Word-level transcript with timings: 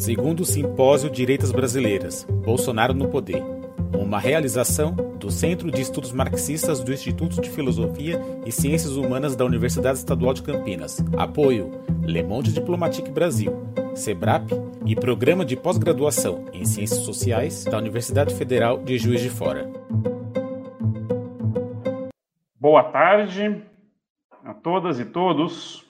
Segundo 0.00 0.40
o 0.40 0.46
Simpósio 0.46 1.10
Direitas 1.10 1.52
Brasileiras, 1.52 2.24
Bolsonaro 2.24 2.94
no 2.94 3.10
Poder. 3.10 3.42
Uma 3.92 4.18
realização 4.18 4.94
do 4.94 5.30
Centro 5.30 5.70
de 5.70 5.82
Estudos 5.82 6.10
Marxistas 6.10 6.80
do 6.80 6.90
Instituto 6.90 7.38
de 7.38 7.50
Filosofia 7.50 8.18
e 8.46 8.50
Ciências 8.50 8.96
Humanas 8.96 9.36
da 9.36 9.44
Universidade 9.44 9.98
Estadual 9.98 10.32
de 10.32 10.42
Campinas. 10.42 11.04
Apoio 11.18 11.70
Le 12.02 12.22
Monde 12.22 12.50
Diplomatique 12.50 13.10
Brasil, 13.10 13.52
SEBRAP 13.94 14.48
e 14.86 14.96
Programa 14.96 15.44
de 15.44 15.54
Pós-Graduação 15.54 16.46
em 16.54 16.64
Ciências 16.64 17.00
Sociais 17.00 17.66
da 17.66 17.76
Universidade 17.76 18.34
Federal 18.34 18.82
de 18.82 18.96
Juiz 18.96 19.20
de 19.20 19.28
Fora. 19.28 19.70
Boa 22.58 22.84
tarde 22.84 23.62
a 24.42 24.54
todas 24.54 24.98
e 24.98 25.04
todos. 25.04 25.89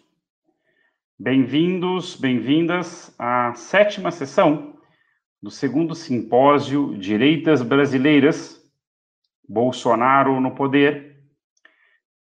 Bem-vindos, 1.23 2.17
bem-vindas 2.17 3.15
à 3.19 3.53
sétima 3.53 4.11
sessão 4.11 4.79
do 5.43 5.51
segundo 5.51 5.95
simpósio 5.95 6.97
Direitas 6.97 7.61
Brasileiras, 7.61 8.59
Bolsonaro 9.47 10.41
no 10.41 10.55
Poder, 10.55 11.19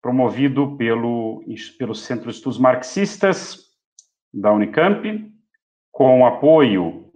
promovido 0.01 0.75
pelo, 0.75 1.41
pelo 1.77 1.95
Centro 1.95 2.29
de 2.29 2.35
Estudos 2.35 2.59
Marxistas 2.59 3.69
da 4.33 4.51
Unicamp, 4.51 5.31
com 5.93 6.19
o 6.19 6.25
apoio 6.25 7.09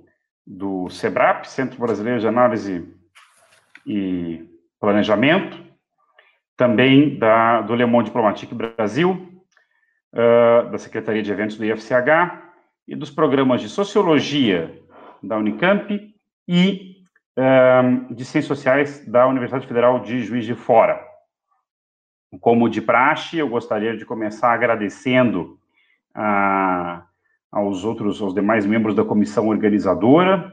do 0.47 0.89
SEBRAP, 0.89 1.43
Centro 1.43 1.77
Brasileiro 1.81 2.21
de 2.21 2.27
Análise 2.29 2.95
e 3.85 4.41
Planejamento, 4.79 5.61
também 6.55 7.19
da, 7.19 7.59
do 7.59 7.75
Le 7.75 7.85
Monde 7.85 8.05
Diplomatique 8.05 8.55
Brasil, 8.55 9.32
uh, 10.13 10.69
da 10.69 10.77
Secretaria 10.77 11.21
de 11.21 11.31
Eventos 11.31 11.57
do 11.57 11.65
IFCH 11.65 12.41
e 12.87 12.95
dos 12.95 13.09
programas 13.09 13.61
de 13.61 13.69
Sociologia 13.69 14.79
da 15.21 15.37
Unicamp 15.37 16.13
e 16.47 16.97
uh, 17.37 18.13
de 18.13 18.23
Ciências 18.23 18.45
Sociais 18.45 19.05
da 19.05 19.27
Universidade 19.27 19.67
Federal 19.67 19.99
de 19.99 20.21
Juiz 20.23 20.45
de 20.45 20.55
Fora. 20.55 21.01
Como 22.39 22.69
de 22.69 22.81
praxe, 22.81 23.37
eu 23.37 23.47
gostaria 23.47 23.95
de 23.95 24.05
começar 24.05 24.53
agradecendo 24.53 25.59
uh, 26.15 27.01
aos 27.51 27.83
outros, 27.83 28.21
aos 28.21 28.33
demais 28.33 28.65
membros 28.65 28.95
da 28.95 29.03
comissão 29.03 29.47
organizadora, 29.47 30.51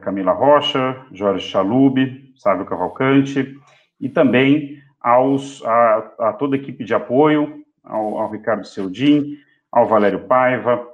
Camila 0.00 0.32
Rocha, 0.32 1.06
Jorge 1.12 1.46
Chalub, 1.46 1.96
Sávio 2.34 2.66
Cavalcante, 2.66 3.56
e 4.00 4.08
também 4.08 4.82
aos, 5.00 5.64
a, 5.64 6.12
a 6.18 6.32
toda 6.32 6.56
a 6.56 6.58
equipe 6.58 6.82
de 6.82 6.92
apoio, 6.92 7.59
ao, 7.90 8.18
ao 8.18 8.30
Ricardo 8.30 8.64
Seudin, 8.64 9.36
ao 9.70 9.86
Valério 9.86 10.26
Paiva, 10.26 10.86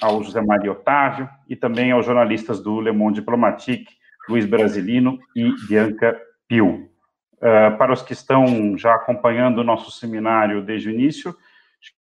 ao 0.00 0.22
José 0.22 0.40
Maria 0.40 0.72
Otávio 0.72 1.28
e 1.48 1.56
também 1.56 1.90
aos 1.90 2.04
jornalistas 2.04 2.60
do 2.60 2.80
Le 2.80 2.92
Monde 2.92 3.20
Diplomatique, 3.20 3.96
Luiz 4.28 4.44
Brasilino 4.44 5.18
e 5.34 5.52
Bianca 5.66 6.20
Pio. 6.46 6.88
Uh, 7.36 7.76
para 7.78 7.92
os 7.92 8.02
que 8.02 8.12
estão 8.12 8.76
já 8.76 8.94
acompanhando 8.94 9.58
o 9.58 9.64
nosso 9.64 9.90
seminário 9.90 10.62
desde 10.62 10.88
o 10.88 10.92
início, 10.92 11.34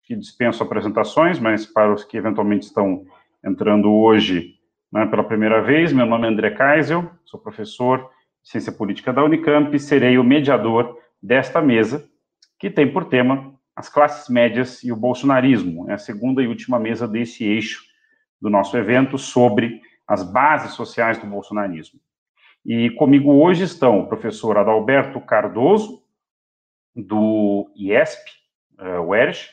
que 0.04 0.16
dispenso 0.16 0.62
apresentações, 0.62 1.38
mas 1.38 1.64
para 1.64 1.92
os 1.92 2.04
que 2.04 2.16
eventualmente 2.16 2.66
estão 2.66 3.04
entrando 3.44 3.92
hoje 3.92 4.54
né, 4.92 5.06
pela 5.06 5.22
primeira 5.22 5.62
vez, 5.62 5.92
meu 5.92 6.04
nome 6.04 6.26
é 6.26 6.30
André 6.30 6.50
Kaisel, 6.50 7.08
sou 7.24 7.38
professor 7.38 8.10
de 8.42 8.50
Ciência 8.50 8.72
Política 8.72 9.12
da 9.12 9.24
Unicamp 9.24 9.74
e 9.74 9.78
serei 9.78 10.18
o 10.18 10.24
mediador 10.24 10.98
desta 11.22 11.62
mesa, 11.62 12.08
que 12.58 12.68
tem 12.68 12.92
por 12.92 13.04
tema 13.04 13.54
as 13.80 13.88
classes 13.88 14.28
médias 14.28 14.84
e 14.84 14.92
o 14.92 14.96
bolsonarismo. 14.96 15.90
É 15.90 15.94
a 15.94 15.98
segunda 15.98 16.42
e 16.42 16.46
última 16.46 16.78
mesa 16.78 17.08
desse 17.08 17.44
eixo 17.44 17.82
do 18.38 18.50
nosso 18.50 18.76
evento 18.76 19.16
sobre 19.16 19.80
as 20.06 20.22
bases 20.22 20.72
sociais 20.72 21.16
do 21.16 21.26
bolsonarismo. 21.26 21.98
E 22.64 22.90
comigo 22.90 23.32
hoje 23.32 23.64
estão 23.64 24.00
o 24.00 24.06
professor 24.06 24.58
Adalberto 24.58 25.18
Cardoso, 25.22 26.02
do 26.94 27.72
IESP, 27.74 28.30
uh, 28.78 29.00
UERJ. 29.00 29.48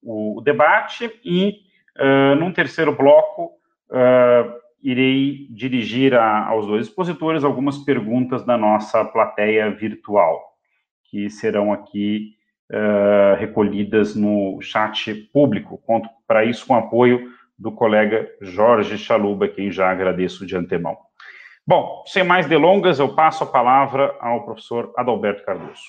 o, 0.03 0.41
debate. 0.41 1.11
E, 1.25 1.57
uh, 1.99 2.35
num 2.37 2.53
terceiro 2.53 2.97
bloco, 2.97 3.51
uh, 3.91 4.61
irei 4.83 5.47
dirigir 5.51 6.15
a, 6.15 6.47
aos 6.49 6.67
dois 6.67 6.87
expositores 6.87 7.45
algumas 7.45 7.79
perguntas 7.79 8.45
da 8.45 8.57
nossa 8.57 9.05
plateia 9.05 9.71
virtual, 9.71 10.41
que 11.05 11.29
serão 11.29 11.73
aqui 11.73 12.35
uh, 12.71 13.39
recolhidas 13.39 14.15
no 14.15 14.61
chat 14.61 15.15
público. 15.33 15.79
Conto 15.79 16.09
para 16.27 16.45
isso 16.45 16.67
com 16.67 16.75
o 16.75 16.79
apoio 16.79 17.31
do 17.59 17.71
colega 17.71 18.29
Jorge 18.41 18.97
Chaluba, 18.97 19.49
quem 19.49 19.71
já 19.71 19.91
agradeço 19.91 20.47
de 20.47 20.57
antemão. 20.57 20.97
Bom, 21.67 22.03
sem 22.07 22.25
mais 22.25 22.47
delongas, 22.47 22.99
eu 22.99 23.15
passo 23.15 23.45
a 23.45 23.47
palavra 23.47 24.17
ao 24.21 24.45
professor 24.45 24.93
Adalberto 24.97 25.45
Cardoso. 25.45 25.83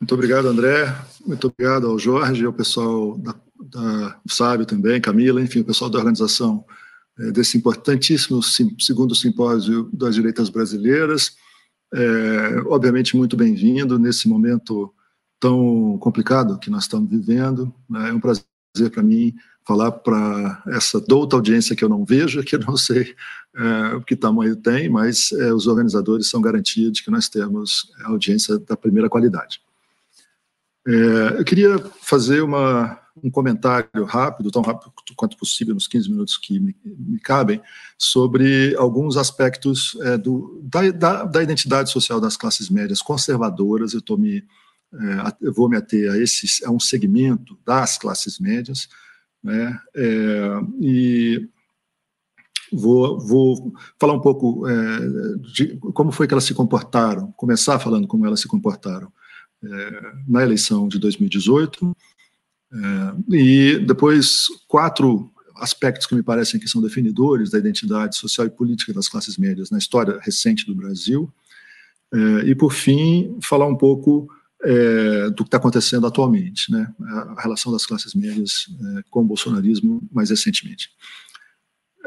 Muito 0.00 0.14
obrigado, 0.14 0.48
André. 0.48 0.86
Muito 1.26 1.48
obrigado 1.48 1.90
ao 1.90 1.98
Jorge 1.98 2.42
e 2.42 2.46
ao 2.46 2.52
pessoal 2.52 3.18
da 3.18 3.34
da 3.62 4.18
Sábio 4.28 4.66
também, 4.66 5.00
Camila, 5.00 5.42
enfim, 5.42 5.60
o 5.60 5.64
pessoal 5.64 5.90
da 5.90 5.98
organização 5.98 6.64
é, 7.18 7.30
desse 7.30 7.58
importantíssimo 7.58 8.42
sim, 8.42 8.74
segundo 8.78 9.14
simpósio 9.14 9.88
das 9.92 10.14
direitas 10.14 10.48
brasileiras. 10.48 11.36
É, 11.92 12.62
obviamente, 12.66 13.16
muito 13.16 13.36
bem-vindo 13.36 13.98
nesse 13.98 14.28
momento 14.28 14.92
tão 15.38 15.98
complicado 15.98 16.58
que 16.58 16.70
nós 16.70 16.84
estamos 16.84 17.10
vivendo. 17.10 17.72
Né? 17.88 18.10
É 18.10 18.12
um 18.12 18.20
prazer 18.20 18.90
para 18.90 19.02
mim 19.02 19.34
falar 19.66 19.90
para 19.92 20.62
essa 20.68 21.00
douta 21.00 21.36
audiência 21.36 21.76
que 21.76 21.84
eu 21.84 21.88
não 21.88 22.04
vejo, 22.04 22.42
que 22.42 22.56
eu 22.56 22.60
não 22.60 22.76
sei 22.76 23.14
é, 23.56 24.00
que 24.06 24.16
tamanho 24.16 24.56
tem, 24.56 24.88
mas 24.88 25.32
é, 25.32 25.52
os 25.52 25.66
organizadores 25.66 26.28
são 26.28 26.40
garantia 26.40 26.90
de 26.90 27.02
que 27.02 27.10
nós 27.10 27.28
temos 27.28 27.92
audiência 28.04 28.58
da 28.58 28.76
primeira 28.76 29.08
qualidade. 29.08 29.60
É, 30.86 31.40
eu 31.40 31.44
queria 31.44 31.78
fazer 32.00 32.42
uma, 32.42 32.98
um 33.22 33.30
comentário 33.30 34.04
rápido, 34.04 34.50
tão 34.50 34.62
rápido 34.62 34.92
quanto 35.16 35.36
possível, 35.36 35.74
nos 35.74 35.86
15 35.86 36.10
minutos 36.10 36.36
que 36.36 36.58
me, 36.58 36.76
me 36.84 37.18
cabem, 37.18 37.60
sobre 37.98 38.74
alguns 38.76 39.16
aspectos 39.16 39.96
é, 40.02 40.16
do, 40.16 40.60
da, 40.62 40.90
da, 40.90 41.24
da, 41.24 41.42
identidade 41.42 41.90
social 41.90 42.20
das 42.20 42.36
classes 42.36 42.68
médias 42.68 43.02
conservadoras. 43.02 43.92
Eu 43.92 44.00
estou 44.00 44.18
me 44.18 44.44
é, 44.92 45.46
eu 45.46 45.52
vou 45.52 45.68
me 45.68 45.76
ater 45.76 46.10
a, 46.10 46.18
esses, 46.18 46.62
a 46.64 46.70
um 46.70 46.80
segmento 46.80 47.56
das 47.64 47.96
classes 47.96 48.38
médias, 48.40 48.88
né, 49.42 49.80
é, 49.94 50.60
e 50.80 51.48
vou, 52.72 53.18
vou 53.20 53.72
falar 53.98 54.14
um 54.14 54.20
pouco 54.20 54.66
é, 54.68 55.36
de 55.52 55.76
como 55.94 56.10
foi 56.10 56.26
que 56.26 56.34
elas 56.34 56.44
se 56.44 56.54
comportaram, 56.54 57.32
começar 57.32 57.78
falando 57.78 58.08
como 58.08 58.26
elas 58.26 58.40
se 58.40 58.48
comportaram 58.48 59.12
é, 59.62 60.12
na 60.26 60.42
eleição 60.42 60.88
de 60.88 60.98
2018, 60.98 61.96
é, 62.72 63.36
e 63.36 63.78
depois 63.78 64.46
quatro 64.68 65.30
aspectos 65.56 66.06
que 66.06 66.14
me 66.14 66.22
parecem 66.22 66.58
que 66.58 66.68
são 66.68 66.80
definidores 66.80 67.50
da 67.50 67.58
identidade 67.58 68.16
social 68.16 68.46
e 68.46 68.50
política 68.50 68.92
das 68.92 69.08
classes 69.08 69.36
médias 69.36 69.70
na 69.70 69.78
história 69.78 70.18
recente 70.22 70.66
do 70.66 70.74
Brasil, 70.74 71.32
é, 72.12 72.18
e 72.48 72.54
por 72.54 72.72
fim 72.72 73.38
falar 73.42 73.66
um 73.66 73.76
pouco 73.76 74.28
é, 74.62 75.30
do 75.30 75.36
que 75.36 75.48
está 75.48 75.56
acontecendo 75.56 76.06
atualmente, 76.06 76.70
né, 76.70 76.92
a 77.36 77.40
relação 77.40 77.72
das 77.72 77.86
classes 77.86 78.14
médias 78.14 78.66
é, 78.98 79.02
com 79.10 79.20
o 79.20 79.24
bolsonarismo 79.24 80.02
mais 80.12 80.30
recentemente. 80.30 80.90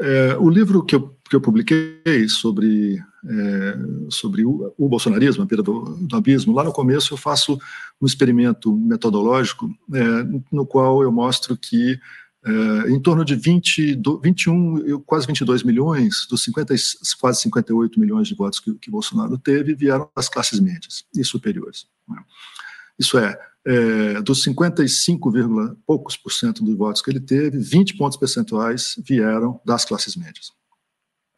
É, 0.00 0.36
o 0.38 0.48
livro 0.48 0.84
que 0.84 0.94
eu, 0.94 1.16
que 1.34 1.36
eu 1.36 1.40
publiquei 1.40 2.28
sobre, 2.28 3.02
é, 3.26 3.78
sobre 4.08 4.44
o, 4.44 4.72
o, 4.78 4.88
bolsonarismo, 4.88 5.42
a 5.42 5.46
perda 5.46 5.64
do, 5.64 5.96
do, 5.96 6.16
abismo, 6.16 6.54
lá 6.54 6.62
no 6.62 6.72
começo 6.72 7.12
eu 7.12 7.18
faço 7.18 7.58
um 8.00 8.06
experimento 8.06 8.74
metodológico 8.76 9.68
é, 9.92 10.04
no 10.52 10.64
qual 10.64 11.02
eu 11.02 11.10
mostro 11.10 11.56
que 11.56 11.98
é, 12.46 12.90
em 12.90 13.00
torno 13.00 13.24
de 13.24 13.34
20, 13.34 14.00
21, 14.22 15.00
quase 15.00 15.26
22 15.26 15.64
milhões 15.64 16.24
dos 16.30 16.44
50, 16.44 16.72
quase 17.20 17.40
58 17.42 17.98
milhões 17.98 18.28
de 18.28 18.34
votos 18.36 18.60
que, 18.60 18.72
que 18.74 18.90
Bolsonaro 18.90 19.36
teve 19.36 19.74
vieram 19.74 20.08
das 20.14 20.28
classes 20.28 20.60
médias 20.60 21.04
e 21.16 21.24
superiores. 21.24 21.86
Né? 22.08 22.22
Isso 22.96 23.18
é, 23.18 23.36
é, 23.66 24.22
dos 24.22 24.44
55, 24.44 25.32
poucos 25.84 26.16
por 26.16 26.30
cento 26.30 26.62
dos 26.62 26.76
votos 26.76 27.02
que 27.02 27.10
ele 27.10 27.18
teve, 27.18 27.58
20 27.58 27.96
pontos 27.96 28.16
percentuais 28.16 28.94
vieram 29.04 29.60
das 29.64 29.84
classes 29.84 30.14
médias. 30.14 30.52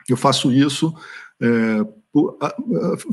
Eu 0.09 0.17
faço 0.17 0.53
isso 0.53 0.95
é, 1.41 1.85
por, 2.13 2.39
a, 2.41 2.55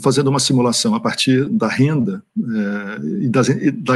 fazendo 0.02 0.30
uma 0.30 0.40
simulação 0.40 0.96
a 0.96 1.00
partir 1.00 1.50
da 1.50 1.68
renda 1.68 2.24
é, 2.38 3.26
e, 3.26 3.30
das, 3.30 3.50
e 3.50 3.72
da, 3.72 3.96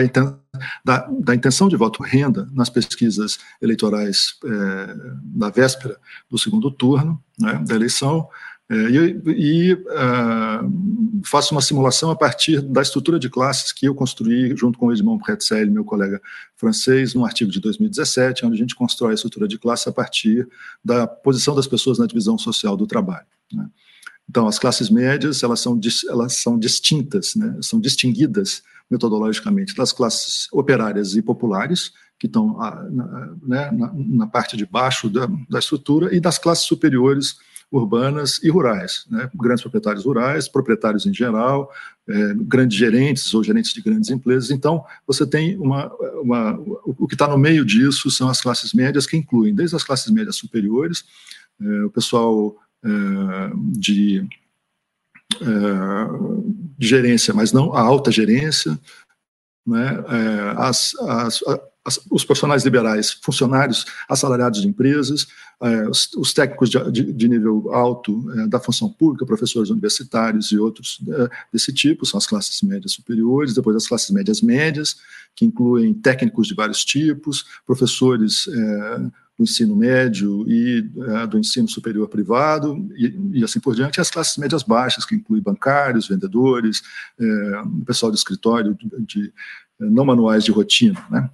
da, 0.84 1.08
da, 1.20 1.36
intenção 1.36 1.70
de 1.70 1.78
voto 1.78 2.04
renda 2.04 2.50
nas 2.52 2.70
pesquisas 2.70 3.40
eleitorais 3.62 4.34
é, 4.44 4.96
da 5.24 5.50
véspera 5.50 5.98
do 6.30 6.38
segundo 6.38 6.70
turno 6.70 7.24
né, 7.40 7.64
da 7.66 7.76
eleição, 7.76 8.28
e, 8.70 9.22
e 9.28 9.74
uh, 9.74 11.22
faço 11.24 11.54
uma 11.54 11.62
simulação 11.62 12.12
a 12.12 12.16
partir 12.16 12.62
da 12.62 12.82
estrutura 12.82 13.18
de 13.18 13.30
classes 13.30 13.72
que 13.72 13.88
eu 13.88 13.96
construí 13.96 14.54
junto 14.58 14.78
com 14.78 14.88
o 14.88 14.92
Edmond 14.92 15.24
Pretzel, 15.24 15.72
meu 15.72 15.86
colega 15.86 16.22
francês, 16.56 17.14
num 17.14 17.24
artigo 17.24 17.50
de 17.50 17.62
2017, 17.62 18.46
onde 18.46 18.56
a 18.56 18.58
gente 18.58 18.76
constrói 18.76 19.12
a 19.12 19.16
estrutura 19.16 19.48
de 19.48 19.58
classe 19.58 19.88
a 19.88 19.92
partir 19.92 20.48
da 20.84 21.08
posição 21.08 21.56
das 21.56 21.66
pessoas 21.66 21.98
na 21.98 22.06
divisão 22.06 22.38
social 22.38 22.76
do 22.76 22.86
trabalho. 22.86 23.26
Né? 23.54 23.70
Então, 24.30 24.48
as 24.48 24.60
classes 24.60 24.90
médias 24.90 25.44
elas 25.44 25.62
são, 25.62 25.80
elas 26.10 26.34
são 26.34 26.60
distintas, 26.60 27.36
né? 27.36 27.58
são 27.62 27.80
distinguidas 27.80 28.64
metodologicamente 28.92 29.74
das 29.76 29.94
classes 29.94 30.48
operárias 30.52 31.16
e 31.16 31.22
populares, 31.22 31.94
que 32.20 32.28
estão 32.28 32.60
ah, 32.62 32.86
na, 32.90 33.36
né, 33.44 33.72
na, 33.72 33.92
na 33.94 34.28
parte 34.28 34.58
de 34.58 34.66
baixo 34.66 35.10
da, 35.10 35.28
da 35.50 35.60
estrutura, 35.60 36.14
e 36.14 36.20
das 36.20 36.38
classes 36.38 36.66
superiores 36.66 37.38
urbanas 37.72 38.42
e 38.44 38.50
rurais, 38.50 39.06
né? 39.10 39.30
grandes 39.36 39.62
proprietários 39.62 40.06
rurais, 40.06 40.48
proprietários 40.48 41.06
em 41.06 41.14
geral, 41.14 41.72
é, 42.08 42.34
grandes 42.36 42.78
gerentes 42.78 43.34
ou 43.34 43.44
gerentes 43.44 43.74
de 43.74 43.82
grandes 43.82 44.10
empresas. 44.10 44.52
Então, 44.52 44.84
você 45.06 45.26
tem 45.26 45.58
uma. 45.58 45.94
uma 46.22 46.58
o 46.86 47.08
que 47.08 47.16
está 47.16 47.28
no 47.28 47.38
meio 47.38 47.66
disso 47.66 48.10
são 48.10 48.30
as 48.30 48.40
classes 48.40 48.74
médias, 48.74 49.06
que 49.06 49.18
incluem 49.18 49.54
desde 49.54 49.76
as 49.76 49.84
classes 49.84 50.10
médias 50.12 50.38
superiores, 50.38 51.04
é, 51.62 51.84
o 51.84 51.90
pessoal 51.90 52.56
é, 52.84 52.90
de, 53.78 54.26
é, 55.42 55.46
de 56.78 56.88
gerência, 56.88 57.34
mas 57.34 57.52
não 57.52 57.74
a 57.74 57.82
alta 57.82 58.12
gerência, 58.12 58.80
né? 59.66 60.04
É, 60.08 60.54
as, 60.56 60.96
as, 61.02 61.44
os 62.12 62.26
profissionais 62.26 62.64
liberais, 62.64 63.12
funcionários 63.22 63.86
assalariados 64.10 64.62
de 64.62 64.68
empresas, 64.68 65.28
eh, 65.62 65.88
os, 65.88 66.12
os, 66.16 66.34
técnicos 66.34 66.70
de, 66.70 67.28
nível 67.28 67.74
alto 67.74 68.24
eh, 68.32 68.48
da 68.48 68.60
função 68.60 68.90
pública, 68.90 69.26
professores 69.26 69.70
universitários 69.70 70.52
e 70.52 70.58
outros 70.58 71.00
eh, 71.08 71.30
desse 71.52 71.74
tipo, 71.74 72.06
são 72.06 72.18
as 72.18 72.28
classes 72.28 72.62
médias 72.62 72.92
superiores, 72.92 73.54
depois 73.54 73.76
as 73.76 73.88
classes 73.88 74.10
médias 74.12 74.42
médias, 74.42 74.98
que 75.36 75.46
incluem 75.46 75.94
técnicos 75.94 76.48
de 76.48 76.56
vários 76.56 76.84
tipos, 76.84 77.46
professores 77.66 78.48
do 79.38 79.44
ensino 79.44 79.76
médio 79.76 80.44
e 80.50 80.82
do 81.30 81.38
ensino 81.38 81.68
superior 81.68 82.08
privado, 82.08 82.90
e, 82.96 83.44
assim 83.44 83.60
por 83.60 83.76
diante, 83.76 84.02
as 84.02 84.10
classes 84.10 84.36
médias 84.38 84.64
baixas, 84.64 85.06
que 85.06 85.14
incluem 85.14 85.44
bancários, 85.44 86.08
vendedores, 86.08 86.82
pessoal 87.86 88.12
de 88.12 88.18
escritório, 88.18 88.76
de 89.00 89.32
não 89.80 90.06
manuais 90.06 90.44
de 90.44 90.52
rotina, 90.52 91.06
né? 91.12 91.30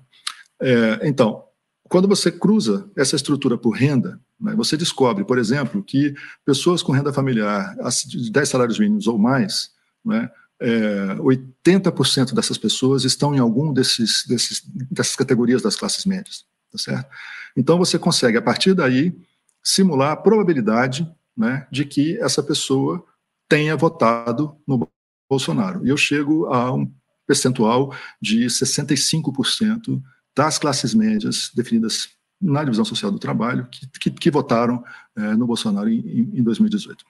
É, 0.63 1.07
então, 1.07 1.43
quando 1.89 2.07
você 2.07 2.31
cruza 2.31 2.89
essa 2.95 3.17
estrutura 3.17 3.57
por 3.57 3.71
renda, 3.71 4.17
né, 4.39 4.55
você 4.55 4.77
descobre, 4.77 5.25
por 5.25 5.37
exemplo, 5.37 5.83
que 5.83 6.15
pessoas 6.45 6.81
com 6.81 6.93
renda 6.93 7.11
familiar 7.11 7.75
de 8.07 8.31
10 8.31 8.49
salários 8.49 8.79
mínimos 8.79 9.05
ou 9.05 9.17
mais, 9.17 9.71
né, 10.03 10.31
é, 10.61 11.15
80% 11.15 12.33
dessas 12.33 12.57
pessoas 12.57 13.03
estão 13.03 13.35
em 13.35 13.39
algum 13.39 13.73
desses, 13.73 14.23
desses, 14.25 14.63
dessas 14.89 15.17
categorias 15.17 15.61
das 15.61 15.75
classes 15.75 16.05
médias, 16.05 16.45
tá 16.71 16.77
certo? 16.77 17.09
Então 17.57 17.77
você 17.77 17.99
consegue, 17.99 18.37
a 18.37 18.41
partir 18.41 18.73
daí, 18.73 19.13
simular 19.61 20.11
a 20.11 20.15
probabilidade 20.15 21.05
né, 21.35 21.67
de 21.69 21.83
que 21.83 22.17
essa 22.19 22.41
pessoa 22.41 23.03
tenha 23.49 23.75
votado 23.75 24.55
no 24.65 24.89
Bolsonaro. 25.29 25.85
E 25.85 25.89
eu 25.89 25.97
chego 25.97 26.45
a 26.45 26.71
um 26.73 26.89
percentual 27.27 27.93
de 28.21 28.45
65% 28.45 30.01
das 30.35 30.57
classes 30.57 30.93
médias 30.93 31.51
definidas 31.55 32.09
na 32.41 32.63
divisão 32.63 32.83
social 32.83 33.11
do 33.11 33.19
trabalho 33.19 33.67
que, 33.71 33.87
que, 33.99 34.11
que 34.11 34.31
votaram 34.31 34.83
é, 35.15 35.35
no 35.35 35.47
Bolsonaro 35.47 35.89
em, 35.89 36.31
em 36.33 36.43
2018. 36.43 37.05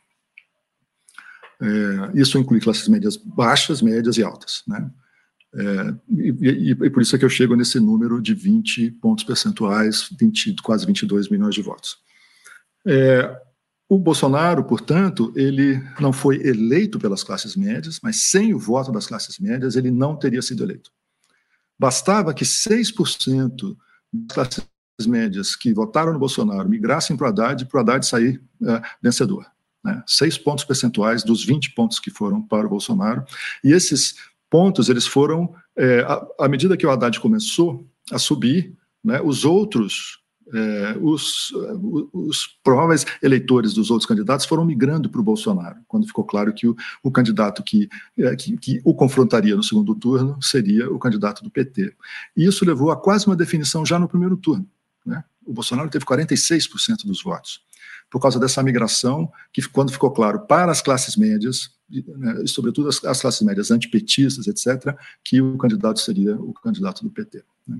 É, 1.61 2.19
isso 2.19 2.37
inclui 2.37 2.59
classes 2.59 2.87
médias 2.87 3.17
baixas, 3.17 3.81
médias 3.81 4.17
e 4.17 4.23
altas. 4.23 4.63
Né? 4.67 4.91
É, 5.55 5.95
e, 6.09 6.35
e, 6.41 6.71
e, 6.71 6.89
por 6.89 7.01
isso 7.01 7.15
é 7.15 7.19
que 7.19 7.25
eu 7.25 7.29
chego 7.29 7.55
nesse 7.55 7.79
número 7.79 8.21
de 8.21 8.33
20 8.33 8.91
pontos 8.91 9.23
percentuais, 9.23 10.09
20, 10.19 10.55
quase 10.61 10.85
22 10.85 11.29
milhões 11.29 11.55
de 11.55 11.61
votos. 11.61 11.97
É, 12.85 13.41
o 13.87 13.97
Bolsonaro, 13.97 14.63
portanto, 14.63 15.31
ele 15.35 15.81
não 15.99 16.11
foi 16.11 16.37
eleito 16.45 16.99
pelas 16.99 17.23
classes 17.23 17.55
médias, 17.55 17.99
mas 18.01 18.29
sem 18.29 18.53
o 18.53 18.59
voto 18.59 18.91
das 18.91 19.05
classes 19.07 19.39
médias, 19.39 19.75
ele 19.75 19.91
não 19.91 20.15
teria 20.15 20.41
sido 20.41 20.63
eleito. 20.63 20.91
Bastava 21.79 22.33
que 22.33 22.45
6% 22.45 23.75
das 24.11 24.33
classes 24.35 25.07
médias 25.07 25.55
que 25.55 25.73
votaram 25.73 26.13
no 26.13 26.19
Bolsonaro 26.19 26.69
migrassem 26.69 27.17
para 27.17 27.25
o 27.25 27.29
Haddad 27.29 27.65
para 27.65 27.77
o 27.77 27.81
Haddad 27.81 28.05
sair 28.05 28.41
é, 28.63 28.81
vencedor. 29.01 29.45
Né? 29.83 30.01
Seis 30.07 30.37
pontos 30.37 30.63
percentuais 30.63 31.23
dos 31.23 31.43
20 31.43 31.73
pontos 31.73 31.99
que 31.99 32.11
foram 32.11 32.41
para 32.41 32.65
o 32.65 32.69
Bolsonaro. 32.69 33.25
E 33.63 33.71
esses 33.71 34.15
pontos, 34.49 34.87
eles 34.87 35.07
foram, 35.07 35.53
é, 35.75 36.01
à, 36.01 36.25
à 36.41 36.47
medida 36.47 36.77
que 36.77 36.85
o 36.85 36.91
Haddad 36.91 37.19
começou 37.19 37.87
a 38.11 38.19
subir, 38.19 38.75
né, 39.03 39.21
os 39.21 39.43
outros 39.43 40.22
é, 40.51 40.97
os, 41.01 41.51
os, 42.11 42.47
prováveis 42.63 43.05
eleitores 43.21 43.73
dos 43.73 43.89
outros 43.89 44.07
candidatos 44.07 44.45
foram 44.45 44.65
migrando 44.65 45.09
para 45.09 45.21
o 45.21 45.23
Bolsonaro, 45.23 45.77
quando 45.87 46.07
ficou 46.07 46.23
claro 46.23 46.53
que 46.53 46.67
o, 46.67 46.75
o 47.01 47.11
candidato 47.11 47.63
que, 47.63 47.87
é, 48.17 48.35
que, 48.35 48.57
que, 48.57 48.81
o 48.83 48.93
confrontaria 48.93 49.55
no 49.55 49.63
segundo 49.63 49.95
turno 49.95 50.37
seria 50.41 50.91
o 50.91 50.99
candidato 50.99 51.43
do 51.43 51.49
PT. 51.49 51.93
E 52.35 52.45
isso 52.45 52.65
levou 52.65 52.91
a 52.91 52.97
quase 52.97 53.27
uma 53.27 53.35
definição 53.35 53.85
já 53.85 53.97
no 53.97 54.07
primeiro 54.07 54.35
turno. 54.35 54.67
Né? 55.05 55.23
O 55.45 55.53
Bolsonaro 55.53 55.89
teve 55.89 56.05
46% 56.05 57.05
dos 57.05 57.21
votos, 57.21 57.61
por 58.09 58.19
causa 58.21 58.39
dessa 58.39 58.61
migração, 58.63 59.31
que 59.51 59.61
quando 59.69 59.91
ficou 59.91 60.11
claro 60.11 60.41
para 60.41 60.71
as 60.71 60.81
classes 60.81 61.15
médias, 61.15 61.71
né, 61.89 62.45
sobretudo 62.47 62.89
as, 62.89 63.03
as, 63.03 63.21
classes 63.21 63.41
médias 63.41 63.71
antipetistas, 63.71 64.47
etc., 64.47 64.95
que 65.23 65.41
o 65.41 65.57
candidato 65.57 65.99
seria 65.99 66.35
o 66.35 66.53
candidato 66.53 67.03
do 67.03 67.09
PT. 67.09 67.43
Né? 67.67 67.79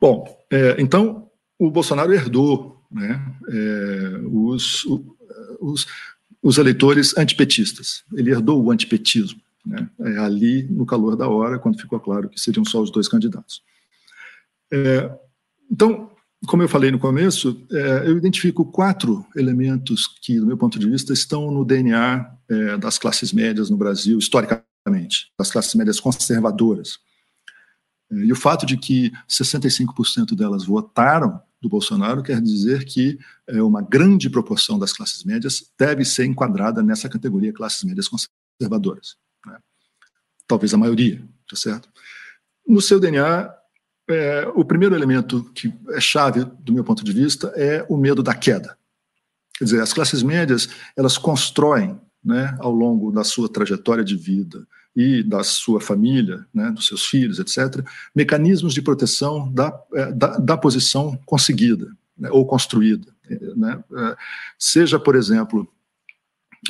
Bom, 0.00 0.26
é, 0.50 0.76
então 0.78 1.28
o 1.58 1.70
Bolsonaro 1.70 2.12
herdou 2.12 2.80
né, 2.90 3.20
é, 3.48 4.20
os, 4.24 4.86
os, 5.60 5.86
os, 6.42 6.58
eleitores 6.58 7.16
antipetistas. 7.16 8.04
Ele 8.14 8.30
herdou 8.30 8.62
o 8.62 8.70
antipetismo, 8.70 9.40
né, 9.66 9.88
é, 10.00 10.18
ali 10.18 10.62
no 10.64 10.86
calor 10.86 11.16
da 11.16 11.28
hora, 11.28 11.58
quando 11.58 11.80
ficou 11.80 11.98
claro 11.98 12.28
que 12.28 12.40
seriam 12.40 12.64
só 12.64 12.80
os 12.80 12.90
dois 12.90 13.08
candidatos. 13.08 13.62
É, 14.72 15.10
então, 15.70 16.10
como 16.46 16.62
eu 16.62 16.68
falei 16.68 16.90
no 16.90 16.98
começo, 16.98 17.66
é, 17.72 18.08
eu 18.08 18.16
identifico 18.16 18.64
quatro 18.64 19.26
elementos 19.34 20.06
que, 20.22 20.38
do 20.38 20.46
meu 20.46 20.56
ponto 20.56 20.78
de 20.78 20.88
vista, 20.88 21.12
estão 21.12 21.50
no 21.50 21.64
DNA 21.64 22.30
é, 22.48 22.76
das 22.78 22.98
classes 22.98 23.32
médias 23.32 23.68
no 23.68 23.76
Brasil, 23.76 24.18
historicamente 24.18 24.68
das 25.38 25.50
classes 25.50 25.74
médias 25.74 26.00
conservadoras. 26.00 26.98
E 28.10 28.32
o 28.32 28.36
fato 28.36 28.64
de 28.64 28.76
que 28.76 29.12
65% 29.28 30.34
delas 30.34 30.64
votaram 30.64 31.40
do 31.60 31.68
Bolsonaro 31.68 32.22
quer 32.22 32.40
dizer 32.40 32.84
que 32.84 33.18
é, 33.46 33.60
uma 33.62 33.82
grande 33.82 34.30
proporção 34.30 34.78
das 34.78 34.92
classes 34.92 35.24
médias 35.24 35.70
deve 35.78 36.04
ser 36.04 36.24
enquadrada 36.24 36.82
nessa 36.82 37.08
categoria 37.08 37.52
classes 37.52 37.84
médias 37.84 38.08
conservadoras. 38.08 39.16
Né? 39.44 39.58
Talvez 40.46 40.72
a 40.72 40.78
maioria, 40.78 41.22
tá 41.48 41.56
certo? 41.56 41.88
No 42.66 42.80
seu 42.80 43.00
DNA, 43.00 43.52
é, 44.08 44.50
o 44.54 44.64
primeiro 44.64 44.94
elemento 44.94 45.44
que 45.54 45.72
é 45.90 46.00
chave 46.00 46.44
do 46.60 46.72
meu 46.72 46.84
ponto 46.84 47.04
de 47.04 47.12
vista 47.12 47.52
é 47.56 47.84
o 47.88 47.96
medo 47.96 48.22
da 48.22 48.34
queda. 48.34 48.78
Quer 49.58 49.64
dizer, 49.64 49.82
as 49.82 49.92
classes 49.92 50.22
médias 50.22 50.68
elas 50.96 51.18
constroem, 51.18 52.00
né, 52.24 52.56
ao 52.60 52.72
longo 52.72 53.10
da 53.10 53.24
sua 53.24 53.48
trajetória 53.48 54.04
de 54.04 54.16
vida, 54.16 54.66
e 54.98 55.22
da 55.22 55.44
sua 55.44 55.80
família, 55.80 56.44
né, 56.52 56.72
dos 56.72 56.88
seus 56.88 57.04
filhos, 57.04 57.38
etc., 57.38 57.86
mecanismos 58.12 58.74
de 58.74 58.82
proteção 58.82 59.48
da, 59.52 59.72
é, 59.94 60.10
da, 60.10 60.38
da 60.38 60.56
posição 60.56 61.16
conseguida 61.24 61.86
né, 62.18 62.28
ou 62.32 62.44
construída. 62.44 63.06
Né, 63.56 63.80
é, 63.96 64.16
seja, 64.58 64.98
por 64.98 65.14
exemplo, 65.14 65.68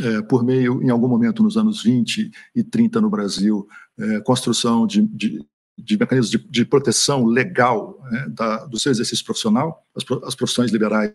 é, 0.03 0.21
por 0.21 0.45
meio, 0.45 0.83
em 0.83 0.91
algum 0.91 1.09
momento 1.09 1.43
nos 1.43 1.57
anos 1.57 1.83
20 1.83 2.31
e 2.55 2.63
30 2.63 3.01
no 3.01 3.09
Brasil, 3.09 3.67
é, 3.99 4.21
construção 4.21 4.87
de, 4.87 5.01
de, 5.07 5.43
de 5.79 5.97
mecanismos 5.97 6.31
de, 6.31 6.37
de, 6.37 6.67
proteção 6.67 7.25
legal 7.25 7.99
né, 8.11 8.27
da, 8.29 8.67
do 8.67 8.79
seu 8.79 8.93
exercício 8.93 9.25
profissional, 9.25 9.83
as, 9.97 10.05
as 10.27 10.35
profissões 10.35 10.71
liberais 10.71 11.15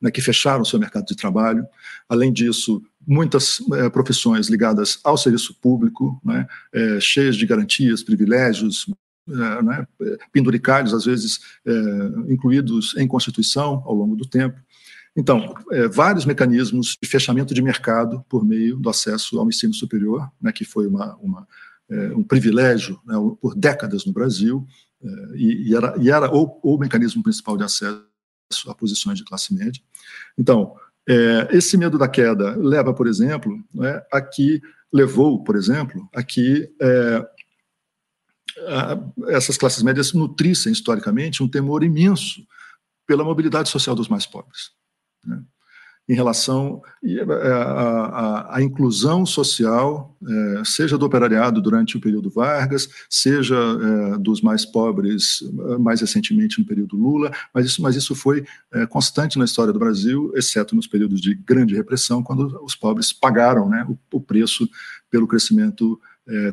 né, 0.00 0.10
que 0.10 0.20
fecharam 0.20 0.62
o 0.62 0.66
seu 0.66 0.78
mercado 0.78 1.06
de 1.06 1.16
trabalho. 1.16 1.66
Além 2.08 2.32
disso, 2.32 2.82
muitas 3.06 3.60
é, 3.74 3.88
profissões 3.88 4.48
ligadas 4.48 4.98
ao 5.04 5.16
serviço 5.16 5.54
público, 5.60 6.20
né, 6.24 6.46
é, 6.72 7.00
cheias 7.00 7.36
de 7.36 7.46
garantias, 7.46 8.02
privilégios, 8.02 8.86
é, 9.28 9.62
né, 9.62 9.86
às 10.92 11.04
vezes 11.04 11.40
incluídos 12.28 12.94
em 12.96 13.06
Constituição 13.08 13.82
ao 13.86 13.94
longo 13.94 14.16
do 14.16 14.26
tempo. 14.26 14.58
Então, 15.16 15.54
vários 15.92 16.24
mecanismos 16.24 16.96
de 17.00 17.08
fechamento 17.08 17.54
de 17.54 17.62
mercado 17.62 18.24
por 18.28 18.44
meio 18.44 18.76
do 18.76 18.90
acesso 18.90 19.38
ao 19.38 19.46
ensino 19.46 19.72
superior, 19.72 20.28
né, 20.42 20.50
que 20.50 20.64
foi 20.64 20.86
uma, 20.88 21.14
uma 21.16 21.46
um 22.16 22.24
privilégio 22.24 22.98
né, 23.06 23.14
por 23.40 23.54
décadas 23.54 24.04
no 24.04 24.12
Brasil, 24.12 24.66
e, 25.34 25.70
e, 25.70 25.76
era, 25.76 25.94
e 26.00 26.10
era 26.10 26.34
o, 26.34 26.58
o 26.62 26.78
mecanismo 26.78 27.22
principal 27.22 27.56
de 27.56 27.62
acesso 27.62 28.04
a 28.66 28.74
posições 28.74 29.18
de 29.18 29.24
classe 29.24 29.54
média. 29.54 29.82
Então, 30.38 30.74
é, 31.08 31.48
esse 31.50 31.76
medo 31.76 31.98
da 31.98 32.08
queda 32.08 32.56
leva, 32.56 32.94
por 32.94 33.06
exemplo, 33.06 33.62
né, 33.74 34.02
a 34.12 34.20
que 34.20 34.60
levou, 34.92 35.42
por 35.42 35.56
exemplo, 35.56 36.08
a 36.14 36.22
que 36.22 36.70
é, 36.80 37.28
a, 38.68 38.98
essas 39.28 39.56
classes 39.56 39.82
médias 39.82 40.12
nutrissem 40.12 40.72
historicamente 40.72 41.42
um 41.42 41.48
temor 41.48 41.82
imenso 41.82 42.46
pela 43.06 43.24
mobilidade 43.24 43.68
social 43.68 43.94
dos 43.94 44.08
mais 44.08 44.26
pobres. 44.26 44.70
Né? 45.24 45.42
Em 46.08 46.14
relação 46.14 46.82
à, 48.50 48.58
inclusão 48.60 49.24
social, 49.24 50.14
é, 50.26 50.62
seja 50.64 50.98
do 50.98 51.06
operariado 51.06 51.62
durante 51.62 51.96
o 51.96 52.00
período 52.00 52.30
Vargas, 52.30 52.88
seja 53.08 53.56
é, 53.56 54.18
dos 54.18 54.42
mais 54.42 54.66
pobres 54.66 55.42
mais 55.80 56.00
recentemente 56.00 56.58
no 56.58 56.66
período 56.66 56.96
Lula, 56.96 57.32
mas 57.54 57.66
isso, 57.66 57.80
mas 57.80 57.96
isso 57.96 58.14
foi 58.14 58.44
constante 58.90 59.38
na 59.38 59.44
história 59.44 59.72
do 59.72 59.78
Brasil, 59.78 60.32
exceto 60.34 60.76
nos 60.76 60.86
períodos 60.86 61.20
de 61.20 61.34
grande 61.34 61.74
repressão, 61.74 62.22
quando 62.22 62.60
os 62.62 62.74
pobres 62.74 63.12
pagaram 63.12 63.68
né, 63.68 63.86
o 64.12 64.20
preço 64.20 64.68
pelo 65.10 65.26
crescimento 65.26 65.98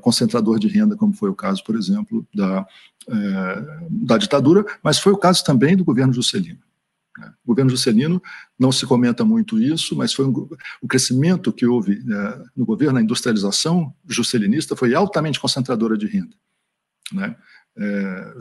concentrador 0.01 0.59
de 0.59 0.67
renda, 0.67 0.95
como 0.95 1.13
foi 1.13 1.29
o 1.29 1.35
caso, 1.35 1.63
por 1.63 1.75
exemplo, 1.75 2.25
da, 2.33 2.65
da 3.89 4.17
ditadura, 4.17 4.65
mas 4.83 4.99
foi 4.99 5.13
o 5.13 5.17
caso 5.17 5.43
também 5.43 5.75
do 5.75 5.85
governo 5.85 6.13
Juscelino. 6.13 6.59
Né? 7.17 7.33
O 7.43 7.47
governo 7.47 7.71
Juscelino, 7.71 8.21
não 8.57 8.71
se 8.71 8.85
comenta 8.85 9.25
muito 9.25 9.59
isso, 9.59 9.95
mas 9.95 10.13
foi 10.13 10.25
um, 10.25 10.49
o 10.81 10.87
crescimento 10.87 11.51
que 11.51 11.65
houve 11.65 12.03
né, 12.03 12.43
no 12.55 12.65
governo, 12.65 12.99
a 12.99 13.01
industrialização 13.01 13.93
juscelinista 14.07 14.75
foi 14.75 14.93
altamente 14.93 15.39
concentradora 15.39 15.97
de 15.97 16.07
renda, 16.07 16.35
né? 17.11 17.35
é, 17.77 18.33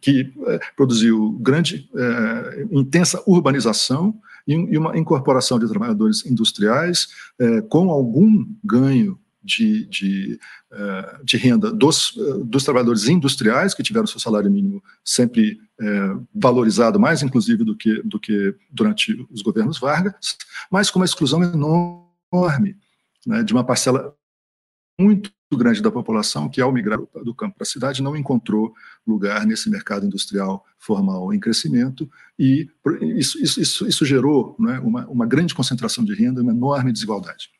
que 0.00 0.32
é, 0.46 0.60
produziu 0.76 1.32
grande, 1.40 1.88
é, 1.94 2.66
intensa 2.70 3.22
urbanização 3.26 4.18
e, 4.46 4.54
e, 4.54 4.78
uma 4.78 4.96
incorporação 4.96 5.58
de 5.58 5.68
trabalhadores 5.68 6.24
industriais 6.26 7.08
é, 7.38 7.60
com 7.62 7.90
algum 7.90 8.46
ganho 8.64 9.18
de, 9.42 9.86
de, 9.86 10.40
eh, 10.70 11.20
de 11.24 11.36
renda 11.36 11.72
dos, 11.72 12.16
eh, 12.16 12.44
dos 12.44 12.64
trabalhadores 12.64 13.08
industriais, 13.08 13.74
que 13.74 13.82
tiveram 13.82 14.06
seu 14.06 14.20
salário 14.20 14.50
mínimo 14.50 14.82
sempre 15.04 15.58
é, 15.80 16.16
valorizado, 16.34 17.00
mais 17.00 17.22
inclusive 17.22 17.64
do 17.64 17.76
que, 17.76 18.02
do 18.02 18.20
que 18.20 18.54
durante 18.70 19.26
os 19.30 19.42
governos 19.42 19.78
Vargas, 19.78 20.36
mas 20.70 20.90
com 20.90 20.98
uma 20.98 21.04
exclusão 21.04 21.42
enorme 21.42 22.76
né, 23.26 23.42
de 23.42 23.52
uma 23.52 23.64
parcela 23.64 24.14
muito 24.98 25.32
grande 25.52 25.82
da 25.82 25.90
população 25.90 26.48
que, 26.48 26.60
ao 26.60 26.72
migrar 26.72 26.98
do 27.24 27.34
campo 27.34 27.56
para 27.56 27.64
a 27.64 27.66
cidade, 27.70 28.02
não 28.02 28.16
encontrou 28.16 28.72
lugar 29.06 29.44
nesse 29.46 29.68
mercado 29.68 30.06
industrial 30.06 30.64
formal 30.78 31.32
em 31.32 31.40
crescimento, 31.40 32.08
e 32.38 32.68
isso, 33.16 33.42
isso, 33.42 33.86
isso, 33.86 34.04
gerou 34.04 34.56
né, 34.58 34.78
uma, 34.80 35.06
uma 35.06 35.26
grande 35.26 35.54
concentração 35.54 36.04
de 36.04 36.14
renda, 36.14 36.42
uma 36.42 36.52
enorme 36.52 36.92
desigualdade. 36.92 37.50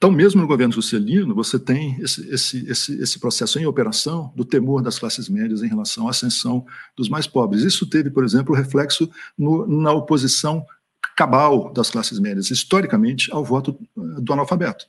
Então, 0.00 0.10
mesmo 0.10 0.40
no 0.40 0.46
governo 0.46 0.72
Juscelino, 0.72 1.34
você 1.34 1.58
tem 1.58 2.00
esse, 2.00 2.26
esse, 2.30 2.66
esse, 2.66 3.02
esse, 3.02 3.18
processo 3.18 3.58
em 3.58 3.66
operação 3.66 4.32
do 4.34 4.46
temor 4.46 4.80
das 4.80 4.98
classes 4.98 5.28
médias 5.28 5.62
em 5.62 5.68
relação 5.68 6.06
à 6.06 6.10
ascensão 6.10 6.64
dos 6.96 7.10
mais 7.10 7.26
pobres. 7.26 7.64
Isso 7.64 7.86
teve, 7.86 8.08
por 8.08 8.24
exemplo, 8.24 8.54
reflexo 8.54 9.10
no, 9.36 9.66
na 9.66 9.92
oposição 9.92 10.64
cabal 11.14 11.70
das 11.70 11.90
classes 11.90 12.18
médias, 12.18 12.50
historicamente, 12.50 13.30
ao 13.30 13.44
voto 13.44 13.78
eh, 13.78 14.20
do 14.22 14.32
analfabeto. 14.32 14.86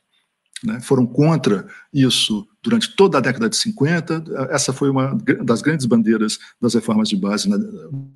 Né? 0.64 0.80
Foram 0.80 1.06
contra 1.06 1.68
isso 1.94 2.48
durante 2.64 2.96
toda 2.96 3.18
a 3.18 3.22
década 3.22 3.50
de 3.50 3.58
50. 3.58 4.24
Essa 4.50 4.72
foi 4.72 4.90
uma 4.90 5.18
das 5.44 5.62
grandes 5.62 5.86
bandeiras 5.86 6.40
das 6.62 6.74
reformas 6.74 7.10
de 7.10 7.18
base 7.18 7.50
na 7.50 7.58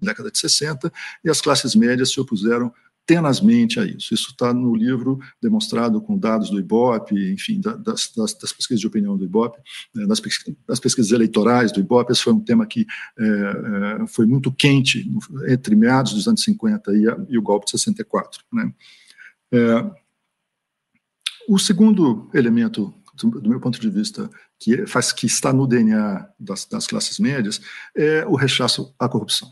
década 0.02 0.32
de 0.32 0.40
60, 0.40 0.90
e 1.26 1.30
as 1.30 1.42
classes 1.42 1.76
médias 1.76 2.14
se 2.14 2.22
opuseram 2.22 2.72
tenazmente 3.06 3.80
a 3.80 3.86
isso. 3.86 4.14
Isso 4.14 4.32
está 4.32 4.54
no 4.54 4.76
livro 4.76 5.20
demonstrado 5.42 6.02
com 6.02 6.18
dados 6.18 6.50
do 6.50 6.60
IBOP, 6.60 7.14
enfim, 7.32 7.62
das, 7.62 8.12
das, 8.16 8.34
das 8.34 8.54
pesquisas 8.54 8.80
de 8.80 8.88
opinião 8.88 9.16
do 9.16 9.24
IBOP, 9.24 9.58
né, 9.94 10.06
das, 10.08 10.20
das, 10.68 10.80
pesquisas 10.80 11.12
eleitorais 11.12 11.72
do 11.72 11.80
IBOP. 11.80 12.12
Esse 12.12 12.24
foi 12.24 12.34
um 12.34 12.40
tema 12.40 12.66
que 12.66 12.86
é, 13.18 13.26
é, 14.04 14.08
foi 14.08 14.26
muito 14.26 14.52
quente 14.52 15.08
entre 15.48 15.76
meados 15.76 16.14
dos 16.14 16.28
anos 16.28 16.42
50 16.44 16.94
e, 16.94 17.08
a, 17.08 17.18
e 17.30 17.38
o 17.38 17.42
golpe 17.42 17.66
de 17.66 17.72
64. 17.72 18.44
Né? 18.52 18.74
É, 19.54 19.92
o 21.48 21.60
segundo 21.60 22.30
elemento, 22.34 22.92
do, 23.14 23.50
meu 23.50 23.60
ponto 23.60 23.80
de 23.80 23.90
vista, 23.90 24.30
que 24.60 24.88
faz 24.88 25.12
que 25.12 25.28
está 25.28 25.54
no 25.54 25.68
DNA 25.68 26.28
das, 26.40 26.66
das 26.66 26.88
classes 26.88 27.20
médias, 27.20 27.62
é 27.96 28.26
o 28.26 28.36
rechaço 28.36 28.96
à 28.98 29.08
corrupção. 29.08 29.52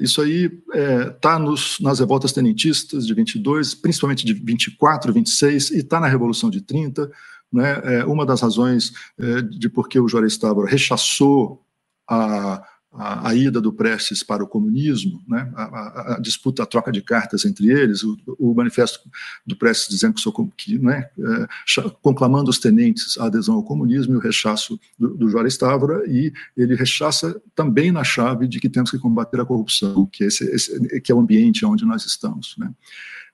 Isso 0.00 0.20
aí 0.20 0.44
está 0.44 0.78
é, 0.78 1.10
tá 1.10 1.38
nas 1.38 1.98
revoltas 1.98 2.32
tenentistas 2.32 3.06
de 3.06 3.14
22, 3.14 3.74
principalmente 3.74 4.26
de 4.26 4.34
24, 4.34 5.12
26, 5.12 5.70
e 5.70 5.78
está 5.78 5.98
na 5.98 6.06
Revolução 6.06 6.50
de 6.50 6.60
30. 6.60 7.10
Né? 7.52 7.80
É, 7.84 8.04
uma 8.04 8.26
das 8.26 8.42
razões 8.42 8.92
é, 9.18 9.42
de 9.42 9.68
por 9.68 9.88
que 9.88 9.98
o 9.98 10.06
Juarez 10.06 10.36
Távora 10.36 10.70
rechaçou 10.70 11.64
a, 12.08 12.62
a, 12.92 13.28
a, 13.28 13.34
ida 13.34 13.60
do 13.60 13.72
Prestes 13.72 14.22
para 14.22 14.42
o 14.42 14.48
comunismo, 14.48 15.22
né, 15.28 15.50
a, 15.54 15.62
a, 15.62 16.14
a, 16.16 16.20
disputa, 16.20 16.62
a 16.62 16.66
troca 16.66 16.90
de 16.90 17.00
cartas 17.00 17.44
entre 17.44 17.70
eles, 17.70 18.02
o, 18.02 18.18
o 18.38 18.52
manifesto 18.54 19.00
do 19.46 19.54
Prestes 19.54 19.88
dizendo 19.88 20.14
que, 20.14 20.20
sou, 20.20 20.32
que 20.56 20.78
né, 20.78 21.08
é, 21.18 21.90
conclamando 22.02 22.50
os 22.50 22.58
tenentes 22.58 23.16
a 23.18 23.26
adesão 23.26 23.54
ao 23.54 23.62
comunismo 23.62 24.14
e 24.14 24.16
o 24.16 24.20
rechaço 24.20 24.78
do, 24.98 25.16
do 25.16 25.28
Juarez 25.28 25.56
Távora, 25.56 26.04
e 26.10 26.32
ele 26.56 26.74
rechaça 26.74 27.40
também 27.54 27.92
na 27.92 28.02
chave 28.02 28.48
de 28.48 28.58
que 28.58 28.68
temos 28.68 28.90
que 28.90 28.98
combater 28.98 29.40
a 29.40 29.46
corrupção, 29.46 30.06
que, 30.06 30.24
esse, 30.24 30.44
esse, 30.50 31.00
que 31.00 31.12
é 31.12 31.14
o 31.14 31.20
ambiente 31.20 31.64
onde 31.64 31.84
nós 31.84 32.04
estamos. 32.04 32.56
Né. 32.58 32.70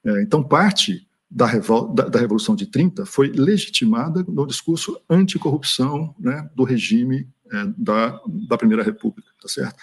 É, 0.04 0.22
então, 0.22 0.42
parte 0.42 1.06
da, 1.30 1.46
revol, 1.46 1.92
da, 1.92 2.08
da, 2.08 2.20
Revolução 2.20 2.54
de 2.54 2.66
30 2.66 3.04
foi 3.04 3.28
legitimada 3.28 4.24
no 4.28 4.46
discurso 4.46 5.00
anticorrupção 5.08 6.14
né, 6.18 6.48
do 6.54 6.62
regime 6.62 7.28
é, 7.52 7.66
da, 7.76 8.20
da 8.48 8.58
Primeira 8.58 8.82
República, 8.82 9.30
tá 9.40 9.48
certo? 9.48 9.76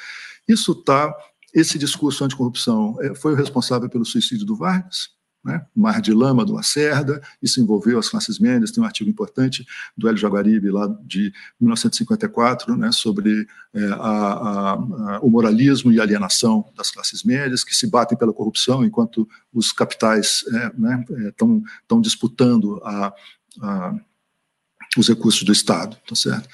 Isso 0.48 0.75
tá, 0.75 1.13
esse 1.53 1.77
discurso 1.77 2.24
anticorrupção 2.24 2.98
é, 3.01 3.15
foi 3.15 3.34
o 3.34 3.36
responsável 3.36 3.89
pelo 3.89 4.05
suicídio 4.05 4.46
do 4.46 4.55
Vargas, 4.55 5.13
né? 5.43 5.65
Mar 5.75 6.01
de 6.01 6.13
Lama 6.13 6.46
do 6.46 6.53
Lacerda, 6.53 7.22
isso 7.41 7.60
envolveu 7.60 8.00
as 8.00 8.08
classes 8.08 8.39
médias, 8.39 8.72
tem 8.72 8.82
um 8.82 8.86
artigo 8.86 9.10
importante 9.10 9.65
do 9.98 10.08
Hélio 10.08 10.17
Jaguaribe, 10.17 10.72
lá 10.72 10.88
de 11.03 11.34
1954, 11.60 12.77
né, 12.77 12.91
sobre 12.93 13.46
é, 13.74 13.86
a, 13.88 13.96
a, 13.96 14.74
a, 14.74 15.20
o 15.22 15.29
moralismo 15.29 15.91
e 15.91 16.00
alienação 16.00 16.72
das 16.77 16.91
classes 16.91 17.24
médias, 17.24 17.63
que 17.63 17.75
se 17.75 17.88
batem 17.88 18.17
pela 18.17 18.32
corrupção, 18.32 18.86
enquanto 18.86 19.27
os 19.53 19.74
capitais 19.74 20.46
estão 20.48 20.60
é, 20.60 20.72
né, 20.77 21.05
é, 21.91 22.01
disputando 22.01 22.82
os 24.98 25.08
recursos 25.10 25.43
do 25.43 25.51
Estado, 25.51 25.98
tá 26.08 26.15
certo? 26.15 26.48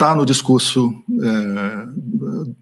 Está 0.00 0.14
no 0.14 0.24
discurso 0.24 0.94
é, 1.10 1.86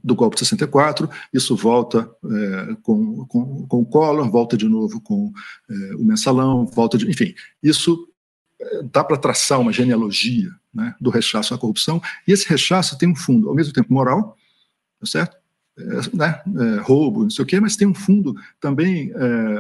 do 0.02 0.16
golpe 0.16 0.34
de 0.34 0.40
64, 0.40 1.08
isso 1.32 1.54
volta 1.54 2.10
é, 2.24 2.74
com, 2.82 3.24
com, 3.26 3.64
com 3.64 3.80
o 3.80 3.86
Collor, 3.86 4.28
volta 4.28 4.56
de 4.56 4.68
novo 4.68 5.00
com 5.00 5.32
é, 5.70 5.94
o 5.94 6.02
mensalão, 6.02 6.66
volta 6.66 6.98
de. 6.98 7.08
Enfim, 7.08 7.32
isso 7.62 8.08
é, 8.60 8.82
dá 8.92 9.04
para 9.04 9.16
traçar 9.16 9.60
uma 9.60 9.72
genealogia 9.72 10.50
né, 10.74 10.96
do 11.00 11.10
rechaço 11.10 11.54
à 11.54 11.58
corrupção, 11.58 12.02
e 12.26 12.32
esse 12.32 12.44
rechaço 12.48 12.98
tem 12.98 13.08
um 13.08 13.14
fundo, 13.14 13.48
ao 13.48 13.54
mesmo 13.54 13.72
tempo 13.72 13.94
moral, 13.94 14.36
tá 14.98 15.06
certo? 15.06 15.36
É, 15.78 16.16
né, 16.16 16.42
é, 16.44 16.80
roubo, 16.80 17.22
não 17.22 17.30
sei 17.30 17.44
o 17.44 17.46
quê, 17.46 17.60
mas 17.60 17.76
tem 17.76 17.86
um 17.86 17.94
fundo 17.94 18.34
também 18.60 19.12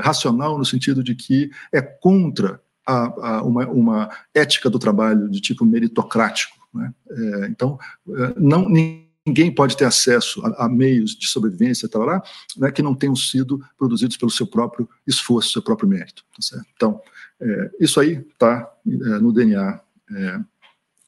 racional, 0.02 0.58
no 0.58 0.64
sentido 0.64 1.00
de 1.00 1.14
que 1.14 1.48
é 1.72 1.80
contra 1.80 2.60
a, 2.84 3.36
a 3.36 3.42
uma, 3.44 3.68
uma 3.68 4.10
ética 4.34 4.68
do 4.68 4.80
trabalho 4.80 5.30
de 5.30 5.40
tipo 5.40 5.64
meritocrático 5.64 6.57
né? 6.78 6.94
É, 7.10 7.46
então, 7.48 7.78
é, 8.08 8.34
não, 8.36 8.68
ninguém 8.68 9.54
pode 9.54 9.76
ter 9.76 9.84
acesso 9.84 10.44
a, 10.44 10.66
a 10.66 10.68
meios 10.68 11.14
de 11.14 11.26
sobrevivência 11.26 11.88
tal, 11.88 12.04
lá, 12.04 12.22
né, 12.56 12.70
que 12.70 12.82
não 12.82 12.94
tenham 12.94 13.14
sido 13.14 13.62
produzidos 13.76 14.16
pelo 14.16 14.30
seu 14.30 14.46
próprio 14.46 14.88
esforço, 15.06 15.52
seu 15.52 15.62
próprio 15.62 15.88
mérito. 15.88 16.24
Tá 16.50 16.62
então, 16.74 17.00
é, 17.40 17.70
isso 17.80 18.00
aí 18.00 18.24
está 18.32 18.70
é, 18.86 19.18
no 19.18 19.32
DNA 19.32 19.80
é, 20.10 20.40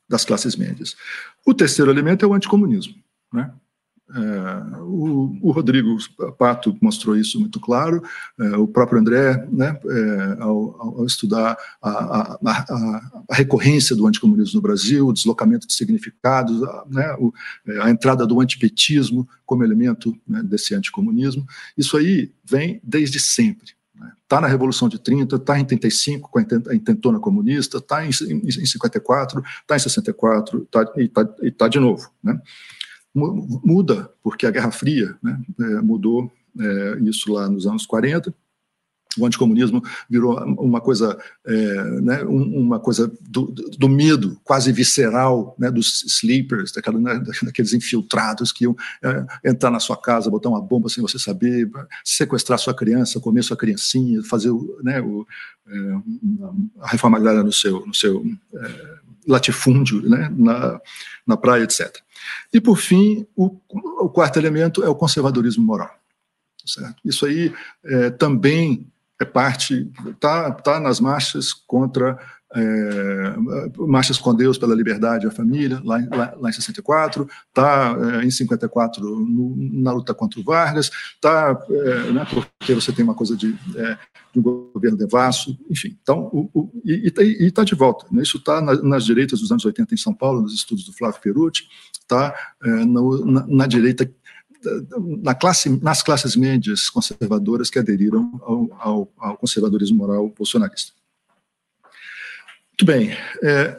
das 0.08 0.24
classes 0.24 0.56
médias. 0.56 0.96
O 1.46 1.54
terceiro 1.54 1.90
elemento 1.90 2.24
é 2.24 2.28
o 2.28 2.34
anticomunismo. 2.34 2.94
Né? 3.32 3.50
É, 4.12 4.80
o, 4.80 5.38
o, 5.40 5.52
Rodrigo 5.52 5.96
Pato 6.36 6.76
mostrou 6.80 7.16
isso 7.16 7.38
muito 7.38 7.60
claro, 7.60 8.02
é, 8.40 8.56
o 8.56 8.66
próprio 8.66 8.98
André, 8.98 9.46
né, 9.52 9.78
é, 9.86 10.36
ao, 10.42 10.98
ao, 10.98 11.06
estudar 11.06 11.56
a, 11.80 11.90
a, 11.90 12.38
a, 12.44 13.12
a, 13.28 13.34
recorrência 13.34 13.94
do 13.94 14.06
anticomunismo 14.08 14.56
no 14.56 14.62
Brasil, 14.62 15.06
o 15.06 15.12
deslocamento 15.12 15.64
de 15.64 15.74
significados, 15.74 16.60
né, 16.88 17.14
o, 17.20 17.32
é, 17.68 17.82
a 17.82 17.90
entrada 17.90 18.26
do 18.26 18.40
antipetismo 18.40 19.28
como 19.46 19.62
elemento 19.62 20.16
né, 20.26 20.42
desse 20.42 20.74
anticomunismo, 20.74 21.46
isso 21.78 21.96
aí 21.96 22.32
vem 22.44 22.80
desde 22.82 23.20
sempre. 23.20 23.74
Está 24.22 24.36
né. 24.36 24.42
na 24.42 24.48
Revolução 24.48 24.88
de 24.88 24.98
30, 24.98 25.36
está 25.36 25.58
em 25.58 25.64
35 25.64 26.30
com 26.30 26.38
a 26.38 26.74
intentona 26.74 27.20
comunista, 27.20 27.78
está 27.78 28.04
em, 28.04 28.10
em, 28.28 28.40
em 28.44 28.66
54, 28.66 29.40
está 29.60 29.76
em 29.76 29.78
64 29.78 30.66
tá, 30.70 30.92
e 30.96 31.04
está 31.04 31.24
tá 31.56 31.68
de 31.68 31.78
novo. 31.78 32.10
Né? 32.22 32.40
Muda, 33.14 34.10
porque 34.22 34.46
a 34.46 34.50
Guerra 34.50 34.70
Fria 34.70 35.16
né, 35.22 35.40
é, 35.60 35.80
mudou 35.80 36.30
é, 36.58 36.98
isso 37.02 37.32
lá 37.32 37.48
nos 37.48 37.66
anos 37.66 37.86
40, 37.86 38.34
o 39.18 39.26
anticomunismo 39.26 39.82
virou 40.08 40.38
uma 40.54 40.80
coisa, 40.80 41.18
é, 41.44 42.00
né, 42.00 42.22
uma 42.22 42.78
coisa 42.78 43.12
do, 43.20 43.46
do, 43.46 43.88
medo 43.88 44.38
quase 44.44 44.70
visceral 44.70 45.56
né, 45.58 45.68
dos 45.68 46.04
sleepers, 46.04 46.70
daquela, 46.70 46.98
né, 47.00 47.20
daqueles 47.42 47.72
infiltrados 47.72 48.52
que 48.52 48.64
iam 48.64 48.76
é, 49.02 49.50
entrar 49.50 49.70
na 49.70 49.80
sua 49.80 49.96
casa, 49.96 50.30
botar 50.30 50.48
uma 50.48 50.62
bomba 50.62 50.88
sem 50.88 51.02
você 51.02 51.18
saber, 51.18 51.68
sequestrar 52.04 52.58
sua 52.58 52.74
criança, 52.74 53.18
comer 53.18 53.42
sua 53.42 53.56
criancinha, 53.56 54.22
fazer 54.22 54.52
né, 54.82 55.00
o, 55.00 55.26
é, 55.66 56.80
a 56.80 56.88
reforma 56.88 57.18
agrária 57.18 57.42
no 57.42 57.52
seu, 57.52 57.84
no 57.84 57.94
seu 57.94 58.24
é, 58.54 58.99
latifúndio, 59.30 60.02
né, 60.08 60.30
na, 60.36 60.80
na 61.26 61.36
praia, 61.36 61.64
etc. 61.64 61.96
E, 62.52 62.60
por 62.60 62.76
fim, 62.76 63.26
o, 63.34 63.56
o 63.68 64.08
quarto 64.08 64.38
elemento 64.38 64.82
é 64.82 64.88
o 64.88 64.94
conservadorismo 64.94 65.64
moral. 65.64 65.94
Certo? 66.66 66.96
Isso 67.04 67.24
aí 67.24 67.52
é, 67.84 68.10
também 68.10 68.86
é 69.20 69.24
parte, 69.24 69.90
está 70.08 70.50
tá 70.50 70.80
nas 70.80 71.00
marchas 71.00 71.52
contra 71.52 72.18
é, 72.54 73.34
Marchas 73.78 74.18
com 74.18 74.34
Deus 74.34 74.58
pela 74.58 74.74
Liberdade 74.74 75.24
e 75.24 75.28
a 75.28 75.30
Família, 75.30 75.80
lá, 75.84 75.98
lá, 76.10 76.34
lá 76.36 76.50
em 76.50 76.52
64, 76.52 77.28
está 77.48 77.96
é, 78.20 78.24
em 78.24 78.30
54 78.30 79.02
no, 79.02 79.54
na 79.56 79.92
luta 79.92 80.12
contra 80.12 80.40
o 80.40 80.44
Vargas, 80.44 80.90
está, 81.14 81.60
é, 81.70 82.12
né, 82.12 82.26
porque 82.28 82.74
você 82.74 82.92
tem 82.92 83.04
uma 83.04 83.14
coisa 83.14 83.36
de, 83.36 83.56
é, 83.76 83.98
de 84.32 84.38
um 84.40 84.42
governo 84.42 84.98
devasso, 84.98 85.56
enfim. 85.70 85.96
Então, 86.02 86.28
o, 86.32 86.50
o, 86.52 86.70
e 86.84 87.12
está 87.46 87.62
de 87.62 87.74
volta. 87.74 88.06
Né, 88.10 88.22
isso 88.22 88.38
está 88.38 88.60
na, 88.60 88.74
nas 88.82 89.04
direitas 89.04 89.40
dos 89.40 89.52
anos 89.52 89.64
80 89.64 89.94
em 89.94 89.98
São 89.98 90.12
Paulo, 90.12 90.42
nos 90.42 90.54
estudos 90.54 90.84
do 90.84 90.92
Flávio 90.92 91.20
Perucci, 91.20 91.64
está 91.92 92.34
é, 92.64 92.68
na, 92.84 93.46
na 93.46 93.66
direita 93.66 94.10
na 95.22 95.34
classe, 95.34 95.70
nas 95.82 96.02
classes 96.02 96.36
médias 96.36 96.90
conservadoras 96.90 97.70
que 97.70 97.78
aderiram 97.78 98.38
ao, 98.42 98.68
ao, 98.78 99.12
ao 99.16 99.36
conservadorismo 99.38 99.96
moral 99.96 100.28
bolsonarista. 100.36 100.99
Muito 102.80 102.86
bem. 102.86 103.14
É, 103.42 103.78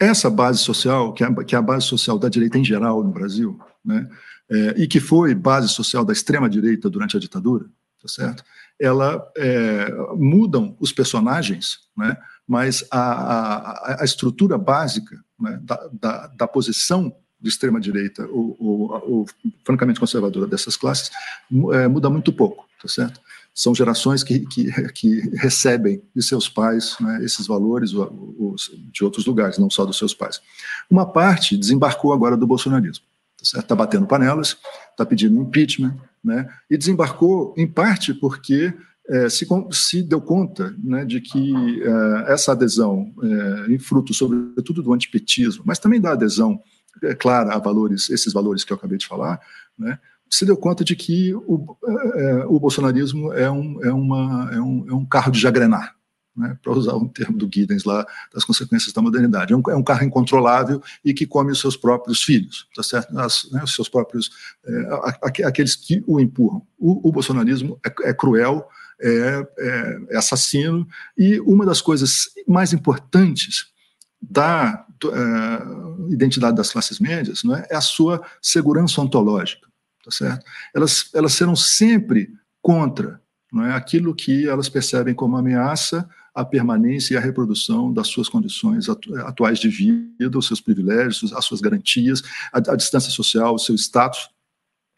essa 0.00 0.30
base 0.30 0.58
social, 0.58 1.12
que 1.12 1.22
é, 1.22 1.44
que 1.44 1.54
é, 1.54 1.58
a 1.58 1.62
base 1.62 1.84
social 1.84 2.18
da 2.18 2.30
direita 2.30 2.56
em 2.56 2.64
geral 2.64 3.04
no 3.04 3.12
Brasil, 3.12 3.60
né, 3.84 4.08
é, 4.50 4.74
e 4.78 4.86
que 4.86 4.98
foi 4.98 5.34
base 5.34 5.68
social 5.68 6.06
da 6.06 6.12
extrema-direita 6.14 6.88
durante 6.88 7.18
a 7.18 7.20
ditadura, 7.20 7.66
tá 8.00 8.08
certo? 8.08 8.42
Ela 8.80 9.22
é, 9.36 9.92
mudam 10.16 10.74
os 10.80 10.90
personagens, 10.90 11.80
né, 11.94 12.16
mas 12.48 12.82
a, 12.90 13.02
a, 13.02 14.02
a 14.02 14.04
estrutura 14.06 14.56
básica 14.56 15.22
né, 15.38 15.60
da, 15.62 15.90
da, 15.92 16.26
da 16.28 16.48
posição 16.48 17.14
de 17.38 17.50
extrema-direita 17.50 18.26
ou, 18.28 18.56
ou, 18.58 18.90
ou, 19.06 19.26
francamente 19.66 20.00
conservadora 20.00 20.46
dessas 20.46 20.78
classes 20.78 21.10
é, 21.74 21.86
muda 21.88 22.08
muito 22.08 22.32
pouco, 22.32 22.66
tá 22.80 22.88
certo? 22.88 23.20
São 23.54 23.72
gerações 23.72 24.24
que, 24.24 24.40
que, 24.40 24.70
que 24.92 25.20
recebem 25.36 26.02
de 26.14 26.22
seus 26.22 26.48
pais 26.48 26.96
né, 27.00 27.24
esses 27.24 27.46
valores 27.46 27.90
de 27.90 29.04
outros 29.04 29.24
lugares, 29.24 29.58
não 29.58 29.70
só 29.70 29.84
dos 29.84 29.96
seus 29.96 30.12
pais. 30.12 30.40
Uma 30.90 31.06
parte 31.06 31.56
desembarcou 31.56 32.12
agora 32.12 32.36
do 32.36 32.48
bolsonarismo, 32.48 33.04
está 33.40 33.62
tá 33.62 33.76
batendo 33.76 34.06
panelas, 34.06 34.56
está 34.90 35.06
pedindo 35.06 35.40
impeachment, 35.40 35.96
né, 36.22 36.48
e 36.68 36.76
desembarcou 36.76 37.54
em 37.56 37.66
parte 37.66 38.12
porque 38.12 38.74
é, 39.08 39.28
se, 39.28 39.46
se, 39.70 40.02
deu 40.02 40.20
conta 40.20 40.74
né, 40.82 41.04
de 41.04 41.20
que 41.20 41.82
é, 41.82 42.32
essa 42.32 42.52
adesão, 42.52 43.14
é, 43.22 43.72
em 43.72 43.78
fruto 43.78 44.12
sobretudo 44.12 44.82
do 44.82 44.92
antipetismo, 44.92 45.62
mas 45.64 45.78
também 45.78 46.00
da 46.00 46.12
adesão 46.12 46.60
é, 47.02 47.14
clara 47.14 47.54
a 47.54 47.58
valores, 47.58 48.10
esses 48.10 48.32
valores 48.32 48.64
que 48.64 48.72
eu 48.72 48.76
acabei 48.76 48.98
de 48.98 49.06
falar, 49.06 49.40
né, 49.78 49.98
se 50.30 50.44
deu 50.44 50.56
conta 50.56 50.84
de 50.84 50.96
que 50.96 51.34
o, 51.34 51.76
é, 52.16 52.44
o 52.46 52.58
bolsonarismo 52.58 53.32
é 53.32 53.50
um, 53.50 53.84
é, 53.84 53.92
uma, 53.92 54.50
é, 54.52 54.60
um, 54.60 54.84
é 54.88 54.94
um 54.94 55.04
carro 55.04 55.30
de 55.30 55.38
jagrenar, 55.38 55.94
né, 56.36 56.58
para 56.62 56.72
usar 56.72 56.96
um 56.96 57.06
termo 57.06 57.38
do 57.38 57.48
Giddens 57.52 57.84
lá, 57.84 58.04
das 58.32 58.44
consequências 58.44 58.92
da 58.92 59.00
modernidade. 59.00 59.52
É 59.52 59.56
um, 59.56 59.62
é 59.68 59.76
um, 59.76 59.82
carro 59.82 60.04
incontrolável 60.04 60.82
e 61.04 61.14
que 61.14 61.26
come 61.26 61.52
os 61.52 61.60
seus 61.60 61.76
próprios 61.76 62.22
filhos, 62.22 62.66
tá 62.74 62.82
certo? 62.82 63.16
As, 63.18 63.48
né, 63.52 63.62
os 63.62 63.74
seus 63.74 63.88
próprios, 63.88 64.30
é, 64.64 65.44
aqueles 65.44 65.76
que 65.76 66.02
o 66.06 66.18
empurram. 66.18 66.66
O, 66.78 67.08
o 67.08 67.12
bolsonarismo 67.12 67.78
é, 67.86 68.10
é 68.10 68.12
cruel, 68.12 68.66
é, 69.00 69.46
é, 69.58 69.98
é, 70.10 70.16
assassino, 70.16 70.86
e 71.16 71.38
uma 71.40 71.64
das 71.64 71.80
coisas 71.80 72.28
mais 72.46 72.72
importantes 72.72 73.72
da 74.20 74.84
é, 75.04 76.12
identidade 76.12 76.56
das 76.56 76.72
classes 76.72 76.98
médias 76.98 77.44
não 77.44 77.54
é, 77.54 77.66
é 77.70 77.76
a 77.76 77.80
sua 77.80 78.22
segurança 78.40 79.00
ontológica 79.00 79.68
tá 80.04 80.10
certo? 80.10 80.44
Elas, 80.74 81.10
elas 81.14 81.32
serão 81.32 81.56
sempre 81.56 82.32
contra 82.60 83.20
não 83.54 83.64
é, 83.64 83.72
aquilo 83.72 84.14
que 84.14 84.48
elas 84.48 84.68
percebem 84.68 85.14
como 85.14 85.36
ameaça 85.36 86.08
à 86.34 86.44
permanência 86.44 87.14
e 87.14 87.16
à 87.16 87.20
reprodução 87.20 87.92
das 87.92 88.08
suas 88.08 88.28
condições 88.28 88.88
atuais 88.88 89.60
de 89.60 89.68
vida, 89.68 90.36
os 90.36 90.46
seus 90.48 90.60
privilégios, 90.60 91.32
as 91.32 91.44
suas 91.44 91.60
garantias, 91.60 92.20
a, 92.52 92.58
a 92.72 92.76
distância 92.76 93.12
social, 93.12 93.54
o 93.54 93.58
seu 93.58 93.76
status. 93.76 94.28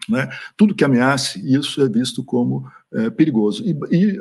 Né? 0.09 0.27
Tudo 0.57 0.75
que 0.75 0.85
ameace 0.85 1.39
isso 1.45 1.83
é 1.83 1.89
visto 1.89 2.25
como 2.25 2.67
é, 2.95 3.11
perigoso. 3.11 3.63
E, 3.63 3.77
e, 3.91 4.21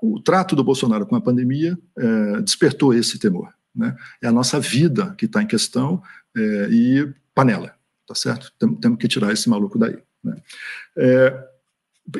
o 0.00 0.18
trato 0.20 0.56
do 0.56 0.64
Bolsonaro 0.64 1.04
com 1.04 1.16
a 1.16 1.20
pandemia 1.20 1.78
é, 1.98 2.40
despertou 2.40 2.94
esse 2.94 3.18
temor. 3.18 3.52
Né? 3.74 3.94
É 4.22 4.28
a 4.28 4.32
nossa 4.32 4.58
vida 4.58 5.14
que 5.18 5.26
está 5.26 5.42
em 5.42 5.46
questão 5.46 6.02
é, 6.34 6.68
e 6.70 7.12
panela, 7.34 7.74
tá 8.06 8.14
certo? 8.14 8.50
Tem, 8.58 8.74
temos 8.76 8.98
que 8.98 9.08
tirar 9.08 9.32
esse 9.32 9.48
maluco 9.50 9.78
daí. 9.78 9.98
Né? 10.24 10.36
É, 10.96 11.44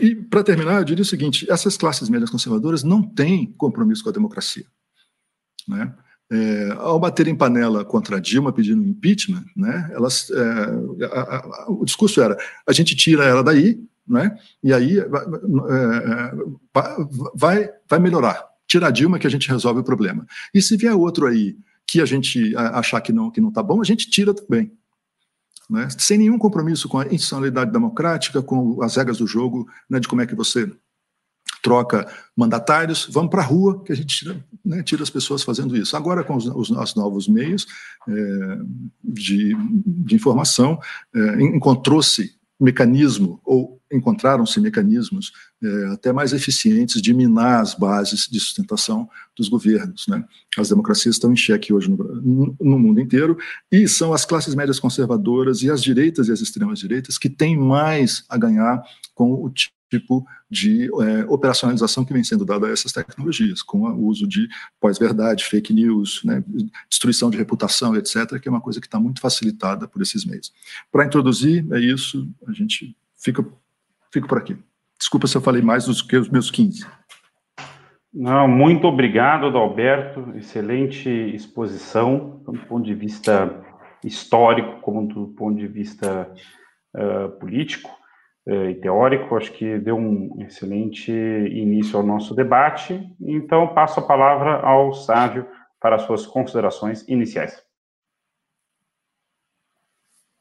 e, 0.00 0.14
para 0.14 0.44
terminar, 0.44 0.78
eu 0.78 0.84
diria 0.84 1.02
o 1.02 1.06
seguinte: 1.06 1.50
essas 1.50 1.76
classes 1.76 2.08
médias 2.08 2.30
conservadoras 2.30 2.82
não 2.82 3.02
têm 3.02 3.52
compromisso 3.56 4.02
com 4.02 4.10
a 4.10 4.12
democracia. 4.12 4.64
Né? 5.66 5.92
É, 6.30 6.70
ao 6.78 6.98
bater 6.98 7.28
em 7.28 7.36
panela 7.36 7.84
contra 7.84 8.20
Dilma 8.20 8.52
pedindo 8.52 8.82
impeachment, 8.82 9.44
né, 9.54 9.90
elas, 9.92 10.30
é, 10.30 11.04
a, 11.06 11.36
a, 11.36 11.66
o 11.68 11.84
discurso 11.84 12.20
era: 12.20 12.36
a 12.66 12.72
gente 12.72 12.96
tira 12.96 13.24
ela 13.24 13.42
daí, 13.42 13.78
né, 14.08 14.36
e 14.62 14.72
aí 14.72 14.98
é, 14.98 15.06
vai, 17.34 17.70
vai 17.88 17.98
melhorar. 17.98 18.42
Tira 18.66 18.88
a 18.88 18.90
Dilma 18.90 19.18
que 19.18 19.26
a 19.26 19.30
gente 19.30 19.48
resolve 19.48 19.80
o 19.80 19.84
problema. 19.84 20.26
E 20.52 20.62
se 20.62 20.76
vier 20.76 20.94
outro 20.94 21.26
aí 21.26 21.56
que 21.86 22.00
a 22.00 22.06
gente 22.06 22.56
achar 22.56 23.02
que 23.02 23.12
não 23.12 23.30
que 23.30 23.40
não 23.40 23.50
está 23.50 23.62
bom, 23.62 23.80
a 23.82 23.84
gente 23.84 24.08
tira 24.08 24.32
também 24.32 24.72
né, 25.68 25.88
sem 25.98 26.18
nenhum 26.18 26.38
compromisso 26.38 26.88
com 26.88 26.98
a 26.98 27.04
institucionalidade 27.04 27.72
democrática, 27.72 28.42
com 28.42 28.82
as 28.82 28.96
regras 28.96 29.18
do 29.18 29.26
jogo, 29.26 29.66
né, 29.88 29.98
de 29.98 30.08
como 30.08 30.22
é 30.22 30.26
que 30.26 30.34
você 30.34 30.70
troca 31.62 32.06
mandatários, 32.36 33.08
vamos 33.10 33.30
para 33.30 33.40
a 33.40 33.44
rua, 33.44 33.82
que 33.82 33.92
a 33.92 33.96
gente 33.96 34.18
tira, 34.18 34.44
né, 34.62 34.82
tira, 34.82 35.02
as 35.02 35.08
pessoas 35.08 35.42
fazendo 35.42 35.74
isso. 35.74 35.96
Agora, 35.96 36.22
com 36.22 36.36
os, 36.36 36.46
os, 36.46 36.70
os 36.70 36.94
novos 36.94 37.26
meios 37.26 37.66
é, 38.06 38.58
de, 39.02 39.56
de, 39.86 40.14
informação, 40.14 40.78
é, 41.14 41.42
encontrou-se 41.42 42.34
mecanismo, 42.60 43.40
ou 43.44 43.80
encontraram-se 43.92 44.60
mecanismos 44.60 45.32
é, 45.62 45.86
até 45.92 46.12
mais 46.12 46.32
eficientes 46.32 47.00
de 47.00 47.12
minar 47.12 47.60
as 47.60 47.74
bases 47.74 48.28
de 48.30 48.38
sustentação 48.40 49.08
dos 49.36 49.48
governos. 49.48 50.06
Né? 50.08 50.24
As 50.58 50.68
democracias 50.68 51.16
estão 51.16 51.32
em 51.32 51.36
xeque 51.36 51.72
hoje 51.72 51.90
no, 51.90 52.56
no, 52.60 52.78
mundo 52.78 53.00
inteiro, 53.00 53.36
e 53.70 53.86
são 53.88 54.12
as 54.12 54.24
classes 54.24 54.54
médias 54.54 54.78
conservadoras 54.78 55.62
e 55.62 55.70
as 55.70 55.82
direitas 55.82 56.28
e 56.28 56.32
as 56.32 56.40
extremas 56.40 56.78
direitas 56.78 57.18
que 57.18 57.28
têm 57.28 57.56
mais 57.56 58.24
a 58.28 58.36
ganhar 58.36 58.82
com 59.14 59.32
o 59.32 59.50
tipo 59.90 60.24
de 60.50 60.84
é, 60.84 61.24
operacionalização 61.28 62.04
que 62.04 62.12
vem 62.12 62.24
sendo 62.24 62.44
dada 62.44 62.66
a 62.66 62.70
essas 62.70 62.92
tecnologias, 62.92 63.62
com 63.62 63.80
o 63.80 64.06
uso 64.06 64.26
de 64.26 64.48
pós-verdade, 64.80 65.44
fake 65.44 65.72
news, 65.72 66.22
né, 66.24 66.42
destruição 66.88 67.30
de 67.30 67.36
reputação, 67.36 67.94
etc., 67.96 68.38
que 68.40 68.48
é 68.48 68.50
uma 68.50 68.60
coisa 68.60 68.80
que 68.80 68.86
está 68.86 68.98
muito 68.98 69.20
facilitada 69.20 69.86
por 69.86 70.02
esses 70.02 70.24
meios. 70.24 70.52
Para 70.90 71.04
introduzir, 71.04 71.66
é 71.72 71.78
isso, 71.80 72.28
a 72.46 72.52
gente 72.52 72.96
fica, 73.16 73.44
fica 74.12 74.26
por 74.26 74.38
aqui. 74.38 74.56
Desculpa 74.98 75.26
se 75.26 75.36
eu 75.36 75.42
falei 75.42 75.62
mais 75.62 75.86
do 75.86 76.06
que 76.06 76.16
os 76.16 76.28
meus 76.28 76.50
15. 76.50 76.86
Não, 78.12 78.46
muito 78.46 78.86
obrigado, 78.86 79.46
Adalberto. 79.46 80.32
Excelente 80.36 81.08
exposição, 81.08 82.40
do 82.44 82.52
ponto 82.52 82.84
de 82.84 82.94
vista 82.94 83.60
histórico 84.04 84.80
como 84.80 85.08
do 85.08 85.28
ponto 85.28 85.58
de 85.58 85.66
vista 85.66 86.30
uh, 86.94 87.30
político 87.40 87.90
e 88.46 88.74
teórico. 88.74 89.36
Acho 89.36 89.52
que 89.52 89.78
deu 89.78 89.96
um 89.96 90.36
excelente 90.40 91.10
início 91.12 91.98
ao 91.98 92.04
nosso 92.04 92.34
debate. 92.34 93.08
Então, 93.20 93.68
passo 93.68 94.00
a 94.00 94.06
palavra 94.06 94.60
ao 94.60 94.92
Sávio 94.92 95.46
para 95.80 95.96
as 95.96 96.02
suas 96.02 96.26
considerações 96.26 97.06
iniciais. 97.08 97.62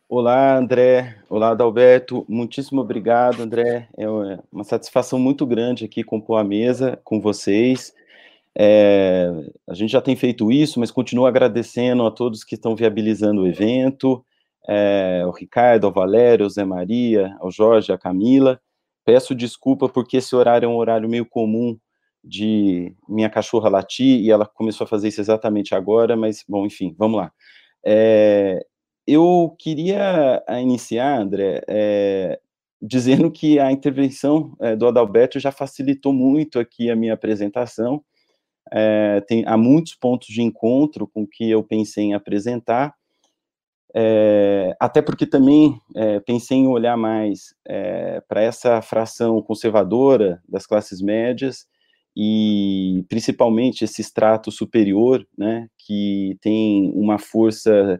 Olá, 0.08 0.58
André. 0.58 1.18
Olá, 1.28 1.50
Adalberto. 1.50 2.24
Muitíssimo 2.30 2.82
obrigado, 2.82 3.42
André. 3.42 3.90
É 3.98 4.08
uma 4.52 4.64
satisfação 4.64 5.18
muito 5.18 5.46
grande 5.46 5.86
aqui 5.86 6.04
compor 6.04 6.40
a 6.40 6.44
mesa 6.44 7.00
com 7.04 7.20
vocês. 7.20 7.94
É, 8.56 9.32
a 9.68 9.74
gente 9.74 9.92
já 9.92 10.02
tem 10.02 10.16
feito 10.16 10.52
isso, 10.52 10.80
mas 10.80 10.92
continuo 10.92 11.26
agradecendo 11.26 12.06
a 12.06 12.12
todos 12.12 12.44
que 12.44 12.54
estão 12.54 12.76
viabilizando 12.76 13.42
o 13.42 13.48
evento, 13.48 14.24
é, 14.68 15.22
ao 15.24 15.32
Ricardo, 15.32 15.86
ao 15.86 15.94
Valério, 15.94 16.46
ao 16.46 16.50
Zé 16.50 16.64
Maria, 16.64 17.36
ao 17.40 17.52
Jorge, 17.52 17.92
à 17.92 17.98
Camila. 17.98 18.60
Peço 19.06 19.36
desculpa 19.36 19.90
porque 19.90 20.18
esse 20.18 20.36
horário 20.36 20.66
é 20.66 20.70
um 20.70 20.78
horário 20.78 21.10
meio 21.10 21.26
comum 21.26 21.78
de 22.24 22.96
minha 23.08 23.30
cachorra 23.30 23.70
latir 23.70 24.22
e 24.22 24.32
ela 24.32 24.46
começou 24.46 24.86
a 24.86 24.88
fazer 24.88 25.10
isso 25.10 25.20
exatamente 25.20 25.76
agora, 25.76 26.16
mas, 26.16 26.44
bom, 26.48 26.66
enfim, 26.66 26.96
vamos 26.98 27.18
lá. 27.18 27.32
É, 27.86 28.66
eu 29.06 29.54
queria 29.60 30.42
ah, 30.48 30.62
iniciar, 30.62 31.20
André, 31.20 31.62
é, 31.68 32.40
dizendo 32.82 33.30
que 33.30 33.60
a 33.60 33.72
intervenção 33.72 34.56
é, 34.62 34.76
do 34.76 34.88
Adalberto 34.88 35.40
já 35.40 35.52
facilitou 35.52 36.14
muito 36.14 36.60
aqui 36.60 36.90
a 36.90 36.96
minha 36.96 37.14
apresentação. 37.14 38.02
É, 38.72 39.22
tem, 39.28 39.44
há 39.46 39.58
muitos 39.58 39.94
pontos 39.96 40.28
de 40.28 40.42
encontro 40.42 41.06
com 41.08 41.28
que 41.28 41.50
eu 41.50 41.62
pensei 41.62 42.06
em 42.06 42.14
apresentar, 42.14 42.94
é, 43.96 44.76
até 44.80 45.02
porque 45.02 45.26
também 45.26 45.80
é, 45.96 46.20
pensei 46.20 46.58
em 46.58 46.68
olhar 46.68 46.98
mais 46.98 47.54
é, 47.68 48.22
para 48.28 48.42
essa 48.42 48.82
fração 48.82 49.42
conservadora 49.42 50.42
das 50.50 50.66
classes 50.66 51.00
médias 51.00 51.68
e 52.16 53.06
principalmente 53.08 53.84
esse 53.84 54.02
extrato 54.02 54.52
superior, 54.52 55.26
né, 55.38 55.68
que 55.78 56.38
tem 56.42 56.92
uma 56.96 57.20
força 57.20 58.00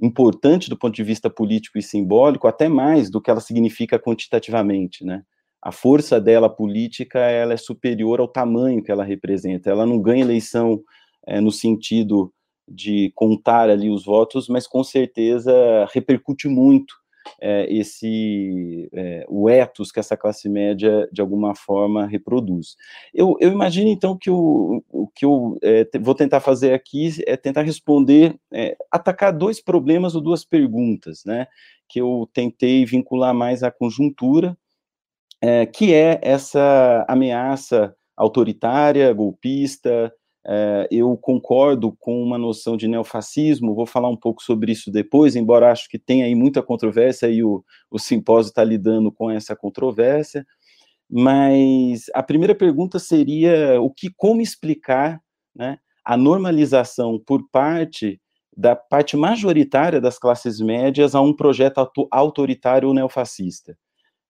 importante 0.00 0.68
do 0.68 0.78
ponto 0.78 0.94
de 0.94 1.04
vista 1.04 1.28
político 1.30 1.78
e 1.78 1.82
simbólico, 1.82 2.48
até 2.48 2.68
mais 2.68 3.10
do 3.10 3.20
que 3.20 3.30
ela 3.30 3.40
significa 3.40 3.98
quantitativamente, 3.98 5.04
né? 5.04 5.22
A 5.62 5.70
força 5.70 6.18
dela 6.18 6.48
política, 6.48 7.18
ela 7.18 7.52
é 7.52 7.56
superior 7.58 8.18
ao 8.18 8.26
tamanho 8.26 8.82
que 8.82 8.90
ela 8.90 9.04
representa. 9.04 9.68
Ela 9.68 9.84
não 9.84 10.00
ganha 10.00 10.22
eleição 10.22 10.80
é, 11.26 11.38
no 11.38 11.50
sentido 11.50 12.32
de 12.70 13.12
contar 13.14 13.68
ali 13.68 13.90
os 13.90 14.04
votos, 14.04 14.48
mas 14.48 14.66
com 14.66 14.84
certeza 14.84 15.52
repercute 15.92 16.48
muito 16.48 16.94
é, 17.40 17.66
esse 17.72 18.88
é, 18.92 19.24
o 19.28 19.48
ethos 19.48 19.90
que 19.90 20.00
essa 20.00 20.16
classe 20.16 20.48
média 20.48 21.08
de 21.12 21.20
alguma 21.20 21.54
forma 21.54 22.06
reproduz. 22.06 22.76
Eu, 23.12 23.36
eu 23.40 23.50
imagino 23.50 23.88
então 23.90 24.16
que 24.16 24.30
o, 24.30 24.82
o 24.90 25.08
que 25.08 25.24
eu 25.24 25.58
é, 25.62 25.86
vou 26.00 26.14
tentar 26.14 26.40
fazer 26.40 26.72
aqui 26.72 27.10
é 27.26 27.36
tentar 27.36 27.62
responder, 27.62 28.36
é, 28.52 28.76
atacar 28.90 29.32
dois 29.32 29.60
problemas 29.60 30.14
ou 30.14 30.20
duas 30.20 30.44
perguntas, 30.44 31.22
né, 31.24 31.46
que 31.88 32.00
eu 32.00 32.28
tentei 32.32 32.84
vincular 32.84 33.34
mais 33.34 33.62
à 33.62 33.70
conjuntura, 33.70 34.56
é, 35.42 35.66
que 35.66 35.94
é 35.94 36.20
essa 36.22 37.04
ameaça 37.08 37.94
autoritária, 38.16 39.12
golpista, 39.12 40.12
é, 40.46 40.88
eu 40.90 41.16
concordo 41.16 41.92
com 41.98 42.22
uma 42.22 42.38
noção 42.38 42.76
de 42.76 42.88
neofascismo, 42.88 43.74
vou 43.74 43.86
falar 43.86 44.08
um 44.08 44.16
pouco 44.16 44.42
sobre 44.42 44.72
isso 44.72 44.90
depois, 44.90 45.36
embora 45.36 45.70
acho 45.70 45.88
que 45.88 45.98
tem 45.98 46.22
aí 46.22 46.34
muita 46.34 46.62
controvérsia 46.62 47.28
e 47.28 47.44
o, 47.44 47.62
o 47.90 47.98
simpósio 47.98 48.48
está 48.48 48.64
lidando 48.64 49.12
com 49.12 49.30
essa 49.30 49.54
controvérsia. 49.54 50.46
Mas 51.10 52.06
a 52.14 52.22
primeira 52.22 52.54
pergunta 52.54 52.98
seria 52.98 53.80
o 53.80 53.90
que, 53.90 54.10
como 54.16 54.40
explicar 54.40 55.20
né, 55.54 55.78
a 56.04 56.16
normalização 56.16 57.18
por 57.18 57.48
parte 57.50 58.20
da 58.56 58.74
parte 58.76 59.16
majoritária 59.16 60.00
das 60.00 60.18
classes 60.18 60.60
médias 60.60 61.14
a 61.14 61.20
um 61.20 61.34
projeto 61.34 61.86
autoritário 62.10 62.92
neofascista. 62.94 63.76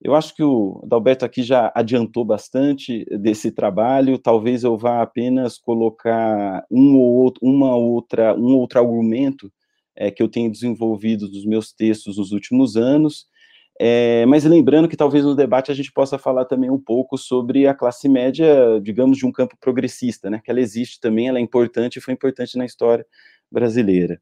Eu 0.03 0.15
acho 0.15 0.35
que 0.35 0.43
o 0.43 0.83
Dalberto 0.87 1.25
aqui 1.25 1.43
já 1.43 1.71
adiantou 1.75 2.25
bastante 2.25 3.05
desse 3.19 3.53
trabalho. 3.53 4.19
Talvez 4.19 4.65
eu 4.65 4.77
vá 4.77 5.03
apenas 5.03 5.59
colocar 5.59 6.65
um 6.71 6.97
ou 6.97 7.17
outro, 7.23 7.41
uma 7.47 7.77
outra, 7.77 8.35
um 8.35 8.57
outro 8.57 8.79
argumento 8.79 9.53
é, 9.95 10.11
que 10.11 10.23
eu 10.23 10.29
tenho 10.29 10.51
desenvolvido 10.51 11.29
nos 11.29 11.45
meus 11.45 11.73
textos 11.73 12.17
nos 12.17 12.33
últimos 12.33 12.77
anos. 12.77 13.27
É, 13.79 14.25
mas 14.27 14.45
lembrando 14.45 14.89
que 14.89 14.97
talvez 14.97 15.25
no 15.25 15.35
debate 15.35 15.71
a 15.71 15.75
gente 15.75 15.93
possa 15.93 16.19
falar 16.19 16.45
também 16.47 16.71
um 16.71 16.79
pouco 16.79 17.19
sobre 17.19 17.67
a 17.67 17.75
classe 17.75 18.09
média, 18.09 18.81
digamos, 18.83 19.19
de 19.19 19.27
um 19.27 19.33
campo 19.33 19.57
progressista, 19.61 20.31
né? 20.31 20.41
Que 20.43 20.51
ela 20.51 20.61
existe 20.61 21.01
também, 21.01 21.29
ela 21.29 21.39
é 21.39 21.43
importante 21.43 21.97
e 21.97 22.01
foi 22.01 22.15
importante 22.15 22.57
na 22.59 22.65
história 22.65 23.07
brasileira. 23.51 24.21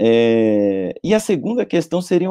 É, 0.00 0.94
e 1.02 1.12
a 1.12 1.18
segunda 1.18 1.66
questão 1.66 2.00
seria 2.00 2.30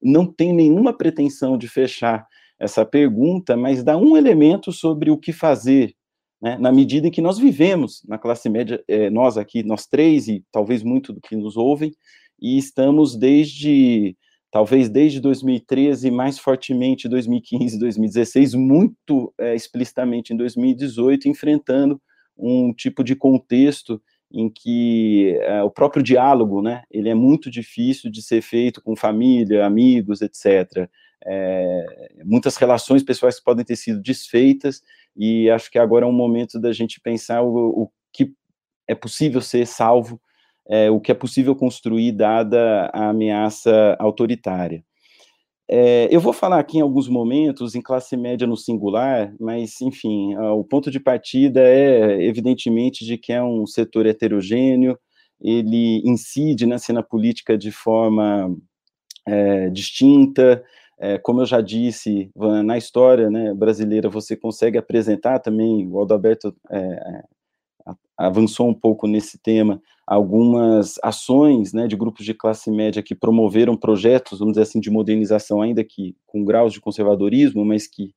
não 0.00 0.26
tem 0.26 0.52
nenhuma 0.52 0.96
pretensão 0.96 1.58
de 1.58 1.68
fechar 1.68 2.26
essa 2.58 2.84
pergunta, 2.84 3.56
mas 3.56 3.82
dá 3.82 3.96
um 3.96 4.16
elemento 4.16 4.72
sobre 4.72 5.10
o 5.10 5.16
que 5.16 5.32
fazer, 5.32 5.94
né, 6.40 6.56
na 6.58 6.72
medida 6.72 7.06
em 7.06 7.10
que 7.10 7.20
nós 7.20 7.38
vivemos 7.38 8.02
na 8.06 8.18
classe 8.18 8.48
média, 8.48 8.82
é, 8.88 9.10
nós 9.10 9.36
aqui, 9.36 9.62
nós 9.62 9.86
três, 9.86 10.28
e 10.28 10.44
talvez 10.50 10.82
muito 10.82 11.12
do 11.12 11.20
que 11.20 11.36
nos 11.36 11.56
ouvem, 11.56 11.92
e 12.40 12.56
estamos 12.58 13.16
desde, 13.16 14.16
talvez 14.50 14.88
desde 14.88 15.20
2013, 15.20 16.10
mais 16.10 16.38
fortemente 16.38 17.08
2015, 17.08 17.78
2016, 17.78 18.54
muito 18.54 19.32
é, 19.38 19.54
explicitamente 19.54 20.32
em 20.32 20.36
2018, 20.36 21.28
enfrentando 21.28 22.00
um 22.36 22.72
tipo 22.72 23.02
de 23.02 23.16
contexto 23.16 24.00
em 24.30 24.48
que 24.50 25.36
é, 25.40 25.62
o 25.62 25.70
próprio 25.70 26.02
diálogo, 26.02 26.60
né, 26.60 26.82
ele 26.90 27.08
é 27.08 27.14
muito 27.14 27.50
difícil 27.50 28.10
de 28.10 28.22
ser 28.22 28.42
feito 28.42 28.82
com 28.82 28.94
família, 28.94 29.64
amigos, 29.64 30.20
etc. 30.20 30.88
É, 31.24 31.84
muitas 32.24 32.56
relações 32.56 33.02
pessoais 33.02 33.40
podem 33.40 33.64
ter 33.64 33.76
sido 33.76 34.00
desfeitas 34.00 34.82
e 35.16 35.50
acho 35.50 35.70
que 35.70 35.78
agora 35.78 36.04
é 36.04 36.08
um 36.08 36.12
momento 36.12 36.60
da 36.60 36.72
gente 36.72 37.00
pensar 37.00 37.42
o, 37.42 37.82
o 37.82 37.90
que 38.12 38.32
é 38.86 38.94
possível 38.94 39.40
ser 39.40 39.66
salvo, 39.66 40.20
é, 40.68 40.90
o 40.90 41.00
que 41.00 41.10
é 41.10 41.14
possível 41.14 41.56
construir 41.56 42.12
dada 42.12 42.90
a 42.92 43.08
ameaça 43.08 43.96
autoritária. 43.98 44.84
É, 45.70 46.08
eu 46.10 46.20
vou 46.20 46.32
falar 46.32 46.58
aqui 46.58 46.78
em 46.78 46.80
alguns 46.80 47.08
momentos 47.08 47.74
em 47.74 47.82
classe 47.82 48.16
média 48.16 48.46
no 48.46 48.56
singular, 48.56 49.34
mas, 49.38 49.80
enfim, 49.82 50.34
o 50.36 50.64
ponto 50.64 50.90
de 50.90 50.98
partida 50.98 51.60
é, 51.60 52.22
evidentemente, 52.24 53.04
de 53.04 53.18
que 53.18 53.32
é 53.32 53.42
um 53.42 53.66
setor 53.66 54.06
heterogêneo, 54.06 54.98
ele 55.40 56.02
incide 56.04 56.66
na 56.66 56.78
cena 56.78 57.02
política 57.02 57.56
de 57.56 57.70
forma 57.70 58.56
é, 59.26 59.68
distinta, 59.70 60.64
é, 60.98 61.18
como 61.18 61.42
eu 61.42 61.46
já 61.46 61.60
disse, 61.60 62.30
na 62.64 62.76
história 62.78 63.30
né, 63.30 63.54
brasileira 63.54 64.08
você 64.08 64.36
consegue 64.36 64.78
apresentar 64.78 65.38
também, 65.38 65.86
o 65.86 65.98
Alberto 65.98 66.54
é, 66.70 67.22
avançou 68.18 68.68
um 68.68 68.74
pouco 68.74 69.06
nesse 69.06 69.38
tema, 69.38 69.80
algumas 70.04 70.94
ações 71.02 71.72
né, 71.72 71.86
de 71.86 71.94
grupos 71.94 72.24
de 72.24 72.34
classe 72.34 72.70
média 72.70 73.02
que 73.02 73.14
promoveram 73.14 73.76
projetos, 73.76 74.40
vamos 74.40 74.54
dizer 74.54 74.62
assim, 74.62 74.80
de 74.80 74.90
modernização, 74.90 75.62
ainda 75.62 75.84
que 75.84 76.16
com 76.26 76.44
graus 76.44 76.72
de 76.72 76.80
conservadorismo, 76.80 77.64
mas 77.64 77.86
que 77.86 78.12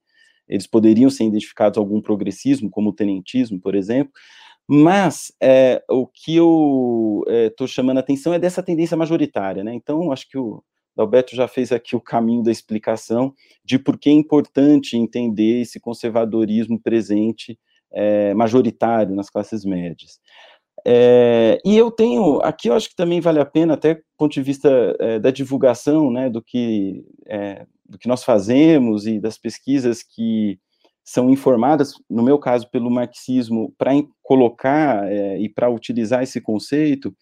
eles 0.50 0.66
poderiam 0.66 1.10
ser 1.10 1.26
identificados 1.26 1.78
algum 1.78 2.02
progressismo, 2.02 2.70
como 2.70 2.90
o 2.90 2.94
tenentismo, 2.94 3.60
por 3.60 3.76
exemplo, 3.76 4.12
mas 4.68 5.32
é, 5.42 5.84
o 5.90 6.08
que 6.08 6.36
eu 6.36 7.24
estou 7.28 7.66
é, 7.66 7.70
chamando 7.70 7.98
a 7.98 8.00
atenção 8.00 8.34
é 8.34 8.40
dessa 8.40 8.64
tendência 8.64 8.98
majoritária, 8.98 9.64
né? 9.64 9.74
Então, 9.74 10.12
acho 10.12 10.30
que 10.30 10.38
o 10.38 10.64
Alberto 10.98 11.36
já 11.36 11.48
fez 11.48 11.72
aqui 11.72 11.96
o 11.96 12.02
caminho 12.02 12.44
da 12.44 12.52
explicação 12.52 13.34
de 13.64 13.78
por 13.78 13.98
que 13.98 14.10
é 14.10 14.14
importante 14.14 14.98
entender 14.98 15.62
esse 15.62 15.80
conservadorismo 15.80 16.80
presente 16.80 17.60
é, 17.94 18.34
majoritário 18.34 19.16
nas 19.16 19.30
classes 19.30 19.66
médias. 19.66 20.20
É, 20.86 21.60
e 21.64 21.78
eu 21.78 21.92
tenho, 21.92 22.40
aqui 22.42 22.68
eu 22.70 22.74
acho 22.74 22.90
que 22.90 22.96
também 22.96 23.22
vale 23.22 23.40
a 23.40 23.46
pena, 23.46 23.76
até 23.76 23.96
do 23.96 24.02
ponto 24.18 24.34
de 24.34 24.42
vista 24.42 24.96
é, 25.00 25.20
da 25.20 25.30
divulgação, 25.30 26.12
né, 26.12 26.30
do 26.30 26.42
que, 26.42 27.06
é, 27.28 27.66
do 27.88 27.98
que 27.98 28.08
nós 28.08 28.24
fazemos 28.24 29.06
e 29.06 29.20
das 29.20 29.38
pesquisas 29.38 30.02
que 30.02 30.60
são 31.04 31.30
informadas, 31.30 31.94
no 32.10 32.24
meu 32.24 32.40
caso, 32.40 32.70
pelo 32.70 32.90
marxismo, 32.90 33.74
para 33.78 33.92
colocar 34.22 35.12
é, 35.12 35.40
e 35.40 35.50
para 35.50 35.70
utilizar 35.70 36.24
esse 36.24 36.40
conceito, 36.40 37.16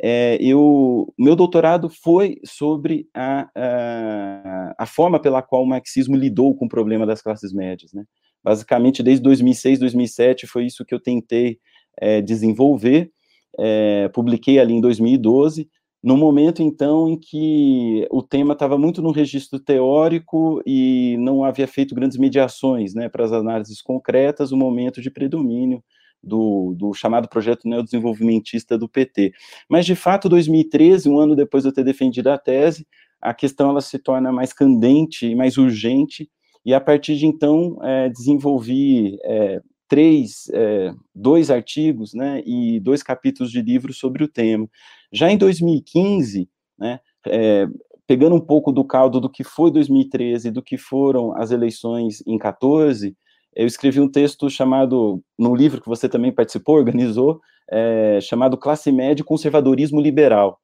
é, 0.00 0.36
eu, 0.40 1.12
meu 1.18 1.36
doutorado 1.36 1.88
foi 1.88 2.40
sobre 2.44 3.08
a, 3.14 3.48
a, 3.54 4.74
a, 4.78 4.86
forma 4.86 5.20
pela 5.20 5.42
qual 5.42 5.62
o 5.62 5.66
marxismo 5.66 6.16
lidou 6.16 6.54
com 6.56 6.64
o 6.64 6.68
problema 6.68 7.06
das 7.06 7.22
classes 7.22 7.52
médias, 7.52 7.92
né? 7.92 8.04
Basicamente, 8.42 9.02
desde 9.02 9.22
2006, 9.22 9.78
2007, 9.78 10.46
foi 10.46 10.66
isso 10.66 10.84
que 10.84 10.94
eu 10.94 11.00
tentei 11.00 11.58
é, 11.98 12.20
desenvolver, 12.20 13.10
é, 13.58 14.08
publiquei 14.08 14.58
ali 14.58 14.74
em 14.74 14.80
2012, 14.80 15.68
no 16.02 16.16
momento, 16.16 16.62
então, 16.62 17.08
em 17.08 17.16
que 17.16 18.08
o 18.10 18.22
tema 18.22 18.54
estava 18.54 18.76
muito 18.76 19.00
no 19.00 19.12
registro 19.12 19.60
teórico 19.60 20.60
e 20.66 21.16
não 21.20 21.44
havia 21.44 21.68
feito 21.68 21.94
grandes 21.94 22.18
mediações 22.18 22.92
né, 22.92 23.08
para 23.08 23.24
as 23.24 23.32
análises 23.32 23.80
concretas, 23.80 24.50
o 24.50 24.56
momento 24.56 25.00
de 25.00 25.12
predomínio 25.12 25.82
do, 26.20 26.74
do, 26.76 26.92
chamado 26.92 27.28
projeto 27.28 27.68
neodesenvolvimentista 27.68 28.76
do 28.76 28.88
PT. 28.88 29.32
Mas, 29.68 29.86
de 29.86 29.94
fato, 29.94 30.28
2013, 30.28 31.08
um 31.08 31.20
ano 31.20 31.36
depois 31.36 31.62
de 31.62 31.68
eu 31.68 31.72
ter 31.74 31.84
defendido 31.84 32.28
a 32.28 32.38
tese, 32.38 32.84
a 33.20 33.32
questão 33.32 33.70
ela 33.70 33.80
se 33.80 33.96
torna 33.96 34.32
mais 34.32 34.52
candente 34.52 35.26
e 35.26 35.36
mais 35.36 35.56
urgente, 35.56 36.28
e 36.64 36.72
a 36.74 36.80
partir 36.80 37.16
de 37.16 37.26
então 37.26 37.78
é, 37.82 38.08
desenvolvi 38.08 39.18
é, 39.24 39.60
três, 39.88 40.48
é, 40.54 40.92
dois 41.14 41.50
artigos, 41.50 42.14
né, 42.14 42.42
e 42.46 42.80
dois 42.80 43.02
capítulos 43.02 43.52
de 43.52 43.60
livro 43.60 43.92
sobre 43.92 44.24
o 44.24 44.28
tema. 44.28 44.66
Já 45.12 45.30
em 45.30 45.36
2015, 45.36 46.48
né, 46.78 46.98
é, 47.26 47.66
pegando 48.06 48.34
um 48.34 48.40
pouco 48.40 48.72
do 48.72 48.84
caldo 48.84 49.20
do 49.20 49.28
que 49.28 49.44
foi 49.44 49.70
2013, 49.70 50.50
do 50.50 50.62
que 50.62 50.78
foram 50.78 51.36
as 51.36 51.50
eleições 51.50 52.22
em 52.26 52.38
14, 52.38 53.14
eu 53.54 53.66
escrevi 53.66 54.00
um 54.00 54.10
texto 54.10 54.48
chamado, 54.48 55.22
no 55.38 55.54
livro 55.54 55.80
que 55.80 55.88
você 55.88 56.08
também 56.08 56.32
participou, 56.32 56.76
organizou, 56.76 57.40
é, 57.70 58.18
chamado 58.20 58.56
Classe 58.56 58.90
Média 58.90 59.22
e 59.22 59.26
Conservadorismo 59.26 60.00
Liberal. 60.00 60.58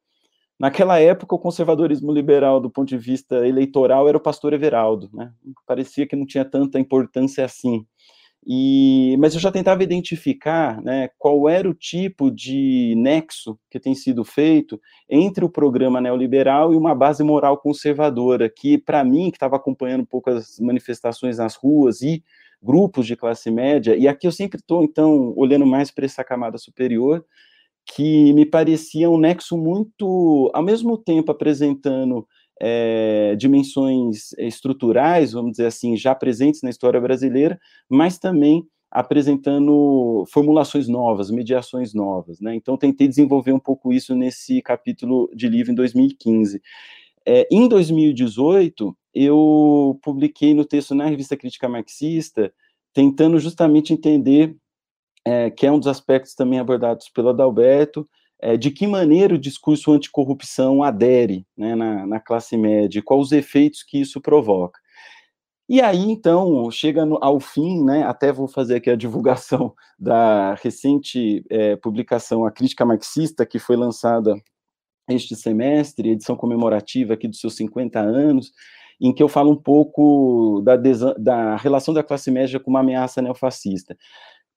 Naquela 0.59 0.99
época, 0.99 1.35
o 1.35 1.39
conservadorismo 1.39 2.11
liberal, 2.11 2.59
do 2.59 2.69
ponto 2.69 2.89
de 2.89 2.97
vista 2.97 3.47
eleitoral, 3.47 4.09
era 4.09 4.17
o 4.17 4.21
pastor 4.21 4.51
Everaldo, 4.51 5.09
né? 5.13 5.31
Parecia 5.65 6.05
que 6.05 6.17
não 6.17 6.25
tinha 6.25 6.43
tanta 6.43 6.77
importância 6.77 7.45
assim. 7.45 7.85
E, 8.45 9.15
mas 9.19 9.33
eu 9.33 9.39
já 9.39 9.51
tentava 9.51 9.83
identificar 9.83 10.81
né, 10.81 11.09
qual 11.17 11.47
era 11.47 11.69
o 11.69 11.73
tipo 11.73 12.31
de 12.31 12.93
nexo 12.97 13.59
que 13.69 13.79
tem 13.79 13.93
sido 13.93 14.23
feito 14.23 14.79
entre 15.09 15.43
o 15.43 15.49
programa 15.49 16.01
neoliberal 16.01 16.73
e 16.73 16.75
uma 16.75 16.95
base 16.95 17.23
moral 17.23 17.57
conservadora, 17.57 18.49
que, 18.49 18.77
para 18.77 19.03
mim, 19.03 19.29
que 19.29 19.37
estava 19.37 19.55
acompanhando 19.55 20.07
um 20.11 20.65
manifestações 20.65 21.37
nas 21.37 21.55
ruas 21.55 22.01
e 22.01 22.23
grupos 22.61 23.05
de 23.07 23.15
classe 23.15 23.49
média, 23.49 23.95
e 23.95 24.07
aqui 24.07 24.27
eu 24.27 24.31
sempre 24.31 24.59
estou, 24.59 24.83
então, 24.83 25.33
olhando 25.37 25.65
mais 25.65 25.91
para 25.91 26.05
essa 26.05 26.23
camada 26.23 26.57
superior, 26.57 27.23
que 27.85 28.33
me 28.33 28.45
parecia 28.45 29.09
um 29.09 29.17
nexo 29.17 29.57
muito, 29.57 30.51
ao 30.53 30.63
mesmo 30.63 30.97
tempo, 30.97 31.31
apresentando 31.31 32.27
é, 32.61 33.35
dimensões 33.37 34.33
estruturais, 34.37 35.31
vamos 35.31 35.51
dizer 35.51 35.67
assim, 35.67 35.95
já 35.95 36.13
presentes 36.13 36.61
na 36.61 36.69
história 36.69 36.99
brasileira, 36.99 37.59
mas 37.89 38.17
também 38.17 38.63
apresentando 38.91 40.25
formulações 40.31 40.87
novas, 40.87 41.29
mediações 41.29 41.93
novas, 41.93 42.39
né? 42.39 42.55
Então 42.55 42.75
tentei 42.75 43.07
desenvolver 43.07 43.53
um 43.53 43.59
pouco 43.59 43.93
isso 43.93 44.15
nesse 44.15 44.61
capítulo 44.61 45.29
de 45.33 45.47
livro 45.47 45.71
em 45.71 45.75
2015. 45.75 46.59
É, 47.25 47.47
em 47.51 47.67
2018, 47.67 48.97
eu 49.13 49.99
publiquei 50.01 50.53
no 50.53 50.65
texto 50.65 50.95
na 50.95 51.05
revista 51.05 51.37
Crítica 51.37 51.69
Marxista, 51.69 52.51
tentando 52.93 53.39
justamente 53.39 53.93
entender, 53.93 54.55
é, 55.25 55.49
que 55.49 55.65
é 55.65 55.71
um 55.71 55.79
dos 55.79 55.87
aspectos 55.87 56.33
também 56.33 56.59
abordados 56.59 57.09
pelo 57.09 57.29
Adalberto, 57.29 58.07
é, 58.41 58.55
de 58.55 58.71
que 58.71 58.87
maneira 58.87 59.35
o 59.35 59.39
discurso 59.39 59.91
anticorrupção 59.91 60.81
adere 60.81 61.45
né, 61.57 61.75
na, 61.75 62.07
na, 62.07 62.19
classe 62.19 62.55
média, 62.55 63.01
quais 63.03 63.23
os 63.25 63.31
efeitos 63.31 63.83
que 63.83 63.99
isso 63.99 64.21
provoca. 64.21 64.79
E 65.67 65.81
aí, 65.81 66.09
então, 66.09 66.71
chega 66.71 67.05
no, 67.05 67.19
ao 67.21 67.39
fim, 67.39 67.83
né, 67.83 68.03
até 68.03 68.31
vou 68.31 68.47
fazer 68.47 68.77
aqui 68.77 68.89
a 68.89 68.95
divulgação 68.95 69.73
da 69.99 70.55
recente 70.55 71.43
é, 71.49 71.75
publicação 71.75 72.45
A 72.45 72.51
Crítica 72.51 72.85
Marxista, 72.85 73.45
que 73.45 73.59
foi 73.59 73.75
lançada 73.75 74.35
este 75.07 75.35
semestre, 75.35 76.09
edição 76.09 76.35
comemorativa 76.35 77.13
aqui 77.13 77.27
dos 77.27 77.39
seus 77.39 77.55
50 77.55 77.99
anos, 77.99 78.51
em 79.01 79.13
que 79.13 79.23
eu 79.23 79.29
falo 79.29 79.51
um 79.51 79.55
pouco 79.55 80.61
da, 80.63 80.75
da 81.17 81.55
relação 81.55 81.93
da 81.93 82.03
classe 82.03 82.29
média 82.29 82.59
com 82.59 82.69
uma 82.69 82.81
ameaça 82.81 83.21
neofascista. 83.21 83.97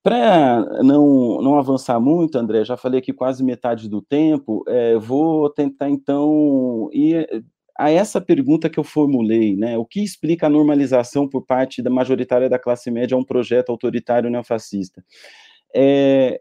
Para 0.03 0.83
não, 0.83 1.41
não 1.41 1.59
avançar 1.59 2.01
muito, 2.01 2.37
André, 2.37 2.65
já 2.65 2.77
falei 2.77 2.99
aqui 2.99 3.13
quase 3.13 3.45
metade 3.45 3.89
do 3.89 4.03
tempo, 4.03 4.65
é, 4.67 4.97
vou 4.97 5.49
tentar 5.49 5.89
então 5.89 6.89
ir 6.93 7.45
a 7.79 7.91
essa 7.91 8.21
pergunta 8.21 8.69
que 8.69 8.79
eu 8.79 8.85
formulei, 8.85 9.57
né? 9.57 9.79
O 9.79 9.85
que 9.85 10.03
explica 10.03 10.47
a 10.47 10.51
normalização 10.51 11.29
por 11.29 11.47
parte 11.47 11.81
da 11.81 11.91
majoritária 11.91 12.49
da 12.49 12.59
classe 12.59 12.91
média 12.91 13.15
a 13.17 13.19
um 13.19 13.25
projeto 13.25 13.71
autoritário 13.71 14.29
neofascista? 14.29 15.05
É, 15.75 16.41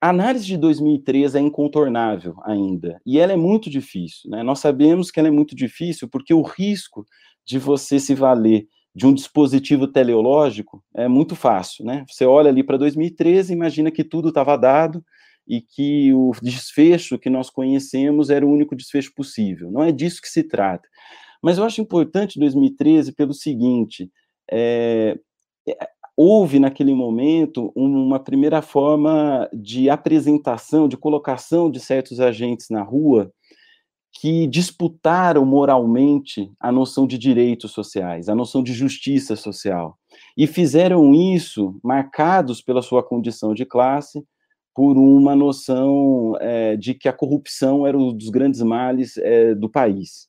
a 0.00 0.08
análise 0.08 0.46
de 0.46 0.56
2013 0.56 1.36
é 1.36 1.40
incontornável 1.40 2.34
ainda, 2.44 2.98
e 3.04 3.18
ela 3.18 3.32
é 3.32 3.36
muito 3.36 3.68
difícil, 3.68 4.30
né? 4.30 4.42
Nós 4.42 4.58
sabemos 4.58 5.10
que 5.10 5.20
ela 5.20 5.28
é 5.28 5.32
muito 5.32 5.54
difícil 5.54 6.08
porque 6.08 6.32
o 6.32 6.42
risco 6.42 7.04
de 7.44 7.58
você 7.58 8.00
se 8.00 8.14
valer 8.14 8.66
de 8.94 9.06
um 9.06 9.14
dispositivo 9.14 9.86
teleológico 9.86 10.82
é 10.94 11.06
muito 11.06 11.36
fácil, 11.36 11.84
né? 11.84 12.04
Você 12.08 12.24
olha 12.24 12.50
ali 12.50 12.62
para 12.62 12.76
2013, 12.76 13.52
imagina 13.52 13.90
que 13.90 14.02
tudo 14.02 14.28
estava 14.28 14.56
dado 14.56 15.04
e 15.46 15.60
que 15.60 16.12
o 16.12 16.32
desfecho 16.42 17.18
que 17.18 17.30
nós 17.30 17.50
conhecemos 17.50 18.30
era 18.30 18.44
o 18.44 18.50
único 18.50 18.76
desfecho 18.76 19.12
possível. 19.14 19.70
Não 19.70 19.82
é 19.82 19.92
disso 19.92 20.20
que 20.20 20.28
se 20.28 20.42
trata. 20.42 20.88
Mas 21.42 21.58
eu 21.58 21.64
acho 21.64 21.80
importante 21.80 22.38
2013 22.38 23.12
pelo 23.12 23.32
seguinte: 23.32 24.10
é, 24.50 25.18
houve 26.16 26.58
naquele 26.58 26.94
momento 26.94 27.72
uma 27.74 28.18
primeira 28.18 28.60
forma 28.60 29.48
de 29.52 29.88
apresentação, 29.88 30.86
de 30.86 30.96
colocação 30.96 31.70
de 31.70 31.80
certos 31.80 32.20
agentes 32.20 32.66
na 32.68 32.82
rua 32.82 33.32
que 34.12 34.46
disputaram 34.46 35.44
moralmente 35.44 36.50
a 36.58 36.72
noção 36.72 37.06
de 37.06 37.16
direitos 37.16 37.70
sociais, 37.70 38.28
a 38.28 38.34
noção 38.34 38.62
de 38.62 38.72
justiça 38.72 39.36
social, 39.36 39.96
e 40.36 40.46
fizeram 40.46 41.14
isso 41.14 41.78
marcados 41.82 42.60
pela 42.60 42.82
sua 42.82 43.02
condição 43.02 43.54
de 43.54 43.64
classe, 43.64 44.24
por 44.74 44.96
uma 44.96 45.34
noção 45.34 46.34
é, 46.40 46.76
de 46.76 46.94
que 46.94 47.08
a 47.08 47.12
corrupção 47.12 47.86
era 47.86 47.96
um 47.96 48.12
dos 48.12 48.30
grandes 48.30 48.62
males 48.62 49.16
é, 49.18 49.54
do 49.54 49.68
país. 49.68 50.28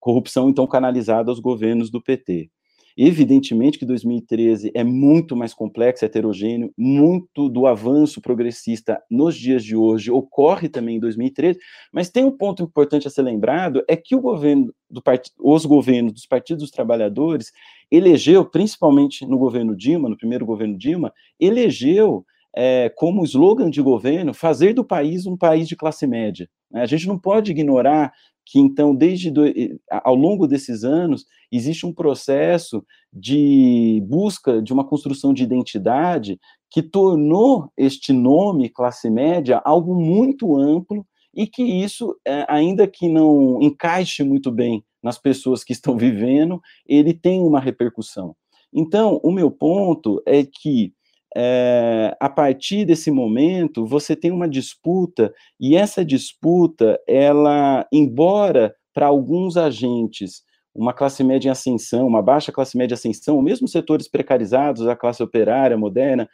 Corrupção, 0.00 0.48
então, 0.50 0.66
canalizada 0.66 1.30
aos 1.30 1.40
governos 1.40 1.90
do 1.90 2.02
PT. 2.02 2.50
Evidentemente 2.96 3.76
que 3.76 3.84
2013 3.84 4.70
é 4.72 4.84
muito 4.84 5.34
mais 5.34 5.52
complexo, 5.52 6.04
heterogêneo, 6.04 6.72
muito 6.78 7.48
do 7.48 7.66
avanço 7.66 8.20
progressista 8.20 9.02
nos 9.10 9.36
dias 9.36 9.64
de 9.64 9.74
hoje 9.74 10.12
ocorre 10.12 10.68
também 10.68 10.96
em 10.96 11.00
2013, 11.00 11.58
mas 11.92 12.08
tem 12.08 12.24
um 12.24 12.30
ponto 12.30 12.62
importante 12.62 13.08
a 13.08 13.10
ser 13.10 13.22
lembrado, 13.22 13.82
é 13.88 13.96
que 13.96 14.14
o 14.14 14.20
governo 14.20 14.72
do 14.88 15.02
part... 15.02 15.28
os 15.40 15.66
governos 15.66 16.12
dos 16.12 16.26
partidos 16.26 16.62
dos 16.62 16.70
trabalhadores 16.70 17.50
elegeu, 17.90 18.44
principalmente 18.44 19.26
no 19.26 19.38
governo 19.38 19.74
Dilma, 19.74 20.08
no 20.08 20.16
primeiro 20.16 20.46
governo 20.46 20.78
Dilma, 20.78 21.12
elegeu 21.40 22.24
é, 22.56 22.88
como 22.90 23.24
slogan 23.24 23.68
de 23.68 23.82
governo 23.82 24.32
fazer 24.32 24.72
do 24.72 24.84
país 24.84 25.26
um 25.26 25.36
país 25.36 25.66
de 25.66 25.74
classe 25.74 26.06
média. 26.06 26.48
Né? 26.74 26.82
A 26.82 26.86
gente 26.86 27.06
não 27.06 27.16
pode 27.16 27.52
ignorar 27.52 28.12
que 28.44 28.58
então, 28.58 28.94
desde 28.94 29.30
do, 29.30 29.42
ao 29.88 30.14
longo 30.14 30.46
desses 30.46 30.84
anos, 30.84 31.24
existe 31.50 31.86
um 31.86 31.94
processo 31.94 32.84
de 33.10 34.02
busca 34.06 34.60
de 34.60 34.72
uma 34.72 34.84
construção 34.84 35.32
de 35.32 35.44
identidade 35.44 36.38
que 36.70 36.82
tornou 36.82 37.70
este 37.76 38.12
nome 38.12 38.68
classe 38.68 39.08
média 39.08 39.62
algo 39.64 39.94
muito 39.94 40.56
amplo 40.56 41.06
e 41.34 41.46
que 41.46 41.62
isso, 41.62 42.14
é, 42.26 42.44
ainda 42.48 42.86
que 42.86 43.08
não 43.08 43.62
encaixe 43.62 44.22
muito 44.22 44.50
bem 44.50 44.84
nas 45.02 45.18
pessoas 45.18 45.64
que 45.64 45.72
estão 45.72 45.96
vivendo, 45.96 46.60
ele 46.86 47.14
tem 47.14 47.40
uma 47.40 47.60
repercussão. 47.60 48.36
Então, 48.72 49.20
o 49.22 49.30
meu 49.30 49.50
ponto 49.50 50.20
é 50.26 50.44
que 50.44 50.92
é, 51.36 52.16
a 52.20 52.28
partir 52.28 52.84
desse 52.84 53.10
momento, 53.10 53.86
você 53.86 54.14
tem 54.14 54.30
uma 54.30 54.48
disputa, 54.48 55.32
e 55.58 55.76
essa 55.76 56.04
disputa, 56.04 57.00
ela, 57.06 57.86
embora 57.92 58.74
para 58.92 59.06
alguns 59.06 59.56
agentes, 59.56 60.42
uma 60.74 60.92
classe 60.92 61.22
média 61.24 61.48
em 61.48 61.52
ascensão, 61.52 62.06
uma 62.06 62.22
baixa 62.22 62.52
classe 62.52 62.76
média 62.76 62.94
em 62.94 62.98
ascensão, 62.98 63.40
mesmo 63.42 63.66
setores 63.66 64.08
precarizados, 64.08 64.86
a 64.86 64.96
classe 64.96 65.22
operária 65.22 65.76
moderna, 65.76 66.28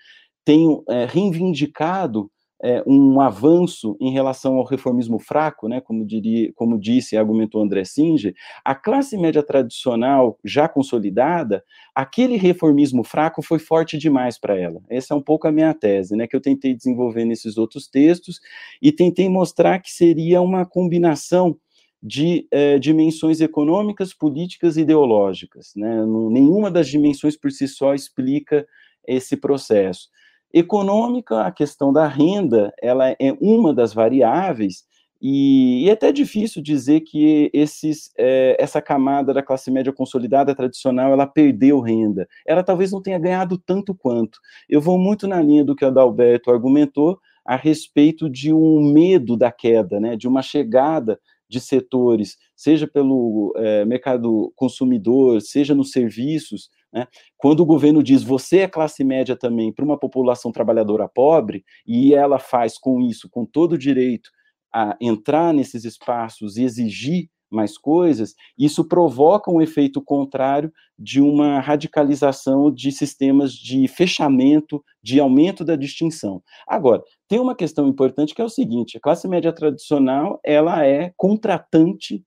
tenham 0.45 0.83
é, 0.89 1.07
reivindicado 1.07 2.31
é, 2.63 2.83
um 2.87 3.21
avanço 3.21 3.97
em 4.01 4.11
relação 4.11 4.57
ao 4.57 4.65
reformismo 4.65 5.19
fraco, 5.19 5.67
né, 5.69 5.81
como, 5.81 6.05
diria, 6.05 6.53
como 6.55 6.79
disse 6.79 7.15
e 7.15 7.19
argumentou 7.19 7.63
André 7.63 7.85
Singer, 7.85 8.35
a 8.65 8.75
classe 8.75 9.17
média 9.17 9.43
tradicional 9.43 10.39
já 10.45 10.69
consolidada, 10.69 11.65
aquele 11.95 12.37
reformismo 12.37 13.03
fraco 13.03 13.43
foi 13.43 13.59
forte 13.59 13.97
demais 13.97 14.39
para 14.39 14.59
ela. 14.59 14.83
Essa 14.91 15.15
é 15.15 15.17
um 15.17 15.23
pouco 15.23 15.49
a 15.49 15.53
minha 15.53 15.73
tese, 15.73 16.15
né, 16.15 16.27
que 16.27 16.37
eu 16.37 16.41
tentei 16.41 16.75
desenvolver 16.75 17.25
nesses 17.25 17.57
outros 17.57 17.89
textos 17.89 18.41
e 18.83 18.93
tentei 18.93 19.29
mostrar 19.29 19.79
que 19.79 19.91
seria 19.91 20.41
uma 20.41 20.67
combinação 20.67 21.57
de 22.03 22.47
é, 22.51 22.79
dimensões 22.79 23.41
econômicas, 23.41 24.15
políticas 24.15 24.77
e 24.77 24.81
ideológicas. 24.81 25.73
Né? 25.77 26.03
Nenhuma 26.31 26.71
das 26.71 26.89
dimensões 26.89 27.37
por 27.37 27.51
si 27.51 27.69
só 27.69 27.95
explica 27.95 28.67
esse 29.07 29.37
processo. 29.37 30.09
Econômica, 30.53 31.43
a 31.43 31.53
questão 31.53 31.93
da 31.93 32.07
renda, 32.07 32.73
ela 32.81 33.11
é 33.11 33.37
uma 33.41 33.73
das 33.73 33.93
variáveis, 33.93 34.85
e, 35.23 35.85
e 35.85 35.91
é 35.91 35.93
até 35.93 36.11
difícil 36.11 36.63
dizer 36.63 37.01
que 37.01 37.51
esses, 37.53 38.11
é, 38.17 38.57
essa 38.59 38.81
camada 38.81 39.35
da 39.35 39.43
classe 39.43 39.71
média 39.71 39.93
consolidada 39.93 40.55
tradicional, 40.55 41.13
ela 41.13 41.27
perdeu 41.27 41.79
renda. 41.81 42.27
Ela 42.47 42.63
talvez 42.63 42.91
não 42.91 43.03
tenha 43.03 43.19
ganhado 43.19 43.59
tanto 43.59 43.95
quanto. 43.95 44.39
Eu 44.69 44.81
vou 44.81 44.99
muito 44.99 45.29
na 45.29 45.43
linha 45.43 45.65
do 45.65 45.77
que 45.77 45.85
o 45.85 45.89
Adalberto 45.89 46.51
argumentou 46.51 47.19
a 47.45 47.57
respeito 47.57 48.31
de 48.31 48.53
um 48.53 48.93
medo 48.93 49.37
da 49.37 49.53
queda, 49.53 50.01
né, 50.01 50.17
de 50.17 50.27
uma 50.27 50.41
chegada 50.41 51.19
de 51.49 51.61
setores, 51.61 52.37
seja 52.55 52.87
pelo 52.87 53.53
é, 53.57 53.85
mercado 53.85 54.53
consumidor, 54.55 55.41
seja 55.43 55.75
nos 55.75 55.91
serviços, 55.91 56.71
né? 56.93 57.07
Quando 57.37 57.61
o 57.61 57.67
governo 57.67 58.03
diz 58.03 58.23
você 58.23 58.61
é 58.61 58.69
classe 58.69 59.05
média 59.05 59.37
também 59.37 59.73
para 59.73 59.85
uma 59.85 59.99
população 59.99 60.53
trabalhadora 60.53 61.09
pobre, 61.09 61.65
e 61.87 62.15
ela 62.15 62.39
faz 62.39 62.79
com 62.79 63.01
isso, 63.01 63.29
com 63.31 63.45
todo 63.45 63.73
o 63.75 63.79
direito 63.79 64.31
a 64.73 64.97
entrar 65.01 65.53
nesses 65.53 65.85
espaços 65.85 66.57
e 66.57 66.63
exigir 66.63 67.29
mais 67.51 67.77
coisas, 67.77 68.35
isso 68.57 68.87
provoca 68.87 69.51
um 69.51 69.61
efeito 69.61 70.01
contrário 70.01 70.73
de 70.97 71.21
uma 71.21 71.59
radicalização 71.59 72.71
de 72.73 72.93
sistemas 72.93 73.53
de 73.53 73.89
fechamento, 73.89 74.83
de 75.03 75.19
aumento 75.19 75.65
da 75.65 75.75
distinção. 75.75 76.41
Agora, 76.69 77.03
tem 77.27 77.41
uma 77.41 77.57
questão 77.57 77.89
importante 77.89 78.35
que 78.35 78.41
é 78.41 78.45
o 78.45 78.49
seguinte: 78.49 78.97
a 78.97 79.01
classe 79.01 79.27
média 79.27 79.53
tradicional 79.53 80.39
ela 80.45 80.87
é 80.87 81.13
contratante 81.17 82.23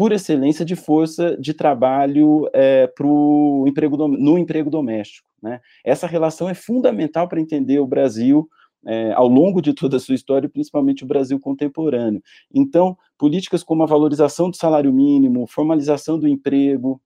por 0.00 0.12
excelência 0.12 0.64
de 0.64 0.74
força 0.74 1.36
de 1.36 1.52
trabalho 1.52 2.48
é, 2.54 2.86
pro 2.86 3.66
emprego 3.68 4.08
no 4.08 4.38
emprego 4.38 4.70
doméstico. 4.70 5.28
Né? 5.42 5.60
Essa 5.84 6.06
relação 6.06 6.48
é 6.48 6.54
fundamental 6.54 7.28
para 7.28 7.38
entender 7.38 7.78
o 7.80 7.86
Brasil 7.86 8.48
é, 8.86 9.12
ao 9.12 9.28
longo 9.28 9.60
de 9.60 9.74
toda 9.74 9.98
a 9.98 10.00
sua 10.00 10.14
história, 10.14 10.48
principalmente 10.48 11.04
o 11.04 11.06
Brasil 11.06 11.38
contemporâneo. 11.38 12.22
Então, 12.50 12.96
políticas 13.18 13.62
como 13.62 13.82
a 13.82 13.86
valorização 13.86 14.48
do 14.48 14.56
salário 14.56 14.90
mínimo, 14.90 15.46
formalização 15.46 16.18
do 16.18 16.26
emprego, 16.26 16.98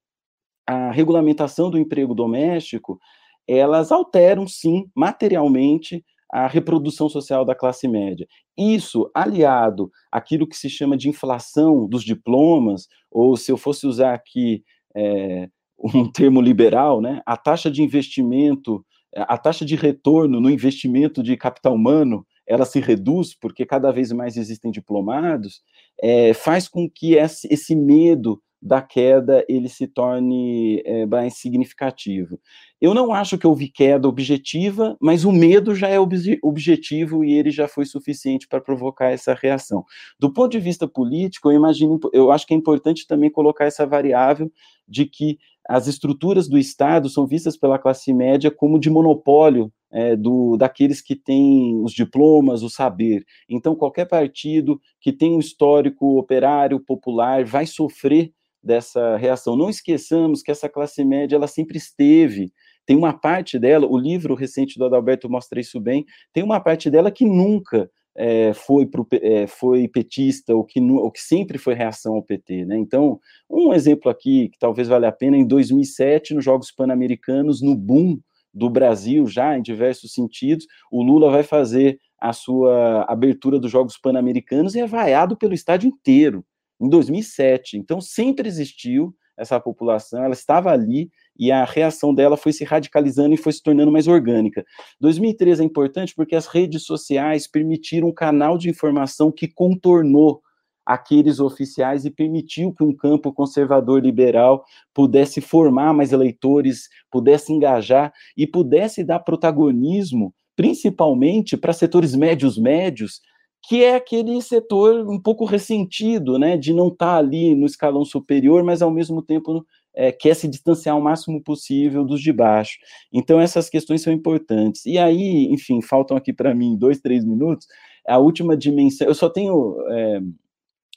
a 0.65 0.93
regulamentação 0.93 1.71
do 1.71 1.79
emprego 1.81 2.15
doméstico, 2.15 3.01
elas 3.45 3.91
alteram, 3.91 4.47
sim, 4.47 4.89
materialmente 4.95 6.05
a 6.35 6.49
reprodução 6.49 7.09
social 7.09 7.45
da 7.45 7.55
classe 7.55 7.87
média. 7.87 8.27
Isso, 8.59 9.09
aliado 9.15 9.89
àquilo 10.11 10.49
que 10.49 10.57
se 10.57 10.69
chama 10.69 10.97
de 10.97 11.09
inflação 11.09 11.89
dos 11.89 12.03
diplomas, 12.03 12.89
ou 13.09 13.37
se 13.37 13.53
eu 13.53 13.57
fosse 13.57 13.87
usar 13.87 14.15
aqui 14.15 14.65
é, 14.97 15.49
um 15.79 16.11
termo 16.11 16.41
liberal, 16.41 17.01
né, 17.01 17.23
a 17.25 17.37
taxa 17.37 17.71
de 17.71 17.85
investimento, 17.85 18.85
a 19.15 19.39
taxa 19.39 19.65
de 19.65 19.77
retorno 19.77 20.41
no 20.41 20.51
investimento 20.51 21.23
de 21.23 21.37
capital 21.37 21.73
humano, 21.73 22.27
ela 22.49 22.65
se 22.65 22.81
reduz 22.81 23.33
porque 23.33 23.65
cada 23.65 23.93
vez 23.93 24.11
mais 24.11 24.37
existem 24.37 24.73
diplomados, 24.73 25.63
é, 26.03 26.35
faz 26.35 26.67
com 26.67 26.91
que 26.91 27.15
esse 27.15 27.77
medo 27.77 28.43
da 28.65 28.81
queda 28.81 29.45
ele 29.47 29.69
se 29.69 29.87
torne 29.87 30.83
é, 30.87 31.05
mais 31.05 31.37
significativo. 31.37 32.41
Eu 32.81 32.95
não 32.95 33.13
acho 33.13 33.37
que 33.37 33.47
houve 33.47 33.69
queda 33.69 34.09
objetiva, 34.09 34.97
mas 34.99 35.27
o 35.27 35.31
medo 35.31 35.75
já 35.75 35.89
é 35.89 36.01
ob 36.01 36.15
objetivo 36.43 37.23
e 37.23 37.35
ele 37.35 37.51
já 37.51 37.69
foi 37.69 37.85
suficiente 37.85 38.49
para 38.49 38.63
provocar 38.63 39.11
essa 39.11 39.35
reação. 39.35 39.85
Do 40.19 40.33
ponto 40.33 40.53
de 40.53 40.61
vista 40.61 40.89
político, 40.89 41.51
eu 41.51 41.57
imagino, 41.57 42.01
eu 42.15 42.33
acho 42.33 42.47
que 42.47 42.55
é 42.55 42.57
importante 42.57 43.07
também 43.07 43.31
colocar 43.31 43.67
essa 43.67 43.87
variável 43.87 44.51
de 44.89 45.05
que 45.05 45.39
as 45.69 45.87
estruturas 45.87 46.49
do 46.49 46.59
Estado 46.59 47.11
são 47.11 47.27
vistas 47.27 47.59
pela 47.59 47.79
classe 47.79 48.15
média 48.15 48.51
como 48.51 48.79
de 48.79 48.89
monopólio 48.89 49.71
é, 49.91 50.17
do, 50.17 50.57
daqueles 50.57 51.01
que 51.03 51.15
têm 51.15 51.83
os 51.83 51.93
diplomas, 51.93 52.63
o 52.63 52.71
saber. 52.71 53.25
Então, 53.49 53.77
qualquer 53.77 54.07
partido 54.07 54.81
que 55.01 55.13
tem 55.13 55.33
um 55.33 55.39
histórico 55.39 56.19
operário 56.19 56.81
popular 56.81 57.45
vai 57.45 57.67
sofrer 57.67 58.33
dessa 58.65 59.17
reação. 59.17 59.57
Não 59.57 59.69
esqueçamos 59.69 60.43
que 60.43 60.51
essa 60.51 60.69
classe 60.69 61.05
média 61.05 61.37
ela 61.37 61.47
sempre 61.47 61.77
esteve. 61.77 62.51
Tem 62.87 62.97
uma 62.97 63.13
parte 63.13 63.59
dela, 63.59 63.87
o 63.87 63.97
livro 63.99 64.35
recente 64.35 64.79
do 64.79 64.85
Adalberto 64.85 65.29
mostra 65.29 65.61
isso 65.61 65.81
bem, 65.81 66.05
tem 66.33 66.43
uma 66.43 66.61
parte 66.61 66.91
dela 66.91 67.11
que 67.11 67.25
nunca 67.25 67.91
é, 68.17 68.53
foi, 68.55 68.87
pro, 68.87 69.07
é, 69.13 69.47
foi 69.47 69.89
petista, 69.89 70.55
ou 70.55 70.65
que, 70.65 70.81
ou 70.81 71.11
que 71.11 71.21
sempre 71.21 71.59
foi 71.59 71.75
reação 71.75 72.15
ao 72.15 72.23
PT. 72.23 72.65
Né? 72.65 72.79
Então, 72.79 73.19
um 73.51 73.73
exemplo 73.73 74.11
aqui 74.11 74.49
que 74.49 74.59
talvez 74.59 74.89
valha 74.89 75.09
a 75.09 75.13
pena, 75.13 75.37
em 75.37 75.47
2007, 75.47 76.35
nos 76.35 76.45
Jogos 76.45 76.71
Pan-Americanos, 76.71 77.61
no 77.61 77.75
boom 77.75 78.19
do 78.53 78.71
Brasil, 78.71 79.27
já 79.27 79.59
em 79.59 79.63
diversos 79.63 80.13
sentidos, 80.13 80.67
o 80.91 81.03
Lula 81.03 81.31
vai 81.31 81.43
fazer 81.43 81.99
a 82.21 82.33
sua 82.33 83.05
abertura 83.09 83.59
dos 83.59 83.71
Jogos 83.71 83.99
Pan-Americanos 83.99 84.75
e 84.75 84.81
é 84.81 84.87
vaiado 84.87 85.37
pelo 85.37 85.55
estádio 85.55 85.89
inteiro 85.89 86.45
em 86.81 86.89
2007. 86.89 87.77
Então, 87.77 88.01
sempre 88.01 88.49
existiu 88.49 89.15
essa 89.37 89.59
população, 89.59 90.23
ela 90.23 90.33
estava 90.33 90.71
ali 90.71 91.11
e 91.37 91.51
a 91.51 91.65
reação 91.65 92.15
dela 92.15 92.37
foi 92.37 92.53
se 92.53 92.65
radicalizando 92.65 93.35
e 93.35 93.39
foi 93.39 93.53
se 93.53 93.63
tornando 93.63 93.91
mais 93.91 94.07
orgânica. 94.07 94.65
2013 95.01 95.63
é 95.63 95.65
importante 95.65 96.15
porque 96.15 96.37
as 96.37 96.47
redes 96.47 96.85
sociais 96.85 97.47
permitiram 97.47 98.09
um 98.09 98.15
canal 98.15 98.57
de 98.57 98.71
informação 98.71 99.33
que 99.33 99.49
contornou 99.49 100.41
aqueles 100.87 101.41
oficiais 101.41 102.05
e 102.05 102.11
permitiu 102.11 102.73
que 102.73 102.85
um 102.85 102.95
campo 102.95 103.33
conservador 103.33 104.03
liberal 104.03 104.65
pudesse 104.93 105.41
formar 105.41 105.95
mais 105.95 106.13
eleitores, 106.13 106.89
pudesse 107.11 107.53
engajar 107.53 108.13
e 108.37 108.47
pudesse 108.47 109.03
dar 109.03 109.21
protagonismo, 109.21 110.35
principalmente 110.55 111.57
para 111.57 111.73
setores 111.73 112.15
médios 112.15 112.59
médios, 112.59 113.21
que 113.67 113.83
é 113.83 113.95
aquele 113.95 114.41
setor 114.43 115.09
um 115.09 115.19
pouco 115.19 115.45
ressentido, 115.45 116.39
né, 116.39 116.57
de 116.57 116.73
não 116.73 116.89
estar 116.89 117.15
tá 117.15 117.17
ali 117.17 117.55
no 117.55 117.67
escalão 117.67 118.05
superior, 118.05 118.63
mas 118.63 118.83
ao 118.83 118.91
mesmo 118.91 119.23
tempo 119.23 119.65
é, 119.95 120.13
quer 120.13 120.35
se 120.35 120.47
distanciar 120.47 120.99
o 120.99 121.03
máximo 121.03 121.43
possível 121.43 122.05
dos 122.05 122.21
de 122.21 122.33
baixo. 122.33 122.77
Então 123.13 123.41
essas 123.41 123.71
questões 123.71 124.03
são 124.03 124.13
importantes. 124.13 124.85
E 124.85 124.99
aí, 124.99 125.47
enfim, 125.51 125.81
faltam 125.81 126.17
aqui 126.17 126.33
para 126.33 126.55
mim 126.55 126.77
dois, 126.77 127.01
três 127.01 127.25
minutos. 127.25 127.67
A 128.07 128.19
última 128.19 128.57
dimensão, 128.57 129.07
eu 129.07 129.15
só 129.15 129.31
tenho, 129.31 129.77
é, 129.91 130.21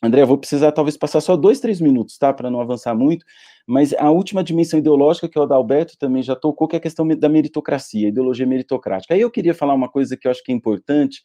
André, 0.03 0.25
vou 0.25 0.37
precisar 0.37 0.73
talvez 0.73 0.97
passar 0.97 1.21
só 1.21 1.37
dois, 1.37 1.61
três 1.61 1.79
minutos, 1.79 2.17
tá, 2.17 2.33
para 2.33 2.51
não 2.51 2.59
avançar 2.59 2.93
muito. 2.93 3.25
Mas 3.65 3.93
a 3.93 4.11
última 4.11 4.43
dimensão 4.43 4.77
ideológica 4.79 5.29
que 5.29 5.39
o 5.39 5.43
Adalberto 5.43 5.97
também 5.97 6.21
já 6.21 6.35
tocou, 6.35 6.67
que 6.67 6.75
é 6.75 6.79
a 6.79 6.81
questão 6.81 7.07
da 7.07 7.29
meritocracia, 7.29 8.09
ideologia 8.09 8.45
meritocrática. 8.45 9.13
Aí 9.13 9.21
eu 9.21 9.31
queria 9.31 9.53
falar 9.53 9.73
uma 9.73 9.89
coisa 9.89 10.17
que 10.17 10.27
eu 10.27 10.31
acho 10.31 10.43
que 10.43 10.51
é 10.51 10.55
importante 10.55 11.21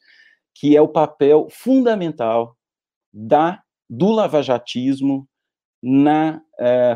que 0.55 0.77
é 0.77 0.81
o 0.81 0.89
papel 0.89 1.49
fundamental 1.51 2.57
da, 3.13 3.63
do 3.89 4.11
lavajatismo 4.11 5.27
na, 5.83 6.41
é, 6.59 6.95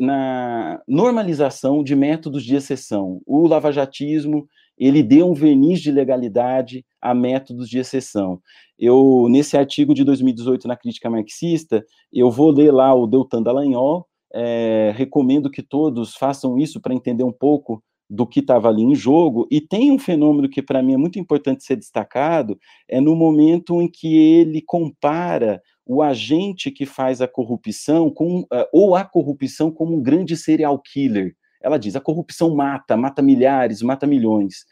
na 0.00 0.82
normalização 0.88 1.84
de 1.84 1.94
métodos 1.94 2.44
de 2.44 2.56
exceção. 2.56 3.20
O 3.26 3.46
lavajatismo 3.46 4.48
ele 4.76 5.02
deu 5.02 5.30
um 5.30 5.34
verniz 5.34 5.80
de 5.80 5.92
legalidade 5.92 6.84
a 7.00 7.14
métodos 7.14 7.68
de 7.68 7.78
exceção. 7.78 8.40
Eu 8.78 9.28
nesse 9.30 9.56
artigo 9.56 9.94
de 9.94 10.02
2018 10.02 10.66
na 10.66 10.76
crítica 10.76 11.08
marxista, 11.08 11.84
eu 12.12 12.30
vou 12.30 12.50
ler 12.50 12.72
lá 12.72 12.92
o 12.94 13.06
Deltan 13.06 13.42
Dallagnol, 13.42 14.06
é, 14.32 14.92
recomendo 14.96 15.50
que 15.50 15.62
todos 15.62 16.16
façam 16.16 16.58
isso 16.58 16.80
para 16.80 16.94
entender 16.94 17.22
um 17.22 17.32
pouco 17.32 17.82
do 18.08 18.26
que 18.26 18.40
estava 18.40 18.68
ali 18.68 18.82
em 18.82 18.94
jogo, 18.94 19.46
e 19.50 19.60
tem 19.60 19.90
um 19.90 19.98
fenômeno 19.98 20.48
que 20.48 20.62
para 20.62 20.82
mim 20.82 20.94
é 20.94 20.96
muito 20.96 21.18
importante 21.18 21.64
ser 21.64 21.76
destacado, 21.76 22.58
é 22.88 23.00
no 23.00 23.16
momento 23.16 23.80
em 23.80 23.88
que 23.88 24.16
ele 24.16 24.60
compara 24.60 25.62
o 25.86 26.02
agente 26.02 26.70
que 26.70 26.86
faz 26.86 27.20
a 27.20 27.28
corrupção 27.28 28.10
com, 28.10 28.40
uh, 28.40 28.66
ou 28.72 28.94
a 28.94 29.04
corrupção 29.04 29.70
como 29.70 29.96
um 29.96 30.02
grande 30.02 30.36
serial 30.36 30.78
killer. 30.78 31.34
ela 31.62 31.78
diz: 31.78 31.96
a 31.96 32.00
corrupção 32.00 32.54
mata, 32.54 32.96
mata 32.96 33.22
milhares, 33.22 33.82
mata 33.82 34.06
milhões. 34.06 34.64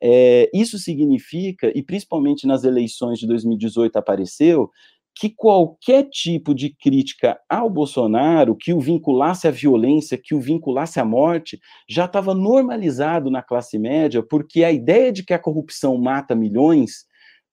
É, 0.00 0.50
isso 0.52 0.78
significa, 0.78 1.72
e 1.74 1.82
principalmente 1.82 2.46
nas 2.46 2.64
eleições 2.64 3.18
de 3.18 3.26
2018 3.26 3.96
apareceu, 3.96 4.70
que 5.18 5.30
qualquer 5.30 6.04
tipo 6.10 6.54
de 6.54 6.68
crítica 6.76 7.40
ao 7.48 7.70
Bolsonaro, 7.70 8.54
que 8.54 8.74
o 8.74 8.80
vinculasse 8.80 9.48
à 9.48 9.50
violência, 9.50 10.20
que 10.22 10.34
o 10.34 10.40
vinculasse 10.40 11.00
à 11.00 11.04
morte, 11.06 11.58
já 11.88 12.04
estava 12.04 12.34
normalizado 12.34 13.30
na 13.30 13.42
classe 13.42 13.78
média, 13.78 14.22
porque 14.22 14.62
a 14.62 14.70
ideia 14.70 15.10
de 15.10 15.24
que 15.24 15.32
a 15.32 15.38
corrupção 15.38 15.96
mata 15.96 16.34
milhões 16.34 17.06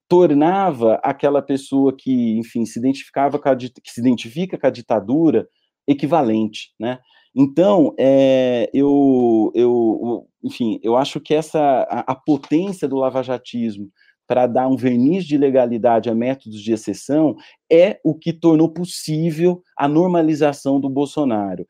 tornava 0.10 0.96
aquela 1.02 1.42
pessoa 1.42 1.96
que, 1.98 2.38
enfim, 2.38 2.66
se 2.66 2.78
identificava 2.78 3.40
a, 3.42 3.56
que 3.56 3.72
se 3.92 4.02
identifica 4.02 4.58
com 4.58 4.68
a 4.68 4.70
ditadura 4.70 5.48
equivalente, 5.88 6.74
né? 6.78 7.00
Então, 7.36 7.96
é, 7.98 8.70
eu, 8.74 9.52
eu, 9.56 10.28
enfim, 10.44 10.80
eu 10.84 10.96
acho 10.98 11.20
que 11.20 11.34
essa 11.34 11.60
a, 11.90 12.12
a 12.12 12.16
potência 12.16 12.88
do 12.88 12.98
lavajatismo 12.98 13.90
para 14.28 14.48
dar 14.48 14.68
um 14.68 14.76
verniz 14.76 15.26
de 15.26 15.38
legalidade 15.38 16.10
a 16.10 16.16
métodos 16.16 16.62
de 16.62 16.72
exceção 16.72 17.36
é 17.72 18.00
o 18.04 18.16
que 18.16 18.32
tornou 18.32 18.70
possível 18.70 19.62
a 19.78 19.88
normalização 19.88 20.80
do 20.80 20.90
Bolsonaro. 20.90 21.66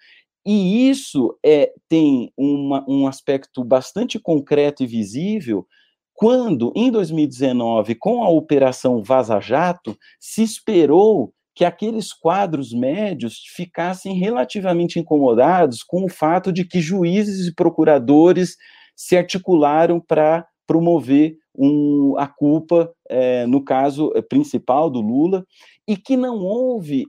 E 0.45 0.89
isso 0.89 1.37
é, 1.43 1.71
tem 1.87 2.31
uma, 2.37 2.85
um 2.87 3.07
aspecto 3.07 3.63
bastante 3.63 4.19
concreto 4.19 4.83
e 4.83 4.87
visível 4.87 5.65
quando, 6.13 6.71
em 6.75 6.91
2019, 6.91 7.95
com 7.95 8.23
a 8.23 8.29
Operação 8.29 9.01
Vaza 9.01 9.39
Jato, 9.39 9.97
se 10.19 10.43
esperou 10.43 11.33
que 11.55 11.65
aqueles 11.65 12.13
quadros 12.13 12.73
médios 12.73 13.37
ficassem 13.55 14.15
relativamente 14.15 14.99
incomodados 14.99 15.83
com 15.83 16.05
o 16.05 16.09
fato 16.09 16.51
de 16.51 16.65
que 16.65 16.81
juízes 16.81 17.47
e 17.47 17.53
procuradores 17.53 18.55
se 18.95 19.15
articularam 19.15 19.99
para 19.99 20.45
promover 20.65 21.37
um, 21.55 22.15
a 22.17 22.27
culpa, 22.27 22.91
é, 23.09 23.45
no 23.45 23.63
caso 23.63 24.11
é, 24.15 24.21
principal 24.21 24.89
do 24.89 25.01
Lula, 25.01 25.45
e 25.87 25.95
que 25.97 26.15
não 26.15 26.39
houve 26.39 27.05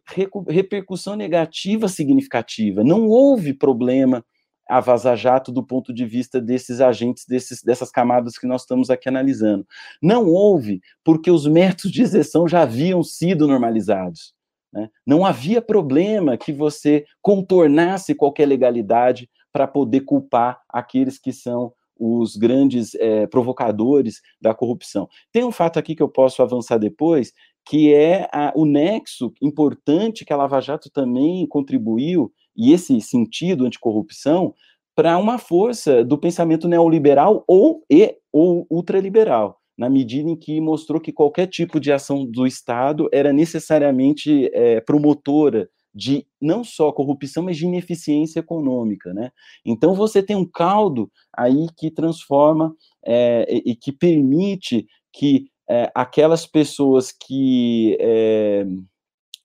repercussão 0.49 1.17
negativa 1.17 1.89
significativa, 1.89 2.83
não 2.83 3.07
houve 3.09 3.53
problema 3.55 4.25
a 4.69 4.81
vaza-jato 4.81 5.53
do 5.53 5.63
ponto 5.63 5.93
de 5.93 6.07
vista 6.07 6.41
desses 6.41 6.81
agentes, 6.81 7.27
desses, 7.27 7.63
dessas 7.63 7.91
camadas 7.91 8.39
que 8.39 8.47
nós 8.47 8.63
estamos 8.63 8.89
aqui 8.91 9.09
analisando. 9.09 9.67
Não 10.03 10.27
houve, 10.27 10.81
porque 11.05 11.31
os 11.31 11.47
métodos 11.47 11.93
de 11.93 12.03
exceção 12.03 12.49
já 12.49 12.63
haviam 12.63 13.03
sido 13.03 13.47
normalizados. 13.47 14.35
Né? 14.73 14.89
Não 15.07 15.25
havia 15.25 15.61
problema 15.61 16.37
que 16.37 16.53
você 16.53 17.05
contornasse 17.21 18.15
qualquer 18.15 18.47
legalidade 18.47 19.29
para 19.53 19.69
poder 19.69 20.01
culpar 20.01 20.61
aqueles 20.69 21.19
que 21.19 21.33
são 21.33 21.73
os 21.99 22.37
grandes 22.37 22.95
é, 22.97 23.27
provocadores 23.27 24.21
da 24.41 24.55
corrupção. 24.55 25.09
Tem 25.33 25.45
um 25.45 25.53
fato 25.53 25.79
aqui 25.79 25.95
que 25.95 26.03
eu 26.03 26.09
posso 26.09 26.43
avançar 26.43 26.79
depois, 26.79 27.33
que 27.65 27.95
é 27.95 28.29
a, 28.33 28.53
o 28.55 28.67
nexo 28.67 29.33
importante 29.41 30.25
que 30.25 30.33
a 30.33 30.37
Lava 30.37 30.61
Jato 30.61 30.91
também 30.91 31.47
contribuiu, 31.47 32.33
e 32.57 32.73
esse 32.73 33.01
sentido 33.01 33.65
anticorrupção, 33.65 34.55
para 34.95 35.19
uma 35.19 35.39
força 35.39 36.05
do 36.05 36.17
pensamento 36.17 36.69
neoliberal 36.69 37.43
ou, 37.49 37.83
e, 37.91 38.17
ou 38.33 38.67
ultraliberal, 38.71 39.59
na 39.77 39.91
medida 39.91 40.31
em 40.31 40.37
que 40.37 40.61
mostrou 40.61 41.01
que 41.01 41.13
qualquer 41.13 41.49
tipo 41.49 41.81
de 41.81 41.91
ação 41.91 42.25
do 42.25 42.47
Estado 42.47 43.09
era 43.13 43.33
necessariamente 43.33 44.49
é, 44.53 44.81
promotora 44.81 45.69
de 45.95 46.27
não 46.41 46.65
só 46.65 46.91
corrupção, 46.91 47.45
mas 47.45 47.57
de 47.57 47.67
ineficiência 47.67 48.41
econômica, 48.41 49.15
né? 49.15 49.31
Então 49.65 49.95
você 49.95 50.23
tem 50.23 50.35
um 50.35 50.45
caldo 50.45 51.11
aí 51.37 51.69
que 51.77 51.91
transforma 51.91 52.75
é, 53.07 53.47
e 53.65 53.77
que 53.77 53.93
permite 53.93 54.87
que 55.13 55.47
é, 55.71 55.91
aquelas 55.95 56.47
pessoas 56.47 57.13
que 57.13 57.97
é, 58.01 58.67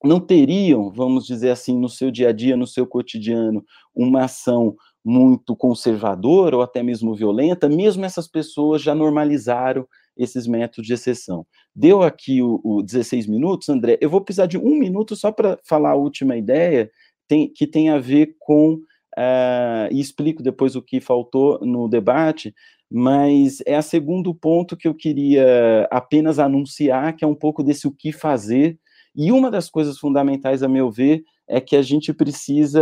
não 0.03 0.19
teriam, 0.19 0.91
vamos 0.91 1.25
dizer 1.25 1.51
assim, 1.51 1.77
no 1.77 1.89
seu 1.89 2.09
dia 2.09 2.29
a 2.29 2.31
dia, 2.31 2.57
no 2.57 2.65
seu 2.65 2.87
cotidiano, 2.87 3.63
uma 3.93 4.23
ação 4.23 4.75
muito 5.03 5.55
conservadora 5.55 6.57
ou 6.57 6.61
até 6.61 6.81
mesmo 6.83 7.15
violenta, 7.15 7.69
mesmo 7.69 8.05
essas 8.05 8.27
pessoas 8.27 8.81
já 8.81 8.93
normalizaram 8.95 9.87
esses 10.19 10.45
métodos 10.45 10.85
de 10.85 10.93
exceção. 10.93 11.45
Deu 11.73 12.03
aqui 12.03 12.41
o, 12.41 12.59
o 12.63 12.83
16 12.83 13.25
minutos, 13.25 13.69
André. 13.69 13.97
Eu 14.01 14.09
vou 14.09 14.21
precisar 14.21 14.45
de 14.45 14.57
um 14.57 14.75
minuto 14.75 15.15
só 15.15 15.31
para 15.31 15.57
falar 15.63 15.91
a 15.91 15.95
última 15.95 16.35
ideia, 16.35 16.91
tem, 17.27 17.51
que 17.51 17.65
tem 17.65 17.89
a 17.89 17.97
ver 17.97 18.35
com, 18.37 18.73
uh, 18.73 19.87
e 19.89 19.99
explico 19.99 20.43
depois 20.43 20.75
o 20.75 20.81
que 20.81 20.99
faltou 20.99 21.59
no 21.61 21.87
debate, 21.87 22.53
mas 22.91 23.59
é 23.65 23.77
o 23.77 23.83
segundo 23.83 24.35
ponto 24.35 24.75
que 24.75 24.87
eu 24.87 24.93
queria 24.93 25.87
apenas 25.89 26.39
anunciar, 26.39 27.15
que 27.15 27.23
é 27.23 27.27
um 27.27 27.35
pouco 27.35 27.63
desse 27.63 27.87
o 27.87 27.91
que 27.91 28.11
fazer, 28.11 28.77
e 29.15 29.31
uma 29.31 29.49
das 29.49 29.69
coisas 29.69 29.97
fundamentais, 29.97 30.63
a 30.63 30.67
meu 30.67 30.91
ver, 30.91 31.23
é 31.49 31.59
que 31.59 31.75
a 31.75 31.81
gente 31.81 32.13
precisa 32.13 32.79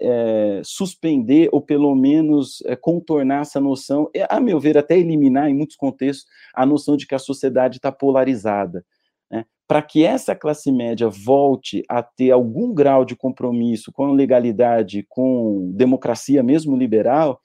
é, 0.00 0.60
suspender 0.64 1.48
ou 1.50 1.60
pelo 1.60 1.92
menos 1.96 2.62
é, 2.64 2.76
contornar 2.76 3.42
essa 3.42 3.60
noção, 3.60 4.08
a 4.30 4.40
meu 4.40 4.60
ver, 4.60 4.78
até 4.78 4.96
eliminar 4.96 5.50
em 5.50 5.54
muitos 5.54 5.74
contextos 5.74 6.24
a 6.54 6.64
noção 6.64 6.96
de 6.96 7.04
que 7.04 7.16
a 7.16 7.18
sociedade 7.18 7.78
está 7.78 7.90
polarizada. 7.90 8.86
Né? 9.28 9.44
Para 9.66 9.82
que 9.82 10.04
essa 10.04 10.36
classe 10.36 10.70
média 10.70 11.08
volte 11.08 11.82
a 11.88 12.00
ter 12.00 12.30
algum 12.30 12.72
grau 12.72 13.04
de 13.04 13.16
compromisso 13.16 13.90
com 13.90 14.04
a 14.04 14.12
legalidade, 14.12 15.04
com 15.08 15.72
democracia 15.74 16.44
mesmo 16.44 16.76
liberal, 16.76 17.40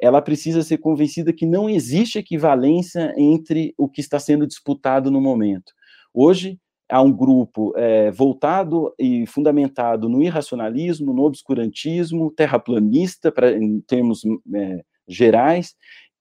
ela 0.00 0.22
precisa 0.22 0.62
ser 0.62 0.78
convencida 0.78 1.30
que 1.30 1.44
não 1.44 1.68
existe 1.68 2.18
equivalência 2.18 3.12
entre 3.18 3.74
o 3.76 3.86
que 3.86 4.00
está 4.00 4.18
sendo 4.18 4.46
disputado 4.46 5.10
no 5.10 5.20
momento. 5.20 5.72
Hoje, 6.12 6.58
a 6.88 7.02
um 7.02 7.12
grupo 7.12 7.72
é, 7.76 8.10
voltado 8.10 8.94
e 8.98 9.26
fundamentado 9.26 10.08
no 10.08 10.22
irracionalismo, 10.22 11.12
no 11.12 11.24
obscurantismo, 11.24 12.30
terraplanista, 12.30 13.32
pra, 13.32 13.52
em 13.52 13.80
termos 13.80 14.22
é, 14.54 14.82
gerais, 15.08 15.74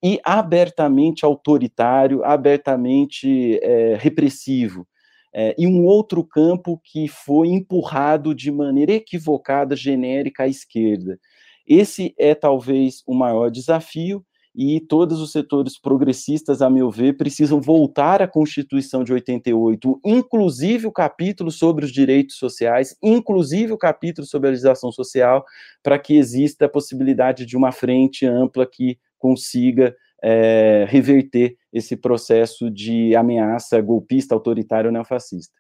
e 0.04 0.20
abertamente 0.24 1.26
autoritário, 1.26 2.24
abertamente 2.24 3.60
é, 3.62 3.96
repressivo. 3.96 4.88
É, 5.34 5.54
e 5.58 5.68
um 5.68 5.86
outro 5.86 6.24
campo 6.24 6.80
que 6.84 7.08
foi 7.08 7.50
empurrado 7.50 8.34
de 8.34 8.52
maneira 8.52 8.94
equivocada, 8.94 9.76
genérica 9.76 10.44
à 10.44 10.48
esquerda. 10.48 11.20
Esse 11.68 12.14
é 12.18 12.34
talvez 12.34 13.04
o 13.06 13.14
maior 13.14 13.50
desafio, 13.50 14.24
e 14.56 14.80
todos 14.80 15.20
os 15.20 15.32
setores 15.32 15.78
progressistas, 15.78 16.62
a 16.62 16.70
meu 16.70 16.90
ver, 16.90 17.18
precisam 17.18 17.60
voltar 17.60 18.22
à 18.22 18.28
Constituição 18.28 19.04
de 19.04 19.12
88, 19.12 20.00
inclusive 20.06 20.88
o 20.88 20.92
capítulo 20.92 21.52
sobre 21.52 21.84
os 21.84 21.92
direitos 21.92 22.38
sociais, 22.38 22.96
inclusive 23.04 23.74
o 23.74 23.78
capítulo 23.78 24.26
sobre 24.26 24.48
a 24.48 24.52
legislação 24.52 24.92
social, 24.92 25.44
para 25.84 26.00
que 26.00 26.16
exista 26.16 26.66
a 26.66 26.70
possibilidade 26.70 27.46
de 27.46 27.58
uma 27.58 27.74
frente 27.74 28.26
ampla 28.26 28.66
que 28.66 28.98
consiga 29.20 29.94
é, 30.24 30.86
reverter 30.88 31.58
esse 31.74 31.98
processo 31.98 32.72
de 32.72 33.16
ameaça 33.16 33.82
golpista, 33.82 34.34
autoritário, 34.34 34.92
neofascista. 34.92 35.54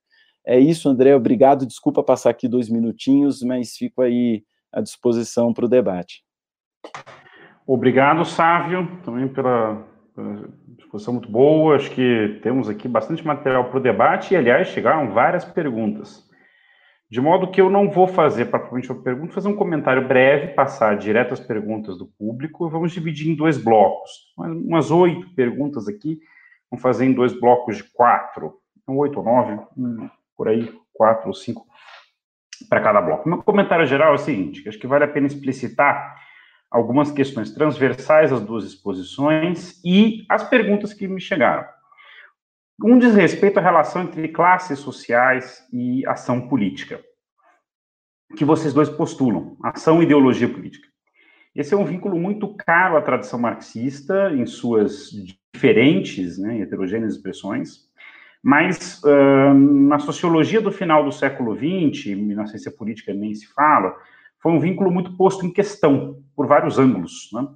É 0.47 0.57
isso, 0.57 0.87
André, 0.87 1.13
obrigado, 1.15 1.65
desculpa 1.65 2.01
passar 2.01 2.29
aqui 2.29 2.47
dois 2.47 2.69
minutinhos, 2.69 3.41
mas 3.41 3.75
fico 3.75 4.01
aí 4.01 4.43
à 4.71 4.79
disposição 4.79 5.53
para 5.53 5.65
o 5.65 5.69
debate. 5.69 6.23
Obrigado, 7.67 8.23
Sávio, 8.25 8.87
também 9.03 9.27
pela, 9.27 9.83
pela 10.15 10.47
discussão 10.77 11.15
muito 11.15 11.29
boa. 11.29 11.75
Acho 11.75 11.89
que 11.89 12.39
temos 12.43 12.69
aqui 12.69 12.87
bastante 12.87 13.25
material 13.25 13.65
para 13.65 13.77
o 13.77 13.81
debate 13.81 14.33
e, 14.33 14.37
aliás, 14.37 14.67
chegaram 14.67 15.11
várias 15.11 15.43
perguntas. 15.43 16.23
De 17.09 17.19
modo 17.19 17.49
que 17.49 17.59
eu 17.59 17.69
não 17.69 17.89
vou 17.89 18.07
fazer 18.07 18.45
propriamente 18.45 18.91
uma 18.91 19.01
pergunta, 19.01 19.33
fazer 19.33 19.47
um 19.47 19.55
comentário 19.55 20.07
breve, 20.07 20.53
passar 20.53 20.95
direto 20.97 21.33
às 21.33 21.39
perguntas 21.39 21.97
do 21.97 22.05
público. 22.05 22.69
Vamos 22.69 22.91
dividir 22.91 23.31
em 23.31 23.35
dois 23.35 23.57
blocos. 23.57 24.11
Umas 24.37 24.91
oito 24.91 25.33
perguntas 25.33 25.87
aqui, 25.87 26.19
vamos 26.69 26.83
fazer 26.83 27.05
em 27.05 27.13
dois 27.13 27.33
blocos 27.39 27.77
de 27.77 27.83
quatro, 27.83 28.55
um 28.87 28.97
oito 28.97 29.19
ou 29.19 29.25
nove, 29.25 29.59
por 30.37 30.47
aí, 30.47 30.71
quatro 30.93 31.27
ou 31.27 31.33
cinco 31.33 31.65
para 32.69 32.81
cada 32.81 33.01
bloco. 33.01 33.27
Meu 33.27 33.41
comentário 33.41 33.85
geral 33.85 34.11
é 34.11 34.15
o 34.15 34.19
seguinte: 34.19 34.67
acho 34.67 34.77
que 34.77 34.87
vale 34.87 35.03
a 35.03 35.07
pena 35.07 35.27
explicitar 35.27 36.15
algumas 36.69 37.11
questões 37.11 37.51
transversais 37.51 38.31
às 38.31 38.41
duas 38.41 38.65
exposições 38.65 39.81
e 39.83 40.25
as 40.29 40.47
perguntas 40.47 40.93
que 40.93 41.07
me 41.07 41.21
chegaram. 41.21 41.65
Um 42.83 42.99
diz 42.99 43.15
respeito 43.15 43.57
à 43.57 43.61
relação 43.61 44.03
entre 44.03 44.27
classes 44.27 44.79
sociais 44.79 45.65
e 45.71 46.05
ação 46.05 46.47
política, 46.49 47.01
que 48.35 48.43
vocês 48.43 48.73
dois 48.73 48.89
postulam, 48.89 49.55
ação 49.63 50.01
e 50.01 50.05
ideologia 50.05 50.49
política. 50.49 50.87
Esse 51.55 51.73
é 51.73 51.77
um 51.77 51.85
vínculo 51.85 52.19
muito 52.19 52.53
caro 52.53 52.97
à 52.97 53.01
tradição 53.01 53.39
marxista, 53.39 54.29
em 54.33 54.45
suas 54.45 55.09
diferentes, 55.53 56.37
né, 56.37 56.59
heterogêneas 56.59 57.13
expressões, 57.13 57.85
mas 58.43 59.01
uh, 59.03 59.53
na 59.53 59.97
sociologia 59.97 60.59
do 60.59 60.71
final 60.71 61.05
do 61.05 61.13
século 61.13 61.55
XX, 61.55 62.17
na 62.35 62.45
ciência 62.45 62.71
política 62.71 63.13
nem 63.13 63.33
se 63.33 63.47
fala, 63.47 63.95
foi 64.45 64.51
um 64.51 64.59
vínculo 64.59 64.91
muito 64.91 65.17
posto 65.17 65.43
em 65.43 65.51
questão 65.51 66.23
por 66.35 66.45
vários 66.45 66.77
ângulos, 66.77 67.31
né? 67.33 67.47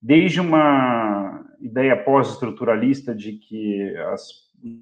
desde 0.00 0.40
uma 0.40 1.44
ideia 1.60 1.96
pós-estruturalista 1.96 3.12
de 3.12 3.32
que 3.32 3.92
as, 4.12 4.22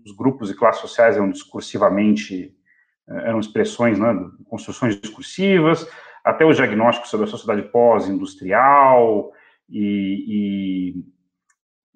os 0.04 0.14
grupos 0.14 0.50
e 0.50 0.54
classes 0.54 0.82
sociais 0.82 1.16
eram 1.16 1.30
discursivamente 1.30 2.54
eh, 3.08 3.22
eram 3.28 3.40
expressões, 3.40 3.98
né, 3.98 4.14
construções 4.50 5.00
discursivas, 5.00 5.90
até 6.22 6.44
o 6.44 6.52
diagnóstico 6.52 7.08
sobre 7.08 7.24
a 7.24 7.30
sociedade 7.30 7.62
pós-industrial 7.70 9.32
e, 9.70 10.92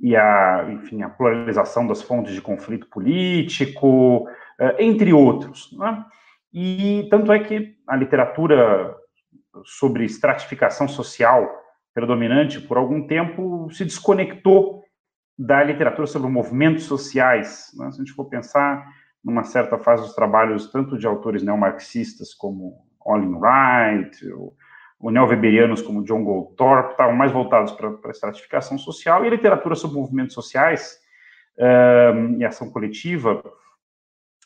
e, 0.00 0.08
e, 0.08 0.16
a, 0.16 0.70
enfim, 0.72 1.02
a 1.02 1.10
pluralização 1.10 1.86
das 1.86 2.00
fontes 2.00 2.32
de 2.32 2.40
conflito 2.40 2.88
político, 2.88 4.26
eh, 4.58 4.76
entre 4.78 5.12
outros. 5.12 5.70
Né? 5.76 6.02
E 6.50 7.06
tanto 7.10 7.30
é 7.30 7.38
que 7.40 7.76
a 7.86 7.94
literatura 7.94 8.98
sobre 9.64 10.04
estratificação 10.04 10.86
social 10.88 11.48
predominante, 11.92 12.60
por 12.60 12.76
algum 12.76 13.06
tempo, 13.06 13.68
se 13.72 13.84
desconectou 13.84 14.84
da 15.38 15.62
literatura 15.62 16.06
sobre 16.06 16.30
movimentos 16.30 16.84
sociais. 16.84 17.70
Né? 17.76 17.90
Se 17.90 18.00
a 18.00 18.04
gente 18.04 18.12
for 18.12 18.26
pensar 18.26 18.86
numa 19.24 19.44
certa 19.44 19.78
fase 19.78 20.02
dos 20.02 20.14
trabalhos, 20.14 20.70
tanto 20.70 20.98
de 20.98 21.06
autores 21.06 21.42
neomarxistas 21.42 22.34
como 22.34 22.84
Olin 23.04 23.36
Wright, 23.36 24.32
ou, 24.32 24.54
ou 24.98 25.10
neoweberianos 25.10 25.82
como 25.82 26.04
John 26.04 26.24
Goldthorpe, 26.24 26.92
estavam 26.92 27.14
mais 27.14 27.32
voltados 27.32 27.72
para 27.72 27.88
a 28.04 28.10
estratificação 28.10 28.78
social, 28.78 29.24
e 29.24 29.28
a 29.28 29.30
literatura 29.30 29.74
sobre 29.74 29.98
movimentos 29.98 30.34
sociais 30.34 30.98
uh, 31.58 32.38
e 32.38 32.44
ação 32.44 32.70
coletiva, 32.70 33.42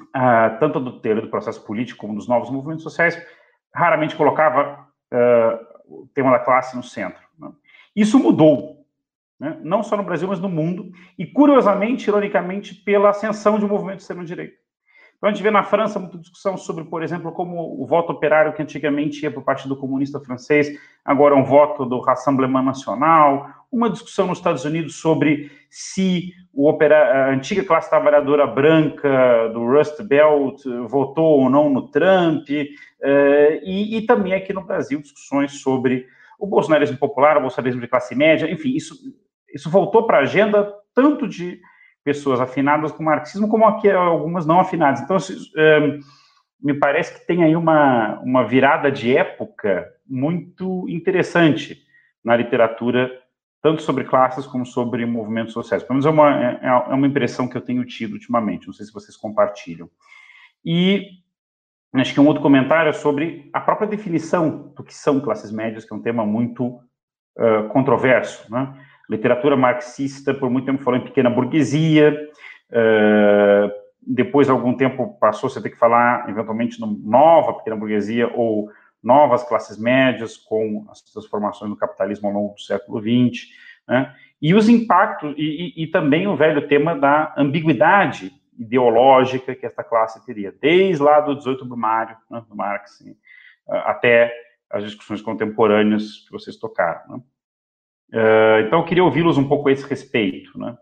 uh, 0.01 0.59
tanto 0.59 0.81
do 0.81 1.01
teoria 1.01 1.23
do 1.23 1.31
processo 1.31 1.65
político 1.65 2.01
como 2.01 2.15
dos 2.15 2.29
novos 2.29 2.51
movimentos 2.51 2.83
sociais, 2.83 3.21
raramente 3.75 4.17
colocava 4.17 4.84
uh, 5.15 6.03
o 6.03 6.09
tema 6.15 6.31
da 6.31 6.39
classe 6.39 6.77
no 6.77 6.83
centro. 6.83 7.23
Né? 7.39 7.51
Isso 7.95 8.19
mudou, 8.19 8.85
né? 9.39 9.59
não 9.63 9.83
só 9.83 9.97
no 9.97 10.03
Brasil, 10.03 10.29
mas 10.29 10.41
no 10.41 10.49
mundo, 10.49 10.91
e 11.19 11.27
curiosamente, 11.27 12.09
ironicamente, 12.09 12.75
pela 12.75 13.11
ascensão 13.11 13.59
de 13.59 13.65
um 13.65 13.69
movimento 13.69 13.97
de 13.97 14.03
extrema-direita. 14.03 14.65
Então, 15.17 15.31
a 15.31 15.33
gente 15.33 15.43
vê 15.43 15.51
na 15.51 15.63
França 15.63 15.99
muita 15.99 16.19
discussão 16.19 16.57
sobre, 16.57 16.85
por 16.85 17.03
exemplo, 17.03 17.33
como 17.33 17.81
o 17.83 17.87
voto 17.87 18.13
operário, 18.13 18.53
que 18.53 18.61
antigamente 18.61 19.23
ia 19.23 19.31
para 19.31 19.41
o 19.41 19.45
Partido 19.45 19.77
Comunista 19.77 20.21
Francês, 20.21 20.79
agora 21.03 21.35
é 21.35 21.39
um 21.39 21.45
voto 21.45 21.87
do 21.87 21.99
Rassemblement 22.01 22.63
Nacional, 22.63 23.49
uma 23.75 23.91
discussão 23.91 24.29
nos 24.29 24.39
Estados 24.39 24.65
Unidos 24.65 24.95
sobre 24.95 25.51
se 25.69 26.33
opera, 26.55 27.27
a 27.27 27.31
antiga 27.31 27.65
classe 27.65 27.91
trabalhadora 27.91 28.47
branca 28.47 29.49
do 29.53 29.67
Rust 29.67 30.01
Belt 30.03 30.63
votou 30.89 31.41
ou 31.41 31.51
não 31.51 31.69
no 31.69 31.89
Trump, 31.89 32.49
eh, 32.49 33.61
e, 33.65 33.97
e 33.97 34.07
também 34.07 34.33
aqui 34.33 34.53
no 34.53 34.65
Brasil 34.65 35.01
discussões 35.01 35.61
sobre 35.61 36.07
o 36.39 36.47
bolsonarismo 36.47 36.97
popular, 36.97 37.37
o 37.37 37.41
bolsonarismo 37.41 37.81
de 37.81 37.89
classe 37.89 38.15
média, 38.15 38.49
enfim, 38.49 38.77
isso, 38.77 38.95
isso 39.53 39.69
voltou 39.69 40.07
para 40.07 40.19
a 40.19 40.23
agenda 40.23 40.73
tanto 40.95 41.27
de 41.27 41.61
pessoas 42.05 42.41
afinadas 42.41 42.93
com 42.93 43.03
o 43.03 43.07
marxismo, 43.07 43.49
como 43.49 43.67
aqui 43.67 43.91
algumas 43.91 44.47
não 44.47 44.61
afinadas. 44.61 45.01
Então, 45.01 45.17
um, 45.17 46.01
me 46.63 46.75
parece 46.75 47.19
que 47.19 47.27
tem 47.27 47.43
aí 47.43 47.57
uma, 47.57 48.21
uma 48.21 48.47
virada 48.47 48.93
de 48.93 49.17
época 49.17 49.91
muito 50.07 50.89
interessante 50.89 51.83
na 52.23 52.37
literatura, 52.37 53.11
tanto 53.65 53.81
sobre 53.81 54.05
classes 54.05 54.47
como 54.47 54.67
sobre 54.67 55.07
movimentos 55.07 55.55
sociais. 55.55 55.83
Pelo 55.83 55.95
menos 55.95 56.05
é 56.05 56.11
uma, 56.11 56.39
é, 56.39 56.61
é 56.67 56.95
uma 56.95 57.07
impressão 57.07 57.49
que 57.49 57.57
eu 57.57 57.63
tenho 57.63 57.83
tido 57.87 58.13
ultimamente, 58.13 58.67
não 58.67 58.75
sei 58.75 58.85
se 58.85 58.93
vocês 58.93 59.17
compartilham. 59.17 59.89
E 60.63 61.09
acho 61.95 62.13
que 62.13 62.21
um 62.21 62.27
outro 62.27 62.43
comentário 62.43 62.91
é 62.91 62.93
sobre 62.93 63.49
a 63.55 63.61
própria 63.63 63.89
definição 63.89 64.71
do 64.77 64.85
que 64.85 64.93
são 64.93 65.19
classes 65.19 65.51
médias, 65.51 65.87
que 65.87 65.95
é 65.95 65.97
um 65.97 66.03
tema 66.03 66.27
muito 66.27 66.79
uh, 67.39 67.67
controverso, 67.71 68.53
né? 68.53 68.71
literatura 69.09 69.57
marxista, 69.57 70.35
por 70.35 70.51
muito 70.51 70.67
tempo 70.67 70.85
falou 70.85 71.01
em 71.01 71.05
pequena 71.05 71.31
burguesia, 71.31 72.15
uh, 72.69 73.73
depois, 74.07 74.51
algum 74.51 74.77
tempo, 74.77 75.17
passou-se 75.19 75.59
a 75.59 75.63
ter 75.63 75.71
que 75.71 75.79
falar, 75.79 76.29
eventualmente, 76.29 76.79
nova 76.79 77.55
pequena 77.55 77.77
burguesia 77.77 78.31
ou 78.35 78.69
novas 79.05 79.45
classes 79.45 79.79
médias 79.79 80.37
com 80.37 80.87
as 80.89 81.01
transformações 81.03 81.71
do 81.71 81.77
capitalismo 81.77 82.29
ao 82.29 82.35
longo 82.35 82.55
do 82.55 82.61
século 82.61 83.01
XX, 83.01 83.49
né? 83.87 84.15
e 84.41 84.55
os 84.55 84.69
impactos, 84.69 85.35
e, 85.37 85.75
e, 85.77 85.85
e, 85.85 85.87
também 85.87 86.27
o 86.27 86.37
velho 86.37 86.67
tema 86.67 86.97
da 86.97 87.35
ambiguidade 87.37 88.33
ideológica 88.59 89.55
que 89.55 89.67
essa 89.67 89.83
classe 89.83 90.25
teria, 90.25 90.53
desde 90.61 91.03
lá 91.03 91.21
do 91.21 91.35
18 91.35 91.65
Brumário, 91.65 92.17
né, 92.31 92.43
do 92.49 92.57
Marx, 92.57 93.03
até 93.69 94.33
as 94.71 94.85
discussões 94.85 95.23
contemporâneas 95.23 96.25
que 96.27 96.33
vocês 96.33 96.57
tocaram. 96.57 97.01
Né? 97.09 97.23
Uh, 98.13 98.67
então, 98.67 98.81
eu 98.81 98.85
queria 98.85 99.05
ouvi-los 99.05 99.39
um 99.39 99.49
pouco 99.49 99.69
a 99.69 99.73
esse 99.73 99.89
respeito. 99.89 100.59
Né? 100.59 100.77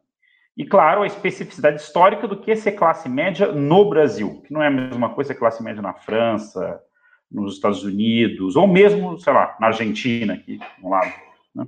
E, 0.56 0.64
claro, 0.64 1.02
a 1.02 1.06
especificidade 1.06 1.80
histórica 1.80 2.26
do 2.28 2.38
que 2.38 2.50
é 2.50 2.56
ser 2.56 2.72
classe 2.72 3.08
média 3.08 3.52
no 3.52 3.88
Brasil, 3.88 4.42
que 4.42 4.52
não 4.52 4.62
é 4.62 4.66
a 4.66 4.70
mesma 4.70 5.10
coisa 5.14 5.32
ser 5.32 5.38
classe 5.38 5.62
média 5.62 5.82
na 5.82 5.94
França, 5.94 6.80
nos 7.32 7.54
Estados 7.54 7.82
Unidos, 7.82 8.56
ou 8.56 8.66
mesmo, 8.66 9.18
sei 9.18 9.32
lá, 9.32 9.56
na 9.58 9.68
Argentina, 9.68 10.34
aqui, 10.34 10.60
um 10.82 10.90
lado. 10.90 11.12
Né? 11.54 11.66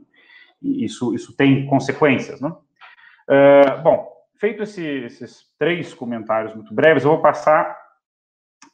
Isso, 0.63 1.15
isso 1.15 1.35
tem 1.37 1.67
consequências. 1.67 2.41
Né? 2.41 2.51
Uh, 2.51 3.83
bom, 3.83 4.07
feito 4.39 4.63
esse, 4.63 4.85
esses 4.85 5.47
três 5.59 5.95
comentários 5.95 6.55
muito 6.55 6.75
breves, 6.75 7.05
eu 7.05 7.11
vou 7.11 7.23
passar 7.23 7.77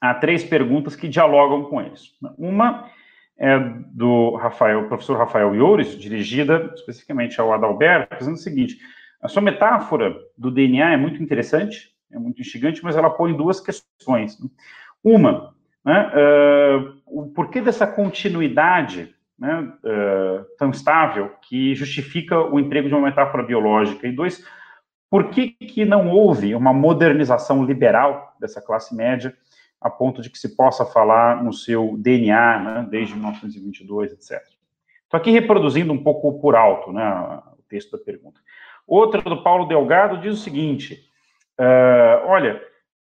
a 0.00 0.14
três 0.14 0.42
perguntas 0.42 0.96
que 0.96 1.08
dialogam 1.08 1.64
com 1.64 1.80
eles. 1.80 2.12
Uma 2.38 2.90
é 3.38 3.58
do 3.92 4.36
Rafael, 4.36 4.86
professor 4.86 5.16
Rafael 5.16 5.54
Iores, 5.54 5.98
dirigida 5.98 6.72
especificamente 6.74 7.40
ao 7.40 7.52
Adalberto, 7.52 8.18
dizendo 8.18 8.34
o 8.34 8.38
seguinte: 8.38 8.78
a 9.22 9.28
sua 9.28 9.40
metáfora 9.40 10.14
do 10.36 10.50
DNA 10.50 10.92
é 10.92 10.96
muito 10.96 11.22
interessante, 11.22 11.94
é 12.12 12.18
muito 12.18 12.40
instigante, 12.40 12.82
mas 12.84 12.96
ela 12.96 13.08
põe 13.08 13.34
duas 13.34 13.60
questões. 13.60 14.38
Uma, 15.02 15.49
né, 15.84 16.10
uh, 16.14 17.00
o 17.06 17.28
porquê 17.32 17.60
dessa 17.60 17.86
continuidade 17.86 19.14
né, 19.38 19.60
uh, 19.60 20.44
tão 20.58 20.70
estável 20.70 21.32
que 21.42 21.74
justifica 21.74 22.38
o 22.38 22.58
emprego 22.58 22.88
de 22.88 22.94
uma 22.94 23.06
metáfora 23.08 23.42
biológica? 23.42 24.06
E 24.06 24.12
dois, 24.12 24.44
por 25.08 25.30
que, 25.30 25.48
que 25.50 25.84
não 25.84 26.08
houve 26.08 26.54
uma 26.54 26.72
modernização 26.72 27.64
liberal 27.64 28.36
dessa 28.40 28.60
classe 28.60 28.94
média? 28.94 29.34
a 29.80 29.88
ponto 29.88 30.20
de 30.20 30.28
que 30.28 30.38
se 30.38 30.54
possa 30.54 30.84
falar 30.84 31.42
no 31.42 31.52
seu 31.52 31.96
DNA, 31.96 32.58
né, 32.60 32.86
desde 32.90 33.14
1922, 33.14 34.12
etc. 34.12 34.42
Estou 35.04 35.18
aqui 35.18 35.30
reproduzindo 35.30 35.92
um 35.92 36.02
pouco 36.02 36.38
por 36.38 36.54
alto 36.54 36.92
né, 36.92 37.40
o 37.58 37.62
texto 37.62 37.96
da 37.96 38.04
pergunta. 38.04 38.40
Outra 38.86 39.22
do 39.22 39.42
Paulo 39.42 39.66
Delgado 39.66 40.18
diz 40.18 40.34
o 40.34 40.42
seguinte: 40.42 41.08
uh, 41.58 42.26
olha, 42.26 42.60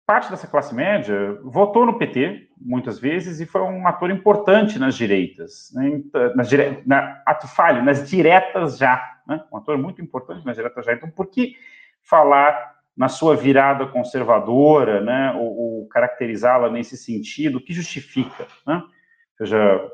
parte 0.06 0.30
dessa 0.30 0.48
classe 0.48 0.74
média 0.76 1.40
votou 1.44 1.86
no 1.86 1.98
PT 1.98 2.50
muitas 2.60 3.00
vezes 3.00 3.40
e 3.40 3.46
foi 3.46 3.62
um 3.62 3.88
ator 3.88 4.10
importante 4.12 4.78
nas 4.80 4.96
direitas, 4.96 5.72
né, 5.74 6.02
nas 6.36 6.50
dire... 6.50 6.82
na, 6.86 7.22
ato 7.26 7.48
falho, 7.48 7.84
nas 7.84 8.10
diretas 8.10 8.78
já, 8.78 9.02
né, 9.28 9.44
um 9.52 9.58
ator 9.58 9.78
muito 9.78 10.02
importante 10.02 10.46
nas 10.46 10.56
diretas 10.56 10.86
já. 10.86 10.94
Então, 10.94 11.10
por 11.10 11.28
que 11.28 11.56
falar 12.02 12.74
na 12.96 13.10
sua 13.10 13.36
virada 13.36 13.88
conservadora, 13.88 15.02
né, 15.02 15.34
ou, 15.36 15.58
ou 15.58 15.88
caracterizá-la 15.88 16.70
nesse 16.70 16.96
sentido, 16.96 17.60
que 17.60 17.74
justifica, 17.74 18.46
né? 18.68 18.76
Ou 18.76 19.38
seja, 19.38 19.92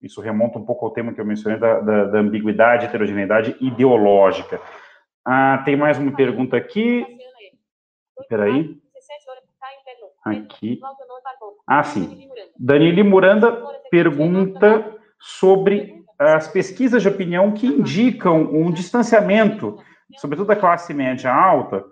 isso 0.00 0.20
remonta 0.20 0.58
um 0.58 0.64
pouco 0.64 0.86
ao 0.86 0.92
tema 0.92 1.12
que 1.12 1.20
eu 1.20 1.24
mencionei 1.24 1.58
da, 1.58 1.80
da, 1.80 2.04
da 2.04 2.18
ambiguidade, 2.18 2.86
heterogeneidade 2.86 3.56
ideológica. 3.60 4.60
Ah, 5.24 5.60
tem 5.64 5.76
mais 5.76 5.98
uma 5.98 6.14
pergunta 6.14 6.56
aqui. 6.56 7.04
Espera 8.20 8.44
aí. 8.44 8.80
Aqui. 10.24 10.80
Ah, 11.66 11.82
sim. 11.82 12.28
Danilo 12.58 13.04
Muranda 13.04 13.52
pergunta 13.90 14.94
sobre 15.18 16.04
as 16.18 16.48
pesquisas 16.48 17.02
de 17.02 17.08
opinião 17.08 17.52
que 17.52 17.66
indicam 17.66 18.42
um 18.52 18.70
distanciamento, 18.70 19.78
sobretudo 20.16 20.48
da 20.48 20.56
classe 20.56 20.92
média 20.92 21.32
alta, 21.32 21.84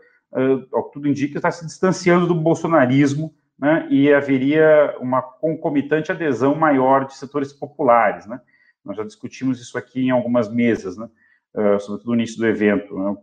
ao 0.72 0.84
que 0.84 0.92
tudo 0.92 1.08
indica, 1.08 1.38
está 1.38 1.50
se 1.50 1.64
distanciando 1.64 2.26
do 2.26 2.34
bolsonarismo, 2.34 3.34
né, 3.58 3.86
e 3.90 4.12
haveria 4.12 4.96
uma 5.00 5.22
concomitante 5.22 6.12
adesão 6.12 6.54
maior 6.54 7.06
de 7.06 7.16
setores 7.16 7.52
populares, 7.52 8.26
né? 8.26 8.38
Nós 8.84 8.96
já 8.98 9.02
discutimos 9.02 9.60
isso 9.60 9.78
aqui 9.78 10.06
em 10.06 10.10
algumas 10.10 10.52
mesas, 10.52 10.96
né, 10.96 11.08
uh, 11.54 11.80
sobretudo 11.80 12.08
no 12.08 12.16
início 12.16 12.38
do 12.38 12.46
evento, 12.46 12.98
né, 12.98 13.16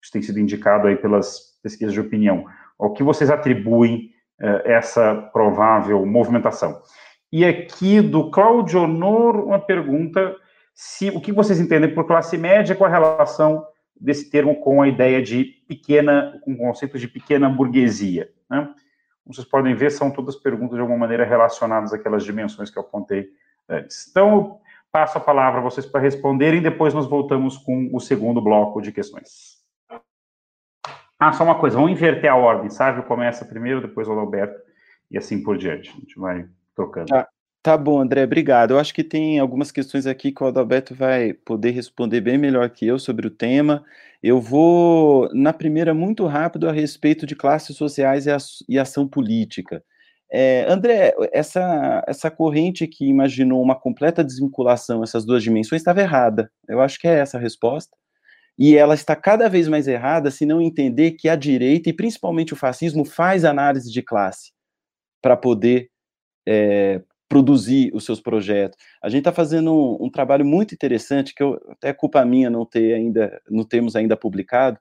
isso 0.00 0.12
tem 0.12 0.22
sido 0.22 0.38
indicado 0.38 0.86
aí 0.86 0.96
pelas 0.96 1.58
pesquisas 1.62 1.92
de 1.92 2.00
opinião. 2.00 2.46
Ao 2.78 2.92
que 2.92 3.02
vocês 3.02 3.30
atribuem 3.30 4.09
essa 4.64 5.14
provável 5.32 6.04
movimentação? 6.06 6.80
E 7.32 7.44
aqui 7.44 8.00
do 8.00 8.30
Claudio 8.30 8.82
Honor, 8.82 9.44
uma 9.44 9.58
pergunta, 9.58 10.34
se 10.74 11.10
o 11.10 11.20
que 11.20 11.32
vocês 11.32 11.60
entendem 11.60 11.94
por 11.94 12.06
classe 12.06 12.36
média, 12.36 12.74
qual 12.74 12.90
a 12.90 12.92
relação 12.92 13.64
desse 14.00 14.30
termo 14.30 14.56
com 14.60 14.80
a 14.80 14.88
ideia 14.88 15.22
de 15.22 15.44
pequena, 15.68 16.40
com 16.42 16.54
o 16.54 16.56
conceito 16.56 16.98
de 16.98 17.06
pequena 17.06 17.48
burguesia. 17.48 18.30
Né? 18.50 18.68
Como 19.22 19.34
vocês 19.34 19.46
podem 19.46 19.74
ver, 19.74 19.90
são 19.90 20.10
todas 20.10 20.34
perguntas 20.36 20.74
de 20.74 20.80
alguma 20.80 20.98
maneira 20.98 21.24
relacionadas 21.24 21.92
àquelas 21.92 22.24
dimensões 22.24 22.70
que 22.70 22.78
eu 22.78 22.82
apontei 22.82 23.28
importantes. 23.70 24.08
Então, 24.10 24.58
passo 24.90 25.18
a 25.18 25.20
palavra 25.20 25.60
a 25.60 25.62
vocês 25.62 25.86
para 25.86 26.00
responderem, 26.00 26.60
depois 26.60 26.92
nós 26.92 27.06
voltamos 27.06 27.56
com 27.56 27.88
o 27.92 28.00
segundo 28.00 28.40
bloco 28.42 28.80
de 28.80 28.90
questões. 28.90 29.59
Ah, 31.20 31.34
só 31.34 31.44
uma 31.44 31.60
coisa, 31.60 31.76
vamos 31.76 31.92
inverter 31.92 32.30
a 32.30 32.34
ordem, 32.34 32.70
Sávio 32.70 33.02
começa 33.02 33.44
primeiro, 33.44 33.82
depois 33.82 34.08
o 34.08 34.12
Alberto, 34.12 34.58
e 35.10 35.18
assim 35.18 35.42
por 35.42 35.58
diante. 35.58 35.90
A 35.90 35.92
gente 35.92 36.18
vai 36.18 36.46
trocando. 36.74 37.08
Tá, 37.08 37.28
tá 37.62 37.76
bom, 37.76 38.00
André, 38.00 38.24
obrigado. 38.24 38.70
Eu 38.70 38.78
acho 38.78 38.94
que 38.94 39.04
tem 39.04 39.38
algumas 39.38 39.70
questões 39.70 40.06
aqui 40.06 40.32
que 40.32 40.42
o 40.42 40.46
Adalberto 40.46 40.94
vai 40.94 41.34
poder 41.34 41.72
responder 41.72 42.22
bem 42.22 42.38
melhor 42.38 42.70
que 42.70 42.86
eu 42.86 42.98
sobre 42.98 43.26
o 43.26 43.30
tema. 43.30 43.84
Eu 44.22 44.40
vou, 44.40 45.28
na 45.34 45.52
primeira, 45.52 45.92
muito 45.92 46.24
rápido 46.24 46.66
a 46.66 46.72
respeito 46.72 47.26
de 47.26 47.36
classes 47.36 47.76
sociais 47.76 48.24
e, 48.66 48.78
ação 48.78 49.06
política. 49.06 49.84
É, 50.32 50.64
André, 50.70 51.14
essa, 51.32 52.02
essa 52.06 52.30
corrente 52.30 52.86
que 52.86 53.04
imaginou 53.04 53.60
uma 53.60 53.78
completa 53.78 54.24
desvinculação, 54.24 55.02
essas 55.02 55.26
duas 55.26 55.42
dimensões, 55.42 55.82
estava 55.82 56.00
errada. 56.00 56.50
Eu 56.66 56.80
acho 56.80 56.98
que 56.98 57.06
é 57.06 57.18
essa 57.18 57.36
a 57.36 57.40
resposta. 57.40 57.94
E 58.58 58.76
ela 58.76 58.94
está 58.94 59.16
cada 59.16 59.48
vez 59.48 59.68
mais 59.68 59.88
errada 59.88 60.30
se 60.30 60.44
não 60.44 60.60
entender 60.60 61.12
que 61.12 61.28
a 61.28 61.36
direita, 61.36 61.88
e 61.88 61.92
principalmente 61.92 62.52
o 62.52 62.56
fascismo, 62.56 63.04
faz 63.04 63.44
análise 63.44 63.90
de 63.90 64.02
classe 64.02 64.52
para 65.22 65.36
poder 65.36 65.90
é, 66.46 67.02
produzir 67.28 67.90
os 67.94 68.04
seus 68.04 68.20
projetos. 68.20 68.76
A 69.02 69.08
gente 69.08 69.20
está 69.20 69.32
fazendo 69.32 69.72
um, 69.72 70.06
um, 70.06 70.10
trabalho 70.10 70.44
muito 70.44 70.74
interessante, 70.74 71.32
que 71.32 71.42
eu, 71.42 71.60
até 71.70 71.90
é 71.90 71.92
culpa 71.92 72.24
minha 72.24 72.50
não 72.50 72.66
ter 72.66 72.92
ainda, 72.94 73.40
não 73.48 73.64
temos 73.64 73.94
ainda 73.94 74.16
publicado, 74.16 74.78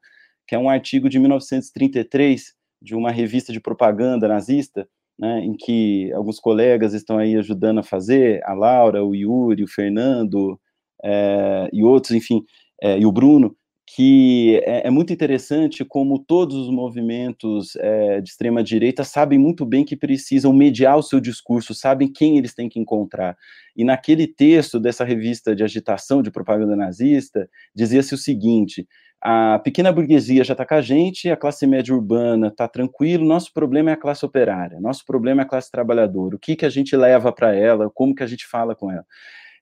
que 0.47 0.55
é 0.55 0.57
um 0.57 0.67
artigo 0.67 1.07
de 1.07 1.19
1933, 1.19 2.55
de 2.81 2.95
uma 2.95 3.11
revista 3.11 3.53
de 3.53 3.59
propaganda 3.59 4.27
nazista, 4.27 4.89
né, 5.17 5.41
em 5.41 5.53
que 5.53 6.11
alguns 6.13 6.39
colegas 6.39 6.93
estão 6.93 7.19
aí 7.19 7.35
ajudando 7.35 7.79
a 7.79 7.83
fazer, 7.83 8.41
a 8.43 8.53
Laura, 8.53 9.03
o 9.03 9.13
Yuri, 9.13 9.63
o 9.63 9.67
Fernando 9.67 10.59
é, 11.03 11.69
e 11.71 11.83
outros, 11.83 12.13
enfim, 12.13 12.43
é, 12.81 12.97
e 12.97 13.05
o 13.05 13.11
Bruno, 13.11 13.55
que 13.95 14.61
é, 14.65 14.87
é, 14.87 14.89
muito 14.91 15.11
interessante 15.11 15.83
como 15.83 16.19
todos 16.19 16.55
os 16.55 16.69
movimentos 16.69 17.75
é, 17.77 18.21
de 18.21 18.29
extrema 18.29 18.63
direita 18.63 19.03
sabem 19.03 19.39
muito 19.39 19.65
bem 19.65 19.83
que 19.83 19.95
precisam 19.95 20.53
mediar 20.53 20.95
o 20.95 21.01
seu 21.01 21.19
discurso, 21.19 21.73
sabem 21.73 22.07
quem 22.07 22.37
eles 22.37 22.53
têm 22.53 22.69
que 22.69 22.79
encontrar. 22.79 23.35
E 23.75 23.83
naquele 23.83 24.27
texto 24.27 24.79
dessa 24.79 25.03
revista 25.03 25.55
de 25.55 25.63
agitação 25.63 26.21
de 26.21 26.29
propaganda 26.29 26.75
nazista, 26.75 27.49
dizia-se 27.73 28.13
o 28.13 28.17
seguinte: 28.17 28.87
a 29.19 29.57
pequena 29.57 29.91
burguesia 29.91 30.43
já 30.43 30.53
está 30.53 30.67
com 30.67 30.75
a 30.75 30.81
gente, 30.81 31.27
a 31.27 31.35
classe 31.35 31.65
média 31.65 31.93
urbana 31.93 32.49
está 32.49 32.67
tranquilo, 32.67 33.25
nosso 33.25 33.51
problema 33.51 33.89
é 33.89 33.93
a 33.93 33.97
classe 33.97 34.23
operária, 34.23 34.79
nosso 34.79 35.03
problema 35.03 35.41
é 35.41 35.45
a 35.45 35.47
classe 35.47 35.71
trabalhadora, 35.71 36.35
o 36.35 36.39
que, 36.39 36.55
que 36.55 36.65
a 36.65 36.69
gente 36.69 36.95
leva 36.95 37.31
para 37.33 37.55
ela, 37.55 37.89
como 37.89 38.13
que 38.13 38.21
a 38.21 38.27
gente 38.27 38.45
fala 38.45 38.75
com 38.75 38.91
ela. 38.91 39.05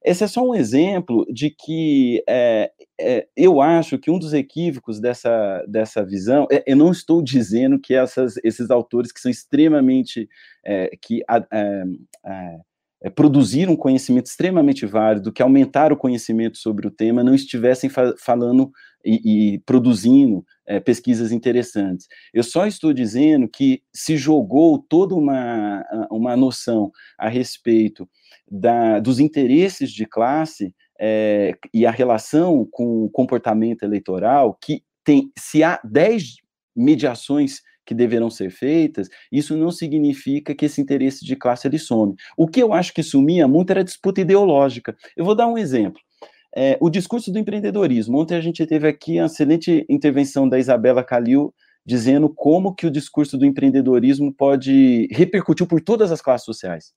Esse 0.04 0.24
é 0.24 0.26
só 0.26 0.42
um 0.42 0.54
exemplo 0.54 1.26
de 1.32 1.50
que 1.50 2.22
é, 2.28 2.70
é, 3.00 3.28
eu 3.36 3.60
acho 3.60 3.98
que 3.98 4.10
um 4.10 4.18
dos 4.18 4.32
equívocos 4.32 5.00
dessa, 5.00 5.64
dessa 5.68 6.04
visão, 6.04 6.46
é, 6.50 6.62
eu 6.66 6.76
não 6.76 6.90
estou 6.90 7.22
dizendo 7.22 7.78
que 7.78 7.94
essas, 7.94 8.36
esses 8.44 8.70
autores 8.70 9.12
que 9.12 9.20
são 9.20 9.30
extremamente, 9.30 10.28
que 11.00 11.22
é, 11.28 12.58
é, 13.02 13.08
produziram 13.08 13.72
um 13.72 13.76
conhecimento 13.76 14.26
extremamente 14.26 14.84
válido, 14.84 15.32
que 15.32 15.42
aumentaram 15.42 15.94
o 15.94 15.98
conhecimento 15.98 16.58
sobre 16.58 16.86
o 16.86 16.90
tema, 16.90 17.22
não 17.22 17.34
estivessem 17.34 17.88
fa 17.88 18.14
falando 18.18 18.70
e, 19.04 19.54
e 19.54 19.58
produzindo 19.60 20.44
é, 20.66 20.80
pesquisas 20.80 21.30
interessantes. 21.30 22.06
Eu 22.34 22.42
só 22.42 22.66
estou 22.66 22.92
dizendo 22.92 23.48
que 23.48 23.82
se 23.94 24.16
jogou 24.16 24.78
toda 24.78 25.14
uma, 25.14 25.84
uma 26.10 26.36
noção 26.36 26.90
a 27.18 27.28
respeito 27.28 28.08
da, 28.50 28.98
dos 28.98 29.20
interesses 29.20 29.90
de 29.92 30.04
classe 30.04 30.74
é, 31.00 31.56
e 31.72 31.86
a 31.86 31.90
relação 31.90 32.66
com 32.70 33.04
o 33.04 33.10
comportamento 33.10 33.84
eleitoral, 33.84 34.58
que 34.60 34.82
tem, 35.04 35.30
se 35.38 35.62
há 35.62 35.80
10 35.84 36.36
mediações 36.74 37.60
que 37.88 37.94
deverão 37.94 38.28
ser 38.28 38.50
feitas, 38.50 39.08
isso 39.32 39.56
não 39.56 39.70
significa 39.70 40.54
que 40.54 40.66
esse 40.66 40.78
interesse 40.78 41.24
de 41.24 41.34
classe 41.34 41.66
ele 41.66 41.78
some. 41.78 42.14
O 42.36 42.46
que 42.46 42.62
eu 42.62 42.74
acho 42.74 42.92
que 42.92 43.02
sumia 43.02 43.48
muito 43.48 43.70
era 43.70 43.80
a 43.80 43.84
disputa 43.84 44.20
ideológica. 44.20 44.94
Eu 45.16 45.24
vou 45.24 45.34
dar 45.34 45.46
um 45.46 45.56
exemplo. 45.56 45.98
É, 46.54 46.76
o 46.82 46.90
discurso 46.90 47.32
do 47.32 47.38
empreendedorismo. 47.38 48.18
Ontem 48.18 48.36
a 48.36 48.42
gente 48.42 48.66
teve 48.66 48.86
aqui 48.86 49.18
a 49.18 49.24
excelente 49.24 49.86
intervenção 49.88 50.46
da 50.46 50.58
Isabela 50.58 51.02
Calil, 51.02 51.54
dizendo 51.84 52.28
como 52.28 52.74
que 52.74 52.86
o 52.86 52.90
discurso 52.90 53.38
do 53.38 53.46
empreendedorismo 53.46 54.34
pode 54.34 55.08
repercutir 55.10 55.66
por 55.66 55.80
todas 55.80 56.12
as 56.12 56.20
classes 56.20 56.44
sociais. 56.44 56.92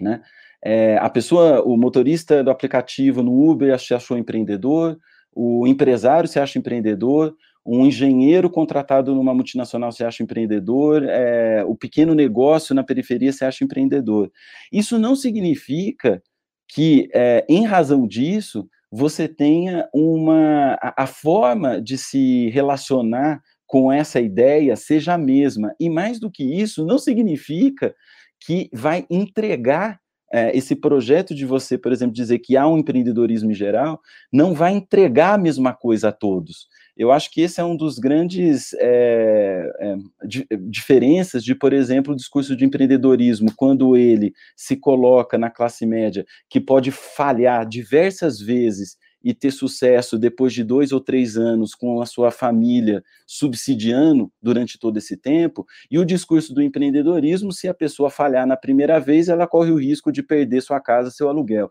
Né? 0.00 0.22
É, 0.64 0.98
a 0.98 1.10
pessoa, 1.10 1.62
o 1.62 1.76
motorista 1.76 2.44
do 2.44 2.50
aplicativo 2.50 3.24
no 3.24 3.50
Uber 3.50 3.76
se 3.76 3.92
achou 3.92 4.16
empreendedor, 4.16 4.96
o 5.34 5.66
empresário 5.66 6.28
se 6.28 6.38
acha 6.38 6.60
empreendedor, 6.60 7.34
um 7.66 7.84
engenheiro 7.84 8.48
contratado 8.48 9.14
numa 9.14 9.34
multinacional 9.34 9.90
se 9.90 10.04
acha 10.04 10.22
empreendedor, 10.22 11.02
é, 11.04 11.64
o 11.64 11.74
pequeno 11.74 12.14
negócio 12.14 12.74
na 12.74 12.84
periferia 12.84 13.32
se 13.32 13.44
acha 13.44 13.64
empreendedor. 13.64 14.30
Isso 14.72 14.98
não 14.98 15.16
significa 15.16 16.22
que, 16.68 17.08
é, 17.12 17.44
em 17.48 17.64
razão 17.64 18.06
disso, 18.06 18.68
você 18.90 19.26
tenha 19.26 19.88
uma. 19.92 20.78
A, 20.80 21.04
a 21.04 21.06
forma 21.06 21.80
de 21.80 21.98
se 21.98 22.48
relacionar 22.50 23.40
com 23.66 23.92
essa 23.92 24.20
ideia 24.20 24.76
seja 24.76 25.14
a 25.14 25.18
mesma. 25.18 25.74
E 25.80 25.90
mais 25.90 26.20
do 26.20 26.30
que 26.30 26.44
isso, 26.44 26.86
não 26.86 26.98
significa 26.98 27.94
que 28.40 28.68
vai 28.72 29.04
entregar 29.10 29.98
é, 30.32 30.56
esse 30.56 30.74
projeto 30.76 31.34
de 31.34 31.44
você, 31.44 31.78
por 31.78 31.92
exemplo, 31.92 32.14
dizer 32.14 32.38
que 32.38 32.56
há 32.56 32.66
um 32.66 32.78
empreendedorismo 32.78 33.50
em 33.50 33.54
geral, 33.54 34.00
não 34.32 34.54
vai 34.54 34.72
entregar 34.72 35.34
a 35.34 35.38
mesma 35.38 35.72
coisa 35.72 36.08
a 36.08 36.12
todos. 36.12 36.68
Eu 36.96 37.12
acho 37.12 37.30
que 37.30 37.42
esse 37.42 37.60
é 37.60 37.64
um 37.64 37.76
dos 37.76 37.98
grandes 37.98 38.72
é, 38.74 39.70
é, 39.80 39.96
di, 40.26 40.46
diferenças 40.68 41.44
de, 41.44 41.54
por 41.54 41.72
exemplo, 41.72 42.14
o 42.14 42.16
discurso 42.16 42.56
de 42.56 42.64
empreendedorismo, 42.64 43.52
quando 43.54 43.96
ele 43.96 44.32
se 44.56 44.76
coloca 44.76 45.36
na 45.36 45.50
classe 45.50 45.84
média, 45.84 46.24
que 46.48 46.60
pode 46.60 46.90
falhar 46.90 47.68
diversas 47.68 48.40
vezes 48.40 48.96
e 49.26 49.34
ter 49.34 49.50
sucesso 49.50 50.16
depois 50.16 50.52
de 50.52 50.62
dois 50.62 50.92
ou 50.92 51.00
três 51.00 51.36
anos 51.36 51.74
com 51.74 52.00
a 52.00 52.06
sua 52.06 52.30
família 52.30 53.02
subsidiando 53.26 54.30
durante 54.40 54.78
todo 54.78 54.98
esse 54.98 55.16
tempo, 55.16 55.66
e 55.90 55.98
o 55.98 56.04
discurso 56.04 56.54
do 56.54 56.62
empreendedorismo, 56.62 57.52
se 57.52 57.66
a 57.66 57.74
pessoa 57.74 58.08
falhar 58.08 58.46
na 58.46 58.56
primeira 58.56 59.00
vez, 59.00 59.28
ela 59.28 59.48
corre 59.48 59.72
o 59.72 59.80
risco 59.80 60.12
de 60.12 60.22
perder 60.22 60.60
sua 60.60 60.80
casa, 60.80 61.10
seu 61.10 61.28
aluguel. 61.28 61.68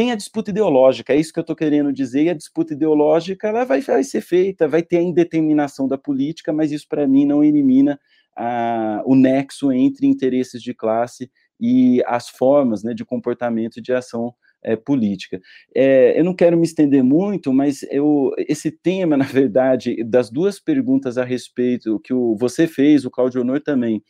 Tem 0.00 0.12
a 0.12 0.16
disputa 0.16 0.50
ideológica, 0.50 1.12
é 1.12 1.16
isso 1.16 1.30
que 1.30 1.38
eu 1.38 1.42
estou 1.42 1.54
querendo 1.54 1.92
dizer, 1.92 2.22
e 2.22 2.30
a 2.30 2.34
disputa 2.34 2.72
ideológica 2.72 3.48
ela 3.48 3.64
vai, 3.64 3.82
vai 3.82 4.02
ser 4.02 4.22
feita, 4.22 4.66
vai 4.66 4.82
ter 4.82 4.96
a 4.96 5.02
indeterminação 5.02 5.86
da 5.86 5.98
política, 5.98 6.54
mas 6.54 6.72
isso 6.72 6.86
para 6.88 7.06
mim 7.06 7.26
não 7.26 7.44
elimina 7.44 8.00
a, 8.34 9.02
o 9.04 9.14
nexo 9.14 9.70
entre 9.70 10.06
interesses 10.06 10.62
de 10.62 10.72
classe 10.72 11.30
e 11.60 12.02
as 12.06 12.30
formas 12.30 12.82
né, 12.82 12.94
de 12.94 13.04
comportamento 13.04 13.76
e 13.76 13.82
de 13.82 13.92
ação 13.92 14.32
é, 14.64 14.74
política. 14.74 15.38
É, 15.76 16.18
eu 16.18 16.24
não 16.24 16.34
quero 16.34 16.56
me 16.56 16.64
estender 16.64 17.04
muito, 17.04 17.52
mas 17.52 17.82
eu, 17.90 18.30
esse 18.48 18.70
tema, 18.70 19.18
na 19.18 19.26
verdade, 19.26 20.02
das 20.02 20.30
duas 20.30 20.58
perguntas 20.58 21.18
a 21.18 21.24
respeito 21.24 22.00
que 22.00 22.14
o, 22.14 22.34
você 22.36 22.66
fez, 22.66 23.04
o 23.04 23.10
Claudio 23.10 23.42
Honor 23.42 23.60
também, 23.60 24.02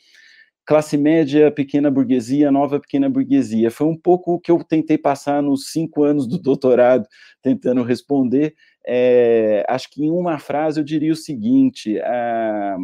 classe 0.70 0.96
média, 0.96 1.50
pequena 1.50 1.90
burguesia, 1.90 2.48
nova 2.48 2.78
pequena 2.78 3.10
burguesia, 3.10 3.72
foi 3.72 3.88
um 3.88 3.96
pouco 3.96 4.34
o 4.34 4.38
que 4.38 4.52
eu 4.52 4.62
tentei 4.62 4.96
passar 4.96 5.42
nos 5.42 5.72
cinco 5.72 6.04
anos 6.04 6.28
do 6.28 6.38
doutorado, 6.38 7.08
tentando 7.42 7.82
responder. 7.82 8.54
É, 8.86 9.66
acho 9.68 9.90
que 9.90 10.04
em 10.04 10.12
uma 10.12 10.38
frase 10.38 10.78
eu 10.78 10.84
diria 10.84 11.12
o 11.12 11.16
seguinte: 11.16 11.98
a, 11.98 12.76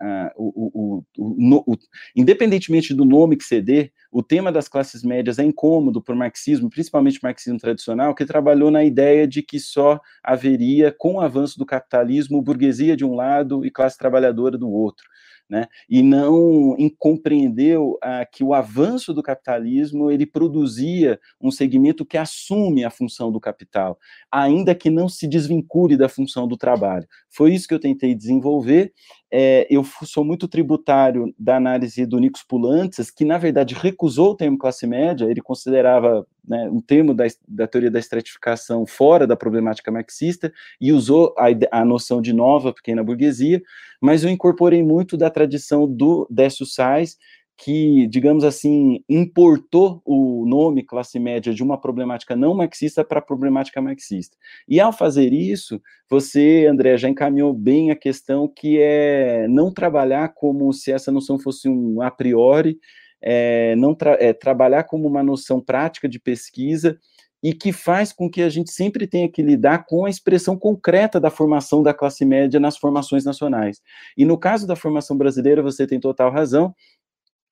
Uh, 0.00 0.28
o, 0.36 1.04
o, 1.16 1.64
o, 1.64 1.78
independentemente 2.16 2.92
do 2.92 3.04
nome 3.04 3.36
que 3.36 3.60
dê, 3.60 3.92
o 4.10 4.20
tema 4.20 4.50
das 4.50 4.66
classes 4.66 5.04
médias 5.04 5.38
é 5.38 5.44
incômodo 5.44 6.02
para 6.02 6.12
o 6.12 6.18
marxismo, 6.18 6.68
principalmente 6.68 7.18
o 7.18 7.20
marxismo 7.22 7.56
tradicional, 7.56 8.12
que 8.12 8.26
trabalhou 8.26 8.68
na 8.68 8.82
ideia 8.82 9.28
de 9.28 9.42
que 9.42 9.60
só 9.60 10.00
haveria, 10.24 10.92
com 10.98 11.14
o 11.14 11.20
avanço 11.20 11.56
do 11.56 11.64
capitalismo, 11.64 12.42
burguesia 12.42 12.96
de 12.96 13.04
um 13.04 13.14
lado 13.14 13.64
e 13.64 13.70
classe 13.70 13.96
trabalhadora 13.96 14.58
do 14.58 14.68
outro 14.68 15.06
né? 15.48 15.66
E 15.88 16.02
não 16.02 16.76
compreendeu 16.98 17.98
ah, 18.02 18.26
que 18.26 18.42
o 18.42 18.52
avanço 18.52 19.14
do 19.14 19.22
capitalismo 19.22 20.10
ele 20.10 20.26
produzia 20.26 21.20
um 21.40 21.50
segmento 21.50 22.04
que 22.04 22.16
assume 22.16 22.84
a 22.84 22.90
função 22.90 23.30
do 23.30 23.40
capital, 23.40 23.98
ainda 24.30 24.74
que 24.74 24.90
não 24.90 25.08
se 25.08 25.26
desvincule 25.26 25.96
da 25.96 26.08
função 26.08 26.48
do 26.48 26.56
trabalho. 26.56 27.06
Foi 27.30 27.54
isso 27.54 27.68
que 27.68 27.74
eu 27.74 27.80
tentei 27.80 28.14
desenvolver. 28.14 28.92
É, 29.32 29.66
eu 29.68 29.84
sou 30.04 30.24
muito 30.24 30.46
tributário 30.46 31.34
da 31.38 31.56
análise 31.56 32.06
do 32.06 32.18
Nicos 32.18 32.44
Pulantes, 32.44 33.10
que 33.10 33.24
na 33.24 33.36
verdade 33.38 33.74
recusou 33.74 34.30
o 34.30 34.36
termo 34.36 34.56
classe 34.56 34.86
média, 34.86 35.24
ele 35.24 35.40
considerava 35.40 36.24
né, 36.46 36.68
um 36.70 36.80
termo 36.80 37.12
da, 37.12 37.24
da, 37.46 37.66
teoria 37.66 37.90
da 37.90 37.98
estratificação 37.98 38.86
fora 38.86 39.26
da 39.26 39.36
problemática 39.36 39.90
marxista 39.90 40.52
e 40.80 40.92
usou 40.92 41.34
a, 41.36 41.46
a, 41.80 41.84
noção 41.84 42.22
de 42.22 42.32
nova 42.32 42.72
pequena 42.72 43.02
burguesia, 43.02 43.60
mas 44.00 44.22
eu 44.22 44.30
incorporei 44.30 44.82
muito 44.82 45.16
da 45.16 45.28
tradição 45.28 45.88
do 45.88 46.26
Décio 46.30 46.64
Sais, 46.64 47.16
que, 47.56 48.06
digamos 48.08 48.44
assim, 48.44 49.02
importou 49.08 50.02
o 50.04 50.44
nome 50.46 50.82
classe 50.82 51.18
média 51.18 51.54
de 51.54 51.62
uma 51.62 51.80
problemática 51.80 52.36
não 52.36 52.54
marxista 52.54 53.02
para 53.02 53.18
a 53.18 53.22
problemática 53.22 53.80
marxista. 53.80 54.36
E 54.68 54.78
ao 54.78 54.92
fazer 54.92 55.32
isso, 55.32 55.80
você, 56.08 56.66
André, 56.70 56.98
já 56.98 57.08
encaminhou 57.08 57.54
bem 57.54 57.90
a 57.90 57.96
questão 57.96 58.46
que 58.46 58.78
é 58.78 59.46
não 59.48 59.72
trabalhar 59.72 60.34
como 60.34 60.70
se 60.72 60.92
essa 60.92 61.10
noção 61.10 61.38
fosse 61.38 61.68
um 61.68 62.02
a 62.02 62.10
priori, 62.10 62.78
é, 63.22 63.74
não 63.76 63.94
tra 63.94 64.16
é, 64.20 64.34
trabalhar 64.34 64.84
como 64.84 65.08
uma 65.08 65.22
noção 65.22 65.60
prática 65.60 66.06
de 66.06 66.20
pesquisa 66.20 66.98
e 67.42 67.52
que 67.52 67.72
faz 67.72 68.12
com 68.12 68.30
que 68.30 68.42
a 68.42 68.48
gente 68.48 68.70
sempre 68.70 69.06
tenha 69.06 69.28
que 69.28 69.42
lidar 69.42 69.84
com 69.86 70.04
a 70.04 70.10
expressão 70.10 70.58
concreta 70.58 71.20
da 71.20 71.30
formação 71.30 71.82
da 71.82 71.94
classe 71.94 72.24
média 72.24 72.58
nas 72.58 72.76
formações 72.76 73.24
nacionais. 73.24 73.80
E 74.16 74.24
no 74.24 74.38
caso 74.38 74.66
da 74.66 74.74
formação 74.74 75.16
brasileira, 75.16 75.62
você 75.62 75.86
tem 75.86 76.00
total 76.00 76.30
razão, 76.30 76.74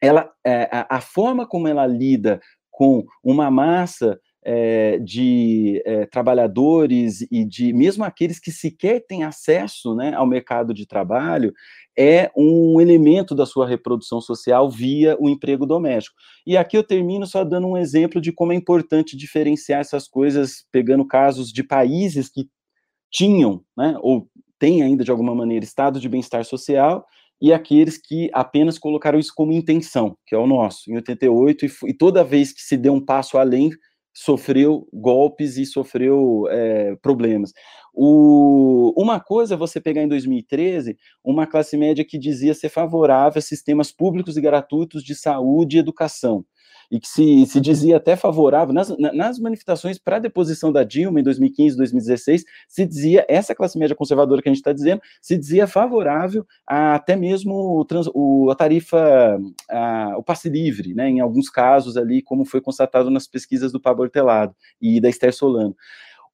ela, 0.05 0.31
é, 0.45 0.69
a, 0.71 0.97
a, 0.97 1.01
forma 1.01 1.47
como 1.47 1.69
ela 1.69 1.87
lida 1.87 2.41
com 2.71 3.05
uma 3.23 3.51
massa 3.51 4.19
é, 4.45 4.99
de 4.99 5.83
é, 5.87 6.05
trabalhadores 6.05 7.23
e 7.31 7.45
de 7.45 7.73
mesmo 7.73 8.05
aqueles 8.05 8.39
que 8.39 8.53
sequer 8.53 9.05
têm 9.07 9.25
acesso 9.25 9.95
né, 9.95 10.13
ao 10.13 10.27
mercado 10.27 10.75
de 10.75 10.87
trabalho 10.87 11.53
é 11.97 12.31
um 12.37 12.81
elemento 12.81 13.35
da 13.35 13.47
sua 13.47 13.67
reprodução 13.67 14.21
social 14.21 14.69
via 14.69 15.17
o 15.19 15.31
emprego 15.31 15.65
doméstico. 15.65 16.17
E 16.47 16.57
aqui 16.57 16.77
eu 16.77 16.83
termino 16.83 17.27
só 17.27 17.43
dando 17.45 17.69
um 17.69 17.79
exemplo 17.79 18.21
de 18.21 18.33
como 18.33 18.53
é 18.53 18.57
importante 18.57 19.17
diferenciar 19.17 19.81
essas 19.81 20.07
coisas, 20.07 20.67
pegando 20.71 21.07
casos 21.07 21.51
de 21.51 21.63
países 21.63 22.29
que 22.29 22.49
tinham, 23.11 23.63
né, 23.77 23.97
ou 24.03 24.29
têm 24.59 24.83
ainda 24.83 25.05
de 25.05 25.11
alguma 25.11 25.35
maneira 25.35 25.65
estado 25.65 26.01
de 26.01 26.09
bem-estar 26.09 26.45
social 26.45 27.07
e 27.45 27.53
aqueles 27.53 27.99
que 27.99 28.31
apenas 28.33 28.79
colocaram 28.79 29.19
isso 29.19 29.31
como 29.35 29.53
intenção, 29.53 30.17
que 30.27 30.35
é 30.35 30.39
o 30.39 30.47
nosso, 30.47 30.91
em 30.91 30.95
88, 30.95 31.67
e, 31.67 31.71
e 31.89 31.93
toda 31.93 32.25
vez 32.25 32.55
que 32.55 32.63
se 32.63 32.75
deu 32.75 32.95
um 32.95 33.05
passo 33.05 33.37
além, 33.37 33.69
sofreu 34.15 34.89
golpes 34.91 35.59
e 35.59 35.67
sofreu 35.67 36.47
é, 36.49 36.97
problemas. 37.03 37.53
O, 37.93 38.95
uma 38.97 39.21
coisa 39.21 39.53
é 39.53 39.59
você 39.59 39.79
pegar 39.79 40.03
em 40.03 40.09
2013 40.09 40.97
uma 41.23 41.47
classe 41.47 41.77
média 41.77 42.03
que 42.03 42.19
dizia 42.19 42.55
ser 42.55 42.71
favorável 42.71 43.39
a 43.39 43.43
sistemas 43.43 43.93
públicos 43.93 44.39
e 44.39 44.41
gratuitos 44.41 45.05
de 45.05 45.15
saúde 45.15 45.77
e 45.77 45.81
educação 45.81 46.47
e 46.91 47.01
que 47.01 47.09
se, 47.09 47.47
se 47.47 47.61
dizia 47.61 47.97
até 47.97 48.17
favorável, 48.17 48.75
nas, 48.75 48.95
nas 48.99 49.39
manifestações 49.39 49.99
para 49.99 50.17
a 50.17 50.21
deposição 50.21 50.73
da 50.73 50.85
Dilma 50.85 51.21
em 51.21 51.23
2015, 51.23 51.77
2016, 51.77 52.45
se 52.69 52.87
dizia, 52.87 53.25
essa 53.29 53.55
classe 53.55 53.79
média 53.79 53.97
conservadora 53.97 54.43
que 54.43 54.49
a 54.49 54.53
gente 54.53 54.61
está 54.61 54.73
dizendo, 54.73 55.01
se 55.21 55.37
dizia 55.37 55.67
favorável 55.67 56.47
a, 56.67 56.95
até 56.95 57.17
mesmo 57.17 57.79
o, 57.79 57.85
trans, 57.85 58.09
o 58.15 58.51
a 58.51 58.55
tarifa, 58.55 59.39
a, 59.71 60.15
o 60.19 60.23
passe 60.23 60.49
livre, 60.49 60.95
né, 60.95 61.09
em 61.09 61.21
alguns 61.21 61.49
casos 61.49 61.97
ali, 61.97 62.23
como 62.23 62.45
foi 62.45 62.61
constatado 62.61 63.11
nas 63.11 63.27
pesquisas 63.27 63.73
do 63.73 63.81
Pablo 63.81 64.05
Hortelado 64.05 64.55
e 64.81 65.01
da 65.01 65.09
Esther 65.09 65.35
Solano. 65.35 65.77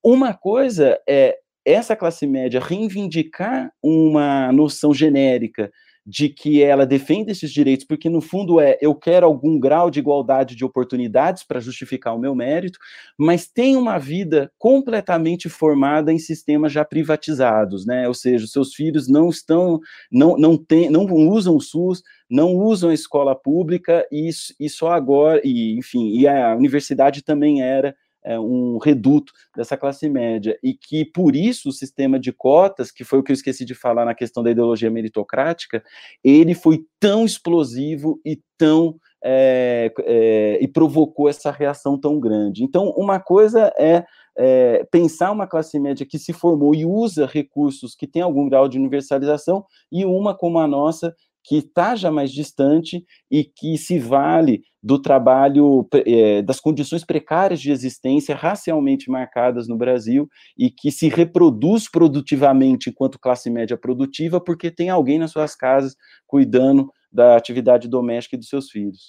Uma 0.02 0.32
coisa 0.32 0.98
é 1.08 1.38
essa 1.64 1.94
classe 1.94 2.26
média 2.26 2.60
reivindicar 2.60 3.70
uma 3.82 4.50
noção 4.52 4.94
genérica 4.94 5.70
de 6.06 6.28
que 6.28 6.62
ela 6.62 6.86
defende 6.86 7.30
esses 7.30 7.52
direitos, 7.52 7.86
porque 7.86 8.08
no 8.08 8.20
fundo 8.20 8.58
é 8.58 8.78
eu 8.80 8.94
quero 8.94 9.26
algum 9.26 9.58
grau 9.58 9.90
de 9.90 9.98
igualdade 9.98 10.56
de 10.56 10.64
oportunidades 10.64 11.42
para 11.42 11.60
justificar 11.60 12.14
o 12.14 12.18
meu 12.18 12.34
mérito, 12.34 12.78
mas 13.18 13.46
tem 13.46 13.76
uma 13.76 13.98
vida 13.98 14.50
completamente 14.58 15.48
formada 15.48 16.12
em 16.12 16.18
sistemas 16.18 16.72
já 16.72 16.84
privatizados, 16.84 17.84
né? 17.86 18.08
Ou 18.08 18.14
seja, 18.14 18.44
os 18.44 18.52
seus 18.52 18.74
filhos 18.74 19.08
não 19.08 19.28
estão, 19.28 19.78
não, 20.10 20.36
não, 20.36 20.56
tem, 20.56 20.88
não 20.88 21.04
usam 21.04 21.56
o 21.56 21.60
SUS, 21.60 22.02
não 22.28 22.54
usam 22.54 22.90
a 22.90 22.94
escola 22.94 23.34
pública 23.34 24.06
e, 24.10 24.30
e 24.58 24.68
só 24.68 24.92
agora, 24.92 25.40
e 25.44 25.78
enfim, 25.78 26.16
e 26.16 26.26
a 26.26 26.54
universidade 26.56 27.22
também 27.22 27.62
era 27.62 27.94
é, 28.24 28.38
um 28.38 28.78
reduto 28.78 29.32
dessa 29.56 29.76
classe 29.76 30.08
média, 30.08 30.58
e 30.62 30.74
que 30.74 31.04
por 31.04 31.34
isso 31.34 31.68
o 31.68 31.72
sistema 31.72 32.18
de 32.18 32.32
cotas, 32.32 32.90
que 32.90 33.04
foi 33.04 33.18
o 33.18 33.22
que 33.22 33.32
eu 33.32 33.34
esqueci 33.34 33.64
de 33.64 33.74
falar 33.74 34.04
na 34.04 34.14
questão 34.14 34.42
da 34.42 34.50
ideologia 34.50 34.90
meritocrática, 34.90 35.82
ele 36.22 36.54
foi 36.54 36.84
tão 36.98 37.24
explosivo 37.24 38.20
e 38.24 38.40
tão 38.58 38.96
é, 39.22 39.92
é, 40.00 40.58
e 40.62 40.68
provocou 40.68 41.28
essa 41.28 41.50
reação 41.50 41.98
tão 41.98 42.18
grande. 42.18 42.64
Então, 42.64 42.90
uma 42.96 43.20
coisa 43.20 43.72
é, 43.78 44.04
é, 44.36 44.84
pensar 44.90 45.30
uma 45.30 45.46
classe 45.46 45.78
média 45.78 46.06
que 46.06 46.18
se 46.18 46.32
formou 46.32 46.74
e 46.74 46.86
usa 46.86 47.26
recursos 47.26 47.94
que 47.94 48.06
tem 48.06 48.22
algum 48.22 48.48
grau 48.48 48.68
de 48.68 48.78
universalização, 48.78 49.64
e 49.92 50.04
uma 50.04 50.34
como 50.34 50.58
a 50.58 50.66
nossa, 50.66 51.14
que 51.50 51.56
está 51.56 51.96
já 51.96 52.12
mais 52.12 52.30
distante 52.30 53.04
e 53.28 53.42
que 53.42 53.76
se 53.76 53.98
vale 53.98 54.62
do 54.80 55.02
trabalho, 55.02 55.84
é, 56.06 56.42
das 56.42 56.60
condições 56.60 57.04
precárias 57.04 57.60
de 57.60 57.72
existência 57.72 58.36
racialmente 58.36 59.10
marcadas 59.10 59.66
no 59.66 59.76
Brasil 59.76 60.28
e 60.56 60.70
que 60.70 60.92
se 60.92 61.08
reproduz 61.08 61.90
produtivamente 61.90 62.88
enquanto 62.88 63.18
classe 63.18 63.50
média 63.50 63.76
produtiva 63.76 64.40
porque 64.40 64.70
tem 64.70 64.90
alguém 64.90 65.18
nas 65.18 65.32
suas 65.32 65.56
casas 65.56 65.96
cuidando 66.24 66.88
da 67.10 67.36
atividade 67.36 67.88
doméstica 67.88 68.36
e 68.36 68.38
dos 68.38 68.48
seus 68.48 68.70
filhos. 68.70 69.08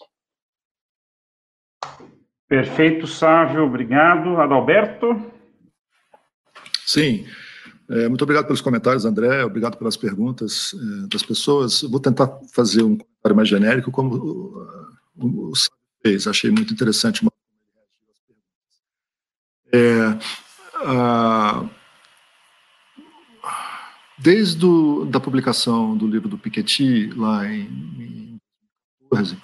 Perfeito, 2.47 3.05
Sávio, 3.05 3.63
obrigado. 3.63 4.41
Adalberto? 4.41 5.31
Sim, 6.87 7.23
é, 7.91 8.07
muito 8.07 8.21
obrigado 8.23 8.45
pelos 8.45 8.61
comentários, 8.61 9.03
André. 9.03 9.43
Obrigado 9.43 9.77
pelas 9.77 9.97
perguntas 9.97 10.73
é, 10.73 11.07
das 11.07 11.23
pessoas. 11.23 11.81
Vou 11.81 11.99
tentar 11.99 12.39
fazer 12.53 12.83
um 12.83 12.97
comentário 12.97 13.35
mais 13.35 13.49
genérico, 13.49 13.91
como 13.91 14.15
o, 15.17 15.49
o, 15.49 15.51
fez. 16.01 16.25
Achei 16.25 16.49
muito 16.49 16.73
interessante. 16.73 17.27
É, 19.73 20.17
a, 20.75 21.65
desde 24.17 24.65
da 25.09 25.19
publicação 25.19 25.97
do 25.97 26.07
livro 26.07 26.29
do 26.29 26.37
Piketty, 26.37 27.11
lá 27.15 27.45
em 27.45 28.39
2014, 29.11 29.37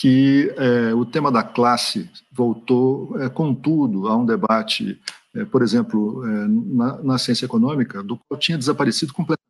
que 0.00 0.52
é, 0.56 0.94
o 0.94 1.04
tema 1.04 1.30
da 1.30 1.44
classe 1.44 2.10
voltou, 2.32 3.20
é, 3.20 3.28
contudo, 3.28 4.08
a 4.08 4.16
um 4.16 4.26
debate 4.26 5.00
é, 5.34 5.44
por 5.44 5.62
exemplo, 5.62 6.24
é, 6.26 6.48
na, 6.48 7.02
na, 7.02 7.18
ciência 7.18 7.44
econômica, 7.44 8.02
do 8.02 8.16
qual 8.16 8.38
tinha 8.38 8.58
desaparecido 8.58 9.12
completamente. 9.12 9.48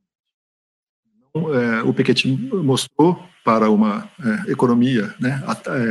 Então, 1.31 1.55
é, 1.55 1.83
o 1.83 1.95
Piketty 1.95 2.29
mostrou 2.63 3.23
para 3.45 3.71
uma 3.71 4.11
é, 4.21 4.51
economia 4.53 5.15
né, 5.21 5.43
é, 5.69 5.91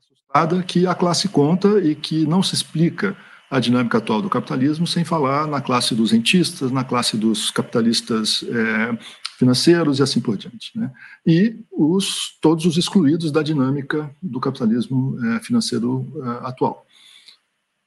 assustada 0.00 0.62
que 0.62 0.86
a 0.86 0.94
classe 0.94 1.28
conta 1.28 1.80
e 1.80 1.94
que 1.94 2.26
não 2.26 2.42
se 2.42 2.54
explica 2.54 3.16
a 3.50 3.60
dinâmica 3.60 3.98
atual 3.98 4.20
do 4.20 4.28
capitalismo 4.28 4.86
sem 4.86 5.04
falar 5.04 5.46
na 5.46 5.60
classe 5.60 5.94
dos 5.94 6.10
rentistas, 6.10 6.70
na 6.70 6.84
classe 6.84 7.16
dos 7.16 7.50
capitalistas 7.50 8.44
é, 8.44 8.98
financeiros 9.38 9.98
e 9.98 10.02
assim 10.02 10.20
por 10.20 10.36
diante. 10.36 10.76
Né? 10.76 10.90
E 11.26 11.64
os, 11.70 12.38
todos 12.40 12.66
os 12.66 12.76
excluídos 12.76 13.30
da 13.30 13.42
dinâmica 13.42 14.10
do 14.22 14.40
capitalismo 14.40 15.16
financeiro 15.40 16.06
atual. 16.42 16.87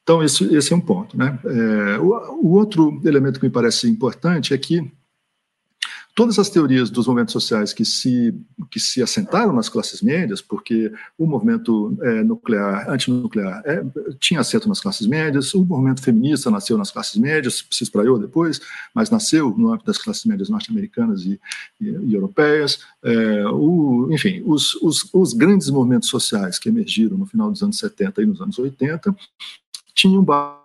Então, 0.04 0.24
esse, 0.24 0.44
esse 0.56 0.74
é 0.74 0.76
um 0.76 0.82
ponto. 0.82 1.18
Né? 1.18 1.38
É, 1.46 2.00
o, 2.00 2.08
o, 2.42 2.52
outro 2.54 3.00
elemento 3.06 3.40
que 3.40 3.46
me 3.46 3.52
parece 3.52 3.88
importante 3.90 4.54
é 4.54 4.58
que 4.58 4.92
todas 6.14 6.38
as 6.38 6.50
teorias 6.50 6.90
dos 6.90 7.08
movimentos 7.08 7.32
sociais 7.32 7.72
que 7.72 7.86
se, 7.86 8.36
que 8.70 8.80
se 8.80 9.02
assentaram 9.02 9.54
nas 9.54 9.70
classes 9.70 10.02
médias, 10.02 10.42
porque 10.42 10.92
o 11.18 11.26
movimento 11.26 11.98
é, 12.02 12.24
nuclear, 12.24 12.90
antinuclear, 12.90 13.62
é, 13.66 13.84
tinha 14.20 14.40
assento 14.40 14.68
nas 14.68 14.82
classes 14.82 15.08
médias, 15.08 15.54
o 15.54 15.64
movimento 15.64 16.02
feminista 16.02 16.52
nasceu 16.52 16.78
nas 16.78 16.92
classes 16.92 17.16
médias, 17.16 17.66
se 17.70 17.84
espraiou 17.84 18.20
depois, 18.20 18.60
mas 18.94 19.10
nasceu 19.10 19.56
no 19.58 19.70
âmbito 19.70 19.86
das 19.86 19.98
classes 19.98 20.26
médias 20.26 20.50
norte-americanas 20.50 21.22
e, 21.22 21.40
e, 21.80 21.86
e, 21.86 22.14
europeias. 22.14 22.80
É, 23.04 23.48
o, 23.48 24.10
enfim, 24.12 24.42
os, 24.46 24.76
os, 24.76 25.08
os 25.14 25.34
grandes 25.34 25.70
movimentos 25.70 26.10
sociais 26.10 26.60
que 26.60 26.70
emergiram 26.70 27.18
no 27.18 27.26
final 27.26 27.50
dos 27.50 27.64
anos 27.64 27.78
70 27.78 28.22
e 28.22 28.26
nos 28.26 28.42
anos 28.42 28.60
80 28.60 29.16
tinham 30.02 30.24
base 30.24 30.58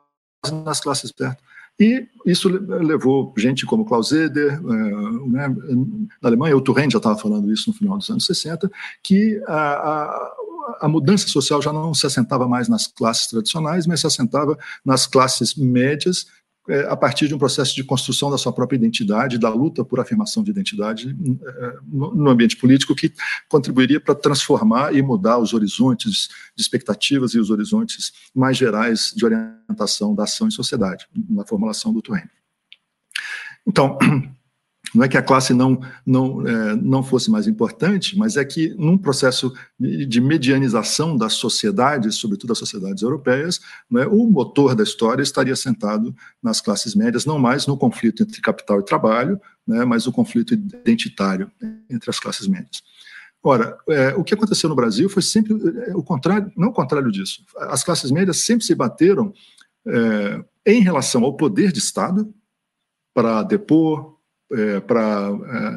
nas 0.64 0.80
classes 0.80 1.12
perto. 1.12 1.42
E 1.78 2.08
isso 2.24 2.48
levou 2.48 3.34
gente 3.36 3.66
como 3.66 3.84
Klaus 3.84 4.10
Eder, 4.10 4.54
é, 4.54 4.58
né, 4.58 5.48
na 6.22 6.28
Alemanha, 6.28 6.56
o 6.56 6.60
Turren 6.60 6.90
já 6.90 6.96
estava 6.96 7.18
falando 7.18 7.52
isso 7.52 7.68
no 7.70 7.76
final 7.76 7.98
dos 7.98 8.08
anos 8.08 8.24
60, 8.24 8.70
que 9.02 9.38
a, 9.46 9.54
a, 9.54 10.32
a, 10.80 10.88
mudança 10.88 11.28
social 11.28 11.60
já 11.60 11.74
não 11.74 11.92
se 11.92 12.06
assentava 12.06 12.48
mais 12.48 12.66
nas 12.66 12.86
classes 12.86 13.26
tradicionais, 13.26 13.86
mas 13.86 14.00
se 14.00 14.06
assentava 14.06 14.58
nas 14.82 15.06
classes 15.06 15.54
médias 15.54 16.26
a 16.88 16.96
partir 16.96 17.28
de 17.28 17.34
um 17.34 17.38
processo 17.38 17.74
de 17.74 17.84
construção 17.84 18.30
da 18.30 18.38
sua 18.38 18.52
própria 18.52 18.76
identidade, 18.76 19.38
da 19.38 19.48
luta 19.48 19.84
por 19.84 20.00
afirmação 20.00 20.42
de 20.42 20.50
identidade 20.50 21.16
é, 21.42 21.76
no 21.86 22.28
ambiente 22.28 22.56
político, 22.56 22.94
que 22.94 23.12
contribuiria 23.48 24.00
para 24.00 24.14
transformar 24.14 24.94
e 24.94 25.02
mudar 25.02 25.38
os 25.38 25.54
horizontes 25.54 26.28
de 26.54 26.62
expectativas 26.62 27.34
e 27.34 27.38
os 27.38 27.50
horizontes 27.50 28.12
mais 28.34 28.56
gerais 28.56 29.12
de 29.14 29.24
orientação 29.24 30.14
da 30.14 30.24
ação 30.24 30.48
em 30.48 30.50
sociedade, 30.50 31.06
na 31.28 31.44
formulação 31.44 31.92
do 31.92 32.02
Twain. 32.02 32.24
Então, 33.66 33.98
não 34.94 35.04
é 35.04 35.08
que 35.08 35.16
a 35.16 35.22
classe 35.22 35.52
não, 35.52 35.80
não, 36.04 36.46
é, 36.46 36.76
não 36.76 37.02
fosse 37.02 37.30
mais 37.30 37.46
importante, 37.46 38.16
mas 38.16 38.36
é 38.36 38.44
que 38.44 38.74
num 38.78 38.96
processo 38.96 39.52
de 39.78 40.20
medianização 40.20 41.16
das 41.16 41.34
sociedades, 41.34 42.16
sobretudo 42.16 42.48
das 42.48 42.58
sociedades 42.58 43.02
europeias, 43.02 43.60
é, 43.96 44.06
o 44.06 44.26
motor 44.26 44.74
da 44.74 44.82
história 44.82 45.22
estaria 45.22 45.56
sentado 45.56 46.14
nas 46.42 46.60
classes 46.60 46.94
médias, 46.94 47.26
não 47.26 47.38
mais 47.38 47.66
no 47.66 47.76
conflito 47.76 48.22
entre 48.22 48.40
capital 48.40 48.80
e 48.80 48.84
trabalho, 48.84 49.40
né, 49.66 49.84
mas 49.84 50.06
o 50.06 50.12
conflito 50.12 50.54
identitário 50.54 51.50
entre 51.90 52.08
as 52.08 52.20
classes 52.20 52.46
médias. 52.46 52.82
Ora, 53.42 53.76
é, 53.88 54.14
o 54.14 54.24
que 54.24 54.34
aconteceu 54.34 54.68
no 54.68 54.74
Brasil 54.74 55.08
foi 55.08 55.22
sempre 55.22 55.54
é, 55.86 55.96
o 55.96 56.02
contrário, 56.02 56.50
não 56.56 56.68
o 56.68 56.72
contrário 56.72 57.12
disso. 57.12 57.44
As 57.58 57.84
classes 57.84 58.10
médias 58.10 58.38
sempre 58.44 58.64
se 58.64 58.74
bateram 58.74 59.32
é, 59.86 60.44
em 60.66 60.80
relação 60.80 61.22
ao 61.22 61.36
poder 61.36 61.70
de 61.70 61.78
Estado 61.78 62.32
para 63.14 63.42
depor, 63.44 64.15
é, 64.52 64.80
para 64.80 65.30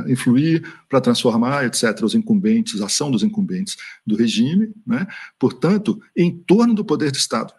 é, 0.08 0.12
influir, 0.12 0.64
para 0.88 1.02
transformar, 1.02 1.66
etc., 1.66 2.04
os 2.04 2.14
incumbentes, 2.14 2.82
a 2.82 2.86
ação 2.86 3.10
dos 3.10 3.24
incumbentes 3.24 3.78
do 4.06 4.16
regime, 4.16 4.72
né? 4.86 5.08
portanto, 5.40 6.02
em 6.16 6.32
torno 6.32 6.74
do 6.74 6.86
poder 6.86 7.12
de 7.12 7.18
Estado. 7.18 7.54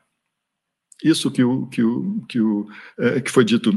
Isso 1.03 1.31
que, 1.31 1.43
o, 1.43 1.67
que, 1.67 1.83
o, 1.83 2.25
que, 2.29 2.41
o, 2.41 2.69
é, 2.99 3.21
que 3.21 3.31
foi 3.31 3.45
dito, 3.45 3.73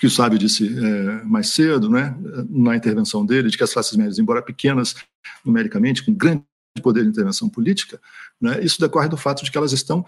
que 0.00 0.06
o 0.06 0.10
Sábio 0.10 0.38
disse 0.38 0.66
é, 0.66 1.22
mais 1.24 1.48
cedo, 1.48 1.88
né? 1.88 2.14
na 2.48 2.76
intervenção 2.76 3.24
dele, 3.24 3.48
de 3.48 3.56
que 3.56 3.64
as 3.64 3.72
classes 3.72 3.96
médias, 3.96 4.18
embora 4.18 4.42
pequenas 4.42 4.96
numericamente, 5.44 6.04
com 6.04 6.12
grande 6.12 6.44
poder 6.82 7.04
de 7.04 7.10
intervenção 7.10 7.48
política, 7.48 8.00
né? 8.40 8.62
isso 8.62 8.80
decorre 8.80 9.08
do 9.08 9.16
fato 9.16 9.44
de 9.44 9.50
que 9.50 9.56
elas 9.56 9.72
estão 9.72 10.04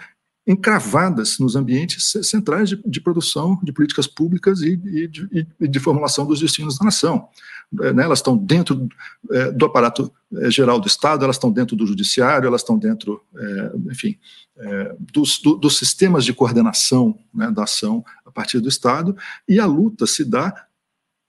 encravadas 0.46 1.38
nos 1.38 1.56
ambientes 1.56 2.12
centrais 2.22 2.68
de, 2.68 2.80
de 2.86 3.00
produção 3.00 3.58
de 3.62 3.72
políticas 3.72 4.06
públicas 4.06 4.60
e, 4.60 4.80
e, 4.84 5.08
de, 5.08 5.46
e, 5.60 5.68
de, 5.68 5.80
formulação 5.80 6.24
dos 6.24 6.40
destinos 6.40 6.78
da 6.78 6.84
nação. 6.84 7.28
É, 7.82 7.92
né, 7.92 8.04
elas 8.04 8.20
estão 8.20 8.36
dentro 8.36 8.88
é, 9.32 9.50
do 9.50 9.66
aparato 9.66 10.12
é, 10.36 10.50
geral 10.50 10.78
do 10.78 10.86
Estado, 10.86 11.24
elas 11.24 11.34
estão 11.34 11.50
dentro 11.50 11.74
do 11.74 11.84
judiciário, 11.84 12.46
elas 12.46 12.60
estão 12.60 12.78
dentro, 12.78 13.20
é, 13.36 13.72
enfim, 13.90 14.16
é, 14.56 14.94
dos, 15.12 15.40
do, 15.40 15.56
dos, 15.56 15.76
sistemas 15.76 16.24
de 16.24 16.32
coordenação 16.32 17.18
né, 17.34 17.50
da 17.50 17.64
ação 17.64 18.04
a 18.24 18.30
partir 18.30 18.60
do 18.60 18.68
Estado, 18.68 19.16
e 19.48 19.58
a 19.58 19.66
luta 19.66 20.06
se 20.06 20.24
dá 20.24 20.66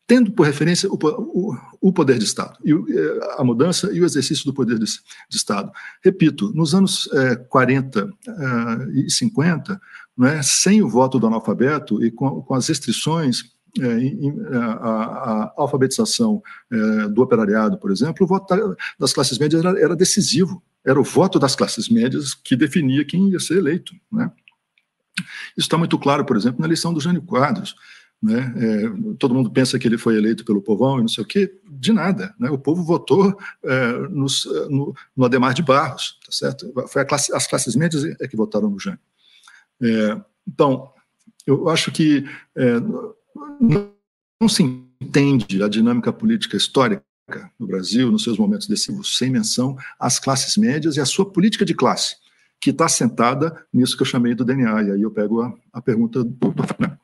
tendo 0.08 0.32
por 0.32 0.46
referência 0.46 0.90
o, 0.90 0.98
o, 0.98 1.58
o, 1.82 1.94
poder 1.94 2.18
de 2.18 2.24
Estado, 2.24 2.58
e 2.64 2.72
eh, 2.72 3.36
a 3.38 3.44
mudança 3.44 3.92
e 3.92 4.00
o 4.00 4.06
exercício 4.06 4.46
do 4.46 4.54
poder 4.54 4.80
de, 4.80 4.86
de 4.86 5.36
Estado. 5.36 5.70
Repito, 6.02 6.52
nos 6.56 6.74
anos 6.74 7.10
é, 7.12 7.36
40 7.36 8.10
é, 8.26 9.00
e 9.02 9.12
50, 9.12 9.80
né, 10.18 10.42
sem 10.42 10.82
o 10.82 10.88
voto 10.88 11.20
do 11.20 11.28
analfabeto 11.28 12.02
e 12.04 12.10
com, 12.10 12.42
com 12.42 12.56
as 12.56 12.70
restrições 12.70 13.44
é, 13.80 14.58
a, 14.58 14.72
a, 14.72 15.54
alfabetização 15.58 16.42
é, 16.72 17.08
do 17.10 17.22
operariado, 17.22 17.78
por 17.78 17.92
exemplo, 17.92 18.26
o 18.26 18.28
voto 18.28 18.78
das 18.98 19.12
classes 19.12 19.38
médias 19.38 19.64
era, 19.64 19.80
era, 19.80 19.96
decisivo. 19.96 20.64
Era 20.86 21.00
o 21.00 21.04
voto 21.04 21.38
das 21.38 21.54
classes 21.54 21.90
médias 21.90 22.34
que 22.34 22.56
definia 22.56 23.04
quem 23.04 23.30
ia 23.30 23.40
ser 23.40 23.58
eleito. 23.58 23.94
Né? 24.10 24.32
Isso 25.58 25.68
está 25.68 25.78
muito 25.78 26.00
claro, 26.00 26.26
por 26.26 26.38
exemplo, 26.38 26.62
na 26.62 26.66
eleição 26.66 26.94
do 26.94 27.02
Jânio 27.02 27.22
Quadros. 27.22 27.76
Né? 28.22 28.54
É, 28.58 29.16
todo 29.20 29.34
mundo 29.34 29.52
pensa 29.52 29.78
que 29.78 29.88
ele 29.88 29.98
foi 29.98 30.18
eleito 30.18 30.44
pelo 30.44 30.62
povão 30.62 30.98
e 30.98 31.02
não 31.02 31.08
sei 31.08 31.24
o 31.24 31.28
quê, 31.28 31.54
de 31.70 31.94
nada. 31.94 32.34
Né? 32.40 32.50
O 32.50 32.58
povo 32.58 32.84
votou 32.84 33.38
é, 33.64 33.92
no, 34.10 34.26
no, 35.16 35.26
Ademar 35.26 35.54
de 35.54 35.62
Barros, 35.62 36.18
tá 36.26 36.32
certo? 36.32 36.72
Foi 36.88 37.06
classe, 37.06 37.34
as 37.34 37.46
classes 37.46 37.76
médias 37.76 38.04
é 38.20 38.28
que 38.28 38.36
votaram 38.36 38.70
no 38.70 38.80
Jânio. 38.80 39.00
É, 39.82 40.20
então, 40.48 40.92
eu 41.46 41.70
acho 41.70 41.92
que 41.92 42.28
é, 42.56 42.80
não, 42.80 44.50
se 44.50 44.64
entende 45.00 45.62
a 45.62 45.68
dinâmica 45.68 46.12
política 46.12 46.58
histórica 46.58 47.04
no 47.60 47.68
Brasil, 47.68 48.12
nos 48.12 48.24
seus 48.24 48.38
momentos 48.38 48.68
decisivos, 48.68 49.18
sem 49.18 49.30
menção 49.30 49.78
às 50.00 50.20
classes 50.20 50.58
médias 50.58 50.96
e 50.96 51.02
à 51.02 51.06
sua 51.06 51.30
política 51.30 51.66
de 51.66 51.76
classe, 51.76 52.16
que 52.60 52.72
está 52.72 52.88
sentada 52.88 53.66
nisso 53.72 53.96
que 53.96 54.02
eu 54.02 54.08
chamei 54.08 54.34
do 54.34 54.46
DNA. 54.46 54.84
E 54.84 54.92
aí 54.92 55.02
eu 55.02 55.12
pego 55.12 55.42
a, 55.42 55.54
a 55.72 55.82
pergunta 55.82 56.24
do, 56.24 56.52
do 56.52 56.64
né? 56.80 56.98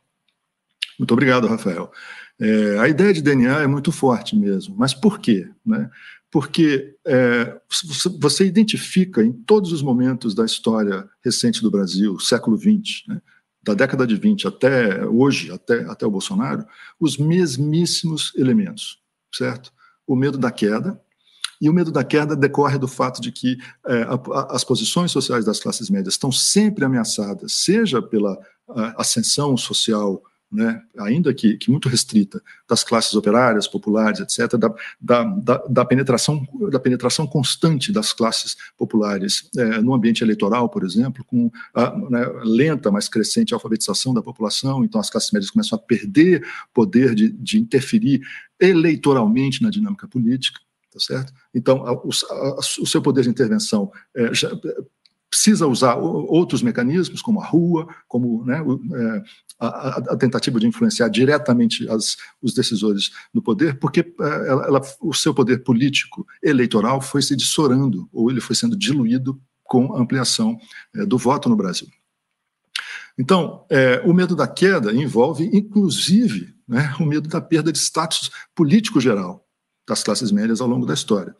Muito 0.98 1.12
obrigado, 1.12 1.48
Rafael. 1.48 1.92
É, 2.40 2.80
a 2.80 2.88
ideia 2.88 3.14
de 3.14 3.22
DNA 3.22 3.62
é 3.62 3.68
muito 3.68 3.92
forte 3.92 4.36
mesmo, 4.36 4.76
mas 4.78 4.94
por 4.94 5.20
quê? 5.20 5.50
Né? 5.66 5.90
Porque 6.32 6.96
é, 7.06 7.60
você 8.20 8.46
identifica 8.46 9.24
em 9.24 9.32
todos 9.32 9.72
os 9.72 9.82
momentos 9.82 10.34
da 10.34 10.44
história 10.44 11.08
recente 11.24 11.62
do 11.62 11.70
Brasil, 11.70 12.20
século 12.20 12.58
XX, 12.58 13.08
né, 13.08 13.22
da 13.62 13.74
década 13.74 14.06
de 14.06 14.16
20 14.16 14.48
até 14.48 15.06
hoje, 15.06 15.52
até, 15.52 15.84
até 15.84 16.06
o 16.06 16.12
Bolsonaro, 16.12 16.66
os 17.00 17.18
mesmíssimos 17.18 18.34
elementos, 18.36 19.00
certo? 19.34 19.72
O 20.06 20.16
medo 20.16 20.38
da 20.38 20.52
queda, 20.52 21.00
e 21.62 21.70
o 21.70 21.74
medo 21.74 21.92
da 21.92 22.04
queda 22.04 22.36
decorre 22.36 22.78
do 22.78 22.90
fato 22.90 23.22
de 23.22 23.32
que 23.32 23.58
é, 23.88 24.02
a, 24.02 24.56
as 24.56 24.64
posições 24.66 25.12
sociais 25.12 25.46
das 25.46 25.60
classes 25.60 25.90
médias 25.90 26.16
estão 26.16 26.32
sempre 26.32 26.84
ameaçadas, 26.84 27.54
seja 27.54 28.02
pela 28.02 28.38
ascensão 28.98 29.56
social 29.56 30.22
né, 30.54 30.82
ainda 30.98 31.34
que, 31.34 31.58
que, 31.58 31.72
muito 31.72 31.90
restrita, 31.90 32.42
das 32.70 32.84
classes 32.84 33.14
operárias, 33.16 33.68
populares, 33.68 34.20
etc., 34.20 34.58
da, 34.58 34.74
da, 35.02 35.24
da, 35.24 35.58
da 35.68 35.86
penetração, 35.86 36.48
da 36.72 36.80
penetração 36.80 37.26
constante 37.26 37.92
das 37.92 38.14
classes 38.14 38.56
populares 38.78 39.50
é, 39.58 39.82
no 39.82 39.94
ambiente 39.94 40.24
eleitoral, 40.24 40.70
por 40.70 40.84
exemplo, 40.84 41.26
com 41.26 41.52
a 41.74 41.98
né, 42.10 42.26
lenta, 42.44 42.92
mas 42.92 43.10
crescente 43.10 43.54
alfabetização 43.54 44.14
da 44.14 44.22
população, 44.22 44.86
então 44.86 45.02
as 45.02 45.10
classes 45.10 45.32
médias 45.32 45.50
começam 45.50 45.78
a 45.78 45.82
perder 45.82 46.46
poder 46.74 47.16
de, 47.16 47.30
de 47.30 47.60
interferir 47.60 48.22
eleitoralmente 48.60 49.62
na 49.64 49.70
dinâmica 49.70 50.08
política, 50.08 50.60
tá 50.92 51.00
certo? 51.00 51.34
Então, 51.54 51.86
a, 51.86 51.94
o, 51.94 52.10
a, 52.30 52.60
o 52.60 52.86
seu 52.86 53.02
poder 53.02 53.24
de 53.24 53.30
intervenção 53.30 53.92
é, 54.16 54.34
já, 54.34 54.50
precisa 55.34 55.66
usar 55.66 55.96
outros 55.96 56.62
mecanismos, 56.62 57.20
como 57.20 57.42
a 57.42 57.46
rua, 57.46 57.88
como 58.08 58.46
né, 58.46 58.60
é, 58.60 59.24
a, 59.60 59.98
a, 60.14 60.16
tentativa 60.16 60.60
de 60.60 60.68
influenciar 60.68 61.10
diretamente 61.10 61.90
as, 61.90 62.18
os 62.40 62.54
decisores 62.54 63.12
do 63.34 63.42
poder, 63.42 63.80
porque 63.80 64.02
é, 64.02 64.48
ela, 64.48 64.66
ela, 64.68 64.82
o 65.02 65.12
seu 65.12 65.34
poder 65.34 65.64
político 65.64 66.24
eleitoral 66.42 67.02
foi 67.02 67.24
se 67.24 67.36
dissorando, 67.36 68.08
ou 68.14 68.30
ele 68.30 68.40
foi 68.40 68.56
sendo 68.56 68.78
diluído 68.78 69.42
com 69.64 69.96
a 69.96 70.02
ampliação 70.02 70.56
é, 70.96 71.04
do 71.04 71.18
voto 71.18 71.50
no 71.50 71.56
Brasil. 71.56 71.88
Então, 73.18 73.66
é, 73.72 74.04
o 74.06 74.14
medo 74.14 74.36
da 74.36 74.48
queda 74.48 74.94
envolve, 74.94 75.50
inclusive, 75.52 76.54
né, 76.68 76.94
o 77.00 77.06
medo 77.06 77.28
da 77.28 77.42
perda 77.42 77.72
de 77.72 77.80
status 77.80 78.30
político 78.54 79.02
geral 79.02 79.44
das 79.88 80.04
classes 80.04 80.32
médias 80.32 80.62
ao 80.62 80.68
longo 80.68 80.86
da 80.86 80.94
história. 80.94 81.36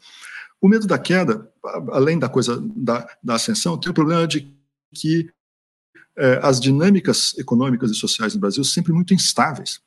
O 0.64 0.70
medo 0.70 0.88
da 0.88 0.98
queda, 0.98 1.52
além 1.92 2.18
da 2.18 2.30
coisa 2.30 2.58
da, 2.74 3.06
da 3.22 3.36
ascensão, 3.36 3.78
tem 3.78 3.92
o 3.92 3.94
problema 3.94 4.26
de 4.26 4.50
que 4.94 5.30
é, 6.18 6.40
as 6.42 6.58
dinâmicas 6.58 7.38
econômicas 7.38 7.92
e 7.92 7.96
sociais 7.96 8.34
no 8.34 8.40
Brasil 8.40 8.64
são 8.64 8.72
sempre 8.72 8.94
muito 8.94 9.14
instáveis. 9.14 9.82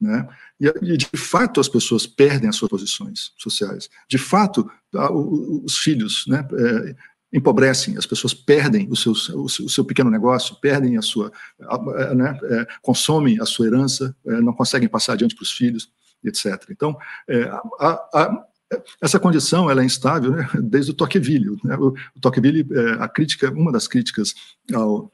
Né? 0.00 0.28
E, 0.58 0.66
e, 0.66 0.96
de 0.96 1.06
fato, 1.16 1.60
as 1.60 1.68
pessoas 1.68 2.04
perdem 2.04 2.48
as 2.48 2.56
suas 2.56 2.68
posições 2.68 3.32
sociais. 3.38 3.88
De 4.08 4.18
fato, 4.18 4.68
a, 4.92 5.12
o, 5.12 5.64
os 5.64 5.78
filhos 5.78 6.24
né, 6.26 6.44
é, 6.52 6.96
empobrecem, 7.32 7.96
as 7.96 8.06
pessoas 8.06 8.34
perdem 8.34 8.88
o 8.90 8.96
seu, 8.96 9.12
o 9.12 9.48
seu, 9.48 9.66
o 9.66 9.70
seu 9.70 9.84
pequeno 9.84 10.10
negócio, 10.10 10.56
perdem 10.56 10.96
a 10.96 11.02
sua, 11.02 11.30
a, 11.60 12.12
né, 12.12 12.36
é, 12.42 12.66
consomem 12.82 13.40
a 13.40 13.46
sua 13.46 13.68
herança, 13.68 14.16
é, 14.26 14.40
não 14.40 14.52
conseguem 14.52 14.88
passar 14.88 15.12
adiante 15.12 15.36
para 15.36 15.44
os 15.44 15.52
filhos, 15.52 15.92
etc. 16.24 16.70
Então, 16.70 16.98
é, 17.28 17.44
a, 17.78 18.46
essa 19.00 19.18
condição 19.18 19.70
ela 19.70 19.82
é 19.82 19.84
instável 19.84 20.32
né, 20.32 20.48
desde 20.62 20.92
o 20.92 20.94
Tocqueville. 20.94 21.56
Né? 21.64 21.76
O, 21.76 21.94
Tocqueville, 22.20 22.66
é, 22.72 22.92
a 23.02 23.08
crítica, 23.08 23.50
uma 23.52 23.72
das 23.72 23.88
críticas 23.88 24.34
ao, 24.72 25.12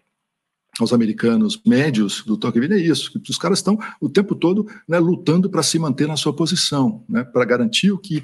aos 0.79 0.93
americanos 0.93 1.61
médios 1.65 2.23
do 2.25 2.37
Tocqueville 2.37 2.75
é 2.75 2.79
isso, 2.79 3.19
que 3.21 3.31
os 3.31 3.39
caras 3.39 3.59
estão 3.59 3.79
o 4.01 4.09
tempo 4.09 4.35
todo 4.35 4.67
né, 4.87 4.99
lutando 4.99 5.49
para 5.49 5.63
se 5.63 5.79
manter 5.79 6.07
na 6.07 6.17
sua 6.17 6.35
posição, 6.35 7.05
né, 7.09 7.25
para 7.25 7.45
garantir 7.45 7.91
o 7.91 7.99
que 7.99 8.23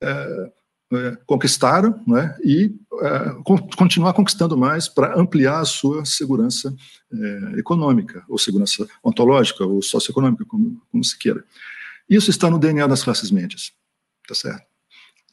é, 0.00 0.52
é, 0.92 1.18
conquistaram 1.26 2.02
né, 2.06 2.36
e 2.44 2.74
é, 3.00 3.42
continuar 3.76 4.12
conquistando 4.12 4.56
mais 4.56 4.88
para 4.88 5.18
ampliar 5.18 5.60
a 5.60 5.64
sua 5.64 6.04
segurança 6.04 6.74
é, 7.12 7.58
econômica, 7.58 8.24
ou 8.28 8.36
segurança 8.36 8.86
ontológica, 9.02 9.64
ou 9.64 9.80
socioeconômica, 9.80 10.44
como, 10.44 10.82
como 10.90 11.04
se 11.04 11.16
queira. 11.16 11.44
Isso 12.08 12.30
está 12.30 12.50
no 12.50 12.58
DNA 12.58 12.86
das 12.86 13.04
classes 13.04 13.30
médias, 13.30 13.72
tá 14.26 14.34
certo? 14.34 14.71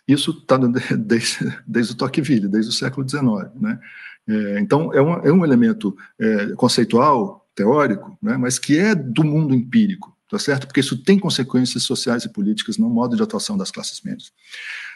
Isso 0.09 0.31
está 0.31 0.57
desde, 0.97 1.37
desde 1.67 1.93
o 1.93 1.95
Tocqueville, 1.95 2.47
desde 2.47 2.71
o 2.71 2.73
século 2.73 3.07
XIX. 3.07 3.23
Né? 3.55 3.79
É, 4.27 4.59
então, 4.59 4.91
é 4.93 5.01
um, 5.01 5.13
é 5.13 5.31
um 5.31 5.45
elemento 5.45 5.95
é, 6.19 6.47
conceitual, 6.55 7.47
teórico, 7.53 8.17
né, 8.21 8.37
mas 8.37 8.57
que 8.57 8.77
é 8.77 8.95
do 8.95 9.23
mundo 9.23 9.53
empírico, 9.53 10.15
tá 10.29 10.39
certo? 10.39 10.65
Porque 10.65 10.79
isso 10.79 11.03
tem 11.03 11.19
consequências 11.19 11.83
sociais 11.83 12.23
e 12.23 12.29
políticas 12.29 12.77
no 12.77 12.89
modo 12.89 13.17
de 13.17 13.21
atuação 13.21 13.57
das 13.57 13.69
classes 13.69 14.01
médias. 14.01 14.31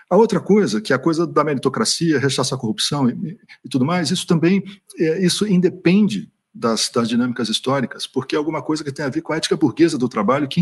A 0.09 0.16
outra 0.16 0.39
coisa, 0.39 0.80
que 0.80 0.93
é 0.93 0.95
a 0.95 0.99
coisa 0.99 1.28
da 1.28 1.43
meritocracia, 1.43 2.20
rechaço 2.20 2.55
à 2.55 2.57
corrupção 2.57 3.09
e, 3.09 3.38
e 3.66 3.70
tudo 3.70 3.84
mais, 3.84 4.11
isso 4.11 4.26
também, 4.26 4.64
é, 4.97 5.26
isso 5.26 5.45
independe 5.45 6.32
das, 6.53 6.89
das, 6.89 7.09
dinâmicas 7.09 7.49
históricas, 7.49 8.07
porque 8.07 8.36
é 8.36 8.38
alguma 8.38 8.61
coisa 8.61 8.84
que 8.84 8.91
tem 8.91 9.03
a 9.03 9.09
ver 9.09 9.22
com 9.22 9.34
a 9.34 9.38
ética 9.38 9.57
burguesa 9.57 9.97
do 9.97 10.07
trabalho 10.07 10.47
que 10.47 10.61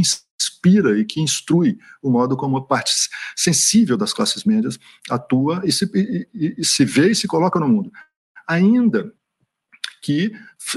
inspira 0.62 0.98
e 0.98 1.06
que 1.06 1.20
instrui 1.20 1.78
o 2.02 2.10
modo 2.10 2.38
como 2.38 2.58
a 2.58 2.66
parte 2.66 2.92
sensível 3.36 3.98
das 3.98 4.14
classes 4.14 4.44
médias 4.44 4.80
atua 5.10 5.62
e 5.66 5.72
se, 5.72 5.90
e, 5.94 6.56
e, 6.58 6.64
se 6.64 6.86
vê 6.86 7.12
e 7.12 7.16
se 7.16 7.28
coloca 7.28 7.60
no 7.60 7.68
mundo. 7.68 7.92
Ainda 8.48 9.12
que 10.02 10.32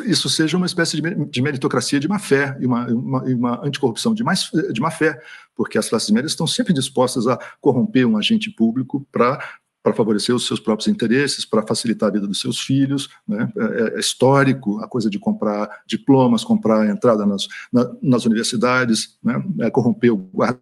isso 0.05 0.29
seja 0.29 0.57
uma 0.57 0.67
espécie 0.67 1.01
de 1.01 1.43
meritocracia 1.43 1.99
de 1.99 2.07
má 2.07 2.19
fé 2.19 2.57
e 2.61 2.67
uma, 2.67 2.87
uma, 2.89 3.23
uma 3.23 3.67
anticorrupção 3.67 4.15
de, 4.15 4.23
mais, 4.23 4.51
de 4.73 4.81
má 4.81 4.91
fé, 4.91 5.19
porque 5.55 5.79
as 5.79 5.89
classes 5.89 6.11
médias 6.11 6.33
estão 6.33 6.47
sempre 6.47 6.75
dispostas 6.75 7.27
a 7.27 7.39
corromper 7.59 8.07
um 8.07 8.19
agente 8.19 8.51
público 8.51 9.07
para 9.11 9.43
para 9.85 9.93
favorecer 9.93 10.35
os 10.35 10.47
seus 10.47 10.59
próprios 10.59 10.89
interesses, 10.89 11.45
para 11.45 11.63
facilitar 11.63 12.09
a 12.09 12.13
vida 12.13 12.27
dos 12.27 12.41
seus 12.41 12.59
filhos. 12.59 13.11
Né? 13.29 13.53
É, 13.55 13.97
é, 13.97 14.01
histórico 14.01 14.81
a 14.81 14.89
coisa 14.89 15.11
de 15.11 15.19
comprar 15.19 15.83
diplomas, 15.87 16.43
comprar 16.43 16.89
entrada 16.89 17.27
nas, 17.27 17.47
na, 17.71 17.95
nas 18.01 18.25
universidades, 18.25 19.19
né? 19.23 19.45
é, 19.61 19.71
corromper 19.71 20.11
o 20.11 20.17
guarda 20.17 20.59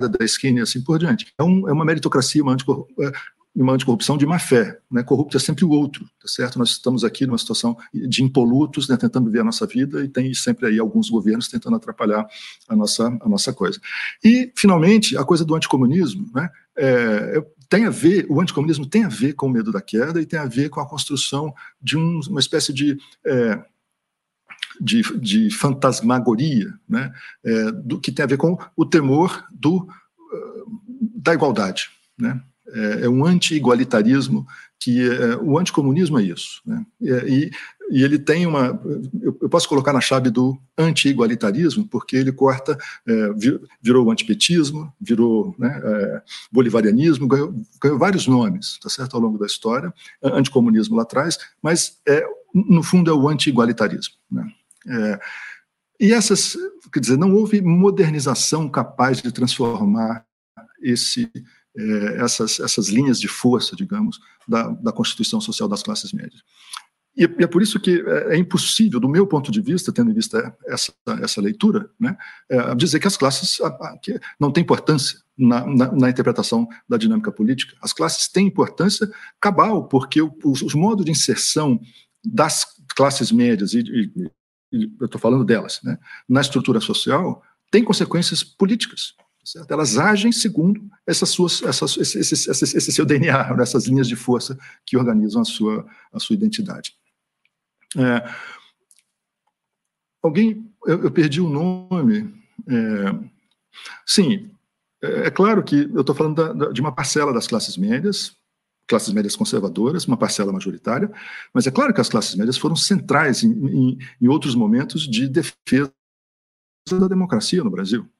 da 0.00 0.24
esquina 0.24 0.60
e 0.60 0.62
assim 0.62 0.80
por 0.80 1.00
diante. 1.00 1.32
É, 1.36 1.42
um, 1.42 1.68
é 1.68 1.72
uma 1.72 1.84
meritocracia, 1.84 2.44
uma, 2.44 2.54
é, 2.54 3.12
uma 3.56 3.72
anticorrupção 3.72 4.16
de 4.16 4.24
má 4.24 4.38
fé. 4.38 4.78
Né? 4.88 5.02
Corrupto 5.02 5.36
é 5.36 5.40
sempre 5.40 5.64
o 5.64 5.70
outro, 5.70 6.04
tá 6.04 6.28
certo? 6.28 6.60
Nós 6.60 6.70
estamos 6.70 7.02
aqui 7.02 7.26
numa 7.26 7.38
situação 7.38 7.76
de 7.92 8.22
impolutos, 8.22 8.88
né, 8.88 8.96
tentando 8.96 9.26
viver 9.26 9.40
a 9.40 9.44
nossa 9.44 9.66
vida, 9.66 10.04
e 10.04 10.08
tem 10.08 10.32
sempre 10.32 10.68
aí 10.68 10.78
alguns 10.78 11.10
governos 11.10 11.48
tentando 11.48 11.74
atrapalhar 11.74 12.24
a 12.68 12.76
nossa, 12.76 13.08
a 13.20 13.28
nossa 13.28 13.52
coisa. 13.52 13.80
E, 14.22 14.52
finalmente, 14.54 15.16
a 15.18 15.24
coisa 15.24 15.44
do 15.44 15.56
anticomunismo, 15.56 16.30
né? 16.32 16.48
É, 16.78 17.42
tem 17.68 17.86
a 17.86 17.90
ver, 17.90 18.26
o 18.28 18.40
anticomunismo 18.40 18.86
tem 18.86 19.04
a 19.04 19.08
ver 19.08 19.34
com 19.34 19.46
o 19.46 19.50
medo 19.50 19.72
da 19.72 19.80
queda 19.80 20.20
e 20.20 20.26
tem 20.26 20.38
a 20.38 20.46
ver 20.46 20.68
com 20.68 20.80
a 20.80 20.88
construção 20.88 21.54
de 21.80 21.96
um, 21.96 22.20
uma 22.28 22.40
espécie 22.40 22.72
de. 22.72 22.98
É, 23.24 23.62
de, 24.78 25.00
de, 25.18 25.50
fantasmagoria, 25.50 26.70
né, 26.86 27.10
é, 27.42 27.72
do 27.72 27.98
que 27.98 28.12
tem 28.12 28.22
a 28.22 28.28
ver 28.28 28.36
com 28.36 28.58
o 28.76 28.84
temor 28.84 29.46
do, 29.50 29.88
da 31.14 31.32
igualdade, 31.32 31.88
né, 32.18 32.42
é, 32.68 33.04
é 33.04 33.08
um 33.08 33.24
anti-igualitarismo 33.24 34.46
que 34.78 35.08
é, 35.08 35.36
o 35.36 35.58
anticomunismo 35.58 36.18
é 36.18 36.22
isso. 36.22 36.60
Né? 36.66 36.84
E, 37.00 37.50
e, 37.90 38.02
ele 38.04 38.18
tem 38.18 38.46
uma. 38.46 38.78
Eu, 39.20 39.36
eu, 39.40 39.48
posso 39.48 39.68
colocar 39.68 39.92
na 39.92 40.00
chave 40.00 40.30
do 40.30 40.58
anti-igualitarismo, 40.76 41.86
porque 41.88 42.16
ele 42.16 42.30
corta, 42.30 42.78
é, 43.06 43.30
virou 43.80 44.06
o 44.06 44.10
antipetismo, 44.10 44.92
virou 45.00 45.54
né, 45.58 45.80
é, 45.82 46.22
bolivarianismo, 46.52 47.26
ganhou, 47.26 47.54
ganhou, 47.80 47.98
vários 47.98 48.26
nomes 48.26 48.78
tá 48.80 48.88
certo, 48.88 49.14
ao 49.14 49.22
longo 49.22 49.38
da 49.38 49.46
história, 49.46 49.92
anticomunismo 50.22 50.96
lá 50.96 51.02
atrás, 51.02 51.38
mas 51.62 51.98
é, 52.06 52.24
no 52.54 52.82
fundo 52.82 53.10
é 53.10 53.14
o 53.14 53.28
anti-igualitarismo. 53.28 54.14
Né? 54.30 54.46
É, 54.88 55.20
e 55.98 56.12
essas, 56.12 56.56
quer 56.92 57.00
dizer, 57.00 57.16
não 57.16 57.34
houve 57.34 57.62
modernização 57.62 58.68
capaz 58.68 59.22
de 59.22 59.32
transformar 59.32 60.24
esse 60.82 61.30
é, 61.76 62.22
essas, 62.22 62.60
essas 62.60 62.88
linhas 62.88 63.20
de 63.20 63.28
força, 63.28 63.76
digamos, 63.76 64.18
da, 64.46 64.68
da 64.68 64.92
Constituição 64.92 65.40
Social 65.40 65.68
das 65.68 65.82
classes 65.82 66.12
médias. 66.12 66.42
E, 67.16 67.24
é 67.24 67.46
por 67.46 67.62
isso 67.62 67.80
que 67.80 68.04
é, 68.06 68.34
é 68.34 68.36
impossível, 68.36 69.00
do 69.00 69.08
meu 69.08 69.26
ponto 69.26 69.50
de 69.50 69.60
vista, 69.60 69.92
tendo 69.92 70.10
em 70.10 70.14
vista 70.14 70.54
essa, 70.66 70.92
essa 71.22 71.40
leitura, 71.40 71.90
né, 71.98 72.16
é, 72.48 72.74
dizer 72.74 73.00
que 73.00 73.06
as 73.06 73.16
classes 73.16 73.58
que 74.02 74.20
não 74.38 74.52
têm 74.52 74.62
importância 74.62 75.18
na, 75.36 75.66
na, 75.66 75.92
na, 75.92 76.10
interpretação 76.10 76.68
da 76.88 76.96
dinâmica 76.96 77.32
política. 77.32 77.76
As 77.82 77.92
classes 77.92 78.28
têm 78.28 78.46
importância 78.46 79.10
cabal, 79.40 79.86
porque 79.88 80.20
os, 80.22 80.62
os 80.62 80.74
modos 80.74 81.04
de 81.04 81.10
inserção 81.10 81.80
das 82.24 82.66
classes 82.94 83.32
médias, 83.32 83.72
e, 83.72 83.80
e, 83.80 84.30
e 84.72 84.92
eu 85.00 85.06
estou 85.06 85.20
falando 85.20 85.44
delas, 85.44 85.80
né, 85.82 85.98
na 86.28 86.40
estrutura 86.40 86.80
social, 86.80 87.42
têm 87.70 87.84
consequências 87.84 88.44
políticas. 88.44 89.14
Certo? 89.46 89.70
Elas 89.70 89.96
agem 89.96 90.32
segundo 90.32 90.90
essas 91.06 91.28
suas, 91.28 91.62
essas, 91.62 91.96
esse, 91.96 92.18
esse, 92.18 92.50
esse, 92.50 92.76
esse, 92.76 92.92
seu 92.92 93.06
DNA, 93.06 93.54
essas 93.60 93.86
linhas 93.86 94.08
de 94.08 94.16
força 94.16 94.58
que 94.84 94.96
organizam 94.96 95.40
a 95.40 95.44
sua, 95.44 95.86
a 96.12 96.18
sua 96.18 96.34
identidade. 96.34 96.96
É, 97.96 98.28
alguém, 100.20 100.68
eu, 100.84 101.04
eu, 101.04 101.10
perdi 101.12 101.40
o 101.40 101.48
nome. 101.48 102.34
É, 102.68 103.28
sim, 104.04 104.50
é, 105.00 105.28
é, 105.28 105.30
claro 105.30 105.62
que 105.62 105.88
eu 105.94 106.00
estou 106.00 106.14
falando 106.16 106.34
da, 106.34 106.52
da, 106.52 106.72
de 106.72 106.80
uma 106.80 106.90
parcela 106.90 107.32
das 107.32 107.46
classes 107.46 107.76
médias, 107.76 108.36
classes 108.88 109.12
médias 109.12 109.36
conservadoras, 109.36 110.06
uma 110.06 110.16
parcela 110.16 110.52
majoritária, 110.52 111.08
mas 111.54 111.68
é 111.68 111.70
claro 111.70 111.94
que 111.94 112.00
as 112.00 112.08
classes 112.08 112.34
médias 112.34 112.58
foram 112.58 112.74
centrais 112.74 113.44
em, 113.44 113.52
em, 113.52 113.98
em 114.20 114.26
outros 114.26 114.56
momentos 114.56 115.02
de 115.02 115.28
defesa 115.28 115.92
da 116.90 117.06
democracia 117.06 117.62
no 117.62 117.70
Brasil. 117.70 118.10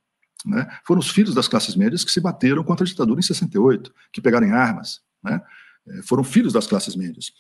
Né? 0.47 0.67
Foram 0.87 1.01
os 1.01 1.11
filhos 1.11 1.35
das 1.35 1.49
classes 1.49 1.75
médias 1.75 2.05
que 2.05 2.13
se 2.13 2.21
bateram 2.21 2.63
contra 2.63 2.85
a 2.85 2.87
ditadura 2.87 3.19
em 3.19 3.23
68, 3.23 3.93
que 4.13 4.21
pegaram 4.21 4.47
armas. 4.55 5.01
Né? 5.23 5.41
É, 5.89 6.03
foram 6.03 6.23
filhos 6.23 6.53
das 6.53 6.67
classes 6.67 6.95
médias, 6.95 7.33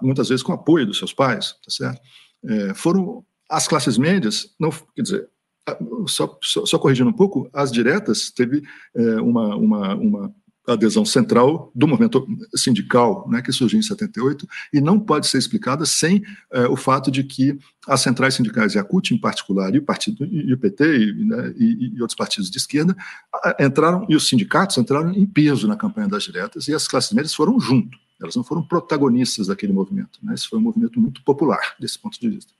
muitas 0.00 0.28
vezes 0.28 0.42
com 0.42 0.52
apoio 0.52 0.86
dos 0.86 0.98
seus 0.98 1.12
pais, 1.12 1.52
tá 1.52 1.70
certo? 1.70 2.00
É, 2.44 2.74
foram 2.74 3.24
as 3.50 3.66
classes 3.66 3.98
médias, 3.98 4.54
não, 4.58 4.70
quer 4.70 5.02
dizer, 5.02 5.28
só, 6.06 6.38
só, 6.42 6.64
só 6.66 6.78
corrigindo 6.78 7.10
um 7.10 7.14
pouco, 7.14 7.48
as 7.52 7.70
diretas 7.70 8.30
teve 8.30 8.62
é, 8.94 9.20
uma, 9.20 9.56
uma, 9.56 9.94
uma 9.94 10.34
adesão 10.66 11.04
central 11.04 11.72
do 11.74 11.88
movimento 11.88 12.26
sindical, 12.54 13.28
né, 13.28 13.42
que 13.42 13.52
surgiu 13.52 13.78
em 13.78 13.82
78, 13.82 14.46
e 14.72 14.80
não 14.80 14.98
pode 14.98 15.26
ser 15.26 15.38
explicada 15.38 15.84
sem 15.84 16.22
é, 16.52 16.66
o 16.66 16.76
fato 16.76 17.10
de 17.10 17.24
que 17.24 17.58
as 17.86 18.00
centrais 18.00 18.34
sindicais, 18.34 18.74
e 18.74 18.78
a 18.78 18.84
CUT 18.84 19.12
em 19.12 19.18
particular, 19.18 19.74
e 19.74 19.78
o 19.78 19.82
partido 19.82 20.24
e 20.24 20.52
o 20.52 20.58
PT 20.58 20.98
e, 20.98 21.24
né, 21.24 21.54
e, 21.56 21.96
e, 21.96 22.00
outros 22.00 22.16
partidos 22.16 22.48
de 22.48 22.58
esquerda 22.58 22.96
entraram 23.58 24.06
e 24.08 24.14
os 24.14 24.28
sindicatos 24.28 24.78
entraram 24.78 25.12
em 25.12 25.26
peso 25.26 25.66
na 25.66 25.76
campanha 25.76 26.06
das 26.06 26.22
diretas 26.22 26.68
e 26.68 26.74
as 26.74 26.86
classes 26.86 27.12
médias 27.12 27.34
foram 27.34 27.58
junto. 27.58 27.98
Elas 28.20 28.36
não 28.36 28.44
foram 28.44 28.62
protagonistas 28.62 29.48
daquele 29.48 29.72
movimento. 29.72 30.20
Né, 30.22 30.34
esse 30.34 30.46
foi 30.46 30.60
um 30.60 30.62
movimento 30.62 31.00
muito 31.00 31.22
popular 31.24 31.74
desse 31.80 31.98
ponto 31.98 32.20
de 32.20 32.28
vista. 32.28 32.52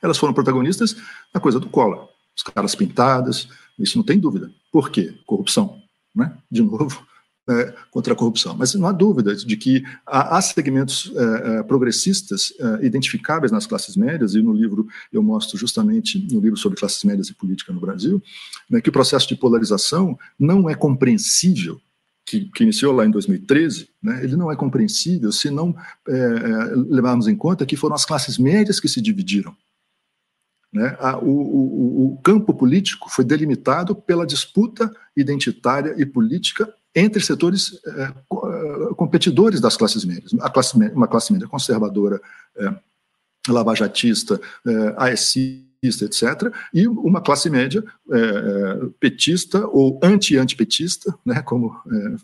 Elas 0.00 0.18
foram 0.18 0.32
protagonistas 0.32 0.96
na 1.34 1.40
coisa 1.40 1.58
do 1.58 1.68
Collor, 1.68 2.08
os 2.36 2.42
caras 2.44 2.74
pintadas, 2.74 3.48
isso 3.76 3.98
não 3.98 4.04
tem 4.04 4.20
dúvida. 4.20 4.52
Por 4.70 4.90
quê? 4.90 5.18
Corrupção 5.26 5.82
né? 6.16 6.36
de 6.50 6.62
novo, 6.62 7.06
é, 7.48 7.74
contra 7.90 8.12
a 8.12 8.16
corrupção. 8.16 8.56
Mas 8.56 8.74
não 8.74 8.88
há 8.88 8.92
dúvida 8.92 9.36
de 9.36 9.56
que 9.56 9.84
há, 10.06 10.36
há 10.36 10.42
segmentos 10.42 11.12
é, 11.14 11.58
é, 11.58 11.62
progressistas 11.62 12.52
é, 12.58 12.86
identificáveis 12.86 13.52
nas 13.52 13.66
classes 13.66 13.96
médias, 13.96 14.34
e 14.34 14.42
no 14.42 14.52
livro 14.52 14.86
eu 15.12 15.22
mostro 15.22 15.56
justamente, 15.56 16.18
no 16.32 16.40
livro 16.40 16.56
sobre 16.56 16.78
classes 16.78 17.04
médias 17.04 17.28
e 17.28 17.34
política 17.34 17.72
no 17.72 17.80
Brasil, 17.80 18.22
né, 18.68 18.80
que 18.80 18.88
o 18.88 18.92
processo 18.92 19.28
de 19.28 19.36
polarização 19.36 20.18
não 20.38 20.68
é 20.68 20.74
compreensível 20.74 21.80
que, 22.24 22.46
que, 22.46 22.64
iniciou 22.64 22.92
lá 22.92 23.06
em 23.06 23.10
2013, 23.10 23.88
né, 24.02 24.24
ele 24.24 24.34
não 24.34 24.50
é 24.50 24.56
compreensível 24.56 25.30
se 25.30 25.48
não 25.48 25.76
é, 26.08 26.12
é, 26.12 26.74
levarmos 26.74 27.28
em 27.28 27.36
conta 27.36 27.64
que 27.64 27.76
foram 27.76 27.94
as 27.94 28.04
classes 28.04 28.36
médias 28.36 28.80
que 28.80 28.88
se 28.88 29.00
dividiram. 29.00 29.54
Né? 30.76 30.94
A, 31.00 31.16
o, 31.16 31.30
o, 31.30 32.12
o, 32.12 32.18
campo 32.22 32.52
político 32.52 33.08
foi 33.08 33.24
delimitado 33.24 33.94
pela 33.94 34.26
disputa 34.26 34.94
identitária 35.16 35.94
e 35.96 36.04
política 36.04 36.70
entre 36.94 37.22
setores 37.22 37.80
é, 37.86 38.02
é 38.02 38.14
competidores 38.94 39.58
das 39.58 39.74
classes 39.74 40.04
médias. 40.04 40.32
Classe, 40.52 40.76
uma 40.76 41.08
classe 41.08 41.32
média 41.32 41.48
conservadora, 41.48 42.20
é, 42.58 42.74
lavajatista, 43.48 44.38
é, 44.66 44.94
etc., 45.82 46.52
e 46.72 46.86
uma 46.86 47.20
classe 47.20 47.48
média 47.50 47.84
é, 48.10 48.18
é, 48.18 48.88
petista 48.98 49.66
ou 49.66 50.00
anti-antipetista, 50.02 51.14
né, 51.24 51.42
como 51.42 51.76
é, 51.90 52.16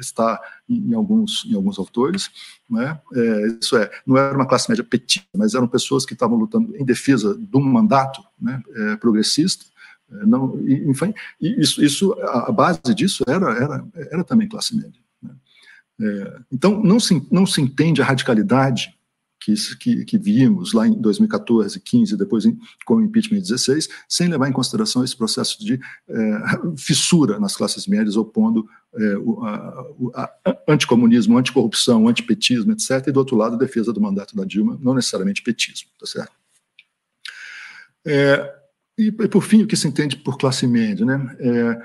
está 0.00 0.40
em, 0.68 0.94
alguns, 0.94 1.44
em 1.46 1.54
alguns 1.54 1.78
autores. 1.78 2.30
Né, 2.68 2.98
é, 3.14 3.46
isso 3.60 3.76
é, 3.76 3.90
não 4.06 4.16
era 4.16 4.34
uma 4.34 4.46
classe 4.46 4.68
média 4.68 4.84
petista, 4.84 5.28
mas 5.36 5.54
eram 5.54 5.68
pessoas 5.68 6.04
que 6.04 6.12
estavam 6.12 6.36
lutando 6.36 6.76
em 6.76 6.84
defesa 6.84 7.36
de 7.36 7.56
um 7.56 7.62
mandato 7.62 8.22
né, 8.40 8.62
é, 8.74 8.96
progressista. 8.96 9.64
É, 10.10 10.26
não, 10.26 10.60
enfim, 10.68 11.14
isso, 11.40 11.84
isso, 11.84 12.12
a 12.22 12.52
base 12.52 12.80
disso 12.94 13.24
era, 13.26 13.50
era, 13.52 13.86
era 13.94 14.24
também 14.24 14.48
classe 14.48 14.74
média. 14.76 15.00
Né. 15.22 15.34
então, 16.52 16.82
não 16.82 17.00
se, 17.00 17.26
não 17.30 17.46
se 17.46 17.60
entende 17.60 18.02
a 18.02 18.04
radicalidade 18.04 18.95
que, 19.46 19.76
que, 19.76 20.04
que, 20.04 20.18
vimos 20.18 20.72
lá 20.72 20.88
em 20.88 21.00
2014, 21.00 21.78
15, 21.78 22.16
depois 22.16 22.44
em, 22.44 22.58
com 22.84 22.96
o 22.96 23.02
impeachment 23.02 23.38
em 23.38 23.42
16, 23.42 23.88
sem 24.08 24.26
levar 24.26 24.48
em 24.48 24.52
consideração 24.52 25.04
esse 25.04 25.16
processo 25.16 25.64
de 25.64 25.78
é, 26.08 26.40
fissura 26.76 27.38
nas 27.38 27.56
classes 27.56 27.86
médias, 27.86 28.16
opondo 28.16 28.68
é, 28.92 29.16
o 29.18 29.40
a, 30.12 30.24
a, 30.44 30.58
anticomunismo, 30.66 31.38
anticorrupção, 31.38 32.08
antipetismo, 32.08 32.72
etc., 32.72 33.06
e 33.06 33.12
do 33.12 33.18
outro 33.20 33.36
lado 33.36 33.54
a 33.54 33.58
defesa 33.58 33.92
do 33.92 34.00
mandato 34.00 34.34
da 34.34 34.44
Dilma, 34.44 34.76
não 34.82 34.94
necessariamente 34.94 35.42
petismo, 35.42 35.90
tá 36.00 36.06
certo? 36.06 36.32
É, 38.04 38.52
e, 38.98 39.06
e, 39.06 39.28
por 39.28 39.42
fim, 39.42 39.62
o 39.62 39.66
que 39.68 39.76
se 39.76 39.86
entende 39.86 40.16
por 40.16 40.38
classe 40.38 40.66
média, 40.66 41.06
né? 41.06 41.36
É, 41.38 41.82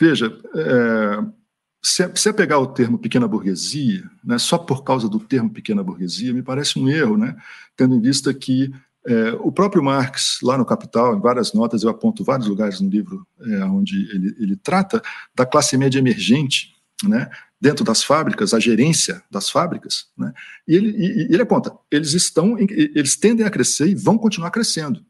veja, 0.00 0.32
é, 0.54 1.41
se, 1.82 2.08
se 2.14 2.28
é 2.28 2.32
pegar 2.32 2.58
o 2.58 2.66
termo 2.66 2.98
pequena 2.98 3.26
burguesia, 3.26 4.08
né, 4.24 4.38
só 4.38 4.56
por 4.56 4.84
causa 4.84 5.08
do 5.08 5.18
termo 5.18 5.50
pequena 5.50 5.82
burguesia, 5.82 6.32
me 6.32 6.42
parece 6.42 6.78
um 6.78 6.88
erro, 6.88 7.16
né, 7.16 7.36
tendo 7.76 7.94
em 7.94 8.00
vista 8.00 8.32
que 8.32 8.72
É, 9.04 9.32
o 9.40 9.50
próprio 9.50 9.82
Marx, 9.82 10.38
lá 10.44 10.56
no 10.56 10.64
Capital, 10.64 11.16
em 11.16 11.20
várias 11.20 11.52
notas, 11.52 11.82
eu 11.82 11.90
aponto 11.90 12.22
vários 12.22 12.46
lugares 12.46 12.80
no 12.80 12.88
livro 12.88 13.26
é, 13.40 13.64
onde 13.64 13.96
ele, 14.14 14.36
ele 14.38 14.56
trata 14.56 15.02
da 15.34 15.44
classe 15.44 15.76
média 15.76 15.98
emergente, 15.98 16.76
né, 17.02 17.28
dentro 17.60 17.84
das 17.84 18.04
fábricas, 18.04 18.54
a 18.54 18.60
gerência 18.60 19.20
das 19.28 19.50
fábricas, 19.50 20.06
né, 20.16 20.32
e, 20.68 20.76
ele, 20.76 20.90
e, 20.90 21.34
ele 21.34 21.42
aponta, 21.42 21.76
eles 21.90 22.12
estão, 22.14 22.56
eles 22.60 23.16
tendem 23.16 23.44
a 23.44 23.50
crescer 23.50 23.88
e 23.88 23.94
vão 23.96 24.16
continuar 24.16 24.52
crescendo. 24.52 25.00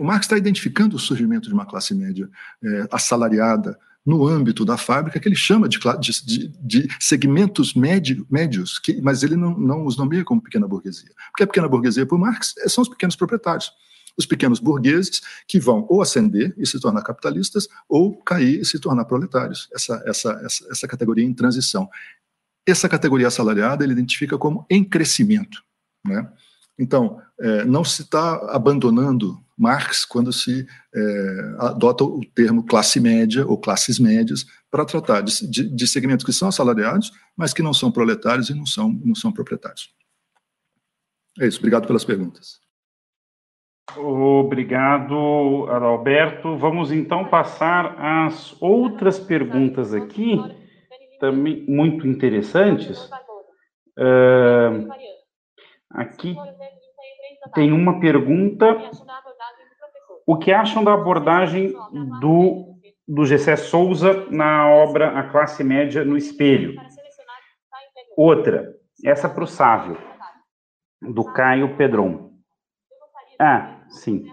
O 0.00 0.04
Marx 0.04 0.26
está 0.26 0.36
identificando 0.36 0.96
o 0.96 0.98
surgimento 0.98 1.46
de 1.48 1.54
uma 1.54 1.64
classe 1.64 1.94
média 1.94 2.28
é, 2.60 2.88
assalariada, 2.90 3.78
no 4.08 4.26
âmbito 4.26 4.64
da 4.64 4.78
fábrica 4.78 5.20
que 5.20 5.28
ele 5.28 5.36
chama 5.36 5.68
de, 5.68 5.78
de, 6.24 6.48
de 6.48 6.88
segmentos 6.98 7.74
médio, 7.74 8.26
médios, 8.30 8.78
que, 8.78 9.02
mas 9.02 9.22
ele 9.22 9.36
não, 9.36 9.50
não 9.58 9.84
os 9.84 9.98
nomeia 9.98 10.24
como 10.24 10.40
pequena 10.40 10.66
burguesia. 10.66 11.10
Porque 11.30 11.42
a 11.42 11.46
pequena 11.46 11.68
burguesia, 11.68 12.06
por 12.06 12.18
Marx, 12.18 12.54
é, 12.56 12.70
são 12.70 12.80
os 12.80 12.88
pequenos 12.88 13.14
proprietários. 13.14 13.70
Os 14.16 14.24
pequenos 14.24 14.60
burgueses 14.60 15.20
que 15.46 15.60
vão 15.60 15.84
ou 15.90 16.00
ascender 16.00 16.54
e 16.56 16.66
se 16.66 16.80
tornar 16.80 17.02
capitalistas 17.02 17.68
ou 17.86 18.16
cair 18.16 18.62
e 18.62 18.64
se 18.64 18.78
tornar 18.78 19.04
proletários. 19.04 19.68
Essa, 19.74 20.02
essa, 20.06 20.40
essa, 20.42 20.66
essa 20.70 20.88
categoria 20.88 21.26
em 21.26 21.34
transição. 21.34 21.86
Essa 22.66 22.88
categoria 22.88 23.26
assalariada 23.26 23.84
ele 23.84 23.92
identifica 23.92 24.38
como 24.38 24.64
em 24.70 24.82
crescimento. 24.82 25.62
Né? 26.02 26.26
Então, 26.78 27.20
é, 27.38 27.66
não 27.66 27.84
se 27.84 28.00
está 28.00 28.36
abandonando 28.54 29.38
Marx 29.58 30.04
quando 30.04 30.32
se 30.32 30.66
é, 30.94 31.54
adota 31.58 32.04
o 32.04 32.24
termo 32.34 32.64
classe 32.64 33.00
média 33.00 33.46
ou 33.46 33.58
classes 33.58 33.98
médias 33.98 34.46
para 34.70 34.84
tratar 34.84 35.22
de, 35.22 35.50
de, 35.50 35.64
de, 35.74 35.86
segmentos 35.86 36.24
que 36.24 36.32
são 36.32 36.48
assalariados, 36.48 37.10
mas 37.36 37.52
que 37.52 37.62
não 37.62 37.74
são 37.74 37.90
proletários 37.90 38.48
e 38.50 38.54
não 38.54 38.66
são, 38.66 38.90
não 39.04 39.14
são 39.14 39.32
proprietários. 39.32 39.92
É 41.40 41.46
isso, 41.46 41.58
obrigado 41.58 41.86
pelas 41.86 42.04
perguntas. 42.04 42.60
Obrigado, 43.96 45.66
Adalberto. 45.70 46.56
Vamos 46.58 46.92
então 46.92 47.24
passar 47.24 47.96
às 47.98 48.60
outras 48.60 49.18
perguntas 49.18 49.94
aqui, 49.94 50.36
também 51.18 51.64
muito 51.66 52.06
interessantes. 52.06 53.08
Uh, 53.98 54.86
aqui 55.90 56.36
tem 57.54 57.72
uma 57.72 57.98
pergunta 57.98 58.76
o 60.28 60.36
que 60.36 60.52
acham 60.52 60.84
da 60.84 60.92
abordagem 60.92 61.72
do, 62.20 62.74
do 63.08 63.24
Gessé 63.24 63.56
Souza 63.56 64.26
na 64.30 64.68
obra 64.68 65.18
A 65.18 65.22
Classe 65.22 65.64
Média 65.64 66.04
no 66.04 66.18
Espelho? 66.18 66.78
Outra, 68.14 68.74
essa 69.02 69.26
para 69.26 69.42
o 69.42 69.46
Sávio, 69.46 69.96
do 71.00 71.24
Caio 71.32 71.78
Pedron. 71.78 72.32
Ah, 73.40 73.80
sim. 73.88 74.26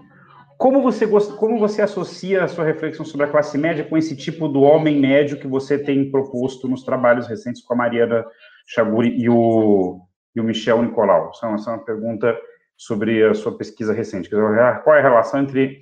Como 0.57 0.81
você, 0.81 1.07
como 1.37 1.57
você 1.57 1.81
associa 1.81 2.43
a 2.43 2.47
sua 2.49 2.65
reflexão 2.65 3.05
sobre 3.05 3.27
a 3.27 3.31
classe 3.31 3.57
média 3.57 3.85
com 3.85 3.97
esse 3.97 4.17
tipo 4.17 4.49
do 4.49 4.63
homem 4.63 4.99
médio 4.99 5.39
que 5.39 5.47
você 5.47 5.79
tem 5.79 6.11
proposto 6.11 6.67
nos 6.67 6.83
trabalhos 6.83 7.25
recentes 7.25 7.63
com 7.63 7.73
a 7.73 7.77
Mariana 7.77 8.25
Chaguri 8.67 9.17
e 9.17 9.29
o, 9.29 10.01
e 10.35 10.41
o 10.41 10.43
Michel 10.43 10.81
Nicolau? 10.81 11.29
Essa 11.29 11.45
é 11.45 11.73
uma 11.73 11.85
pergunta 11.85 12.37
sobre 12.77 13.23
a 13.23 13.33
sua 13.33 13.57
pesquisa 13.57 13.93
recente. 13.93 14.29
Qual 14.29 14.95
é 14.95 14.99
a 14.99 15.01
relação 15.01 15.41
entre 15.41 15.81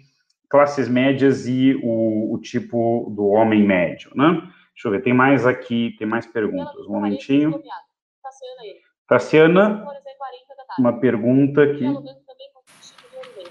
classes 0.49 0.87
médias 0.87 1.47
e 1.47 1.79
o, 1.83 2.33
o 2.33 2.39
tipo 2.39 3.11
do 3.15 3.27
homem 3.29 3.63
médio, 3.63 4.11
né? 4.15 4.41
Deixa 4.73 4.87
eu 4.87 4.91
ver, 4.91 5.01
tem 5.01 5.13
mais 5.13 5.45
aqui, 5.45 5.95
tem 5.97 6.07
mais 6.07 6.25
perguntas. 6.25 6.85
Um 6.87 6.93
momentinho. 6.93 7.61
Tassiana, 9.07 9.85
uma 10.79 10.99
pergunta 10.99 11.63
aqui. 11.63 11.85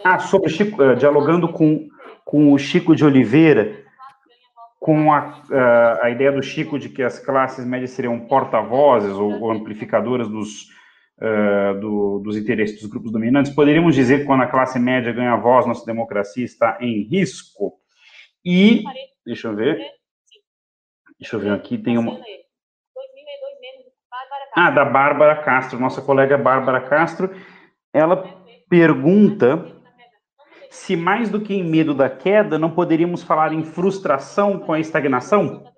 Ah, 0.05 0.19
sobre 0.19 0.49
Chico, 0.49 0.83
uh, 0.83 0.97
dialogando 0.97 1.49
com, 1.49 1.89
com 2.25 2.53
o 2.53 2.59
Chico 2.59 2.95
de 2.95 3.05
Oliveira, 3.05 3.85
com 4.81 5.13
a, 5.13 5.43
uh, 5.49 6.03
a 6.03 6.11
ideia 6.11 6.33
do 6.33 6.43
Chico 6.43 6.79
de 6.79 6.89
que 6.89 7.03
as 7.03 7.21
classes 7.21 7.65
médias 7.65 7.91
seriam 7.91 8.19
porta-vozes 8.19 9.13
ou, 9.13 9.43
ou 9.43 9.53
amplificadoras 9.53 10.29
dos, 10.29 10.67
uh, 11.23 11.81
do, 11.81 12.19
dos 12.19 12.37
interesses 12.37 12.81
dos 12.81 12.91
grupos 12.91 13.13
dominantes, 13.13 13.55
poderíamos 13.55 13.95
dizer 13.95 14.21
que 14.21 14.25
quando 14.27 14.43
a 14.43 14.49
classe 14.49 14.79
média 14.79 15.13
ganha 15.13 15.37
voz, 15.37 15.67
nossa 15.67 15.87
democracia 15.87 16.45
está 16.45 16.79
em 16.81 17.03
risco? 17.03 17.75
E, 18.45 18.83
deixa 19.25 19.49
eu 19.49 19.55
ver, 19.55 19.79
deixa 21.19 21.37
eu 21.37 21.41
ver 21.41 21.53
aqui, 21.53 21.79
tem 21.79 21.97
uma... 21.97 22.19
Ah, 24.55 24.71
da 24.71 24.85
Bárbara 24.85 25.37
Castro, 25.37 25.79
nossa 25.79 26.03
colega 26.03 26.37
Bárbara 26.37 26.81
Castro, 26.81 27.31
ela 27.95 28.23
pergunta 28.69 29.73
se 30.69 30.97
mais 30.97 31.29
do 31.31 31.41
que 31.41 31.55
em 31.55 31.63
medo 31.63 31.95
da 31.95 32.09
queda, 32.09 32.59
não 32.59 32.71
poderíamos 32.71 33.23
falar 33.23 33.53
em 33.53 33.63
frustração 33.63 34.59
com 34.59 34.73
a 34.73 34.81
estagnação? 34.81 35.72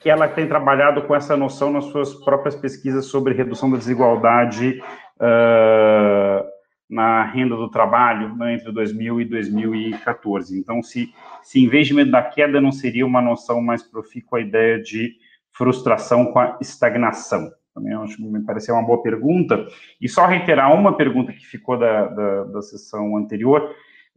Que 0.00 0.08
ela 0.08 0.26
tem 0.26 0.48
trabalhado 0.48 1.02
com 1.02 1.14
essa 1.14 1.36
noção 1.36 1.70
nas 1.70 1.84
suas 1.84 2.14
próprias 2.14 2.56
pesquisas 2.56 3.04
sobre 3.04 3.34
redução 3.34 3.70
da 3.70 3.76
desigualdade 3.76 4.82
uh, 5.20 6.48
na 6.88 7.22
renda 7.22 7.54
do 7.54 7.70
trabalho 7.70 8.34
né, 8.34 8.54
entre 8.54 8.72
2000 8.72 9.20
e 9.20 9.24
2014. 9.26 10.58
Então, 10.58 10.82
se, 10.82 11.12
se 11.42 11.62
em 11.62 11.68
vez 11.68 11.86
de 11.86 11.94
medo 11.94 12.10
da 12.10 12.22
queda, 12.22 12.60
não 12.60 12.72
seria 12.72 13.06
uma 13.06 13.20
noção 13.20 13.60
mais 13.60 13.82
profícua 13.82 14.38
a 14.38 14.42
ideia 14.42 14.80
de 14.80 15.12
frustração 15.52 16.32
com 16.32 16.38
a 16.38 16.56
estagnação? 16.62 17.52
Também 17.74 17.94
acho 17.94 18.16
que 18.16 18.22
me 18.22 18.42
pareceu 18.42 18.74
uma 18.74 18.86
boa 18.86 19.02
pergunta. 19.02 19.66
E 20.00 20.08
só 20.08 20.26
reiterar 20.26 20.74
uma 20.74 20.96
pergunta 20.96 21.32
que 21.32 21.46
ficou 21.46 21.78
da, 21.78 22.06
da, 22.08 22.44
da 22.44 22.62
sessão 22.62 23.16
anterior, 23.16 23.70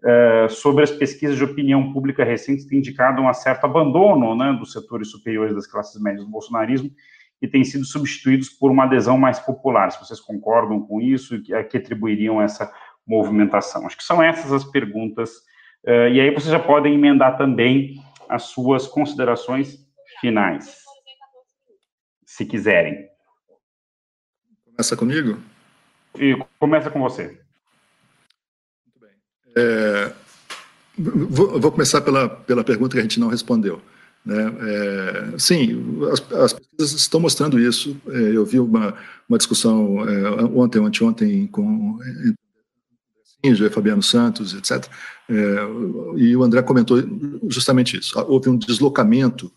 uh, 0.03 0.49
sobre 0.49 0.83
as 0.83 0.91
pesquisas 0.91 1.37
de 1.37 1.43
opinião 1.43 1.93
pública 1.93 2.23
recentes 2.23 2.65
têm 2.65 2.79
indicado 2.79 3.21
um 3.21 3.33
certo 3.33 3.65
abandono 3.65 4.35
né, 4.35 4.53
dos 4.53 4.71
setores 4.71 5.09
superiores 5.09 5.55
das 5.55 5.65
classes 5.67 5.99
médias 6.01 6.25
do 6.25 6.31
bolsonarismo 6.31 6.91
e 7.41 7.47
têm 7.47 7.63
sido 7.63 7.85
substituídos 7.85 8.49
por 8.49 8.71
uma 8.71 8.83
adesão 8.83 9.17
mais 9.17 9.39
popular. 9.39 9.91
Se 9.91 9.99
vocês 9.99 10.19
concordam 10.19 10.81
com 10.81 11.01
isso, 11.01 11.41
e 11.47 11.53
a 11.53 11.63
que 11.63 11.77
atribuiriam 11.77 12.41
essa 12.41 12.71
movimentação? 13.05 13.85
Acho 13.85 13.97
que 13.97 14.03
são 14.03 14.21
essas 14.21 14.51
as 14.51 14.63
perguntas. 14.63 15.31
Uh, 15.85 16.07
e 16.11 16.21
aí 16.21 16.29
vocês 16.33 16.51
já 16.51 16.59
podem 16.59 16.93
emendar 16.93 17.37
também 17.37 18.01
as 18.29 18.43
suas 18.43 18.87
considerações 18.87 19.85
finais, 20.21 20.77
se 22.25 22.45
quiserem. 22.45 23.09
Começa 24.65 24.95
comigo? 24.95 25.39
E 26.17 26.37
começa 26.57 26.89
com 26.89 27.01
você. 27.01 27.42
É, 29.55 30.13
vou, 30.97 31.59
vou, 31.59 31.71
começar 31.71 32.01
pela, 32.01 32.29
pela 32.29 32.63
pergunta 32.63 32.93
que 32.93 32.99
a 32.99 33.03
gente 33.03 33.19
não 33.19 33.27
respondeu. 33.27 33.81
Né? 34.25 34.55
É, 34.61 35.37
sim, 35.37 35.99
as, 36.11 36.31
as, 36.33 36.53
pesquisas 36.53 36.93
estão 36.93 37.19
mostrando 37.19 37.59
isso. 37.59 37.99
É, 38.07 38.35
eu 38.35 38.45
vi 38.45 38.59
uma, 38.59 38.95
uma 39.27 39.37
discussão 39.37 40.07
é, 40.07 40.43
ontem 40.45 40.79
ou 40.79 40.85
anteontem 40.85 41.47
com 41.47 41.99
Singer, 43.43 43.71
Fabiano 43.71 44.01
Santos, 44.01 44.53
etc. 44.53 44.89
É, 45.29 45.33
e 46.17 46.35
o 46.35 46.43
André 46.43 46.61
comentou 46.61 46.97
justamente 47.49 47.97
isso. 47.97 48.17
Houve 48.27 48.49
um 48.49 48.57
deslocamento 48.57 49.51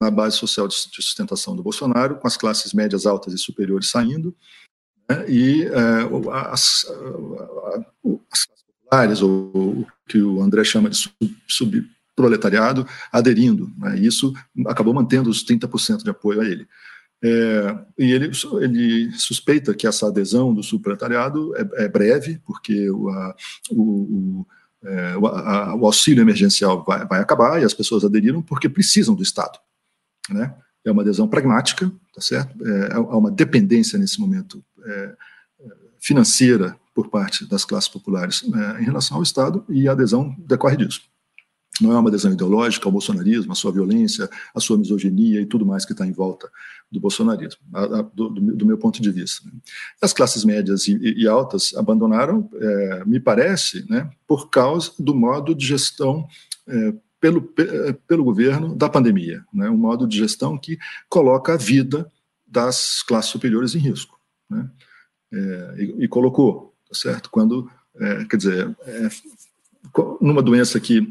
na 0.00 0.10
base 0.10 0.36
social 0.36 0.68
de, 0.68 0.74
sustentação 0.74 1.56
do 1.56 1.62
Bolsonaro, 1.62 2.16
com 2.16 2.26
as 2.26 2.36
classes 2.36 2.72
médias, 2.72 3.04
altas 3.04 3.32
e 3.32 3.38
superiores 3.38 3.90
saindo, 3.90 4.34
né? 5.08 5.28
e 5.28 5.64
é, 5.64 6.52
as, 6.52 6.86
as 8.30 8.46
populares, 8.88 9.22
ou 9.22 9.52
o 9.54 9.86
que 10.08 10.20
o 10.20 10.42
André 10.42 10.64
chama 10.64 10.88
de 10.88 10.98
subproletariado, 11.46 12.82
sub 12.82 12.90
aderindo. 13.12 13.70
Né? 13.78 13.98
Isso 13.98 14.32
acabou 14.66 14.94
mantendo 14.94 15.28
os 15.28 15.44
30% 15.44 16.02
de 16.02 16.10
apoio 16.10 16.40
a 16.40 16.44
ele. 16.44 16.66
É, 17.22 17.78
e 17.98 18.12
ele, 18.12 18.30
ele 18.60 19.12
suspeita 19.12 19.74
que 19.74 19.86
essa 19.86 20.06
adesão 20.06 20.54
do 20.54 20.62
subproletariado 20.62 21.54
é, 21.56 21.84
é 21.84 21.88
breve, 21.88 22.40
porque 22.46 22.88
o, 22.90 23.08
a, 23.08 23.34
o, 23.70 24.46
é, 24.84 25.16
o, 25.16 25.26
a, 25.26 25.74
o, 25.74 25.84
auxílio 25.84 26.22
emergencial 26.22 26.84
vai, 26.84 27.04
vai, 27.06 27.20
acabar 27.20 27.60
e 27.60 27.64
as 27.64 27.74
pessoas 27.74 28.04
aderiram 28.04 28.40
porque 28.40 28.68
precisam 28.68 29.16
do 29.16 29.22
Estado. 29.22 29.58
Né? 30.30 30.54
É 30.84 30.92
uma 30.92 31.02
adesão 31.02 31.26
pragmática, 31.26 31.90
tá 32.14 32.20
certo? 32.20 32.56
É, 32.64 32.94
há 32.94 33.16
uma 33.16 33.32
dependência 33.32 33.98
nesse 33.98 34.20
momento 34.20 34.64
é, 34.86 35.16
financeira 35.98 36.76
por 36.98 37.08
parte 37.10 37.46
das 37.46 37.64
classes 37.64 37.88
populares 37.88 38.42
né, 38.42 38.78
em 38.80 38.84
relação 38.84 39.18
ao 39.18 39.22
Estado 39.22 39.64
e 39.68 39.86
a 39.86 39.92
adesão 39.92 40.34
decorre 40.36 40.76
disso. 40.76 41.02
Não 41.80 41.92
é 41.92 41.96
uma 41.96 42.08
adesão 42.08 42.32
ideológica 42.32 42.88
ao 42.88 42.90
bolsonarismo, 42.90 43.52
a 43.52 43.54
sua 43.54 43.70
violência, 43.70 44.28
a 44.52 44.58
sua 44.58 44.76
misoginia 44.76 45.40
e 45.40 45.46
tudo 45.46 45.64
mais 45.64 45.84
que 45.84 45.92
está 45.92 46.04
em 46.04 46.10
volta 46.10 46.50
do 46.90 46.98
bolsonarismo, 46.98 47.60
a, 47.72 47.84
a, 47.84 48.02
do, 48.02 48.30
do, 48.30 48.66
meu 48.66 48.76
ponto 48.76 49.00
de 49.00 49.12
vista. 49.12 49.46
Né. 49.46 49.52
As 50.02 50.12
classes 50.12 50.44
médias 50.44 50.88
e, 50.88 50.98
e 50.98 51.28
altas 51.28 51.72
abandonaram, 51.76 52.50
é, 52.52 53.04
me 53.04 53.20
parece, 53.20 53.88
né, 53.88 54.10
por 54.26 54.50
causa 54.50 54.90
do 54.98 55.14
modo 55.14 55.54
de 55.54 55.64
gestão 55.64 56.26
é, 56.66 56.94
pelo, 57.20 57.42
pelo 58.08 58.24
governo 58.24 58.74
da 58.74 58.88
pandemia, 58.88 59.44
né, 59.54 59.70
um 59.70 59.78
modo 59.78 60.04
de 60.04 60.18
gestão 60.18 60.58
que 60.58 60.76
coloca 61.08 61.54
a 61.54 61.56
vida 61.56 62.10
das 62.44 63.04
classes 63.04 63.30
superiores 63.30 63.76
em 63.76 63.78
risco. 63.78 64.18
Né, 64.50 64.68
é, 65.32 65.74
e, 65.78 66.04
e 66.04 66.08
colocou 66.08 66.67
tá 66.88 66.94
certo? 66.94 67.30
Quando 67.30 67.70
é, 67.96 68.24
quer 68.24 68.36
dizer, 68.36 68.76
é, 68.82 69.08
numa 70.20 70.42
doença 70.42 70.78
que 70.80 71.06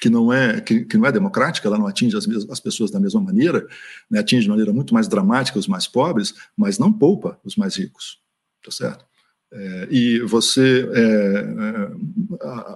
que 0.00 0.08
não 0.08 0.32
é 0.32 0.60
que, 0.60 0.84
que, 0.84 0.96
não 0.96 1.06
é 1.06 1.12
democrática, 1.12 1.66
ela 1.66 1.78
não 1.78 1.86
atinge 1.86 2.16
as, 2.16 2.26
as 2.48 2.60
pessoas 2.60 2.90
da 2.90 3.00
mesma 3.00 3.20
maneira, 3.20 3.66
né, 4.08 4.20
atinge 4.20 4.44
de 4.44 4.48
maneira 4.48 4.72
muito 4.72 4.94
mais 4.94 5.08
dramática 5.08 5.58
os 5.58 5.66
mais 5.66 5.88
pobres, 5.88 6.34
mas 6.56 6.78
não 6.78 6.92
poupa 6.92 7.38
os 7.44 7.56
mais 7.56 7.76
ricos, 7.76 8.20
tá 8.64 8.70
certo? 8.70 9.04
É, 9.50 9.88
e 9.90 10.20
você 10.20 10.88
é, 10.92 11.00
é, 11.00 11.90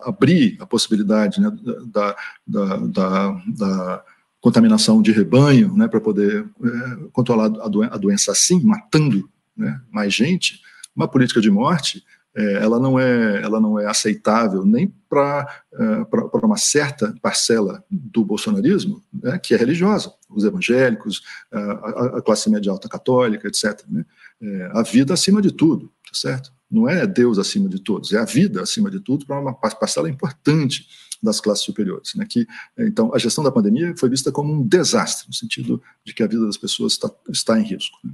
abrir 0.04 0.56
a 0.58 0.66
possibilidade 0.66 1.40
né, 1.40 1.52
da, 1.86 2.16
da, 2.46 2.76
da, 2.76 3.42
da, 3.46 4.04
contaminação 4.40 5.00
de 5.00 5.12
rebanho, 5.12 5.76
né, 5.76 5.86
para 5.86 6.00
poder 6.00 6.44
é, 6.64 7.08
controlar 7.12 7.44
a, 7.44 7.68
doen 7.68 7.84
a, 7.84 7.96
doença 7.96 8.32
assim, 8.32 8.60
matando 8.60 9.30
né, 9.56 9.80
mais 9.88 10.12
gente, 10.12 10.60
uma 10.94 11.08
política 11.08 11.40
de 11.40 11.50
morte, 11.50 12.04
é, 12.34 12.54
ela 12.54 12.80
não 12.80 12.98
é 12.98 13.42
ela 13.42 13.60
não 13.60 13.78
é 13.78 13.86
aceitável 13.86 14.64
nem 14.64 14.88
para 15.08 15.46
é, 15.74 16.46
uma 16.46 16.56
certa 16.56 17.14
parcela 17.20 17.84
do 17.90 18.24
bolsonarismo 18.24 19.02
né, 19.12 19.38
que 19.38 19.52
é 19.52 19.56
religiosa 19.58 20.14
os 20.30 20.42
evangélicos 20.42 21.20
a, 21.52 22.16
a, 22.16 22.22
classe 22.22 22.48
média 22.48 22.72
alta 22.72 22.88
católica 22.88 23.48
etc 23.48 23.84
né, 23.86 24.06
é, 24.40 24.70
a 24.72 24.80
vida 24.80 25.12
acima 25.12 25.42
de 25.42 25.52
tudo 25.52 25.92
tá 26.06 26.14
certo 26.14 26.50
não 26.72 26.88
é 26.88 27.06
Deus 27.06 27.38
acima 27.38 27.68
de 27.68 27.78
todos, 27.78 28.12
é 28.14 28.18
a 28.18 28.24
vida 28.24 28.62
acima 28.62 28.90
de 28.90 28.98
tudo 28.98 29.26
para 29.26 29.38
uma 29.38 29.52
parcela 29.52 30.08
importante 30.08 30.88
das 31.22 31.38
classes 31.38 31.64
superiores. 31.64 32.14
Né, 32.14 32.26
que, 32.26 32.46
então, 32.78 33.14
a 33.14 33.18
gestão 33.18 33.44
da 33.44 33.52
pandemia 33.52 33.94
foi 33.96 34.08
vista 34.08 34.32
como 34.32 34.54
um 34.54 34.66
desastre, 34.66 35.28
no 35.28 35.34
sentido 35.34 35.82
de 36.02 36.14
que 36.14 36.22
a 36.22 36.26
vida 36.26 36.46
das 36.46 36.56
pessoas 36.56 36.94
está, 36.94 37.10
está 37.28 37.60
em 37.60 37.62
risco. 37.62 37.98
Né. 38.02 38.12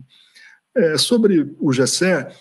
É, 0.76 0.98
sobre 0.98 1.54
o 1.58 1.72
Gessé, 1.72 2.34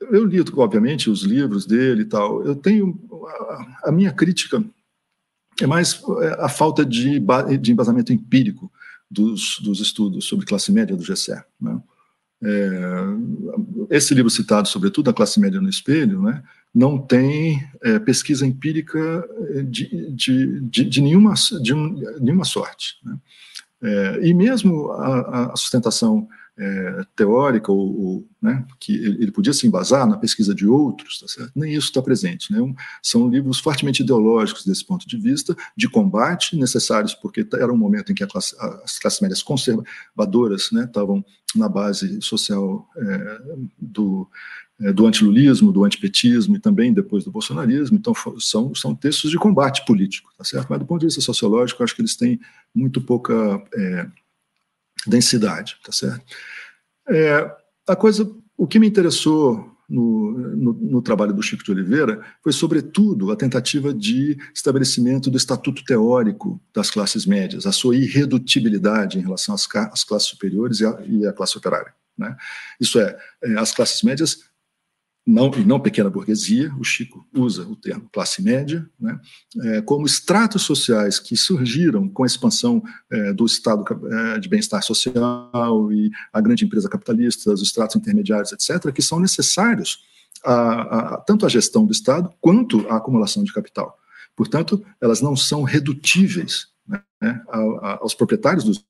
eu 0.00 0.24
li, 0.24 0.42
obviamente, 0.56 1.10
os 1.10 1.22
livros 1.22 1.66
dele 1.66 2.02
e 2.02 2.06
tal. 2.06 2.44
Eu 2.44 2.54
tenho. 2.54 2.98
A, 3.26 3.88
a 3.88 3.92
minha 3.92 4.12
crítica 4.12 4.62
é 5.60 5.66
mais 5.66 6.02
é, 6.20 6.44
a 6.44 6.48
falta 6.48 6.84
de, 6.84 7.20
de 7.60 7.72
embasamento 7.72 8.12
empírico 8.12 8.70
dos, 9.10 9.60
dos 9.60 9.80
estudos 9.80 10.24
sobre 10.24 10.46
classe 10.46 10.72
média 10.72 10.96
do 10.96 11.04
Gessé. 11.04 11.44
Né. 11.60 11.80
É, 12.42 13.96
esse 13.96 14.14
livro 14.14 14.30
citado, 14.30 14.68
sobretudo, 14.68 15.08
A 15.08 15.14
Classe 15.14 15.40
Média 15.40 15.60
no 15.60 15.68
Espelho, 15.68 16.20
né, 16.20 16.42
não 16.74 16.98
tem 16.98 17.66
é, 17.82 17.98
pesquisa 17.98 18.46
empírica 18.46 19.26
de, 19.66 20.10
de, 20.10 20.60
de, 20.60 20.84
de 20.84 21.00
nenhuma, 21.00 21.34
de 21.62 21.72
um, 21.72 22.02
nenhuma 22.20 22.44
sorte. 22.44 22.96
Né. 23.02 23.16
É, 23.82 24.28
e 24.28 24.34
mesmo 24.34 24.90
a, 24.92 25.52
a 25.52 25.56
sustentação 25.56 26.28
é, 26.56 27.04
teórica, 27.16 27.72
ou, 27.72 28.00
ou 28.00 28.28
né, 28.40 28.64
que 28.78 28.94
ele, 28.94 29.32
podia 29.32 29.52
se 29.52 29.66
embasar 29.66 30.06
na 30.06 30.16
pesquisa 30.16 30.54
de 30.54 30.66
outros, 30.66 31.18
tá 31.18 31.48
nem 31.54 31.72
isso 31.72 31.88
está 31.88 32.00
presente. 32.00 32.52
Né? 32.52 32.60
Um, 32.60 32.74
são 33.02 33.28
livros 33.28 33.58
fortemente 33.58 34.02
ideológicos 34.02 34.64
desse 34.64 34.84
ponto 34.84 35.06
de 35.06 35.16
vista, 35.16 35.56
de 35.76 35.88
combate, 35.88 36.56
necessários 36.56 37.14
porque 37.14 37.46
era 37.54 37.72
um 37.72 37.76
momento 37.76 38.12
em 38.12 38.14
que 38.14 38.24
classe, 38.26 38.54
as 38.84 38.98
classes 38.98 39.20
médias 39.20 39.42
conservadoras 39.42 40.70
né, 40.70 40.84
estavam 40.84 41.24
na 41.56 41.68
base 41.68 42.20
social 42.20 42.88
é, 42.96 43.38
do, 43.78 44.28
é, 44.80 44.92
do 44.92 45.06
antilulismo, 45.06 45.72
do 45.72 45.84
antipetismo 45.84 46.56
e 46.56 46.60
também 46.60 46.92
depois 46.92 47.24
do 47.24 47.30
bolsonarismo. 47.30 47.96
Então, 47.96 48.12
são, 48.38 48.74
são 48.74 48.94
textos 48.94 49.30
de 49.30 49.38
combate 49.38 49.84
político, 49.84 50.32
tá 50.36 50.44
certo? 50.44 50.66
Mas 50.68 50.78
do 50.78 50.86
ponto 50.86 51.00
de 51.00 51.06
vista 51.06 51.20
sociológico, 51.20 51.82
acho 51.82 51.94
que 51.94 52.02
eles 52.02 52.16
têm 52.16 52.40
muito 52.74 53.00
pouca 53.00 53.62
é, 53.74 54.06
densidade, 55.06 55.76
tá 55.84 55.92
certo? 55.92 56.24
É, 57.08 57.50
a 57.86 57.96
coisa, 57.96 58.30
o 58.56 58.66
que 58.66 58.78
me 58.78 58.86
interessou 58.86 59.74
no, 59.88 60.32
no, 60.32 60.72
no, 60.72 61.02
trabalho 61.02 61.34
do 61.34 61.42
Chico 61.42 61.62
de 61.62 61.70
Oliveira 61.70 62.22
foi, 62.42 62.52
sobretudo, 62.52 63.30
a 63.30 63.36
tentativa 63.36 63.92
de 63.92 64.36
estabelecimento 64.54 65.30
do 65.30 65.36
estatuto 65.36 65.84
teórico 65.84 66.60
das 66.74 66.90
classes 66.90 67.26
médias, 67.26 67.66
a 67.66 67.72
sua 67.72 67.96
irredutibilidade 67.96 69.18
em 69.18 69.22
relação 69.22 69.54
às, 69.54 69.68
às 69.92 70.02
classes 70.02 70.28
superiores 70.28 70.80
e, 70.80 71.26
à 71.26 71.32
classe 71.32 71.58
operária. 71.58 71.92
Né? 72.16 72.34
Isso 72.80 72.98
é, 72.98 73.16
é, 73.42 73.58
as 73.58 73.72
classes 73.72 74.02
médias 74.02 74.44
não, 75.26 75.50
e 75.56 75.64
não 75.64 75.80
pequena 75.80 76.10
burguesia, 76.10 76.70
o 76.78 76.84
Chico 76.84 77.26
usa 77.34 77.62
o 77.62 77.74
termo 77.74 78.08
classe 78.12 78.42
média, 78.42 78.86
né, 79.00 79.18
é, 79.62 79.80
como 79.80 80.04
estratos 80.04 80.62
sociais 80.62 81.18
que 81.18 81.34
surgiram 81.34 82.08
com 82.08 82.24
a 82.24 82.26
expansão 82.26 82.82
é, 83.10 83.32
do 83.32 83.46
estado 83.46 83.84
é, 84.06 84.38
de 84.38 84.48
bem-estar 84.48 84.82
social 84.82 85.90
e 85.90 86.10
a 86.30 86.40
grande 86.42 86.64
empresa 86.66 86.90
capitalista, 86.90 87.52
os 87.52 87.62
estratos 87.62 87.96
intermediários, 87.96 88.52
etc., 88.52 88.92
que 88.92 89.00
são 89.00 89.18
necessários 89.18 90.04
a, 90.44 91.14
a, 91.14 91.16
tanto 91.18 91.46
à 91.46 91.48
gestão 91.48 91.86
do 91.86 91.92
Estado 91.92 92.30
quanto 92.38 92.86
à 92.90 92.96
acumulação 92.96 93.42
de 93.42 93.52
capital. 93.52 93.96
Portanto, 94.36 94.84
elas 95.00 95.22
não 95.22 95.34
são 95.34 95.62
redutíveis 95.62 96.66
né, 96.86 97.42
aos 98.00 98.14
proprietários 98.14 98.64
dos 98.64 98.84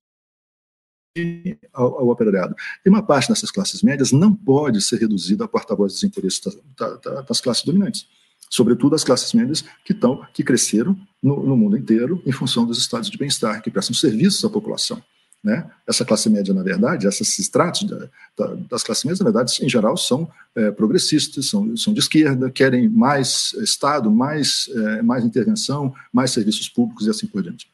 ao, 1.72 2.00
ao, 2.00 2.08
operariado. 2.08 2.54
E 2.84 2.88
uma 2.88 3.02
parte 3.02 3.28
dessas 3.28 3.50
classes 3.50 3.82
médias 3.82 4.12
não 4.12 4.34
pode 4.34 4.80
ser 4.80 5.00
reduzida 5.00 5.44
a 5.44 5.48
porta-voz 5.48 5.92
dos 5.92 6.04
interesses 6.04 6.40
da, 6.76 6.96
da, 6.96 7.20
das 7.22 7.40
classes 7.40 7.64
dominantes, 7.64 8.06
sobretudo 8.50 8.94
as 8.94 9.04
classes 9.04 9.32
médias 9.32 9.64
que 9.84 9.92
estão, 9.92 10.26
que 10.32 10.42
cresceram 10.42 10.98
no, 11.22 11.42
no 11.44 11.56
mundo 11.56 11.76
inteiro 11.76 12.22
em 12.26 12.32
função 12.32 12.66
dos 12.66 12.78
estados 12.78 13.08
de 13.10 13.16
bem-estar, 13.16 13.62
que 13.62 13.70
prestam 13.70 13.94
serviços 13.94 14.44
à 14.44 14.50
população. 14.50 15.02
Né? 15.42 15.70
Essa 15.86 16.06
classe 16.06 16.30
média, 16.30 16.54
na 16.54 16.62
verdade, 16.62 17.06
esses 17.06 17.38
estratos 17.38 17.84
da, 17.84 18.08
da, 18.36 18.54
das 18.70 18.82
classes 18.82 19.04
médias, 19.04 19.20
na 19.20 19.24
verdade, 19.24 19.62
em 19.62 19.68
geral, 19.68 19.94
são 19.94 20.28
é, 20.54 20.70
progressistas, 20.70 21.46
são, 21.46 21.76
são 21.76 21.92
de 21.92 22.00
esquerda, 22.00 22.50
querem 22.50 22.88
mais 22.88 23.52
Estado, 23.58 24.10
mais, 24.10 24.70
é, 24.74 25.02
mais 25.02 25.22
intervenção, 25.22 25.94
mais 26.10 26.30
serviços 26.30 26.68
públicos 26.68 27.06
e 27.06 27.10
assim 27.10 27.26
por 27.26 27.42
diante. 27.42 27.68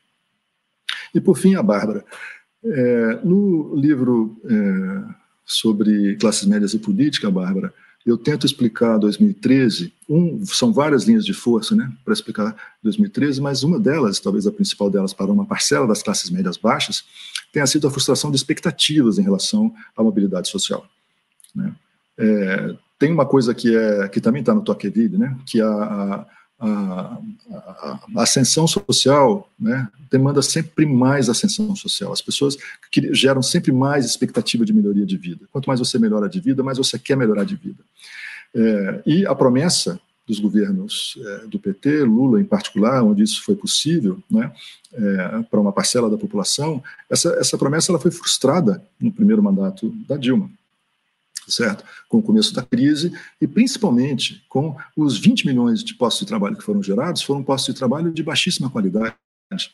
E, 1.15 1.21
por 1.21 1.39
fim, 1.39 1.55
a 1.55 1.62
Bárbara. 1.62 2.05
É, 2.62 3.20
no 3.24 3.74
livro 3.74 4.39
é, 4.45 5.15
sobre 5.45 6.16
classes 6.16 6.47
médias 6.47 6.74
e 6.74 6.78
política, 6.78 7.31
Bárbara, 7.31 7.73
eu 8.05 8.16
tento 8.16 8.47
explicar 8.47 8.99
2013. 8.99 9.93
Um, 10.09 10.45
são 10.47 10.73
várias 10.73 11.05
linhas 11.05 11.24
de 11.24 11.35
força 11.35 11.74
né, 11.74 11.91
para 12.05 12.15
explicar 12.15 12.57
2013, 12.82 13.41
mas 13.41 13.62
uma 13.62 13.78
delas, 13.78 14.19
talvez 14.19 14.47
a 14.47 14.53
principal 14.53 14.91
delas 14.91 15.12
para 15.12 15.31
uma 15.31 15.45
parcela 15.45 15.87
das 15.87 16.03
classes 16.03 16.31
médias 16.31 16.57
baixas, 16.57 17.05
tenha 17.53 17.66
sido 17.66 17.87
a 17.87 17.91
frustração 17.91 18.31
de 18.31 18.37
expectativas 18.37 19.19
em 19.19 19.23
relação 19.23 19.73
à 19.97 20.03
mobilidade 20.03 20.49
social. 20.49 20.87
Né. 21.55 21.74
É, 22.19 22.74
tem 22.99 23.12
uma 23.12 23.27
coisa 23.27 23.55
que, 23.55 23.74
é, 23.74 24.09
que 24.09 24.20
também 24.20 24.41
está 24.41 24.55
no 24.55 24.62
Tocqueville, 24.62 25.19
né, 25.19 25.37
que 25.47 25.61
a, 25.61 25.69
a 25.69 26.27
a, 26.61 27.19
a, 27.51 28.01
ascensão 28.16 28.66
social 28.66 29.51
né, 29.59 29.89
demanda 30.11 30.43
sempre 30.43 30.85
mais 30.85 31.28
ascensão 31.28 31.74
social. 31.74 32.12
As 32.12 32.20
pessoas 32.20 32.57
que 32.93 33.15
geram 33.15 33.43
sempre 33.43 33.73
mais 33.73 34.05
expectativa 34.05 34.65
de 34.65 34.73
melhoria 34.73 35.07
de 35.07 35.16
vida. 35.16 35.47
Quanto 35.51 35.66
mais 35.66 35.81
você 35.81 35.99
melhora 35.99 36.28
de 36.28 36.39
vida, 36.39 36.62
mais 36.62 36.77
você 36.77 36.99
quer 36.99 37.16
melhorar 37.16 37.45
de 37.45 37.57
vida. 37.57 37.82
É, 38.55 39.03
e 39.07 39.27
a 39.27 39.35
promessa 39.35 39.99
dos 40.27 40.39
governos 40.39 41.19
é, 41.24 41.47
do 41.47 41.59
PT, 41.59 42.03
Lula 42.03 42.41
em 42.41 42.45
particular, 42.45 43.03
onde 43.03 43.23
isso 43.23 43.43
foi 43.43 43.57
possível, 43.57 44.23
né, 44.31 44.53
é, 44.93 45.43
para 45.51 45.61
uma 45.61 45.73
parcela 45.73 46.11
da 46.11 46.19
população, 46.19 46.82
essa, 47.09 47.31
essa 47.41 47.57
promessa 47.57 47.91
ela 47.91 47.99
foi 47.99 48.11
frustrada 48.11 48.85
no 49.01 49.11
primeiro 49.11 49.43
mandato 49.43 49.91
da 50.07 50.16
Dilma 50.16 50.51
certo? 51.51 51.85
Com 52.09 52.18
o 52.18 52.22
começo 52.22 52.55
da 52.55 52.62
crise 52.62 53.12
e 53.40 53.47
principalmente 53.47 54.44
com 54.48 54.77
os 54.97 55.18
20 55.18 55.47
milhões 55.47 55.82
de 55.82 55.94
postos 55.94 56.20
de 56.20 56.27
trabalho 56.27 56.56
que 56.56 56.64
foram 56.64 56.82
gerados, 56.82 57.22
foram 57.22 57.43
postos 57.43 57.74
de 57.74 57.78
trabalho 57.78 58.12
de 58.12 58.22
baixíssima 58.22 58.70
qualidade, 58.70 59.14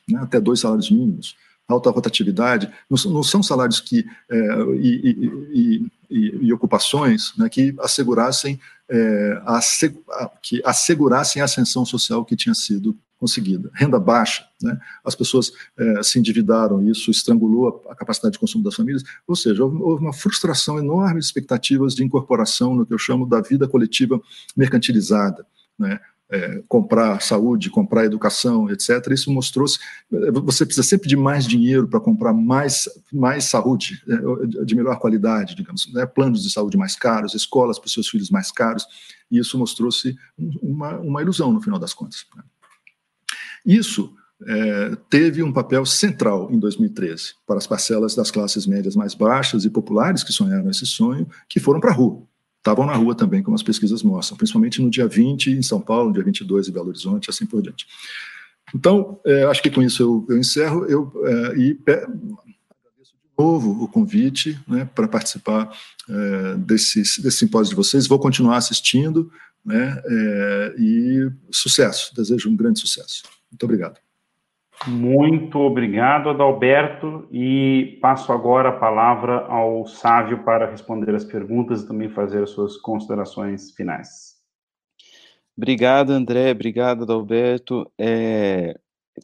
né? 0.09 0.21
até 0.21 0.41
dois 0.41 0.61
salários 0.61 0.91
mínimos, 0.91 1.37
alta 1.69 1.91
rotatividade, 1.91 2.71
não, 2.89 3.13
não 3.13 3.23
são 3.23 3.43
salários 3.43 3.81
que 3.81 4.07
é, 4.31 4.37
e, 4.81 5.11
e, 5.53 5.87
e, 6.11 6.47
e, 6.47 6.53
ocupações 6.53 7.33
né, 7.37 7.49
que 7.49 7.75
assegurassem 7.81 8.61
é, 8.89 9.43
a, 9.45 9.61
que 10.41 10.63
assegurassem 10.65 11.43
a 11.43 11.45
ascensão 11.45 11.85
social 11.85 12.25
que 12.25 12.37
tinha 12.37 12.55
sido 12.55 12.97
conseguida. 13.19 13.71
Renda 13.75 13.99
baixa, 13.99 14.47
né? 14.63 14.79
as 15.05 15.15
pessoas 15.15 15.53
é, 15.77 16.03
se 16.03 16.19
endividaram, 16.19 16.87
isso 16.87 17.11
estrangulou 17.11 17.83
a, 17.87 17.93
a, 17.93 17.97
capacidade 17.97 18.35
de 18.35 18.39
consumo 18.39 18.63
das 18.63 18.75
famílias, 18.75 19.03
ou 19.27 19.35
seja, 19.35 19.65
houve, 19.65 19.77
houve, 19.79 20.03
uma 20.03 20.13
frustração 20.13 20.79
enorme 20.79 21.21
de 21.21 21.27
expectativas 21.27 21.95
de 21.95 22.05
incorporação 22.05 22.75
no 22.75 22.85
que 22.85 22.93
eu 22.93 22.99
chamo 22.99 23.27
da 23.27 23.41
vida 23.41 23.67
coletiva 23.67 24.21
mercantilizada. 24.57 25.47
Né? 25.79 25.99
É, 26.29 26.61
comprar 26.67 27.23
saúde, 27.23 27.71
comprar 27.71 28.05
educação, 28.05 28.69
etc. 28.69 29.13
Isso 29.13 29.31
mostrou-se. 29.31 29.79
É, 30.13 30.31
você 30.33 30.67
precisa 30.67 30.85
sempre 30.85 31.09
de 31.09 31.15
mais 31.15 31.47
dinheiro 31.47 31.87
para 31.87 32.01
comprar 32.01 32.33
mais, 32.33 32.89
mais 33.13 33.45
saúde, 33.45 34.03
é, 34.09 34.65
de 34.65 34.75
melhor 34.75 34.99
qualidade, 34.99 35.55
digamos, 35.55 35.93
né? 35.93 36.05
planos 36.05 36.43
de 36.43 36.51
saúde 36.51 36.77
mais 36.77 36.97
caros, 36.97 37.35
escolas 37.35 37.79
para 37.79 37.87
os 37.87 37.93
seus 37.93 38.09
filhos 38.09 38.29
mais 38.29 38.51
caros, 38.51 38.85
e 39.31 39.39
isso 39.39 39.57
mostrou-se 39.57 40.17
uma, 40.61 40.99
uma 40.99 41.23
ilusão 41.23 41.53
no 41.53 41.63
final 41.63 41.79
das 41.79 41.95
contas. 41.95 42.27
Né? 42.35 42.43
Isso 43.67 44.15
é, 44.47 44.97
teve 45.09 45.43
um 45.43 45.53
papel 45.53 45.85
central 45.87 46.49
em 46.53 46.59
2013 46.59 47.35
para 47.47 47.57
as 47.57 47.67
parcelas 47.67 48.15
das 48.15 48.31
classes 48.31 48.67
médias 48.67 48.95
mais 48.95 49.15
baixas 49.15 49.65
e 49.65 49.71
populares 49.71 50.23
que 50.23 50.33
sonharam 50.33 50.71
esse 50.71 50.87
sonho, 50.87 51.27
que 51.49 51.59
foram 51.59 51.81
para 51.81 51.91
a 51.91 51.95
rua. 51.95 52.23
estavam 52.59 52.87
na 52.87 52.95
rua 52.95 53.15
também, 53.15 53.43
como 53.43 53.55
as 53.55 53.63
pesquisas 53.63 54.03
mostram, 54.03 54.37
principalmente 54.37 54.81
no 54.83 54.91
dia 54.91 55.09
20 55.09 55.53
em 55.53 55.63
São 55.63 55.81
Paulo, 55.81 56.13
dia 56.13 56.23
22 56.23 56.69
em 56.69 56.73
Belo 56.73 56.89
Horizonte, 56.89 57.31
assim 57.31 57.47
por 57.47 57.63
diante. 57.63 57.87
Então, 58.75 59.21
é, 59.25 59.45
acho 59.45 59.63
que 59.63 59.71
com 59.71 59.83
isso 59.83 60.03
eu, 60.03 60.27
eu 60.29 60.39
encerro 60.39 60.85
eu, 60.87 61.13
é, 61.25 61.59
e 61.59 61.79
agradeço 61.87 63.15
de 63.15 63.31
novo 63.39 63.85
o 63.85 63.89
convite 63.89 64.59
né, 64.67 64.89
para 64.95 65.07
participar 65.07 65.71
é, 66.09 66.57
desse, 66.57 67.01
desse 67.23 67.39
simpósio 67.39 67.71
de 67.71 67.77
vocês. 67.77 68.07
Vou 68.07 68.19
continuar 68.19 68.57
assistindo 68.57 69.31
né, 69.65 70.03
é, 70.05 70.75
e 70.79 71.31
sucesso, 71.51 72.15
desejo 72.15 72.51
um 72.51 72.57
grande 72.57 72.81
sucesso. 72.81 73.23
Muito 73.51 73.65
obrigado. 73.65 74.01
Muito 74.87 75.59
obrigado, 75.59 76.29
Adalberto, 76.29 77.27
e 77.33 77.99
passo 78.01 78.31
agora 78.31 78.69
a 78.69 78.79
palavra 78.79 79.47
ao 79.47 79.87
Sávio 79.87 80.45
para 80.45 80.71
responder 80.71 81.15
as 81.15 81.25
perguntas 81.25 81.83
e 81.83 81.89
também 81.89 82.11
fazer 82.11 82.43
as 82.43 82.51
suas 82.51 82.77
considerações 82.77 83.71
finais. 83.73 84.37
Obrigado, 85.57 86.11
André, 86.11 86.51
obrigado, 86.51 87.05
Adalberto. 87.05 87.91
É, 87.99 88.79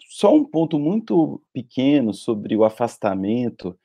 só 0.09 0.35
um 0.35 0.45
ponto 0.45 0.79
muito 0.79 1.41
pequeno 1.53 2.15
sobre 2.15 2.57
o 2.57 2.65
afastamento. 2.65 3.79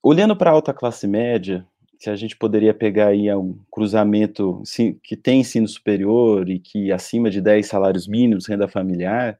Olhando 0.00 0.36
para 0.36 0.50
a 0.50 0.54
alta 0.54 0.72
classe 0.72 1.06
média, 1.06 1.66
se 2.02 2.10
a 2.10 2.16
gente 2.16 2.36
poderia 2.36 2.74
pegar 2.74 3.08
aí 3.08 3.32
um 3.32 3.56
cruzamento 3.70 4.60
que 5.04 5.16
tem 5.16 5.42
ensino 5.42 5.68
superior 5.68 6.50
e 6.50 6.58
que 6.58 6.90
acima 6.90 7.30
de 7.30 7.40
10 7.40 7.64
salários 7.64 8.08
mínimos, 8.08 8.48
renda 8.48 8.66
familiar, 8.66 9.38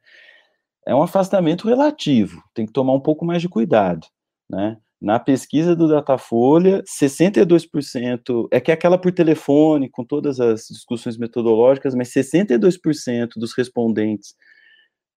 é 0.87 0.95
um 0.95 1.03
afastamento 1.03 1.67
relativo, 1.67 2.41
tem 2.55 2.65
que 2.65 2.73
tomar 2.73 2.93
um 2.95 3.01
pouco 3.01 3.25
mais 3.25 3.43
de 3.43 3.49
cuidado, 3.49 4.07
né? 4.49 4.77
Na 5.01 5.19
pesquisa 5.19 5.75
do 5.75 5.89
Datafolha, 5.89 6.85
62%, 6.85 8.47
é 8.53 8.61
que 8.61 8.71
é 8.71 8.75
aquela 8.75 8.97
por 8.97 9.11
telefone, 9.11 9.91
com 9.91 10.05
todas 10.05 10.39
as 10.39 10.69
discussões 10.69 11.19
metodológicas, 11.19 11.97
mas 11.97 12.15
62% 12.15 13.31
dos 13.39 13.57
respondentes 13.59 14.37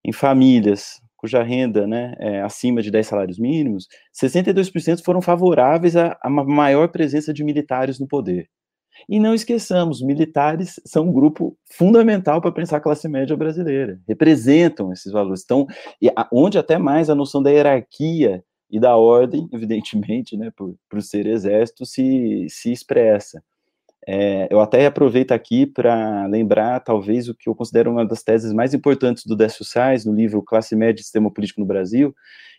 em 0.04 0.12
famílias 0.12 1.00
cuja 1.26 1.42
renda 1.42 1.88
né, 1.88 2.14
é 2.20 2.42
acima 2.42 2.84
de 2.84 2.92
10 2.92 3.08
salários 3.08 3.40
mínimos, 3.40 3.88
62% 4.14 5.04
foram 5.04 5.24
favoráveis 5.24 5.98
a, 5.98 6.16
uma 6.24 6.44
maior 6.44 6.88
presença 6.90 7.34
de 7.34 7.44
militares 7.44 8.00
no 8.00 8.08
poder. 8.08 8.48
E 9.10 9.20
não 9.20 9.34
esqueçamos, 9.34 10.04
militares 10.04 10.80
são 10.86 11.10
um 11.10 11.12
grupo 11.12 11.58
fundamental 11.66 12.40
para 12.40 12.52
pensar 12.52 12.78
a 12.78 12.80
classe 12.80 13.08
média 13.10 13.36
brasileira, 13.36 14.00
representam 14.08 14.94
esses 14.94 15.12
valores. 15.12 15.42
Então, 15.44 15.66
onde 16.32 16.60
até 16.60 16.78
mais 16.78 17.10
a 17.10 17.16
noção 17.16 17.42
da 17.42 17.50
hierarquia 17.50 18.44
e 18.70 18.80
da 18.80 18.96
ordem, 18.96 19.50
evidentemente, 19.52 20.38
né, 20.38 20.52
por, 20.56 20.76
por 20.88 21.02
ser 21.02 21.26
exército, 21.26 21.88
se, 21.88 22.46
se 22.50 22.72
expressa. 22.72 23.44
É, 24.08 24.48
eu 24.52 24.60
até 24.60 24.86
aproveito 24.86 25.32
aqui 25.32 25.66
para 25.66 26.28
lembrar, 26.28 26.80
talvez, 26.80 27.28
o 27.28 27.34
que 27.34 27.50
eu 27.50 27.56
considero 27.56 27.92
uma 27.92 28.06
das 28.06 28.22
teses 28.22 28.54
mais 28.54 28.74
importantes 28.74 29.26
do 29.26 29.36
Décio 29.36 29.66
Sais, 29.66 30.06
no 30.06 30.14
livro 30.14 30.44
Classe 30.44 30.76
Média 30.76 31.02
e 31.02 31.04
Sistema 31.04 31.32
Político 31.32 31.60
no 31.60 31.66
Brasil, 31.66 32.14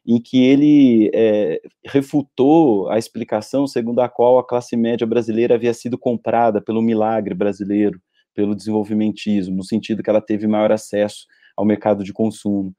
em 0.05 0.21
que 0.21 0.45
ele 0.45 1.11
é, 1.15 1.61
refutou 1.85 2.89
a 2.89 2.99
explicação 2.99 3.67
segundo 3.67 4.01
a 4.01 4.09
qual 4.09 4.39
a 4.39 4.47
classe 4.47 4.77
média 4.77 5.07
brasileira 5.07 5.55
havia 5.55 5.75
sido 5.75 5.97
comprada 5.99 6.61
pelo 6.61 6.83
milagre 6.83 7.35
brasileiro, 7.35 8.01
pelo 8.35 8.55
desenvolvimentismo, 8.55 9.57
no 9.57 9.65
sentido 9.65 10.03
que 10.03 10.11
ela 10.11 10.21
teve 10.21 10.47
maior 10.47 10.73
acesso 10.73 11.27
ao 11.57 11.65
mercado 11.65 12.05
de 12.05 12.13
consumo 12.13 12.75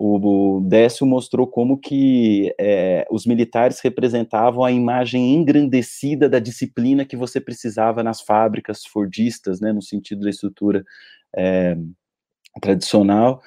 o 0.00 0.60
Décio 0.60 1.04
mostrou 1.04 1.44
como 1.44 1.76
que 1.76 2.54
é, 2.56 3.04
os 3.10 3.26
militares 3.26 3.80
representavam 3.80 4.62
a 4.62 4.70
imagem 4.70 5.34
engrandecida 5.34 6.28
da 6.28 6.38
disciplina 6.38 7.04
que 7.04 7.16
você 7.16 7.40
precisava 7.40 8.00
nas 8.00 8.20
fábricas 8.20 8.86
fordistas, 8.86 9.60
né, 9.60 9.72
no 9.72 9.82
sentido 9.82 10.20
da 10.20 10.30
estrutura 10.30 10.84
é, 11.36 11.76
tradicional, 12.62 13.42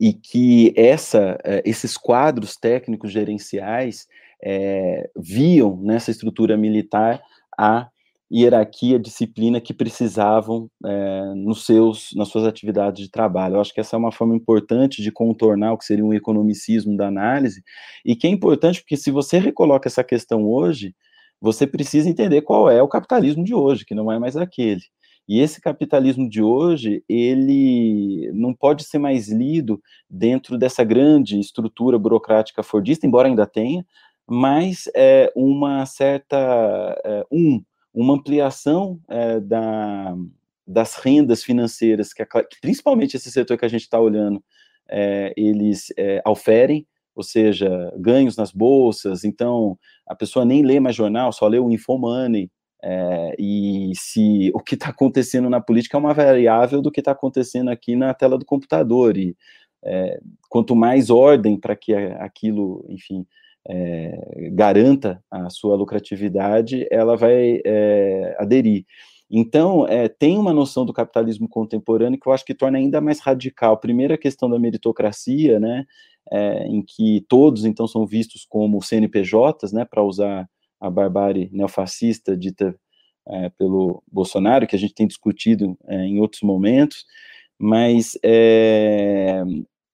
e 0.00 0.14
que 0.14 0.72
essa, 0.74 1.38
é, 1.44 1.62
esses 1.66 1.98
quadros 1.98 2.56
técnicos 2.56 3.12
gerenciais 3.12 4.06
é, 4.42 5.10
viam 5.14 5.76
nessa 5.82 6.10
estrutura 6.10 6.56
militar 6.56 7.20
a 7.58 7.90
hierarquia, 8.32 8.98
disciplina 8.98 9.60
que 9.60 9.72
precisavam 9.72 10.68
é, 10.84 11.34
nos 11.34 11.64
seus, 11.64 12.10
nas 12.14 12.28
suas 12.28 12.44
atividades 12.44 13.04
de 13.04 13.10
trabalho. 13.10 13.56
Eu 13.56 13.60
acho 13.60 13.72
que 13.72 13.80
essa 13.80 13.96
é 13.96 13.98
uma 13.98 14.12
forma 14.12 14.34
importante 14.34 15.00
de 15.02 15.12
contornar 15.12 15.72
o 15.72 15.78
que 15.78 15.84
seria 15.84 16.04
um 16.04 16.12
economicismo 16.12 16.96
da 16.96 17.06
análise, 17.06 17.62
e 18.04 18.16
que 18.16 18.26
é 18.26 18.30
importante 18.30 18.80
porque 18.80 18.96
se 18.96 19.10
você 19.10 19.38
recoloca 19.38 19.88
essa 19.88 20.02
questão 20.02 20.44
hoje, 20.44 20.94
você 21.40 21.66
precisa 21.66 22.08
entender 22.08 22.42
qual 22.42 22.70
é 22.70 22.82
o 22.82 22.88
capitalismo 22.88 23.44
de 23.44 23.54
hoje, 23.54 23.84
que 23.84 23.94
não 23.94 24.10
é 24.10 24.18
mais 24.18 24.36
aquele. 24.36 24.82
E 25.28 25.40
esse 25.40 25.60
capitalismo 25.60 26.28
de 26.28 26.40
hoje, 26.40 27.02
ele 27.08 28.30
não 28.32 28.54
pode 28.54 28.84
ser 28.84 28.98
mais 28.98 29.28
lido 29.28 29.80
dentro 30.08 30.56
dessa 30.56 30.84
grande 30.84 31.38
estrutura 31.40 31.98
burocrática 31.98 32.62
fordista, 32.62 33.06
embora 33.06 33.28
ainda 33.28 33.46
tenha, 33.46 33.84
mas 34.28 34.88
é 34.94 35.32
uma 35.34 35.84
certa 35.84 36.36
é, 37.04 37.24
um 37.30 37.62
uma 37.96 38.12
ampliação 38.12 39.00
é, 39.08 39.40
da, 39.40 40.14
das 40.66 40.96
rendas 40.96 41.42
financeiras, 41.42 42.12
que, 42.12 42.20
a, 42.20 42.26
que, 42.26 42.60
principalmente 42.60 43.16
esse 43.16 43.32
setor 43.32 43.56
que 43.56 43.64
a 43.64 43.68
gente 43.68 43.80
está 43.80 43.98
olhando, 43.98 44.44
é, 44.86 45.32
eles 45.34 45.86
é, 45.96 46.22
oferem, 46.26 46.86
ou 47.14 47.22
seja, 47.22 47.90
ganhos 47.96 48.36
nas 48.36 48.52
bolsas, 48.52 49.24
então 49.24 49.78
a 50.06 50.14
pessoa 50.14 50.44
nem 50.44 50.62
lê 50.62 50.78
mais 50.78 50.94
jornal, 50.94 51.32
só 51.32 51.48
lê 51.48 51.58
o 51.58 51.70
Infomoney, 51.70 52.50
é, 52.84 53.34
e 53.38 53.92
se 53.94 54.50
o 54.54 54.60
que 54.60 54.74
está 54.74 54.90
acontecendo 54.90 55.48
na 55.48 55.60
política 55.60 55.96
é 55.96 56.00
uma 56.00 56.12
variável 56.12 56.82
do 56.82 56.92
que 56.92 57.00
está 57.00 57.12
acontecendo 57.12 57.70
aqui 57.70 57.96
na 57.96 58.12
tela 58.12 58.36
do 58.36 58.44
computador, 58.44 59.16
e 59.16 59.34
quanto 60.48 60.74
mais 60.74 61.10
ordem 61.10 61.56
para 61.56 61.76
que 61.76 61.94
aquilo, 61.94 62.84
enfim, 62.88 63.24
é, 63.68 64.50
garanta 64.52 65.22
a 65.30 65.50
sua 65.50 65.76
lucratividade, 65.76 66.86
ela 66.90 67.16
vai 67.16 67.60
é, 67.64 68.36
aderir. 68.38 68.84
Então, 69.30 69.86
é, 69.88 70.08
tem 70.08 70.38
uma 70.38 70.52
noção 70.52 70.86
do 70.86 70.92
capitalismo 70.92 71.48
contemporâneo 71.48 72.18
que 72.18 72.28
eu 72.28 72.32
acho 72.32 72.44
que 72.44 72.54
torna 72.54 72.78
ainda 72.78 73.00
mais 73.00 73.18
radical. 73.20 73.76
Primeiro, 73.78 74.14
a 74.14 74.18
questão 74.18 74.48
da 74.48 74.58
meritocracia, 74.58 75.58
né, 75.58 75.84
em 76.68 76.82
que 76.82 77.24
todos, 77.28 77.64
então, 77.64 77.86
são 77.86 78.06
vistos 78.06 78.44
como 78.48 78.82
CNPJs, 78.82 79.72
né, 79.72 79.84
para 79.84 80.02
usar 80.02 80.48
a 80.80 80.90
barbárie 80.90 81.48
neofascista 81.52 82.36
dita 82.36 82.74
pelo 83.58 84.02
Bolsonaro, 84.10 84.66
que 84.66 84.76
a 84.76 84.78
gente 84.78 84.94
tem 84.94 85.06
discutido 85.06 85.76
em 85.88 86.20
outros 86.20 86.42
momentos, 86.42 87.04
mas 87.58 88.16
é, 88.22 89.42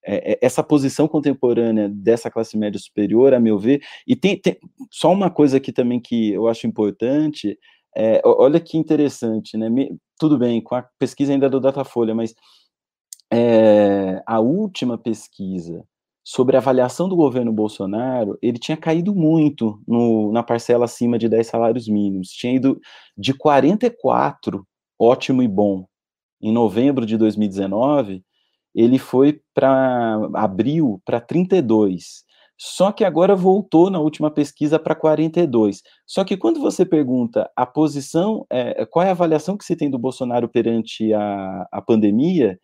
é, 0.04 0.32
é, 0.32 0.38
essa 0.42 0.62
posição 0.62 1.06
contemporânea 1.06 1.88
dessa 1.88 2.30
classe 2.30 2.56
média 2.56 2.78
superior, 2.78 3.34
a 3.34 3.40
meu 3.40 3.58
ver, 3.58 3.82
e 4.06 4.16
tem, 4.16 4.38
tem 4.38 4.58
só 4.90 5.12
uma 5.12 5.30
coisa 5.30 5.56
aqui 5.56 5.72
também 5.72 6.00
que 6.00 6.32
eu 6.32 6.48
acho 6.48 6.66
importante, 6.66 7.58
é, 7.96 8.20
olha 8.24 8.58
que 8.58 8.78
interessante, 8.78 9.56
né? 9.56 9.68
Me, 9.68 9.96
tudo 10.18 10.38
bem, 10.38 10.60
com 10.60 10.74
a 10.74 10.82
pesquisa 10.98 11.32
ainda 11.32 11.48
do 11.48 11.60
Datafolha, 11.60 12.14
mas 12.14 12.34
é, 13.32 14.22
a 14.26 14.40
última 14.40 14.96
pesquisa 14.98 15.84
sobre 16.24 16.56
a 16.56 16.60
avaliação 16.60 17.08
do 17.08 17.16
governo 17.16 17.52
Bolsonaro, 17.52 18.38
ele 18.40 18.58
tinha 18.58 18.76
caído 18.76 19.14
muito 19.14 19.82
no, 19.86 20.32
na 20.32 20.42
parcela 20.42 20.84
acima 20.84 21.18
de 21.18 21.28
10 21.28 21.46
salários 21.46 21.88
mínimos, 21.88 22.28
tinha 22.28 22.54
ido 22.54 22.80
de 23.16 23.34
44, 23.34 24.66
ótimo 24.98 25.42
e 25.42 25.48
bom, 25.48 25.86
em 26.40 26.52
novembro 26.52 27.04
de 27.04 27.16
2019, 27.16 28.24
ele 28.74 28.98
foi 28.98 29.40
para 29.54 30.18
abril 30.34 31.00
para 31.04 31.20
32. 31.20 32.24
Só 32.56 32.92
que 32.92 33.04
agora 33.04 33.34
voltou 33.34 33.90
na 33.90 33.98
última 33.98 34.30
pesquisa 34.30 34.78
para 34.78 34.94
42. 34.94 35.82
Só 36.06 36.22
que 36.24 36.36
quando 36.36 36.60
você 36.60 36.86
pergunta 36.86 37.50
a 37.56 37.66
posição, 37.66 38.46
é, 38.48 38.86
qual 38.86 39.04
é 39.04 39.08
a 39.08 39.12
avaliação 39.12 39.56
que 39.56 39.64
se 39.64 39.74
tem 39.74 39.90
do 39.90 39.98
Bolsonaro 39.98 40.48
perante 40.48 41.12
a, 41.12 41.66
a 41.72 41.82
pandemia, 41.82 42.58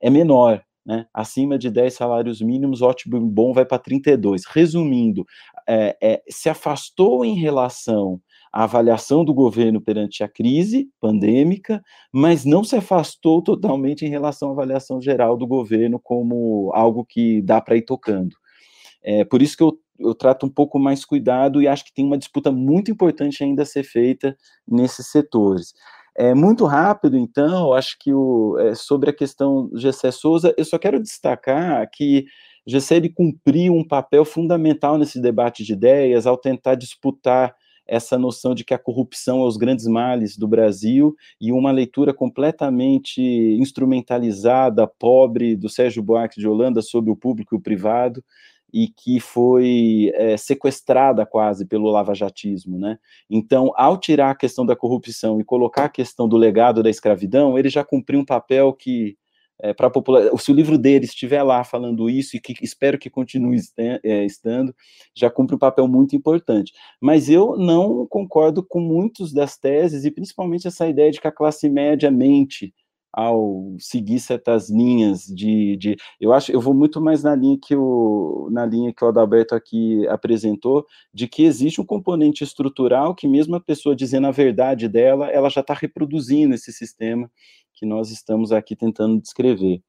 é 0.00 0.10
menor. 0.10 0.60
Né? 0.84 1.06
Acima 1.14 1.56
de 1.56 1.70
10 1.70 1.94
salários 1.94 2.40
mínimos, 2.42 2.82
ótimo 2.82 3.20
bom 3.20 3.52
vai 3.52 3.64
para 3.64 3.78
32. 3.78 4.44
Resumindo, 4.44 5.24
é, 5.68 5.96
é, 6.02 6.22
se 6.28 6.48
afastou 6.48 7.24
em 7.24 7.34
relação 7.34 8.20
a 8.54 8.62
avaliação 8.62 9.24
do 9.24 9.34
governo 9.34 9.80
perante 9.80 10.22
a 10.22 10.28
crise 10.28 10.88
pandêmica, 11.00 11.82
mas 12.12 12.44
não 12.44 12.62
se 12.62 12.76
afastou 12.76 13.42
totalmente 13.42 14.06
em 14.06 14.08
relação 14.08 14.50
à 14.50 14.52
avaliação 14.52 15.02
geral 15.02 15.36
do 15.36 15.44
governo 15.44 15.98
como 15.98 16.70
algo 16.72 17.04
que 17.04 17.42
dá 17.42 17.60
para 17.60 17.76
ir 17.76 17.82
tocando. 17.82 18.36
É, 19.02 19.24
por 19.24 19.42
isso 19.42 19.56
que 19.56 19.62
eu, 19.64 19.76
eu 19.98 20.14
trato 20.14 20.46
um 20.46 20.48
pouco 20.48 20.78
mais 20.78 21.04
cuidado 21.04 21.60
e 21.60 21.66
acho 21.66 21.84
que 21.84 21.92
tem 21.92 22.04
uma 22.04 22.16
disputa 22.16 22.52
muito 22.52 22.92
importante 22.92 23.42
ainda 23.42 23.64
a 23.64 23.66
ser 23.66 23.82
feita 23.82 24.36
nesses 24.68 25.08
setores. 25.08 25.74
É, 26.16 26.32
muito 26.32 26.64
rápido, 26.64 27.18
então, 27.18 27.72
acho 27.72 27.96
que 27.98 28.14
o, 28.14 28.56
é, 28.60 28.72
sobre 28.76 29.10
a 29.10 29.12
questão 29.12 29.68
Gessé 29.74 30.12
Souza, 30.12 30.54
eu 30.56 30.64
só 30.64 30.78
quero 30.78 31.02
destacar 31.02 31.90
que 31.92 32.24
Gessé 32.64 32.98
ele 32.98 33.08
cumpriu 33.08 33.74
um 33.74 33.84
papel 33.84 34.24
fundamental 34.24 34.96
nesse 34.96 35.20
debate 35.20 35.64
de 35.64 35.72
ideias 35.72 36.24
ao 36.24 36.36
tentar 36.36 36.76
disputar 36.76 37.52
essa 37.86 38.18
noção 38.18 38.54
de 38.54 38.64
que 38.64 38.74
a 38.74 38.78
corrupção 38.78 39.40
é 39.42 39.46
os 39.46 39.56
grandes 39.56 39.86
males 39.86 40.36
do 40.36 40.48
Brasil 40.48 41.14
e 41.40 41.52
uma 41.52 41.70
leitura 41.70 42.14
completamente 42.14 43.20
instrumentalizada, 43.20 44.86
pobre, 44.86 45.56
do 45.56 45.68
Sérgio 45.68 46.02
Buarque 46.02 46.40
de 46.40 46.48
Holanda 46.48 46.80
sobre 46.82 47.10
o 47.10 47.16
público 47.16 47.54
e 47.54 47.58
o 47.58 47.60
privado, 47.60 48.24
e 48.72 48.88
que 48.88 49.20
foi 49.20 50.10
é, 50.14 50.36
sequestrada 50.36 51.24
quase 51.24 51.64
pelo 51.64 51.88
lavajatismo, 51.90 52.76
né? 52.76 52.98
Então, 53.30 53.72
ao 53.76 53.96
tirar 53.96 54.30
a 54.30 54.34
questão 54.34 54.66
da 54.66 54.74
corrupção 54.74 55.40
e 55.40 55.44
colocar 55.44 55.84
a 55.84 55.88
questão 55.88 56.28
do 56.28 56.36
legado 56.36 56.82
da 56.82 56.90
escravidão, 56.90 57.56
ele 57.56 57.68
já 57.68 57.84
cumpriu 57.84 58.18
um 58.18 58.24
papel 58.24 58.72
que 58.72 59.16
é, 59.62 59.72
para 59.72 59.90
população, 59.90 60.36
se 60.36 60.50
o 60.50 60.54
livro 60.54 60.76
dele 60.76 61.04
estiver 61.04 61.42
lá 61.42 61.64
falando 61.64 62.10
isso, 62.10 62.36
e 62.36 62.40
que 62.40 62.54
espero 62.62 62.98
que 62.98 63.10
continue 63.10 63.58
é, 63.78 64.24
estando, 64.24 64.74
já 65.14 65.30
cumpre 65.30 65.56
um 65.56 65.58
papel 65.58 65.86
muito 65.88 66.16
importante. 66.16 66.72
Mas 67.00 67.28
eu 67.28 67.56
não 67.56 68.06
concordo 68.06 68.64
com 68.64 68.80
muitos 68.80 69.32
das 69.32 69.56
teses, 69.56 70.04
e 70.04 70.10
principalmente 70.10 70.66
essa 70.66 70.86
ideia 70.88 71.10
de 71.10 71.20
que 71.20 71.28
a 71.28 71.32
classe 71.32 71.68
média 71.68 72.10
mente 72.10 72.72
ao 73.16 73.76
seguir 73.78 74.18
certas 74.18 74.68
linhas 74.68 75.24
de, 75.26 75.76
de, 75.76 75.96
eu 76.20 76.32
acho 76.32 76.50
eu 76.50 76.60
vou 76.60 76.74
muito 76.74 77.00
mais 77.00 77.22
na 77.22 77.34
linha 77.36 77.56
que 77.62 77.76
o 77.76 78.48
na 78.50 78.66
linha 78.66 78.92
que 78.92 79.04
o 79.04 79.08
Adalberto 79.08 79.54
aqui 79.54 80.06
apresentou 80.08 80.84
de 81.12 81.28
que 81.28 81.44
existe 81.44 81.80
um 81.80 81.86
componente 81.86 82.42
estrutural 82.42 83.14
que 83.14 83.28
mesmo 83.28 83.54
a 83.54 83.60
pessoa 83.60 83.94
dizendo 83.94 84.26
a 84.26 84.32
verdade 84.32 84.88
dela 84.88 85.28
ela 85.30 85.48
já 85.48 85.60
está 85.60 85.74
reproduzindo 85.74 86.56
esse 86.56 86.72
sistema 86.72 87.30
que 87.74 87.86
nós 87.86 88.10
estamos 88.10 88.52
aqui 88.52 88.76
tentando 88.76 89.20
descrever. 89.20 89.82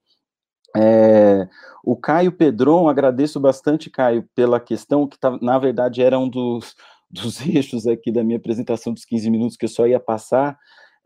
É, 0.76 1.48
o 1.84 1.96
Caio 1.96 2.32
Pedron, 2.32 2.90
agradeço 2.90 3.40
bastante, 3.40 3.90
Caio, 3.90 4.28
pela 4.36 4.60
questão 4.60 5.08
que 5.08 5.18
tá, 5.18 5.38
na 5.42 5.58
verdade 5.58 6.02
era 6.02 6.20
um 6.20 6.28
dos, 6.28 6.76
dos 7.10 7.40
eixos 7.48 7.88
aqui 7.88 8.12
da 8.12 8.24
minha 8.24 8.38
apresentação 8.38 8.94
dos 8.94 9.06
15 9.06 9.30
minutos 9.30 9.56
que 9.56 9.66
eu 9.66 9.70
só 9.70 9.88
ia 9.88 10.00
passar, 10.00 10.58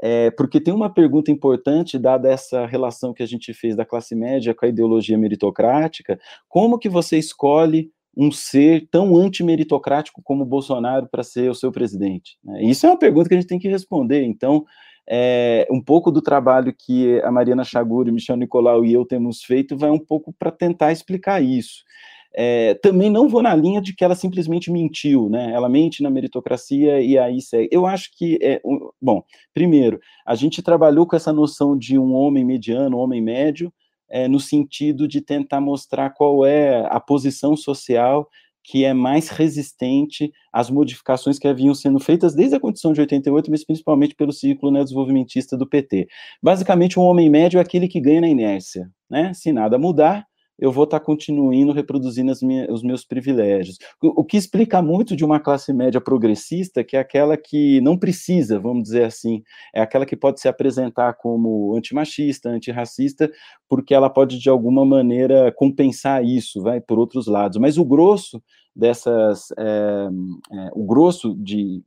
é, 0.01 0.31
porque 0.31 0.61
tem 0.61 0.73
uma 0.73 0.91
pergunta 0.91 1.29
importante, 1.29 1.99
dada 1.99 2.29
essa 2.29 2.65
relação 2.65 3.13
que 3.13 3.21
a 3.21 3.27
gente 3.27 3.53
fez 3.53 3.75
da 3.75 3.85
classe 3.85 4.15
média 4.15 4.55
com 4.55 4.65
a 4.65 4.69
ideologia 4.69 5.17
meritocrática, 5.17 6.17
como 6.47 6.79
que 6.79 6.87
você 6.87 7.17
escolhe 7.17 7.91
um 8.17 8.31
ser 8.31 8.87
tão 8.89 9.15
antimeritocrático 9.15 10.21
como 10.23 10.45
Bolsonaro 10.45 11.07
para 11.07 11.21
ser 11.21 11.51
o 11.51 11.55
seu 11.55 11.71
presidente? 11.71 12.37
Né? 12.43 12.63
Isso 12.63 12.85
é 12.85 12.89
uma 12.89 12.97
pergunta 12.97 13.27
que 13.27 13.35
a 13.35 13.39
gente 13.39 13.49
tem 13.49 13.59
que 13.59 13.67
responder, 13.67 14.23
então 14.23 14.65
é, 15.09 15.67
um 15.71 15.81
pouco 15.81 16.11
do 16.11 16.21
trabalho 16.21 16.73
que 16.77 17.19
a 17.21 17.31
Mariana 17.31 17.63
Chaguri, 17.63 18.11
Michel 18.11 18.37
Nicolau 18.37 18.85
e 18.85 18.93
eu 18.93 19.03
temos 19.03 19.41
feito 19.41 19.75
vai 19.75 19.89
um 19.89 19.97
pouco 19.97 20.31
para 20.37 20.51
tentar 20.51 20.91
explicar 20.91 21.41
isso. 21.41 21.83
É, 22.31 22.75
também 22.75 23.09
não 23.09 23.27
vou 23.27 23.41
na 23.41 23.55
linha 23.55 23.81
de 23.81 23.95
que 23.95 24.03
ela 24.03 24.13
simplesmente 24.13 24.71
mentiu, 24.71 25.27
né? 25.29 25.51
Ela 25.51 25.67
mente 25.67 26.03
na 26.03 26.11
meritocracia 26.11 27.01
e 27.01 27.17
aí 27.17 27.41
segue. 27.41 27.69
Eu 27.71 27.87
acho 27.87 28.11
que, 28.15 28.37
é, 28.39 28.61
bom, 29.01 29.23
primeiro, 29.51 29.99
a 30.23 30.35
gente 30.35 30.61
trabalhou 30.61 31.07
com 31.07 31.15
essa 31.15 31.33
noção 31.33 31.75
de 31.75 31.97
um 31.97 32.13
homem 32.13 32.45
mediano, 32.45 32.97
um 32.97 32.99
homem 32.99 33.19
médio, 33.19 33.73
é, 34.07 34.27
no 34.27 34.39
sentido 34.39 35.07
de 35.07 35.21
tentar 35.21 35.59
mostrar 35.59 36.11
qual 36.11 36.45
é 36.45 36.85
a 36.87 36.99
posição 36.99 37.57
social 37.57 38.29
que 38.63 38.85
é 38.85 38.93
mais 38.93 39.29
resistente 39.29 40.31
às 40.53 40.69
modificações 40.69 41.39
que 41.39 41.47
haviam 41.47 41.73
sendo 41.73 41.99
feitas 41.99 42.35
desde 42.35 42.55
a 42.55 42.59
Condição 42.59 42.93
de 42.93 43.01
88, 43.01 43.49
mas 43.49 43.65
principalmente 43.65 44.15
pelo 44.15 44.31
ciclo 44.31 44.71
né, 44.71 44.83
do 45.57 45.67
PT. 45.67 46.07
Basicamente, 46.41 46.99
um 46.99 47.03
homem 47.03 47.29
médio 47.29 47.57
é 47.57 47.61
aquele 47.61 47.87
que 47.87 47.99
ganha 47.99 48.21
na 48.21 48.27
inércia, 48.27 48.89
né? 49.09 49.33
Se 49.33 49.51
nada 49.51 49.77
mudar, 49.77 50.28
eu 50.59 50.71
vou 50.71 50.83
estar 50.83 50.99
tá 50.99 51.05
continuando 51.05 51.71
reproduzindo 51.71 52.31
minhas, 52.41 52.69
os 52.69 52.83
meus 52.83 53.05
privilégios. 53.05 53.77
O, 54.01 54.21
o, 54.21 54.23
que 54.23 54.37
explica 54.37 54.81
muito 54.81 55.15
de 55.15 55.23
uma 55.23 55.39
classe 55.39 55.71
média 55.73 56.01
progressista, 56.01 56.83
que 56.83 56.97
é 56.97 56.99
aquela 56.99 57.37
que 57.37 57.79
não 57.81 57.97
precisa, 57.97 58.59
vamos 58.59 58.83
dizer 58.83 59.05
assim, 59.05 59.41
é 59.73 59.81
aquela 59.81 60.05
que 60.05 60.15
pode 60.15 60.39
se 60.39 60.47
apresentar 60.47 61.13
como 61.13 61.75
antimachista, 61.75 62.49
antirracista, 62.49 63.31
porque 63.67 63.93
ela 63.93 64.09
pode, 64.09 64.39
de 64.39 64.49
alguma 64.49 64.85
maneira, 64.85 65.51
compensar 65.51 66.23
isso, 66.23 66.61
vai, 66.61 66.81
por 66.81 66.99
outros 66.99 67.27
lados. 67.27 67.57
Mas 67.57 67.77
o 67.77 67.85
grosso 67.85 68.41
dessas, 68.75 69.51
é, 69.57 70.07
é, 70.51 70.69
o 70.73 70.85
grosso 70.85 71.35
de 71.35 71.83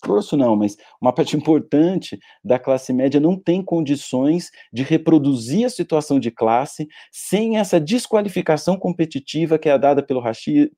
grosso 0.00 0.36
não, 0.36 0.56
mas 0.56 0.76
uma 1.00 1.12
parte 1.12 1.36
importante 1.36 2.18
da 2.44 2.58
classe 2.58 2.92
média 2.92 3.20
não 3.20 3.36
tem 3.36 3.62
condições 3.62 4.50
de 4.72 4.82
reproduzir 4.82 5.66
a 5.66 5.70
situação 5.70 6.18
de 6.18 6.30
classe 6.30 6.88
sem 7.12 7.58
essa 7.58 7.78
desqualificação 7.78 8.76
competitiva 8.76 9.58
que 9.58 9.68
é 9.68 9.78
dada 9.78 10.02
pelo, 10.02 10.22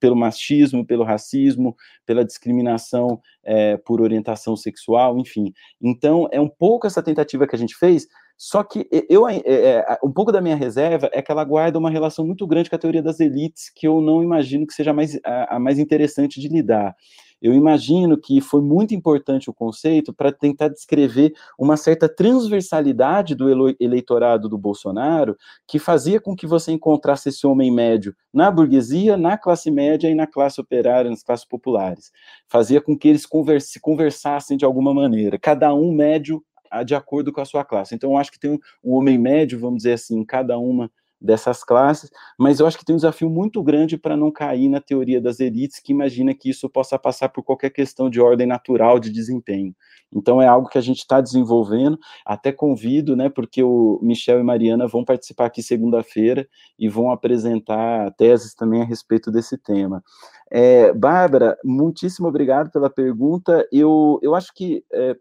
pelo 0.01 0.17
machismo, 0.17 0.85
pelo 0.85 1.05
racismo, 1.05 1.77
pela 2.05 2.25
discriminação 2.25 3.21
é, 3.45 3.77
por 3.77 4.01
orientação 4.01 4.57
sexual, 4.57 5.19
enfim. 5.19 5.53
Então, 5.81 6.29
é 6.33 6.41
um 6.41 6.49
pouco 6.49 6.87
essa 6.87 7.03
tentativa 7.03 7.47
que 7.47 7.55
a 7.55 7.59
gente 7.59 7.77
fez, 7.77 8.07
só 8.37 8.65
que 8.65 8.89
eu, 9.09 9.29
é, 9.29 9.99
um 10.03 10.11
pouco 10.11 10.33
da 10.33 10.41
minha 10.41 10.57
reserva 10.57 11.09
é 11.13 11.23
que 11.23 11.31
ela 11.31 11.45
guarda 11.45 11.79
uma 11.79 11.91
relação 11.91 12.27
muito 12.27 12.47
grande 12.47 12.69
com 12.69 12.75
a 12.75 12.79
teoria 12.79 13.03
das 13.03 13.21
elites, 13.21 13.71
que 13.75 13.87
eu 13.87 14.01
não 14.01 14.23
imagino 14.23 14.67
que 14.67 14.75
seja 14.75 14.93
mais, 14.93 15.17
a, 15.25 15.57
a 15.57 15.61
mais 15.61 15.79
interessante 15.79 16.41
de 16.41 16.49
lidar. 16.49 16.97
Eu 17.43 17.53
imagino 17.53 18.17
que 18.17 18.41
foi 18.41 18.63
muito 18.63 18.95
importante 18.95 19.51
o 19.51 19.53
conceito 19.53 20.15
para 20.15 20.31
tentar 20.31 20.69
descrever 20.69 21.35
uma 21.59 21.77
certa 21.77 22.09
transversalidade 22.09 23.35
do 23.35 23.75
eleitorado 23.81 24.49
do 24.49 24.57
Bolsonaro, 24.57 25.37
que 25.67 25.81
fazia 25.81 26.21
com 26.21 26.37
que 26.37 26.47
você 26.47 26.71
encontrasse 26.71 27.31
esse 27.31 27.45
homem 27.45 27.71
médio 27.71 28.15
na 28.33 28.49
burguesia, 28.49 29.17
na 29.17 29.37
classe 29.37 29.73
média 29.73 30.09
e 30.09 30.15
na 30.15 30.27
classe 30.27 30.61
operária, 30.61 31.11
nas 31.11 31.25
classes 31.25 31.45
populares. 31.45 32.13
Fazia 32.49 32.81
com 32.81 32.97
que 32.97 33.09
eles 33.09 33.27
converse, 33.27 33.81
conversassem 33.81 34.57
de 34.57 34.65
alguma 34.65 34.95
maneira, 34.95 35.37
cada 35.37 35.75
um 35.75 35.93
médio 35.93 36.43
de 36.87 36.95
acordo 36.95 37.33
com 37.33 37.41
a 37.41 37.45
sua 37.45 37.65
classe. 37.65 37.95
Então, 37.95 38.13
eu 38.13 38.17
acho 38.17 38.33
que 38.33 38.39
tem 38.39 38.59
um 38.83 38.93
homem 38.93 39.19
médio, 39.19 39.59
vamos 39.59 39.79
dizer 39.79 39.93
assim, 39.93 40.19
em 40.19 40.25
cada 40.25 40.59
uma 40.59 40.91
dessas 41.23 41.63
classes, 41.63 42.11
mas 42.39 42.59
eu 42.59 42.67
acho 42.67 42.77
que 42.77 42.85
tem 42.85 42.95
um 42.95 42.97
desafio 42.97 43.31
muito 43.31 43.63
grande 43.63 43.97
para 43.97 44.17
não 44.17 44.31
cair 44.31 44.69
na 44.69 44.81
teoria 44.81 45.21
das 45.21 45.39
elites, 45.41 45.81
que 45.81 45.93
imagina 45.93 46.35
que 46.35 46.51
isso 46.51 46.69
possa 46.69 46.99
passar 46.99 47.29
por 47.29 47.43
qualquer 47.43 47.71
questão 47.71 48.11
de 48.11 48.21
ordem 48.21 48.47
natural 48.47 48.99
de 48.99 49.11
desempenho. 49.11 49.75
Então 50.13 50.43
é 50.43 50.47
algo 50.47 50.69
que 50.69 50.79
a 50.79 50.83
gente 50.83 50.99
está 50.99 51.21
desenvolvendo, 51.21 51.99
até 52.27 52.53
convido, 52.53 53.17
né, 53.17 53.29
porque 53.29 53.63
o 53.63 53.99
Michel 54.03 54.41
e 54.41 54.43
Mariana 54.43 54.87
vão 54.87 55.05
participar 55.05 55.47
aqui 55.47 55.63
segunda-feira 55.63 56.47
e 56.79 56.89
vão 56.89 57.11
apresentar 57.11 58.13
teses 58.15 58.55
também 58.55 58.83
a 58.83 58.85
respeito 58.85 59.31
desse 59.31 59.57
tema. 59.57 60.03
É, 60.51 60.93
Bárbara, 60.93 61.57
muitíssimo 61.65 62.29
obrigado 62.29 62.71
pela 62.71 62.91
pergunta. 62.91 63.67
Eu, 63.73 64.19
eu 64.23 64.35
acho 64.35 64.53
que 64.55 64.85
é, 64.93 65.17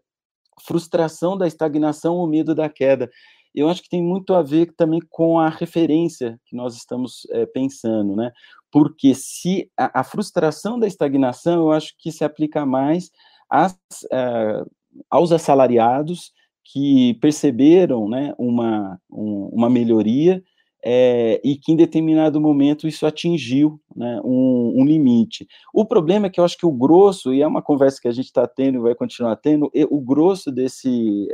frustração 0.66 1.38
da 1.38 1.46
estagnação 1.46 2.16
ou 2.16 2.26
medo 2.26 2.54
da 2.54 2.68
queda 2.68 3.10
eu 3.54 3.68
acho 3.68 3.82
que 3.82 3.88
tem 3.88 4.02
muito 4.02 4.34
a 4.34 4.42
ver 4.42 4.72
também 4.76 5.00
com 5.10 5.38
a 5.38 5.48
referência 5.48 6.40
que 6.46 6.56
nós 6.56 6.74
estamos 6.76 7.26
é, 7.30 7.46
pensando, 7.46 8.16
né? 8.16 8.32
Porque 8.70 9.14
se 9.14 9.70
a, 9.76 10.00
a, 10.00 10.04
frustração 10.04 10.78
da 10.78 10.86
estagnação, 10.86 11.60
eu 11.60 11.72
acho 11.72 11.94
que 11.98 12.10
se 12.10 12.24
aplica 12.24 12.64
mais 12.64 13.10
às, 13.50 13.72
uh, 14.04 14.70
aos 15.10 15.32
assalariados 15.32 16.32
que 16.64 17.14
perceberam 17.14 18.08
né, 18.08 18.34
uma, 18.38 18.98
um, 19.10 19.50
uma 19.52 19.68
melhoria 19.68 20.42
é, 20.84 21.40
e 21.44 21.56
que 21.56 21.72
em 21.72 21.76
determinado 21.76 22.40
momento 22.40 22.88
isso 22.88 23.06
atingiu 23.06 23.80
né, 23.94 24.20
um, 24.24 24.80
um, 24.80 24.84
limite. 24.84 25.46
O 25.72 25.84
problema 25.84 26.26
é 26.26 26.30
que 26.30 26.40
eu 26.40 26.44
acho 26.44 26.58
que 26.58 26.66
o 26.66 26.72
grosso, 26.72 27.32
e 27.32 27.40
é 27.40 27.46
uma 27.46 27.62
conversa 27.62 28.00
que 28.00 28.08
a 28.08 28.12
gente 28.12 28.26
está 28.26 28.46
tendo 28.46 28.78
e 28.78 28.82
vai 28.82 28.94
continuar 28.94 29.36
tendo, 29.36 29.70
o 29.90 30.00
grosso 30.00 30.50
desse, 30.50 31.28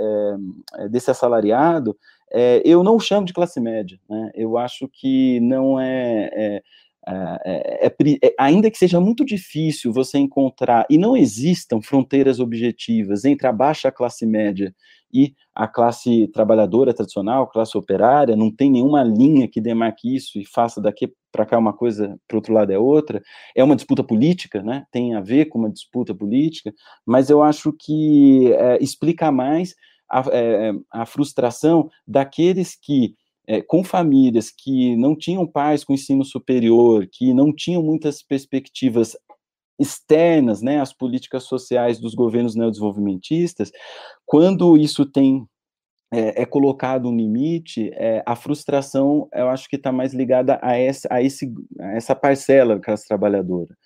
é, 0.76 0.88
desse 0.88 1.10
assalariado, 1.10 1.96
é, 2.30 2.60
eu 2.64 2.84
não 2.84 3.00
chamo 3.00 3.26
de 3.26 3.32
classe 3.32 3.58
média, 3.58 3.98
né, 4.08 4.30
eu 4.34 4.58
acho 4.58 4.86
que 4.88 5.40
não 5.40 5.80
é, 5.80 6.30
é 6.32 6.62
é, 7.10 7.86
é, 7.86 8.26
é, 8.26 8.34
ainda 8.38 8.70
que 8.70 8.76
seja 8.76 9.00
muito 9.00 9.24
difícil 9.24 9.92
você 9.92 10.18
encontrar, 10.18 10.84
e 10.90 10.98
não 10.98 11.16
existam 11.16 11.80
fronteiras 11.80 12.38
objetivas 12.38 13.24
entre 13.24 13.46
a 13.46 13.52
baixa 13.52 13.90
classe 13.90 14.26
média 14.26 14.74
e 15.12 15.34
a 15.54 15.66
classe 15.66 16.28
trabalhadora 16.28 16.94
tradicional, 16.94 17.46
classe 17.46 17.76
operária, 17.76 18.36
não 18.36 18.50
tem 18.50 18.70
nenhuma 18.70 19.02
linha 19.02 19.48
que 19.48 19.60
demarque 19.60 20.14
isso 20.14 20.38
e 20.38 20.44
faça 20.44 20.80
daqui 20.80 21.12
para 21.32 21.46
cá 21.46 21.58
uma 21.58 21.72
coisa, 21.72 22.18
para 22.26 22.36
outro 22.36 22.52
lado 22.52 22.72
é 22.72 22.78
outra. 22.78 23.22
É 23.54 23.62
uma 23.62 23.76
disputa 23.76 24.02
política, 24.02 24.62
né? 24.62 24.84
Tem 24.90 25.14
a 25.14 25.20
ver 25.20 25.46
com 25.46 25.58
uma 25.58 25.70
disputa 25.70 26.14
política, 26.14 26.72
mas 27.06 27.30
eu 27.30 27.42
acho 27.42 27.72
que 27.78 28.52
é, 28.52 28.82
explica 28.82 29.30
mais 29.30 29.74
a, 30.10 30.24
é, 30.32 30.72
a 30.90 31.04
frustração 31.04 31.88
daqueles 32.06 32.76
que 32.80 33.14
é, 33.46 33.62
com 33.62 33.82
famílias 33.82 34.50
que 34.50 34.94
não 34.96 35.16
tinham 35.16 35.46
pais 35.46 35.82
com 35.82 35.94
ensino 35.94 36.22
superior, 36.22 37.08
que 37.10 37.32
não 37.32 37.50
tinham 37.50 37.82
muitas 37.82 38.22
perspectivas 38.22 39.16
externas, 39.78 40.60
né, 40.60 40.80
às 40.80 40.92
políticas 40.92 41.44
sociais 41.44 42.00
dos 42.00 42.14
governos 42.14 42.54
neodesenvolvimentistas, 42.54 43.70
quando 44.26 44.76
isso 44.76 45.06
tem 45.06 45.46
é, 46.12 46.42
é 46.42 46.46
colocado 46.46 47.08
um 47.08 47.16
limite, 47.16 47.90
é, 47.94 48.22
a 48.26 48.34
frustração, 48.34 49.28
eu 49.32 49.48
acho 49.48 49.68
que 49.68 49.76
está 49.76 49.92
mais 49.92 50.14
ligada 50.14 50.58
a 50.62 50.76
essa, 50.76 51.06
a, 51.10 51.22
esse, 51.22 51.52
a 51.80 51.96
essa 51.96 52.14
parcela 52.14 52.76
da 52.76 52.80
classe 52.80 53.06
trabalhadora. 53.06 53.76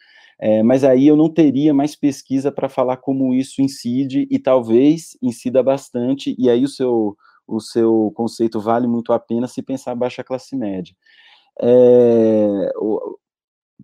É, 0.41 0.63
mas 0.63 0.83
aí 0.83 1.07
eu 1.07 1.17
não 1.17 1.29
teria 1.29 1.73
mais 1.73 1.95
pesquisa 1.95 2.51
para 2.51 2.69
falar 2.69 2.97
como 2.97 3.35
isso 3.35 3.63
incide, 3.63 4.27
e 4.31 4.39
talvez 4.39 5.17
incida 5.23 5.63
bastante, 5.63 6.35
e 6.39 6.49
aí 6.49 6.65
o 6.65 6.69
seu, 6.69 7.17
o 7.47 7.61
seu 7.61 8.13
conceito 8.15 8.61
vale 8.61 8.87
muito 8.87 9.13
a 9.13 9.19
pena 9.19 9.47
se 9.47 9.63
pensar 9.63 9.95
baixa 9.95 10.25
classe 10.25 10.57
média. 10.57 10.95
É, 11.61 12.73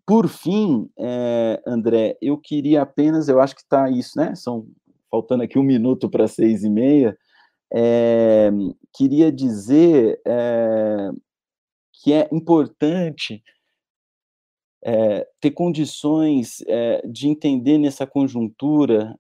por 0.07 0.29
fim, 0.29 0.89
é, 0.99 1.63
André, 1.67 2.17
eu 2.21 2.39
queria 2.39 2.83
apenas, 2.83 3.29
eu 3.29 3.41
acho 3.41 3.55
que 3.55 3.63
está 3.63 3.91
isso, 3.91 4.19
né? 4.19 4.35
São 4.35 4.67
faltando 5.11 5.43
aqui 5.43 5.59
um 5.59 5.63
minuto 5.63 6.09
para 6.11 6.29
seis 6.29 6.65
e 6.65 6.71
meia. 6.71 7.17
É, 7.73 8.51
queria 8.95 9.31
dizer 9.31 10.21
é, 10.27 11.11
que 11.93 12.13
é 12.13 12.29
importante 12.33 13.43
ter 15.41 15.51
condições 15.51 16.65
de 17.11 17.29
entender 17.29 17.79
nessa 17.79 18.07
conjuntura 18.07 19.15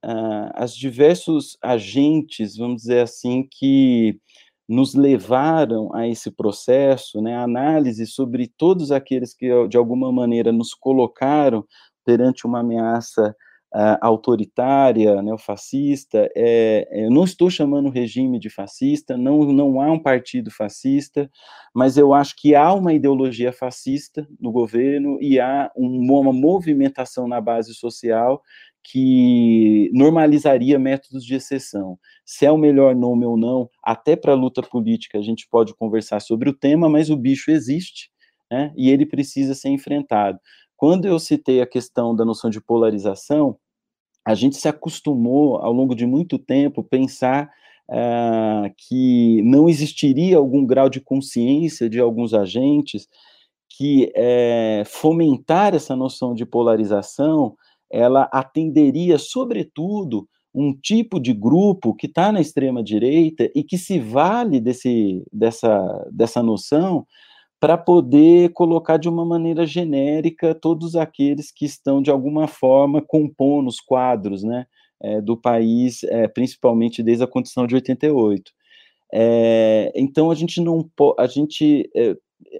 as 0.54 0.74
diversos 0.74 1.58
agentes, 1.60 2.56
vamos 2.56 2.82
dizer 2.82 3.00
assim, 3.00 3.46
que 3.50 4.18
nos 4.68 4.94
levaram 4.94 5.94
a 5.94 6.06
esse 6.06 6.30
processo, 6.30 7.20
né, 7.22 7.36
a 7.36 7.42
análise 7.42 8.06
sobre 8.06 8.52
todos 8.56 8.92
aqueles 8.92 9.34
que, 9.34 9.48
de 9.68 9.76
alguma 9.76 10.12
maneira, 10.12 10.52
nos 10.52 10.74
colocaram 10.74 11.64
perante 12.04 12.46
uma 12.46 12.60
ameaça 12.60 13.34
uh, 13.74 13.98
autoritária, 14.00 15.22
neofascista, 15.22 16.28
é, 16.36 16.88
eu 16.92 17.10
não 17.10 17.24
estou 17.24 17.50
chamando 17.50 17.86
o 17.86 17.92
regime 17.92 18.38
de 18.38 18.50
fascista, 18.50 19.16
não, 19.16 19.40
não 19.40 19.80
há 19.80 19.90
um 19.90 19.98
partido 19.98 20.50
fascista, 20.50 21.30
mas 21.74 21.96
eu 21.96 22.12
acho 22.14 22.34
que 22.36 22.54
há 22.54 22.72
uma 22.72 22.92
ideologia 22.92 23.52
fascista 23.52 24.26
no 24.40 24.50
governo 24.50 25.18
e 25.20 25.38
há 25.38 25.70
um, 25.76 26.12
uma 26.12 26.32
movimentação 26.32 27.28
na 27.28 27.40
base 27.40 27.74
social 27.74 28.42
que 28.82 29.90
normalizaria 29.92 30.78
métodos 30.78 31.24
de 31.24 31.34
exceção. 31.34 31.98
Se 32.24 32.46
é 32.46 32.52
o 32.52 32.58
melhor 32.58 32.94
nome 32.94 33.26
ou 33.26 33.36
não, 33.36 33.68
até 33.82 34.16
para 34.16 34.32
a 34.32 34.36
luta 34.36 34.62
política 34.62 35.18
a 35.18 35.22
gente 35.22 35.46
pode 35.50 35.74
conversar 35.74 36.20
sobre 36.20 36.48
o 36.48 36.54
tema, 36.54 36.88
mas 36.88 37.10
o 37.10 37.16
bicho 37.16 37.50
existe, 37.50 38.10
né, 38.50 38.72
e 38.76 38.90
ele 38.90 39.04
precisa 39.04 39.54
ser 39.54 39.68
enfrentado. 39.68 40.38
Quando 40.76 41.06
eu 41.06 41.18
citei 41.18 41.60
a 41.60 41.66
questão 41.66 42.14
da 42.14 42.24
noção 42.24 42.48
de 42.48 42.60
polarização, 42.60 43.58
a 44.24 44.34
gente 44.34 44.56
se 44.56 44.68
acostumou 44.68 45.56
ao 45.56 45.72
longo 45.72 45.94
de 45.94 46.06
muito 46.06 46.38
tempo 46.38 46.82
pensar 46.82 47.50
uh, 47.90 48.72
que 48.76 49.42
não 49.42 49.68
existiria 49.68 50.36
algum 50.36 50.64
grau 50.64 50.88
de 50.88 51.00
consciência 51.00 51.88
de 51.88 51.98
alguns 51.98 52.32
agentes 52.32 53.08
que 53.68 54.10
é, 54.14 54.82
fomentar 54.86 55.74
essa 55.74 55.94
noção 55.94 56.34
de 56.34 56.44
polarização, 56.44 57.56
ela 57.90 58.28
atenderia, 58.32 59.18
sobretudo, 59.18 60.28
um 60.54 60.72
tipo 60.72 61.20
de 61.20 61.32
grupo 61.32 61.94
que 61.94 62.06
está 62.06 62.32
na 62.32 62.40
extrema 62.40 62.82
direita 62.82 63.50
e 63.54 63.62
que 63.62 63.78
se 63.78 63.98
vale 63.98 64.60
desse, 64.60 65.22
dessa, 65.32 66.08
dessa 66.10 66.42
noção 66.42 67.06
para 67.60 67.76
poder 67.76 68.52
colocar 68.52 68.96
de 68.96 69.08
uma 69.08 69.24
maneira 69.24 69.66
genérica 69.66 70.54
todos 70.54 70.94
aqueles 70.94 71.50
que 71.50 71.64
estão, 71.64 72.00
de 72.00 72.10
alguma 72.10 72.46
forma, 72.46 73.02
compondo 73.02 73.68
os 73.68 73.80
quadros 73.80 74.42
né, 74.42 74.66
é, 75.02 75.20
do 75.20 75.36
país, 75.36 76.02
é, 76.04 76.28
principalmente 76.28 77.02
desde 77.02 77.24
a 77.24 77.28
condição 77.28 77.66
de 77.66 77.74
88. 77.74 78.52
É, 79.12 79.92
então, 79.94 80.30
a 80.30 80.34
gente 80.34 80.60
não 80.60 80.88
a 81.18 81.26
gente, 81.26 81.90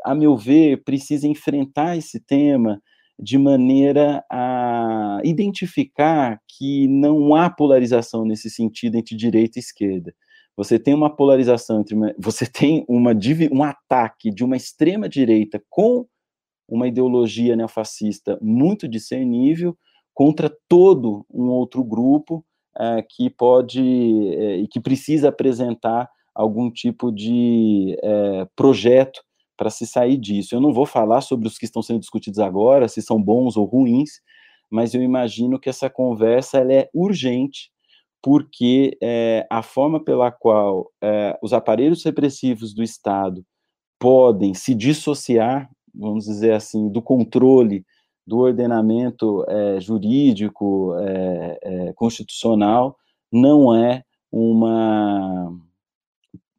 a 0.04 0.14
meu 0.14 0.36
ver, 0.36 0.82
precisa 0.82 1.28
enfrentar 1.28 1.96
esse 1.96 2.18
tema 2.18 2.82
de 3.18 3.36
maneira 3.36 4.24
a 4.30 5.20
identificar 5.24 6.40
que 6.46 6.86
não 6.88 7.34
há 7.34 7.50
polarização 7.50 8.24
nesse 8.24 8.48
sentido 8.48 8.96
entre 8.96 9.16
direita 9.16 9.58
e 9.58 9.60
esquerda. 9.60 10.14
Você 10.56 10.78
tem 10.78 10.94
uma 10.94 11.14
polarização 11.14 11.80
entre 11.80 11.94
uma, 11.94 12.14
você 12.18 12.46
tem 12.46 12.84
uma, 12.88 13.12
um 13.52 13.62
ataque 13.62 14.30
de 14.30 14.44
uma 14.44 14.56
extrema 14.56 15.08
direita 15.08 15.62
com 15.68 16.06
uma 16.68 16.86
ideologia 16.86 17.56
neofascista 17.56 18.38
muito 18.42 18.86
discernível 18.86 19.76
contra 20.12 20.52
todo 20.68 21.24
um 21.32 21.44
outro 21.44 21.82
grupo 21.82 22.44
é, 22.76 23.02
que 23.08 23.30
pode 23.30 23.80
é, 23.80 24.56
e 24.56 24.68
que 24.68 24.80
precisa 24.80 25.28
apresentar 25.28 26.08
algum 26.34 26.70
tipo 26.70 27.10
de 27.10 27.96
é, 28.02 28.46
projeto 28.54 29.20
para 29.58 29.68
se 29.68 29.86
sair 29.86 30.16
disso. 30.16 30.54
Eu 30.54 30.60
não 30.60 30.72
vou 30.72 30.86
falar 30.86 31.20
sobre 31.20 31.48
os 31.48 31.58
que 31.58 31.64
estão 31.66 31.82
sendo 31.82 31.98
discutidos 31.98 32.38
agora, 32.38 32.88
se 32.88 33.02
são 33.02 33.20
bons 33.20 33.56
ou 33.56 33.66
ruins, 33.66 34.20
mas 34.70 34.94
eu 34.94 35.02
imagino 35.02 35.58
que 35.58 35.68
essa 35.68 35.90
conversa 35.90 36.58
ela 36.58 36.72
é 36.72 36.88
urgente 36.94 37.70
porque 38.22 38.96
é, 39.02 39.46
a 39.50 39.62
forma 39.62 40.02
pela 40.02 40.30
qual 40.30 40.90
é, 41.02 41.38
os 41.42 41.52
aparelhos 41.52 42.04
repressivos 42.04 42.74
do 42.74 42.82
Estado 42.82 43.44
podem 43.98 44.54
se 44.54 44.74
dissociar, 44.74 45.68
vamos 45.94 46.24
dizer 46.24 46.52
assim, 46.52 46.88
do 46.88 47.02
controle 47.02 47.84
do 48.26 48.38
ordenamento 48.38 49.44
é, 49.48 49.80
jurídico, 49.80 50.92
constitucional, 51.94 52.96
não 53.32 53.74
é 53.74 54.02
uma 54.30 55.50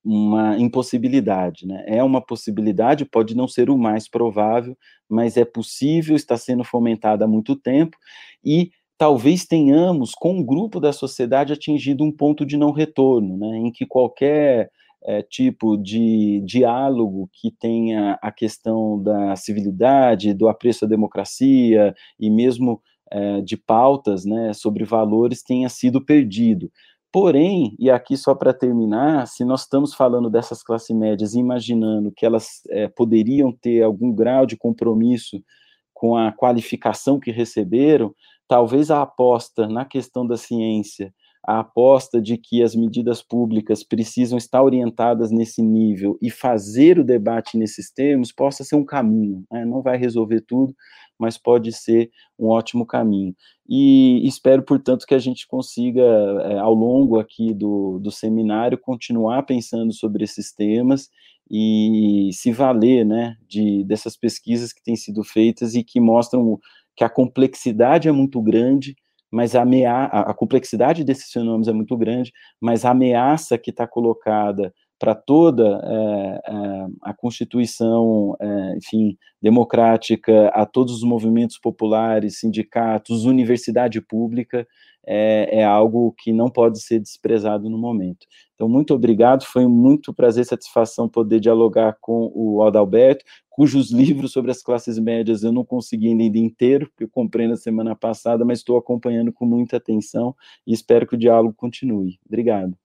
uma 0.04 0.58
impossibilidade, 0.58 1.66
né? 1.68 1.84
É 1.88 2.04
uma 2.04 2.22
possibilidade, 2.22 3.06
pode 3.06 3.36
não 3.36 3.48
ser 3.48 3.70
o 3.70 3.78
mais 3.78 4.10
provável, 4.10 4.78
mas 5.10 5.38
é 5.38 5.46
possível, 5.46 6.16
está 6.16 6.38
sendo 6.38 6.64
fomentada 6.64 7.26
há 7.26 7.28
muito 7.28 7.56
tempo 7.56 7.98
e 8.44 8.72
talvez 8.98 9.46
tenhamos, 9.46 10.12
com 10.14 10.40
um 10.40 10.44
grupo 10.44 10.80
da 10.80 10.92
sociedade, 10.92 11.54
atingido 11.54 12.04
um 12.04 12.12
ponto 12.12 12.46
de 12.46 12.58
não 12.58 12.72
retorno, 12.72 13.38
né, 13.38 13.58
em 13.58 13.72
que 13.72 13.86
qualquer 13.86 14.70
é, 15.06 15.22
tipo 15.22 15.78
de 15.78 16.42
diálogo 16.46 17.30
que 17.32 17.52
tenha 17.52 18.20
a 18.22 18.32
questão 18.32 19.02
da 19.02 19.36
civilidade, 19.36 20.34
do 20.34 20.50
apreço 20.50 20.86
à 20.86 20.88
democracia 20.88 21.94
e 22.20 22.30
mesmo 22.30 22.82
é, 23.12 23.42
de 23.42 23.58
pautas 23.58 24.26
né, 24.26 24.54
sobre 24.54 24.84
valores 24.84 25.42
tenha 25.42 25.70
sido 25.70 26.04
perdido. 26.04 26.72
Porém, 27.12 27.76
e 27.80 27.90
aqui 27.90 28.16
só 28.16 28.36
para 28.36 28.54
terminar, 28.54 29.28
se 29.28 29.44
nós 29.44 29.62
estamos 29.62 29.96
falando 29.96 30.30
dessas 30.30 30.62
classes 30.62 30.96
médias, 30.96 31.34
imaginando 31.34 32.12
que 32.16 32.24
elas 32.24 32.62
é, 32.70 32.88
poderiam 32.88 33.52
ter 33.52 33.82
algum 33.82 34.14
grau 34.14 34.46
de 34.46 34.56
compromisso 34.56 35.44
com 35.92 36.16
a 36.16 36.32
qualificação 36.32 37.20
que 37.20 37.32
receberam, 37.32 38.14
talvez 38.48 38.92
a 38.92 39.02
aposta 39.02 39.68
na 39.68 39.86
questão 39.86 40.26
da 40.26 40.38
ciência, 40.38 41.12
a 41.46 41.60
aposta 41.60 42.22
de 42.22 42.38
que 42.38 42.62
as 42.62 42.76
medidas 42.76 43.24
públicas 43.24 43.84
precisam 43.84 44.38
estar 44.38 44.62
orientadas 44.62 45.32
nesse 45.32 45.64
nível 45.64 46.18
e 46.22 46.30
fazer 46.30 47.00
o 47.00 47.04
debate 47.04 47.58
nesses 47.58 47.92
termos 47.92 48.32
possa 48.32 48.64
ser 48.64 48.76
um 48.76 48.86
caminho. 48.86 49.44
Né? 49.52 49.66
Não 49.66 49.82
vai 49.82 49.98
resolver 49.98 50.42
tudo, 50.42 50.76
mas 51.20 51.38
pode 51.38 51.74
ser 51.74 52.10
um 52.38 52.48
ótimo 52.48 52.86
caminho. 52.86 53.36
E 53.68 54.26
espero, 54.26 54.64
portanto, 54.64 55.06
que 55.06 55.14
a 55.14 55.20
gente 55.20 55.46
consiga, 55.46 56.02
é, 56.02 56.58
ao 56.58 56.74
longo 56.74 57.20
aqui 57.20 57.54
do, 57.54 58.00
do 58.00 58.10
seminário, 58.10 58.78
continuar 58.78 59.44
pensando 59.44 59.92
sobre 59.94 60.24
esses 60.24 60.54
temas 60.54 61.10
e 61.52 62.30
se 62.32 62.52
valer 62.52 63.06
né, 63.06 63.36
de, 63.48 63.84
dessas 63.84 64.16
pesquisas 64.16 64.72
que 64.72 64.84
têm 64.84 64.96
sido 64.96 65.24
feitas 65.24 65.76
e 65.76 65.84
que 65.84 66.00
mostram 66.00 66.58
que 66.96 67.04
a 67.04 67.10
complexidade 67.10 68.08
é 68.08 68.12
muito 68.12 68.42
grande, 68.42 68.96
mas 69.32 69.56
a, 69.56 69.62
amea 69.62 70.06
a 70.06 70.34
complexidade 70.34 71.04
desses 71.04 71.32
fenômenos 71.32 71.68
é 71.68 71.74
muito 71.74 71.96
grande, 71.98 72.32
mas 72.60 72.86
a 72.86 72.92
ameaça 72.92 73.58
que 73.58 73.70
está 73.70 73.88
colocada 73.88 74.74
para 75.00 75.16
toda 75.16 75.82
é, 75.82 76.42
é, 76.46 76.88
a 77.04 77.14
Constituição, 77.14 78.36
é, 78.40 78.78
enfim, 78.78 79.18
democrática, 79.42 80.50
a 80.50 80.66
todos 80.66 80.96
os 80.96 81.04
movimentos 81.04 81.58
populares, 81.58 82.40
sindicatos, 82.40 83.24
universidade 83.24 84.02
pública, 84.02 84.68
é, 85.08 85.60
é, 85.60 85.64
algo 85.64 86.14
que 86.18 86.34
não 86.34 86.50
pode 86.50 86.82
ser 86.82 87.00
desprezado 87.00 87.70
no 87.70 87.78
momento. 87.78 88.28
Então, 88.54 88.68
muito 88.68 88.94
obrigado, 88.94 89.46
foi 89.46 89.66
muito 89.66 90.14
prazer 90.14 90.44
e 90.44 90.48
satisfação 90.48 91.08
poder 91.08 91.40
dialogar 91.40 91.98
com 92.02 92.30
o 92.36 92.62
Adalberto, 92.62 93.24
cujos 93.50 93.90
livros 93.94 94.34
sobre 94.34 94.52
as 94.52 94.62
classes 94.62 95.00
médias 95.00 95.44
eu 95.44 95.54
não 95.54 95.64
consegui 95.64 96.14
ler 96.14 96.36
inteiro, 96.36 96.88
porque 96.90 97.06
eu 97.06 97.10
comprei 97.10 97.48
na 97.48 97.56
semana 97.56 97.96
passada, 97.96 98.44
mas 98.44 98.60
estou 98.60 98.78
acompanhando 98.78 99.32
com 99.32 99.46
muita 99.46 99.78
atenção 99.78 100.36
e 100.68 100.74
espero 100.74 101.08
que 101.08 101.16
o 101.16 101.20
diálogo 101.20 101.56
continue. 101.56 102.20
Obrigado. 102.28 102.78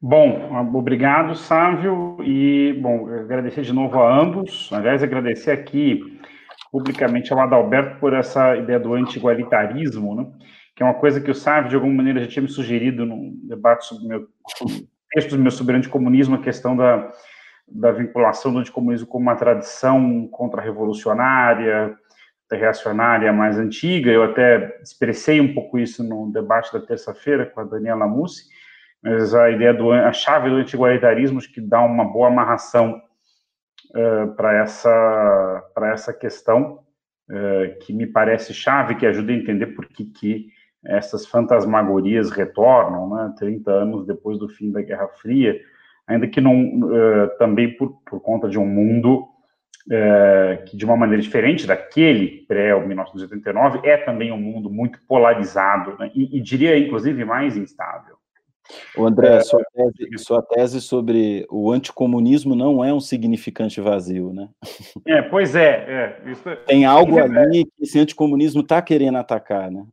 Bom, 0.00 0.54
obrigado, 0.74 1.34
Sávio, 1.34 2.18
e, 2.22 2.72
bom, 2.80 3.08
agradecer 3.08 3.62
de 3.62 3.72
novo 3.72 3.98
a 3.98 4.16
ambos, 4.16 4.70
aliás, 4.72 5.02
agradecer 5.02 5.50
aqui 5.50 6.20
publicamente 6.70 7.32
ao 7.32 7.40
Adalberto 7.40 7.98
por 7.98 8.12
essa 8.12 8.56
ideia 8.56 8.78
do 8.78 8.94
anti-igualitarismo, 8.94 10.14
né, 10.14 10.30
que 10.76 10.84
é 10.84 10.86
uma 10.86 10.94
coisa 10.94 11.20
que 11.20 11.32
o 11.32 11.34
Sávio, 11.34 11.70
de 11.70 11.74
alguma 11.74 11.94
maneira, 11.94 12.20
já 12.20 12.28
tinha 12.28 12.44
me 12.44 12.48
sugerido 12.48 13.04
num 13.04 13.36
debate 13.42 13.86
sobre 13.86 14.06
meu 14.06 14.28
texto 15.12 15.36
meu 15.36 15.50
sobre 15.50 15.74
anticomunismo, 15.74 16.36
a 16.36 16.42
questão 16.42 16.76
da, 16.76 17.10
da 17.66 17.90
vinculação 17.90 18.52
do 18.52 18.60
anticomunismo 18.60 19.08
como 19.08 19.24
uma 19.24 19.34
tradição 19.34 20.28
contra-revolucionária, 20.28 21.96
reacionária 22.52 23.32
mais 23.32 23.58
antiga, 23.58 24.12
eu 24.12 24.22
até 24.22 24.78
expressei 24.80 25.40
um 25.40 25.52
pouco 25.52 25.76
isso 25.76 26.04
no 26.04 26.30
debate 26.30 26.72
da 26.72 26.80
terça-feira 26.80 27.46
com 27.46 27.60
a 27.60 27.64
Daniela 27.64 28.06
Mussi, 28.06 28.44
mas 29.02 29.34
a 29.34 29.50
ideia 29.50 29.72
do 29.72 29.92
a 29.92 30.12
chave 30.12 30.50
do 30.50 30.56
antiguaritarismo 30.56 31.40
que 31.40 31.60
dá 31.60 31.80
uma 31.80 32.04
boa 32.04 32.28
amarração 32.28 33.00
uh, 33.94 34.34
para 34.34 34.58
essa 34.58 35.70
para 35.74 35.92
essa 35.92 36.12
questão 36.12 36.80
uh, 37.30 37.78
que 37.80 37.92
me 37.92 38.06
parece 38.06 38.52
chave 38.52 38.96
que 38.96 39.06
ajuda 39.06 39.32
a 39.32 39.36
entender 39.36 39.68
por 39.68 39.86
que, 39.86 40.04
que 40.04 40.48
essas 40.84 41.26
fantasmagorias 41.26 42.30
retornam, 42.30 43.10
né, 43.10 43.34
30 43.36 43.70
anos 43.70 44.06
depois 44.06 44.38
do 44.38 44.48
fim 44.48 44.70
da 44.70 44.80
Guerra 44.80 45.08
Fria, 45.08 45.60
ainda 46.06 46.26
que 46.26 46.40
não 46.40 46.80
uh, 46.80 47.38
também 47.38 47.76
por, 47.76 48.00
por 48.04 48.20
conta 48.20 48.48
de 48.48 48.58
um 48.58 48.66
mundo 48.66 49.26
que 50.66 50.76
de 50.76 50.84
uma 50.84 50.98
maneira 50.98 51.22
diferente 51.22 51.66
daquele 51.66 52.44
pré-1989 52.46 53.80
é 53.84 53.96
também 53.96 54.30
um 54.30 54.36
mundo 54.36 54.68
muito 54.68 55.00
polarizado 55.08 55.96
né, 55.98 56.10
e, 56.14 56.36
e 56.36 56.42
diria 56.42 56.78
inclusive 56.78 57.24
mais 57.24 57.56
instável. 57.56 58.18
O 58.96 59.06
André, 59.06 59.36
é, 59.36 59.40
sua, 59.40 59.62
tese, 59.74 60.18
sua 60.18 60.42
tese 60.42 60.80
sobre 60.80 61.46
o 61.50 61.70
anticomunismo 61.70 62.54
não 62.54 62.84
é 62.84 62.92
um 62.92 63.00
significante 63.00 63.80
vazio, 63.80 64.32
né? 64.32 64.48
É, 65.06 65.22
pois 65.22 65.54
é. 65.54 66.20
é 66.24 66.30
isso, 66.30 66.48
é 66.48 66.56
Tem 66.56 66.84
algo 66.84 67.18
ali 67.18 67.64
que 67.64 67.82
esse 67.82 67.98
anticomunismo 67.98 68.60
está 68.60 68.82
querendo 68.82 69.18
atacar, 69.18 69.70
né? 69.70 69.84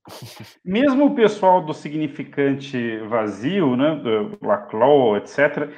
Mesmo 0.63 1.05
o 1.05 1.15
pessoal 1.15 1.61
do 1.63 1.73
significante 1.73 2.97
vazio, 3.07 3.75
né, 3.75 3.95
do 3.95 4.37
Laclau, 4.45 5.17
etc., 5.17 5.69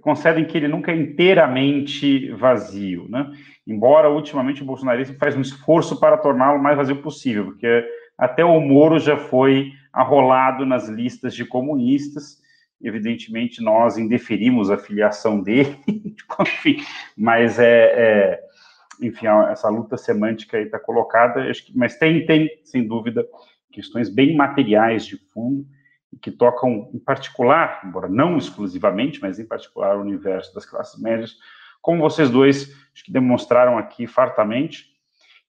concedem 0.00 0.44
que 0.44 0.56
ele 0.56 0.68
nunca 0.68 0.92
é 0.92 0.96
inteiramente 0.96 2.30
vazio, 2.32 3.08
né? 3.08 3.30
Embora, 3.66 4.10
ultimamente, 4.10 4.62
o 4.62 4.66
bolsonarismo 4.66 5.16
faz 5.18 5.36
um 5.36 5.40
esforço 5.40 5.98
para 5.98 6.18
torná-lo 6.18 6.62
mais 6.62 6.76
vazio 6.76 6.96
possível, 6.96 7.46
porque 7.46 7.84
até 8.18 8.44
o 8.44 8.60
Moro 8.60 8.98
já 8.98 9.16
foi 9.16 9.72
arrolado 9.92 10.66
nas 10.66 10.88
listas 10.88 11.34
de 11.34 11.44
comunistas, 11.44 12.42
Evidentemente, 12.84 13.62
nós 13.62 13.96
indeferimos 13.96 14.70
a 14.70 14.76
filiação 14.76 15.42
dele, 15.42 15.78
enfim, 16.40 16.76
mas 17.16 17.58
é, 17.58 17.84
é, 17.96 18.40
enfim, 19.00 19.26
essa 19.50 19.68
luta 19.68 19.96
semântica 19.96 20.56
aí 20.56 20.64
está 20.64 20.78
colocada, 20.78 21.50
mas 21.74 21.96
tem, 21.96 22.24
tem, 22.26 22.50
sem 22.62 22.86
dúvida, 22.86 23.26
questões 23.72 24.08
bem 24.08 24.36
materiais 24.36 25.06
de 25.06 25.16
fundo, 25.32 25.66
que 26.22 26.30
tocam 26.30 26.90
em 26.94 26.98
particular, 26.98 27.80
embora 27.84 28.08
não 28.08 28.36
exclusivamente, 28.36 29.20
mas 29.20 29.38
em 29.38 29.46
particular 29.46 29.96
o 29.96 30.00
universo 30.00 30.54
das 30.54 30.64
classes 30.64 31.00
médias, 31.00 31.36
como 31.82 32.00
vocês 32.00 32.30
dois 32.30 32.72
acho 32.94 33.04
que 33.04 33.12
demonstraram 33.12 33.76
aqui 33.76 34.06
fartamente. 34.06 34.94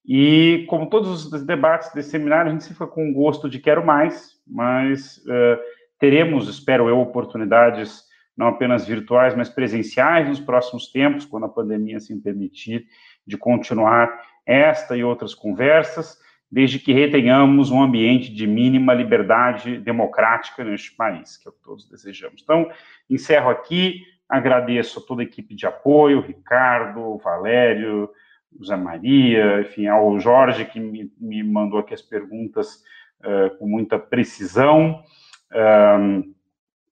E 0.08 0.66
como 0.68 0.90
todos 0.90 1.26
os 1.26 1.44
debates 1.46 1.92
desse 1.94 2.12
seminário, 2.12 2.50
a 2.50 2.52
gente 2.52 2.64
se 2.64 2.74
fica 2.74 2.86
com 2.86 3.14
gosto 3.14 3.50
de 3.50 3.60
quero 3.60 3.86
mais, 3.86 4.40
mas 4.46 5.18
uh, 5.26 5.60
Teremos, 6.00 6.48
espero 6.50 6.90
eu, 6.90 7.00
oportunidades 7.00 8.04
não 8.36 8.48
apenas 8.48 8.86
virtuais, 8.86 9.36
mas 9.36 9.50
presenciais 9.50 10.28
nos 10.28 10.40
próximos 10.40 10.92
tempos, 10.92 11.26
quando 11.26 11.46
a 11.46 11.50
pandemia 11.50 12.00
se 12.00 12.16
permitir, 12.22 12.86
de 13.26 13.38
continuar 13.38 14.22
esta 14.46 14.96
e 14.96 15.04
outras 15.04 15.34
conversas, 15.34 16.18
desde 16.52 16.78
que 16.80 16.94
retenhamos 16.94 17.72
um 17.72 17.82
ambiente 17.82 18.32
de 18.34 18.46
mínima 18.46 18.94
liberdade 18.94 19.78
democrática 19.80 20.64
neste 20.64 20.96
país, 20.96 21.38
que 21.38 21.48
é 21.48 21.50
o 21.50 21.54
que 21.54 21.64
todos 21.64 21.90
desejamos. 21.90 22.42
Então, 22.44 22.70
encerro 23.10 23.50
aqui, 23.50 24.02
agradeço 24.30 25.00
a 25.00 25.02
toda 25.02 25.22
a 25.22 25.26
equipe 25.26 25.56
de 25.56 25.66
apoio, 25.66 26.22
Ricardo, 26.22 27.18
Valério, 27.18 28.10
José 28.58 28.76
Maria, 28.76 29.62
enfim, 29.62 29.88
ao 29.88 30.20
Jorge, 30.20 30.66
que 30.66 30.80
me, 30.80 31.12
me 31.20 31.44
mandou 31.44 31.80
aqui 31.80 31.94
as 31.94 32.02
perguntas 32.02 32.84
uh, 33.22 33.58
com 33.58 33.68
muita 33.68 34.00
precisão. 34.00 35.04
Um, 35.54 36.34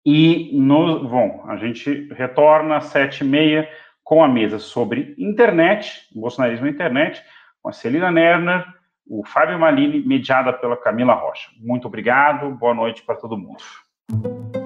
e, 0.06 0.52
no, 0.54 1.08
bom, 1.08 1.46
a 1.48 1.56
gente 1.58 2.10
retorna 2.14 2.78
às 2.78 2.86
sete 2.86 3.22
e 3.22 3.28
meia 3.28 3.70
com 4.04 4.24
a 4.24 4.28
mesa 4.28 4.60
sobre 4.60 5.16
internet, 5.18 6.08
bolsonarismo 6.14 6.66
na 6.66 6.72
internet, 6.72 7.24
com 7.62 7.70
a 7.70 7.74
Celina 7.74 8.12
Nerner, 8.12 8.66
o 9.08 9.26
Fábio 9.26 9.58
Malini, 9.58 10.06
mediada 10.06 10.52
pela 10.54 10.78
Camila 10.78 11.14
Rocha. 11.14 11.50
Muito 11.60 11.88
obrigado, 11.88 12.52
boa 12.52 12.74
noite 12.74 13.02
para 13.04 13.16
todo 13.16 13.38
mundo. 13.38 14.63